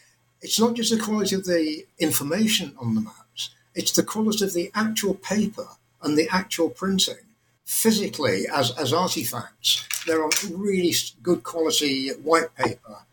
It's 0.42 0.60
not 0.60 0.74
just 0.74 0.90
the 0.90 1.02
quality 1.02 1.34
of 1.34 1.44
the 1.44 1.86
information 1.98 2.74
on 2.78 2.94
the 2.94 3.00
maps, 3.00 3.54
it's 3.74 3.92
the 3.92 4.02
quality 4.02 4.44
of 4.44 4.54
the 4.54 4.70
actual 4.74 5.14
paper 5.14 5.66
and 6.02 6.16
the 6.16 6.28
actual 6.30 6.68
printing. 6.68 7.16
Physically, 7.64 8.46
as, 8.52 8.70
as 8.78 8.92
artifacts, 8.92 9.86
they're 10.06 10.22
on 10.22 10.30
really 10.52 10.94
good 11.22 11.42
quality 11.42 12.10
white 12.22 12.54
paper 12.54 13.05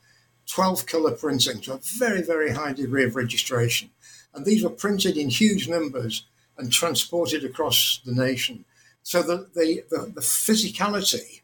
12 0.54 0.86
colour 0.86 1.12
printing 1.12 1.60
to 1.62 1.74
a 1.74 1.80
very, 1.98 2.22
very 2.22 2.52
high 2.52 2.74
degree 2.74 3.04
of 3.04 3.16
registration. 3.16 3.90
And 4.36 4.46
these 4.46 4.64
were 4.64 4.70
printed 4.70 5.18
in 5.18 5.30
huge 5.30 5.68
numbers 5.68 6.28
and 6.60 6.72
transported 6.72 7.44
across 7.44 8.00
the 8.06 8.12
nation. 8.12 8.66
So 9.02 9.24
the, 9.24 9.48
the, 9.56 9.84
the, 9.90 10.12
the 10.14 10.22
physicality 10.22 11.42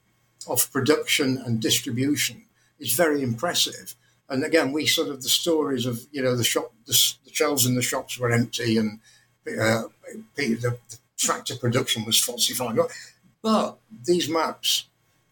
of 0.47 0.72
production 0.72 1.41
and 1.43 1.60
distribution 1.60 2.43
is 2.78 2.93
very 2.93 3.24
impressive. 3.24 3.95
And 4.30 4.43
again, 4.43 4.72
we 4.72 4.86
sort 4.86 5.10
of 5.10 5.24
the 5.24 5.30
stories 5.30 5.88
of 5.88 6.05
you 6.12 6.22
know 6.22 6.36
the 6.36 6.43
shop, 6.43 6.72
the, 6.86 6.93
the 7.26 7.34
shelves 7.34 7.66
in 7.66 7.74
the 7.74 7.82
shops 7.82 8.20
were 8.20 8.32
empty, 8.32 8.78
and 8.78 8.99
uh, 9.47 9.86
the, 10.36 10.53
the, 10.53 10.78
tractor 11.18 11.55
production 11.55 12.05
was 12.05 12.18
falsified. 12.18 12.78
But 13.41 13.78
these 14.05 14.30
maps, 14.30 14.86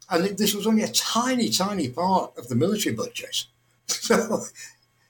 and 0.09 0.35
this 0.37 0.53
was 0.53 0.65
only 0.65 0.83
a 0.83 0.91
tiny, 0.91 1.49
tiny 1.49 1.89
part 1.89 2.37
of 2.37 2.49
the 2.49 2.55
military 2.55 2.95
budget. 2.95 3.45
So, 4.07 4.43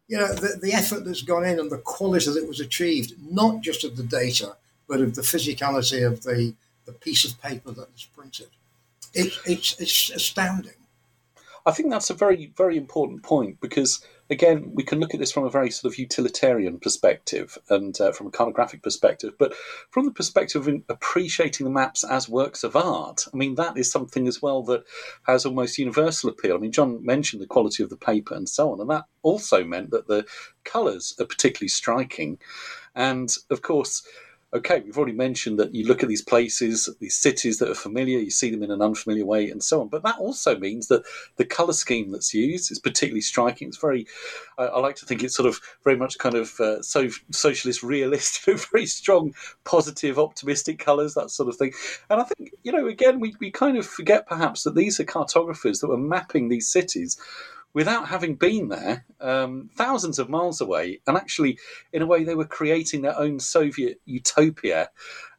you 0.08 0.18
know, 0.18 0.34
the, 0.34 0.60
the 0.62 0.74
effort 0.74 1.06
that's 1.06 1.22
gone 1.22 1.46
in 1.46 1.60
and 1.60 1.70
the 1.70 1.78
quality 1.78 2.32
that 2.32 2.48
was 2.48 2.60
achieved, 2.60 3.14
not 3.30 3.62
just 3.62 3.84
of 3.84 3.98
the 3.98 4.04
data, 4.04 4.56
but 4.88 5.02
of 5.02 5.16
the 5.16 5.22
physicality 5.22 6.06
of 6.06 6.24
the, 6.24 6.54
the 6.86 6.94
piece 6.94 7.26
of 7.26 7.40
paper 7.42 7.72
that 7.72 7.92
was 7.92 8.08
printed. 8.16 8.48
It, 9.14 9.34
it's, 9.46 9.80
it's 9.80 10.10
astounding. 10.12 10.74
I 11.66 11.72
think 11.72 11.90
that's 11.92 12.10
a 12.10 12.14
very, 12.14 12.52
very 12.56 12.78
important 12.78 13.24
point 13.24 13.60
because 13.60 14.02
again, 14.30 14.72
we 14.74 14.84
can 14.84 15.00
look 15.00 15.14
at 15.14 15.20
this 15.20 15.32
from 15.32 15.46
a 15.46 15.50
very 15.50 15.70
sort 15.72 15.92
of 15.92 16.00
utilitarian 16.00 16.80
perspective 16.80 17.58
and 17.70 18.00
uh, 18.02 18.12
from 18.12 18.28
a 18.28 18.32
cartographic 18.32 18.84
perspective, 18.84 19.34
but 19.38 19.54
from 19.92 20.06
the 20.06 20.12
perspective 20.12 20.68
of 20.68 20.82
appreciating 20.90 21.66
the 21.66 21.72
maps 21.72 22.04
as 22.04 22.30
works 22.30 22.64
of 22.64 22.76
art, 22.76 23.26
I 23.34 23.38
mean, 23.38 23.56
that 23.56 23.78
is 23.78 23.92
something 23.92 24.28
as 24.28 24.42
well 24.42 24.64
that 24.64 24.84
has 25.24 25.46
almost 25.46 25.78
universal 25.78 26.30
appeal. 26.30 26.56
I 26.56 26.60
mean, 26.60 26.72
John 26.72 27.06
mentioned 27.06 27.42
the 27.42 27.48
quality 27.48 27.84
of 27.84 27.90
the 27.90 27.98
paper 27.98 28.36
and 28.36 28.48
so 28.48 28.72
on, 28.72 28.82
and 28.82 28.90
that 28.90 29.06
also 29.22 29.64
meant 29.64 29.92
that 29.92 30.08
the 30.08 30.26
colours 30.64 31.16
are 31.20 31.26
particularly 31.26 31.70
striking. 31.70 32.40
And 32.96 33.34
of 33.50 33.62
course, 33.62 34.04
okay, 34.54 34.80
we've 34.80 34.98
already 34.98 35.14
mentioned 35.14 35.60
that 35.60 35.76
you 35.76 35.86
look 35.86 36.04
at 36.04 36.10
these 36.10 36.22
places, 36.22 36.90
these 37.02 37.18
cities 37.18 37.60
that 37.60 37.70
are 37.70 37.76
familiar, 37.76 38.18
you 38.20 38.32
see 38.32 38.50
them 38.50 38.64
in 38.64 38.72
an 38.72 38.82
unfamiliar 38.82 39.26
way, 39.26 39.50
and 39.50 39.62
so 39.62 39.82
on. 39.82 39.90
But 39.90 40.04
that 40.04 40.18
also 40.20 40.58
means 40.58 40.88
that 40.88 41.04
the 41.36 41.46
color 41.46 41.74
scheme 41.74 42.12
that's 42.12 42.34
used 42.34 42.72
is 42.72 42.80
particularly 42.80 43.22
striking. 43.22 43.68
It's 43.68 43.78
very, 43.78 44.08
I, 44.58 44.66
I 44.66 44.80
like 44.80 44.96
to 44.98 45.06
think 45.06 45.22
it's 45.22 45.36
sort 45.36 45.50
of 45.50 45.60
very 45.84 45.98
much 45.98 46.18
kind 46.18 46.36
of 46.36 46.58
uh, 46.62 46.82
so, 46.82 47.10
socialist 47.32 47.84
realist, 47.84 48.46
very 48.72 48.86
strong, 48.86 49.34
positive, 49.66 50.18
optimistic 50.18 50.80
colors, 50.80 51.14
that 51.16 51.30
sort 51.30 51.50
of 51.50 51.58
thing. 51.58 51.74
And 52.10 52.22
I 52.22 52.24
think, 52.24 52.52
you 52.64 52.72
know, 52.72 52.88
again, 52.88 53.20
we, 53.20 53.36
we 53.40 53.52
kind 53.52 53.78
of 53.78 53.86
forget 53.86 54.28
perhaps 54.28 54.64
that 54.64 54.76
these 54.76 55.00
are 55.00 55.06
cartographers 55.06 55.82
that 55.82 55.90
were 55.90 55.98
mapping 55.98 56.48
these 56.48 56.72
cities 56.72 57.18
without 57.74 58.08
having 58.08 58.36
been 58.36 58.70
there, 58.70 59.06
um, 59.20 59.70
thousands 59.76 60.20
of 60.20 60.30
miles 60.30 60.62
away, 60.62 61.00
and 61.08 61.18
actually, 61.18 61.60
in 61.94 62.02
a 62.02 62.06
way, 62.06 62.24
they 62.24 62.36
were 62.36 62.46
creating 62.46 63.02
their 63.02 63.18
own 63.18 63.40
Soviet 63.40 64.00
utopia 64.06 64.90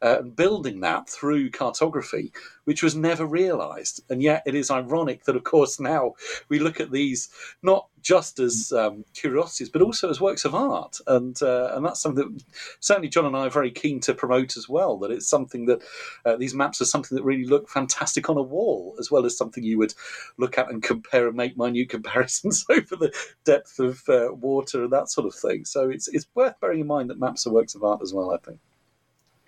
uh, 0.01 0.17
and 0.19 0.35
building 0.35 0.79
that 0.81 1.09
through 1.09 1.49
cartography, 1.51 2.31
which 2.65 2.83
was 2.83 2.95
never 2.95 3.25
realized. 3.25 4.03
And 4.09 4.21
yet, 4.21 4.43
it 4.45 4.55
is 4.55 4.71
ironic 4.71 5.25
that, 5.25 5.35
of 5.35 5.43
course, 5.43 5.79
now 5.79 6.13
we 6.49 6.59
look 6.59 6.79
at 6.79 6.91
these 6.91 7.29
not 7.61 7.87
just 8.01 8.39
as 8.39 8.71
um, 8.71 9.03
curiosities, 9.13 9.69
but 9.69 9.81
also 9.81 10.09
as 10.09 10.21
works 10.21 10.45
of 10.45 10.55
art. 10.55 10.99
And 11.07 11.41
uh, 11.41 11.73
and 11.75 11.85
that's 11.85 12.01
something 12.01 12.33
that 12.33 12.43
certainly 12.79 13.09
John 13.09 13.25
and 13.25 13.35
I 13.35 13.47
are 13.47 13.49
very 13.49 13.71
keen 13.71 13.99
to 14.01 14.13
promote 14.13 14.57
as 14.57 14.69
well. 14.69 14.97
That 14.97 15.11
it's 15.11 15.27
something 15.27 15.65
that 15.65 15.81
uh, 16.25 16.35
these 16.37 16.53
maps 16.53 16.81
are 16.81 16.85
something 16.85 17.15
that 17.15 17.23
really 17.23 17.45
look 17.45 17.69
fantastic 17.69 18.29
on 18.29 18.37
a 18.37 18.41
wall, 18.41 18.95
as 18.99 19.11
well 19.11 19.25
as 19.25 19.37
something 19.37 19.63
you 19.63 19.77
would 19.77 19.93
look 20.37 20.57
at 20.57 20.69
and 20.69 20.81
compare 20.81 21.27
and 21.27 21.35
make 21.35 21.57
minute 21.57 21.89
comparisons 21.89 22.65
over 22.69 22.95
the 22.95 23.13
depth 23.45 23.79
of 23.79 24.01
uh, 24.09 24.33
water 24.33 24.83
and 24.83 24.93
that 24.93 25.09
sort 25.09 25.27
of 25.27 25.35
thing. 25.35 25.65
So 25.65 25.89
it's 25.89 26.07
it's 26.07 26.27
worth 26.35 26.59
bearing 26.59 26.81
in 26.81 26.87
mind 26.87 27.09
that 27.09 27.19
maps 27.19 27.45
are 27.45 27.53
works 27.53 27.75
of 27.75 27.83
art 27.83 28.01
as 28.01 28.13
well. 28.13 28.31
I 28.31 28.37
think 28.37 28.59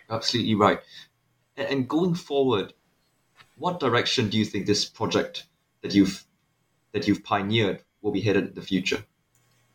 absolutely 0.09 0.55
right. 0.55 0.79
And 1.57 1.87
going 1.87 2.15
forward, 2.15 2.73
what 3.57 3.79
direction 3.79 4.29
do 4.29 4.37
you 4.37 4.45
think 4.45 4.65
this 4.65 4.85
project 4.85 5.45
that 5.81 5.93
you've 5.93 6.25
that 6.91 7.07
you've 7.07 7.23
pioneered 7.23 7.83
will 8.01 8.11
be 8.11 8.21
headed 8.21 8.47
in 8.47 8.53
the 8.53 8.61
future? 8.61 9.03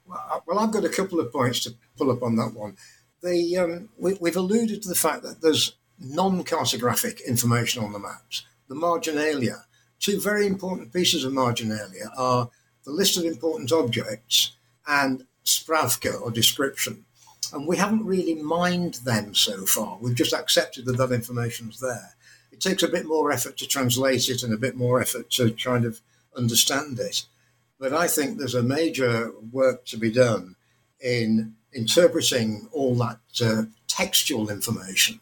Well, 0.07 0.59
I've 0.59 0.71
got 0.71 0.85
a 0.85 0.89
couple 0.89 1.21
of 1.21 1.33
points 1.33 1.61
to 1.61 1.75
pull 1.97 2.11
up 2.11 2.23
on 2.23 2.37
that 2.37 2.55
one. 2.55 2.77
The 3.23 3.57
um, 3.59 3.89
we, 3.99 4.13
have 4.29 4.37
alluded 4.37 4.83
to 4.83 4.89
the 4.89 4.95
fact 4.95 5.23
that 5.23 5.41
there's 5.41 5.77
non-cartographic 5.99 7.27
information 7.27 7.83
on 7.83 7.93
the 7.93 7.99
maps. 7.99 8.45
The 8.69 8.75
marginalia, 8.75 9.65
two 9.99 10.21
very 10.21 10.47
important 10.47 10.93
pieces 10.93 11.25
of 11.25 11.33
marginalia 11.33 12.11
are 12.17 12.51
the 12.85 12.93
list 12.93 13.17
of 13.17 13.25
important 13.25 13.73
objects 13.73 14.53
and 14.87 15.27
spravka 15.45 16.21
or 16.21 16.31
description. 16.31 17.05
And 17.53 17.67
we 17.67 17.77
haven't 17.77 18.05
really 18.05 18.35
mined 18.35 18.95
them 19.05 19.35
so 19.35 19.65
far. 19.67 19.99
We've 20.01 20.15
just 20.15 20.33
accepted 20.33 20.85
that 20.87 20.97
that 20.99 21.13
information's 21.13 21.81
there. 21.81 22.16
It 22.57 22.61
takes 22.61 22.83
a 22.83 22.89
bit 22.89 23.05
more 23.05 23.31
effort 23.31 23.59
to 23.59 23.67
translate 23.67 24.31
it 24.31 24.43
and 24.43 24.53
a 24.53 24.57
bit 24.57 24.77
more 24.77 24.99
effort 24.99 25.29
to 25.33 25.53
kind 25.53 25.85
of 25.85 26.01
understand 26.35 26.99
it. 26.99 27.27
But 27.79 27.93
I 27.93 28.09
think 28.09 28.39
there's 28.39 28.55
a 28.55 28.63
major 28.63 29.31
work 29.53 29.85
to 29.87 29.99
be 29.99 30.11
done 30.11 30.57
in 30.99 31.55
interpreting 31.75 32.69
all 32.73 32.95
that 32.95 33.19
uh, 33.45 33.65
textual 33.89 34.49
information 34.49 35.21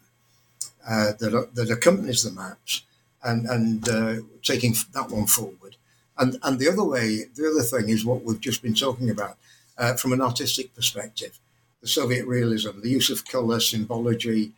uh, 0.87 1.11
that, 1.19 1.49
that 1.55 1.69
accompanies 1.69 2.23
the 2.23 2.31
maps 2.31 2.83
and, 3.21 3.45
and 3.47 3.89
uh, 3.89 4.15
taking 4.41 4.73
that 4.93 5.09
one 5.09 5.27
forward. 5.27 5.75
And, 6.17 6.37
and 6.41 6.57
the 6.57 6.69
other 6.69 6.85
way, 6.85 7.25
the 7.35 7.49
other 7.49 7.63
thing 7.63 7.89
is 7.89 8.05
what 8.05 8.23
we've 8.23 8.39
just 8.39 8.61
been 8.61 8.75
talking 8.75 9.09
about 9.09 9.37
uh, 9.77 9.95
from 9.95 10.13
an 10.13 10.21
artistic 10.21 10.73
perspective 10.73 11.37
the 11.81 11.89
Soviet 11.89 12.25
realism, 12.25 12.79
the 12.81 12.89
use 12.89 13.11
of 13.11 13.25
color, 13.25 13.59
symbology, 13.59 14.53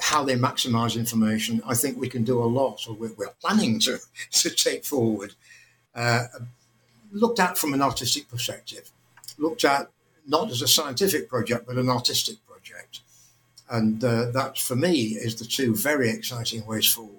how 0.00 0.24
they 0.24 0.36
maximize 0.36 0.96
information. 0.96 1.62
I 1.66 1.74
think 1.74 1.98
we 1.98 2.08
can 2.08 2.24
do 2.24 2.42
a 2.42 2.46
lot, 2.46 2.86
or 2.88 2.94
we're, 2.94 3.10
planning 3.40 3.78
to, 3.80 3.98
to 4.30 4.50
take 4.50 4.84
forward, 4.84 5.34
uh, 5.94 6.24
looked 7.12 7.40
at 7.40 7.56
from 7.58 7.74
an 7.74 7.82
artistic 7.82 8.28
perspective, 8.28 8.90
looked 9.38 9.64
at 9.64 9.90
not 10.26 10.50
as 10.50 10.62
a 10.62 10.68
scientific 10.68 11.28
project, 11.28 11.66
but 11.66 11.76
an 11.76 11.88
artistic 11.88 12.36
project. 12.46 13.00
And 13.70 14.02
uh, 14.02 14.30
that, 14.32 14.58
for 14.58 14.76
me, 14.76 15.16
is 15.16 15.36
the 15.36 15.44
two 15.44 15.74
very 15.74 16.10
exciting 16.10 16.66
ways 16.66 16.92
forward. 16.92 17.12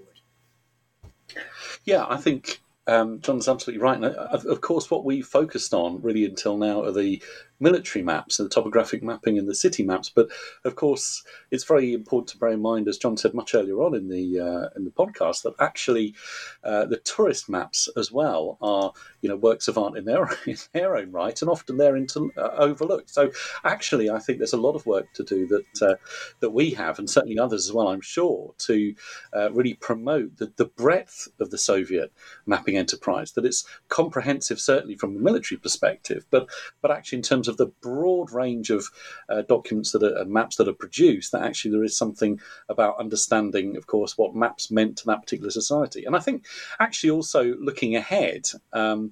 Yeah, 1.86 2.06
I 2.08 2.18
think 2.18 2.62
um, 2.88 3.20
John's 3.22 3.48
absolutely 3.48 3.82
right. 3.82 3.96
And 3.96 4.06
uh, 4.06 4.40
of 4.50 4.62
course, 4.62 4.90
what 4.92 5.06
we 5.06 5.22
focused 5.22 5.74
on 5.74 6.02
really 6.02 6.26
until 6.26 6.58
now 6.58 6.84
are 6.84 6.92
the 6.92 7.22
military 7.60 8.04
maps 8.04 8.40
and 8.40 8.50
the 8.50 8.54
topographic 8.54 9.02
mapping 9.02 9.38
and 9.38 9.48
the 9.48 9.56
city 9.56 9.84
maps. 9.84 10.10
But 10.10 10.30
of 10.64 10.76
course, 10.76 11.24
it's 11.52 11.64
very 11.64 11.94
important 11.94 12.30
to 12.30 12.38
bear 12.38 12.50
in 12.50 12.62
mind, 12.62 12.88
as 12.88 12.98
John 12.98 13.18
said 13.18 13.34
much 13.34 13.56
earlier 13.56 13.82
on 13.82 13.96
in 13.96 14.10
the 14.10 14.40
uh, 14.40 14.70
in 14.76 14.86
the 14.86 14.92
podcast, 14.92 15.44
that 15.44 15.54
actually 15.60 16.16
uh, 16.64 16.86
the 16.86 16.98
tourist 16.98 17.50
maps 17.50 17.90
as 17.98 18.12
well 18.12 18.58
are 18.62 18.94
you 19.26 19.30
know, 19.30 19.36
works 19.36 19.68
of 19.68 19.76
art 19.76 19.98
in 19.98 20.06
their 20.06 20.30
in 20.46 20.56
their 20.72 20.96
own 20.96 21.12
right, 21.12 21.42
and 21.42 21.50
often 21.50 21.78
they're 21.78 21.96
into, 21.96 22.32
uh, 22.38 22.52
overlooked. 22.58 23.10
So 23.10 23.32
actually, 23.64 24.08
I 24.08 24.20
think 24.20 24.38
there's 24.38 24.54
a 24.54 24.58
lot 24.58 24.76
of 24.76 24.86
work 24.86 25.12
to 25.14 25.24
do 25.24 25.48
that 25.48 25.82
uh, 25.82 25.96
that 26.42 26.52
we 26.52 26.70
have, 26.72 27.00
and 27.00 27.10
certainly 27.10 27.40
others 27.40 27.68
as 27.68 27.74
well. 27.74 27.88
I'm 27.88 28.02
sure 28.02 28.54
to 28.60 28.94
uh, 29.36 29.52
really 29.52 29.74
promote 29.74 30.38
the, 30.38 30.54
the 30.58 30.66
breadth 30.66 31.28
of 31.40 31.50
the 31.50 31.58
Soviet 31.58 32.14
mapping 32.46 32.78
enterprise. 32.78 33.32
That 33.32 33.46
it's 33.46 33.66
comprehensive, 33.90 34.60
certainly 34.60 34.96
from 34.96 35.16
a 35.16 35.20
military 35.20 35.58
perspective, 35.58 36.28
but 36.30 36.48
but 36.84 36.92
actually 36.92 37.18
in 37.18 37.24
terms 37.24 37.45
of 37.48 37.58
the 37.58 37.72
broad 37.82 38.32
range 38.32 38.70
of 38.70 38.86
uh, 39.30 39.42
documents 39.44 39.92
that 39.92 40.04
are 40.04 40.26
maps 40.26 40.56
that 40.58 40.68
are 40.68 40.74
produced, 40.74 41.32
that 41.32 41.44
actually 41.44 41.72
there 41.72 41.84
is 41.84 41.98
something 41.98 42.40
about 42.70 43.00
understanding, 43.00 43.78
of 43.78 43.88
course, 43.88 44.18
what 44.18 44.36
maps 44.36 44.72
meant 44.72 44.98
to 44.98 45.06
that 45.08 45.22
particular 45.22 45.52
society. 45.52 46.06
And 46.06 46.16
I 46.16 46.20
think 46.20 46.46
actually 46.80 47.12
also 47.12 47.56
looking 47.56 47.96
ahead. 47.96 48.48
Um, 48.74 49.12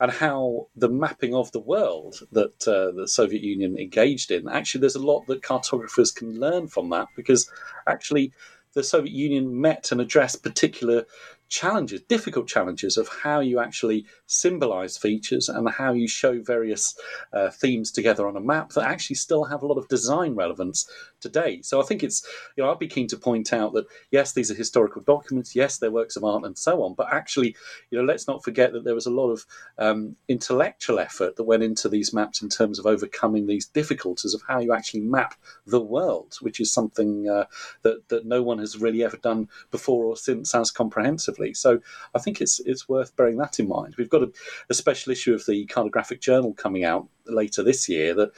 and 0.00 0.12
how 0.12 0.68
the 0.76 0.88
mapping 0.88 1.34
of 1.34 1.50
the 1.50 1.60
world 1.60 2.20
that 2.30 2.68
uh, 2.68 2.92
the 2.92 3.08
Soviet 3.08 3.42
Union 3.42 3.76
engaged 3.76 4.30
in, 4.30 4.48
actually, 4.48 4.80
there's 4.80 4.94
a 4.94 5.04
lot 5.04 5.26
that 5.26 5.42
cartographers 5.42 6.12
can 6.12 6.38
learn 6.38 6.68
from 6.68 6.90
that 6.90 7.08
because 7.16 7.50
actually 7.86 8.32
the 8.74 8.84
Soviet 8.84 9.12
Union 9.12 9.60
met 9.60 9.90
and 9.90 10.00
addressed 10.00 10.44
particular 10.44 11.04
challenges, 11.48 12.02
difficult 12.02 12.46
challenges 12.46 12.96
of 12.96 13.08
how 13.08 13.40
you 13.40 13.58
actually 13.58 14.06
symbolize 14.26 14.96
features 14.96 15.48
and 15.48 15.68
how 15.68 15.92
you 15.92 16.06
show 16.06 16.40
various 16.42 16.94
uh, 17.32 17.50
themes 17.50 17.90
together 17.90 18.26
on 18.26 18.36
a 18.36 18.40
map 18.40 18.70
that 18.70 18.84
actually 18.84 19.16
still 19.16 19.44
have 19.44 19.62
a 19.62 19.66
lot 19.66 19.78
of 19.78 19.88
design 19.88 20.34
relevance 20.34 20.88
today. 21.20 21.60
So 21.62 21.80
I 21.80 21.84
think 21.84 22.02
it's, 22.02 22.26
you 22.56 22.62
know, 22.62 22.70
I'd 22.70 22.78
be 22.78 22.86
keen 22.86 23.08
to 23.08 23.16
point 23.16 23.52
out 23.52 23.72
that 23.72 23.86
yes, 24.10 24.32
these 24.32 24.50
are 24.50 24.54
historical 24.54 25.02
documents, 25.02 25.56
yes, 25.56 25.78
they're 25.78 25.90
works 25.90 26.16
of 26.16 26.24
art 26.24 26.44
and 26.44 26.56
so 26.56 26.82
on, 26.82 26.94
but 26.94 27.12
actually, 27.12 27.56
you 27.90 27.98
know, 27.98 28.04
let's 28.04 28.28
not 28.28 28.44
forget 28.44 28.72
that 28.72 28.84
there 28.84 28.94
was 28.94 29.06
a 29.06 29.10
lot 29.10 29.30
of 29.30 29.46
um, 29.78 30.16
intellectual 30.28 30.98
effort 30.98 31.36
that 31.36 31.44
went 31.44 31.62
into 31.62 31.88
these 31.88 32.12
maps 32.12 32.42
in 32.42 32.48
terms 32.48 32.78
of 32.78 32.86
overcoming 32.86 33.46
these 33.46 33.66
difficulties 33.66 34.34
of 34.34 34.42
how 34.46 34.60
you 34.60 34.74
actually 34.74 35.00
map 35.00 35.34
the 35.66 35.80
world, 35.80 36.36
which 36.40 36.60
is 36.60 36.72
something 36.72 37.28
uh, 37.28 37.44
that 37.82 38.08
that 38.08 38.26
no 38.26 38.42
one 38.42 38.58
has 38.58 38.80
really 38.80 39.02
ever 39.02 39.16
done 39.16 39.48
before 39.70 40.04
or 40.04 40.16
since 40.16 40.54
as 40.54 40.70
comprehensively. 40.70 41.37
So 41.54 41.80
I 42.14 42.18
think 42.18 42.40
it's 42.40 42.60
it's 42.60 42.88
worth 42.88 43.16
bearing 43.16 43.38
that 43.38 43.58
in 43.58 43.68
mind. 43.68 43.94
We've 43.96 44.10
got 44.10 44.22
a, 44.22 44.32
a 44.68 44.74
special 44.74 45.12
issue 45.12 45.34
of 45.34 45.46
the 45.46 45.66
Cartographic 45.66 46.20
Journal 46.20 46.54
coming 46.54 46.84
out 46.84 47.08
later 47.26 47.62
this 47.62 47.88
year 47.88 48.14
that 48.14 48.32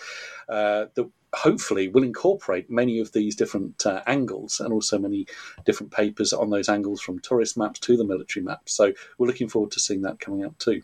uh, 0.49 0.87
that 0.95 1.11
hopefully 1.33 1.89
will 1.89 2.03
incorporate 2.03 2.71
many 2.71 2.99
of 2.99 3.13
these 3.13 3.37
different 3.37 3.87
uh, 3.87 4.03
angles 4.07 4.61
and 4.61 4.73
also 4.73 4.99
many 4.99 5.27
different 5.65 5.93
papers 5.93 6.33
on 6.33 6.51
those 6.51 6.69
angles 6.69 7.01
from 7.01 7.21
tourist 7.21 7.57
maps 7.57 7.79
to 7.81 7.97
the 7.97 8.05
military 8.05 8.45
maps. 8.45 8.73
So 8.73 8.93
we're 9.17 9.29
looking 9.29 9.49
forward 9.49 9.71
to 9.73 9.81
seeing 9.81 10.03
that 10.03 10.19
coming 10.19 10.45
out 10.45 10.59
too. 10.59 10.83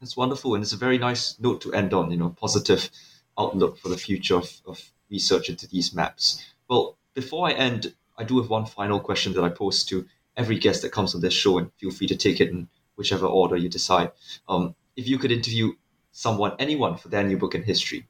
That's 0.00 0.16
wonderful, 0.16 0.54
and 0.54 0.62
it's 0.62 0.72
a 0.72 0.76
very 0.76 0.98
nice 0.98 1.36
note 1.40 1.60
to 1.62 1.72
end 1.72 1.94
on. 1.94 2.10
You 2.10 2.18
know, 2.18 2.30
positive 2.30 2.90
outlook 3.38 3.78
for 3.78 3.88
the 3.88 3.96
future 3.96 4.36
of, 4.36 4.50
of 4.66 4.92
research 5.10 5.48
into 5.48 5.66
these 5.66 5.94
maps. 5.94 6.44
Well, 6.68 6.96
before 7.14 7.48
I 7.48 7.52
end, 7.52 7.94
I 8.16 8.24
do 8.24 8.40
have 8.40 8.50
one 8.50 8.66
final 8.66 9.00
question 9.00 9.32
that 9.34 9.44
I 9.44 9.48
pose 9.48 9.84
to 9.86 10.06
every 10.36 10.58
guest 10.58 10.82
that 10.82 10.92
comes 10.92 11.14
on 11.14 11.20
this 11.20 11.34
show, 11.34 11.58
and 11.58 11.70
feel 11.80 11.90
free 11.90 12.06
to 12.08 12.16
take 12.16 12.40
it 12.40 12.50
in 12.50 12.68
whichever 12.96 13.26
order 13.26 13.56
you 13.56 13.68
decide. 13.68 14.12
Um, 14.48 14.74
if 14.96 15.08
you 15.08 15.18
could 15.18 15.32
interview 15.32 15.72
someone, 16.12 16.52
anyone, 16.58 16.96
for 16.96 17.08
their 17.08 17.24
new 17.24 17.36
book 17.36 17.54
in 17.54 17.62
history, 17.62 18.06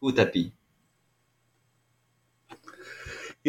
who 0.00 0.06
would 0.06 0.16
that 0.16 0.32
be? 0.32 0.52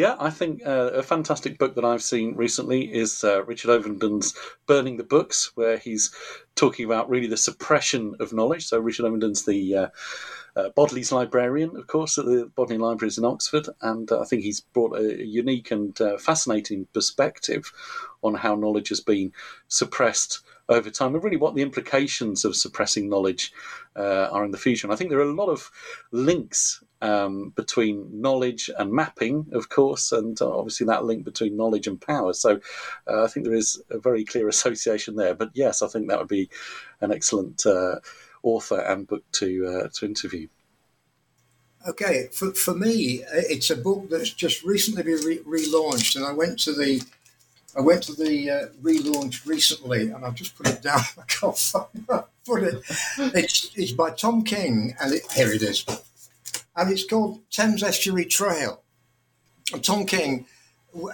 Yeah, 0.00 0.16
I 0.18 0.30
think 0.30 0.66
uh, 0.66 0.92
a 0.94 1.02
fantastic 1.02 1.58
book 1.58 1.74
that 1.74 1.84
I've 1.84 2.02
seen 2.02 2.34
recently 2.34 2.90
is 2.90 3.22
uh, 3.22 3.44
Richard 3.44 3.70
Ovenden's 3.70 4.34
Burning 4.66 4.96
the 4.96 5.04
Books, 5.04 5.52
where 5.56 5.76
he's 5.76 6.10
talking 6.54 6.86
about 6.86 7.10
really 7.10 7.26
the 7.26 7.36
suppression 7.36 8.14
of 8.18 8.32
knowledge. 8.32 8.66
So, 8.66 8.78
Richard 8.78 9.04
Ovenden's 9.04 9.44
the 9.44 9.76
uh, 9.76 9.88
uh, 10.56 10.70
Bodley's 10.70 11.12
librarian, 11.12 11.76
of 11.76 11.86
course, 11.86 12.16
at 12.16 12.24
the 12.24 12.50
Bodleian 12.56 12.80
Libraries 12.80 13.18
in 13.18 13.26
Oxford, 13.26 13.68
and 13.82 14.10
uh, 14.10 14.22
I 14.22 14.24
think 14.24 14.40
he's 14.40 14.60
brought 14.60 14.96
a, 14.96 15.22
unique 15.22 15.70
and 15.70 16.00
uh, 16.00 16.16
fascinating 16.16 16.86
perspective 16.94 17.70
on 18.22 18.32
how 18.32 18.54
knowledge 18.54 18.88
has 18.88 19.00
been 19.00 19.34
suppressed 19.68 20.40
over 20.70 20.88
time, 20.88 21.14
and 21.14 21.22
really 21.22 21.36
what 21.36 21.54
the 21.54 21.62
implications 21.62 22.46
of 22.46 22.56
suppressing 22.56 23.10
knowledge 23.10 23.52
uh, 23.96 24.28
are 24.32 24.46
in 24.46 24.50
the 24.50 24.56
future. 24.56 24.86
And 24.86 24.94
I 24.94 24.96
think 24.96 25.10
there 25.10 25.18
are 25.18 25.30
a 25.30 25.34
lot 25.34 25.50
of 25.50 25.70
links 26.10 26.82
um, 27.00 27.50
between 27.56 28.08
knowledge 28.20 28.70
and 28.78 28.92
mapping, 28.92 29.46
of 29.52 29.68
course, 29.68 30.12
and 30.12 30.40
uh, 30.40 30.58
obviously 30.58 30.86
that 30.86 31.04
link 31.04 31.24
between 31.24 31.56
knowledge 31.56 31.86
and 31.86 32.00
power. 32.00 32.32
So 32.32 32.60
uh, 33.06 33.24
I 33.24 33.26
think 33.26 33.46
there 33.46 33.54
is 33.54 33.82
a 33.90 33.98
very 33.98 34.24
clear 34.24 34.48
association 34.56 35.16
there. 35.16 35.34
But 35.34 35.50
yes, 35.54 35.82
I 35.82 35.88
think 35.88 36.08
that 36.08 36.18
would 36.18 36.28
be 36.28 36.50
an 37.00 37.12
excellent 37.12 37.64
author 38.42 38.80
and 38.80 39.06
book 39.06 39.24
to 39.32 39.66
uh, 39.66 39.88
to 39.94 40.06
interview? 40.06 40.48
Okay, 41.88 42.28
for, 42.32 42.52
for 42.52 42.74
me, 42.74 43.24
it's 43.32 43.70
a 43.70 43.76
book 43.76 44.10
that's 44.10 44.30
just 44.30 44.62
recently 44.62 45.02
been 45.02 45.24
re- 45.24 45.38
relaunched, 45.38 46.14
and 46.16 46.26
I 46.26 46.32
went 46.32 46.58
to 46.60 46.72
the 46.72 47.02
I 47.76 47.80
went 47.80 48.02
to 48.04 48.14
the 48.14 48.50
uh, 48.50 48.66
relaunch 48.82 49.46
recently, 49.46 50.10
and 50.10 50.24
I've 50.24 50.34
just 50.34 50.56
put 50.56 50.68
it 50.68 50.82
down. 50.90 51.00
I 51.18 51.22
can't 51.26 51.56
find 51.56 51.88
it. 52.64 52.82
It's 53.18 53.70
it's 53.76 53.92
by 53.92 54.10
Tom 54.10 54.44
King, 54.44 54.94
and 55.00 55.14
it, 55.14 55.22
here 55.32 55.52
it 55.52 55.62
is, 55.62 55.84
and 56.80 56.90
it's 56.90 57.04
called 57.04 57.40
Thames 57.50 57.82
Estuary 57.82 58.24
Trail. 58.24 58.82
And 59.72 59.84
Tom 59.84 60.06
King 60.06 60.46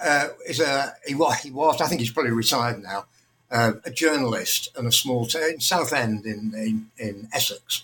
uh, 0.01 0.29
is 0.47 0.59
a 0.59 0.93
he 1.05 1.13
was, 1.13 1.37
he 1.39 1.51
was 1.51 1.81
I 1.81 1.87
think 1.87 2.01
he's 2.01 2.11
probably 2.11 2.31
retired 2.31 2.81
now 2.81 3.05
uh, 3.51 3.73
a 3.85 3.91
journalist 3.91 4.69
in 4.77 4.85
a 4.85 4.91
small 4.91 5.25
town 5.25 5.51
in 5.53 5.59
Southend 5.59 6.25
in, 6.25 6.53
in, 6.55 6.87
in 6.97 7.29
Essex. 7.33 7.83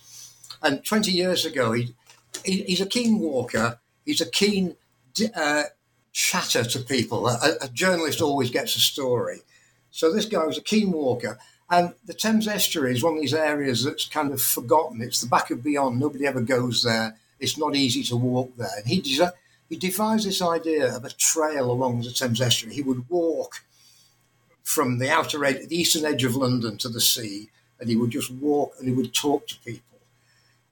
And 0.61 0.83
20 0.83 1.11
years 1.11 1.45
ago, 1.45 1.71
he, 1.73 1.93
he, 2.43 2.63
he's 2.63 2.81
a 2.81 2.85
keen 2.85 3.19
walker. 3.19 3.79
He's 4.05 4.21
a 4.21 4.29
keen 4.29 4.75
uh, 5.35 5.63
chatter 6.11 6.63
to 6.63 6.79
people. 6.79 7.27
A, 7.27 7.57
a, 7.61 7.67
journalist 7.69 8.21
always 8.21 8.49
gets 8.49 8.75
a 8.75 8.79
story. 8.79 9.41
So 9.91 10.11
this 10.11 10.25
guy 10.25 10.45
was 10.45 10.57
a 10.57 10.61
keen 10.61 10.91
walker. 10.91 11.37
And 11.69 11.93
the 12.05 12.13
Thames 12.13 12.47
Estuary 12.47 12.93
is 12.93 13.03
one 13.03 13.15
of 13.15 13.21
these 13.21 13.33
areas 13.33 13.83
that's 13.83 14.07
kind 14.07 14.31
of 14.31 14.41
forgotten. 14.41 15.01
It's 15.01 15.21
the 15.21 15.27
back 15.27 15.49
of 15.49 15.63
beyond. 15.63 15.99
Nobody 15.99 16.27
ever 16.27 16.41
goes 16.41 16.83
there. 16.83 17.17
It's 17.43 17.57
not 17.57 17.75
easy 17.75 18.03
to 18.03 18.15
walk 18.15 18.55
there. 18.55 18.69
And 18.77 18.87
he, 18.87 19.01
he 19.69 19.75
devised 19.75 20.25
this 20.25 20.41
idea 20.41 20.95
of 20.95 21.03
a 21.03 21.09
trail 21.09 21.69
along 21.69 22.01
the 22.01 22.11
Thames 22.11 22.39
Estuary. 22.39 22.73
He 22.73 22.81
would 22.81 23.09
walk 23.09 23.63
from 24.63 24.97
the 24.97 25.11
outer 25.11 25.43
edge, 25.43 25.67
the 25.67 25.81
eastern 25.81 26.05
edge 26.05 26.23
of 26.23 26.37
London 26.37 26.77
to 26.77 26.87
the 26.87 27.01
sea, 27.01 27.49
and 27.79 27.89
he 27.89 27.97
would 27.97 28.11
just 28.11 28.31
walk 28.31 28.75
and 28.79 28.87
he 28.87 28.93
would 28.93 29.13
talk 29.13 29.45
to 29.47 29.59
people. 29.59 29.99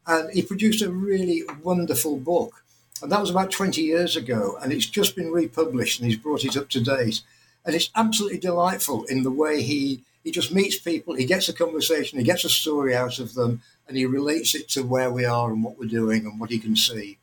And 0.08 0.32
he 0.32 0.42
produced 0.42 0.82
a 0.82 0.90
really 0.90 1.44
wonderful 1.62 2.18
book. 2.18 2.64
And 3.02 3.12
that 3.12 3.20
was 3.20 3.30
about 3.30 3.52
20 3.52 3.82
years 3.82 4.16
ago, 4.16 4.58
and 4.62 4.72
it's 4.72 4.86
just 4.86 5.16
been 5.16 5.32
republished 5.32 6.00
and 6.00 6.10
he's 6.10 6.20
brought 6.20 6.46
it 6.46 6.56
up 6.56 6.70
to 6.70 6.82
date. 6.82 7.22
And 7.66 7.76
it's 7.76 7.92
absolutely 7.96 8.40
delightful 8.40 9.04
in 9.06 9.24
the 9.24 9.32
way 9.32 9.62
he, 9.62 10.04
he 10.24 10.32
just 10.32 10.54
meets 10.54 10.80
people, 10.80 11.16
he 11.16 11.26
gets 11.26 11.50
a 11.50 11.54
conversation, 11.54 12.18
he 12.18 12.24
gets 12.24 12.46
a 12.46 12.50
story 12.50 12.96
out 12.96 13.20
of 13.20 13.34
them, 13.34 13.62
and 13.92 13.98
he 13.98 14.06
relates 14.06 14.56
it 14.56 14.70
to 14.70 14.84
where 14.84 15.12
we 15.12 15.26
are 15.26 15.52
and 15.52 15.66
what 15.66 15.78
we're 15.78 15.86
doing 15.86 16.26
and 16.26 16.40
what 16.40 16.50
he 16.50 16.58
can 16.58 16.78
see. 16.78 17.18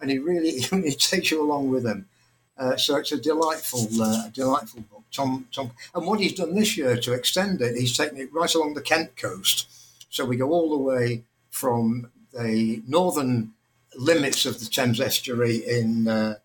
And 0.00 0.10
he 0.10 0.18
really 0.18 0.60
he 0.60 0.94
takes 0.94 1.30
you 1.30 1.42
along 1.42 1.68
with 1.68 1.84
him. 1.84 2.08
Uh, 2.56 2.74
so 2.78 2.96
it's 2.96 3.12
a 3.12 3.20
delightful, 3.20 3.86
uh, 4.00 4.28
delightful 4.28 4.80
book. 4.90 5.02
Tom, 5.12 5.46
Tom, 5.52 5.72
and 5.94 6.06
what 6.06 6.20
he's 6.20 6.32
done 6.32 6.54
this 6.54 6.74
year 6.74 6.96
to 6.96 7.12
extend 7.12 7.60
it, 7.60 7.76
he's 7.76 7.94
taken 7.94 8.16
it 8.16 8.32
right 8.32 8.54
along 8.54 8.72
the 8.72 8.80
Kent 8.80 9.14
coast. 9.18 9.68
So 10.08 10.24
we 10.24 10.38
go 10.38 10.48
all 10.52 10.70
the 10.70 10.82
way 10.82 11.22
from 11.50 12.10
the 12.32 12.82
northern 12.88 13.52
limits 13.94 14.46
of 14.46 14.58
the 14.58 14.64
Thames 14.64 15.02
estuary 15.02 15.56
in 15.56 16.08
uh, 16.08 16.36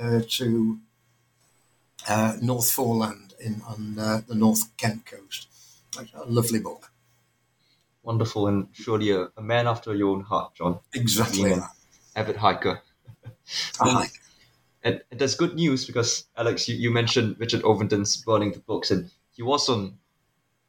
uh, 0.00 0.20
to 0.28 0.78
uh, 2.08 2.36
North 2.42 2.72
Foreland 2.72 3.34
in, 3.38 3.62
on 3.64 3.96
uh, 3.96 4.22
the 4.26 4.34
North 4.34 4.76
Kent 4.76 5.06
coast. 5.06 5.46
A 5.96 6.24
lovely 6.24 6.58
book. 6.58 6.91
Wonderful, 8.02 8.48
and 8.48 8.68
surely 8.72 9.10
a, 9.10 9.28
a 9.36 9.42
man 9.42 9.68
after 9.68 9.94
your 9.94 10.10
own 10.10 10.22
heart, 10.22 10.54
John. 10.54 10.80
Exactly. 10.92 11.54
Avid 12.16 12.36
hiker. 12.36 12.82
I 13.80 13.94
like 13.94 14.10
and, 14.84 15.02
and 15.10 15.20
there's 15.20 15.34
good 15.34 15.54
news 15.54 15.86
because 15.86 16.24
Alex, 16.36 16.68
you, 16.68 16.76
you 16.76 16.90
mentioned 16.90 17.36
Richard 17.38 17.62
Ovenden's 17.62 18.16
burning 18.16 18.52
the 18.52 18.58
books, 18.58 18.90
and 18.90 19.10
he 19.32 19.42
was 19.42 19.68
on 19.68 19.98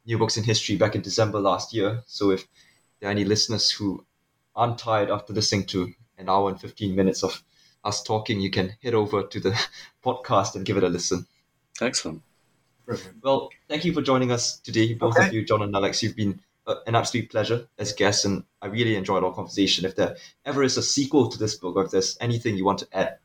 New 0.06 0.18
Books 0.18 0.36
in 0.36 0.44
History 0.44 0.76
back 0.76 0.94
in 0.94 1.02
December 1.02 1.40
last 1.40 1.74
year. 1.74 2.02
So 2.06 2.30
if 2.30 2.46
there 3.00 3.08
are 3.08 3.12
any 3.12 3.24
listeners 3.24 3.70
who 3.70 4.04
aren't 4.54 4.78
tired 4.78 5.10
after 5.10 5.32
listening 5.32 5.66
to 5.66 5.92
an 6.18 6.28
hour 6.28 6.48
and 6.48 6.60
15 6.60 6.94
minutes 6.94 7.24
of 7.24 7.42
us 7.82 8.02
talking, 8.02 8.40
you 8.40 8.50
can 8.50 8.74
head 8.82 8.94
over 8.94 9.24
to 9.24 9.40
the 9.40 9.60
podcast 10.04 10.54
and 10.54 10.64
give 10.64 10.76
it 10.76 10.84
a 10.84 10.88
listen. 10.88 11.26
Excellent. 11.80 12.22
Brilliant. 12.86 13.16
Well, 13.22 13.50
thank 13.68 13.84
you 13.84 13.92
for 13.92 14.02
joining 14.02 14.30
us 14.30 14.58
today, 14.58 14.94
both 14.94 15.16
okay. 15.16 15.26
of 15.26 15.32
you, 15.32 15.44
John 15.44 15.62
and 15.62 15.74
Alex. 15.74 16.02
You've 16.02 16.16
been 16.16 16.40
uh, 16.66 16.76
an 16.86 16.94
absolute 16.94 17.30
pleasure 17.30 17.66
as 17.78 17.92
guests, 17.92 18.24
and 18.24 18.44
I 18.62 18.66
really 18.66 18.96
enjoyed 18.96 19.24
our 19.24 19.34
conversation. 19.34 19.84
If 19.84 19.96
there 19.96 20.16
ever 20.44 20.62
is 20.62 20.76
a 20.76 20.82
sequel 20.82 21.28
to 21.28 21.38
this 21.38 21.56
book, 21.56 21.76
or 21.76 21.84
if 21.84 21.90
there's 21.90 22.16
anything 22.20 22.56
you 22.56 22.64
want 22.64 22.80
to 22.80 22.88
add, 22.92 23.18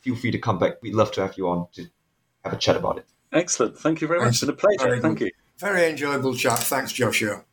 feel 0.00 0.16
free 0.16 0.30
to 0.30 0.38
come 0.38 0.58
back. 0.58 0.80
We'd 0.82 0.94
love 0.94 1.12
to 1.12 1.20
have 1.22 1.36
you 1.36 1.48
on 1.48 1.66
to 1.74 1.86
have 2.44 2.52
a 2.52 2.56
chat 2.56 2.76
about 2.76 2.98
it. 2.98 3.06
Excellent. 3.32 3.76
Thank 3.76 4.00
you 4.00 4.08
very 4.08 4.20
much. 4.20 4.28
It's 4.28 4.40
been 4.40 4.50
a 4.50 4.52
pleasure. 4.52 5.00
Thank 5.00 5.20
you. 5.20 5.30
Very 5.58 5.90
enjoyable 5.90 6.34
chat. 6.34 6.58
Thanks, 6.58 6.92
Joshua. 6.92 7.44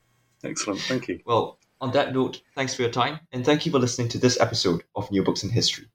Excellent. 0.44 0.82
Thank 0.82 1.08
you. 1.08 1.20
Well, 1.26 1.58
on 1.82 1.92
that 1.92 2.14
note, 2.14 2.42
thanks 2.56 2.74
for 2.74 2.84
your 2.84 2.92
time, 2.92 3.20
and 3.32 3.46
thank 3.46 3.66
you 3.66 3.72
for 3.72 3.80
listening 3.80 4.10
to 4.10 4.18
this 4.18 4.40
episode 4.40 4.84
of 4.96 5.10
New 5.12 5.24
Books 5.24 5.44
in 5.44 5.50
History. 5.50 5.88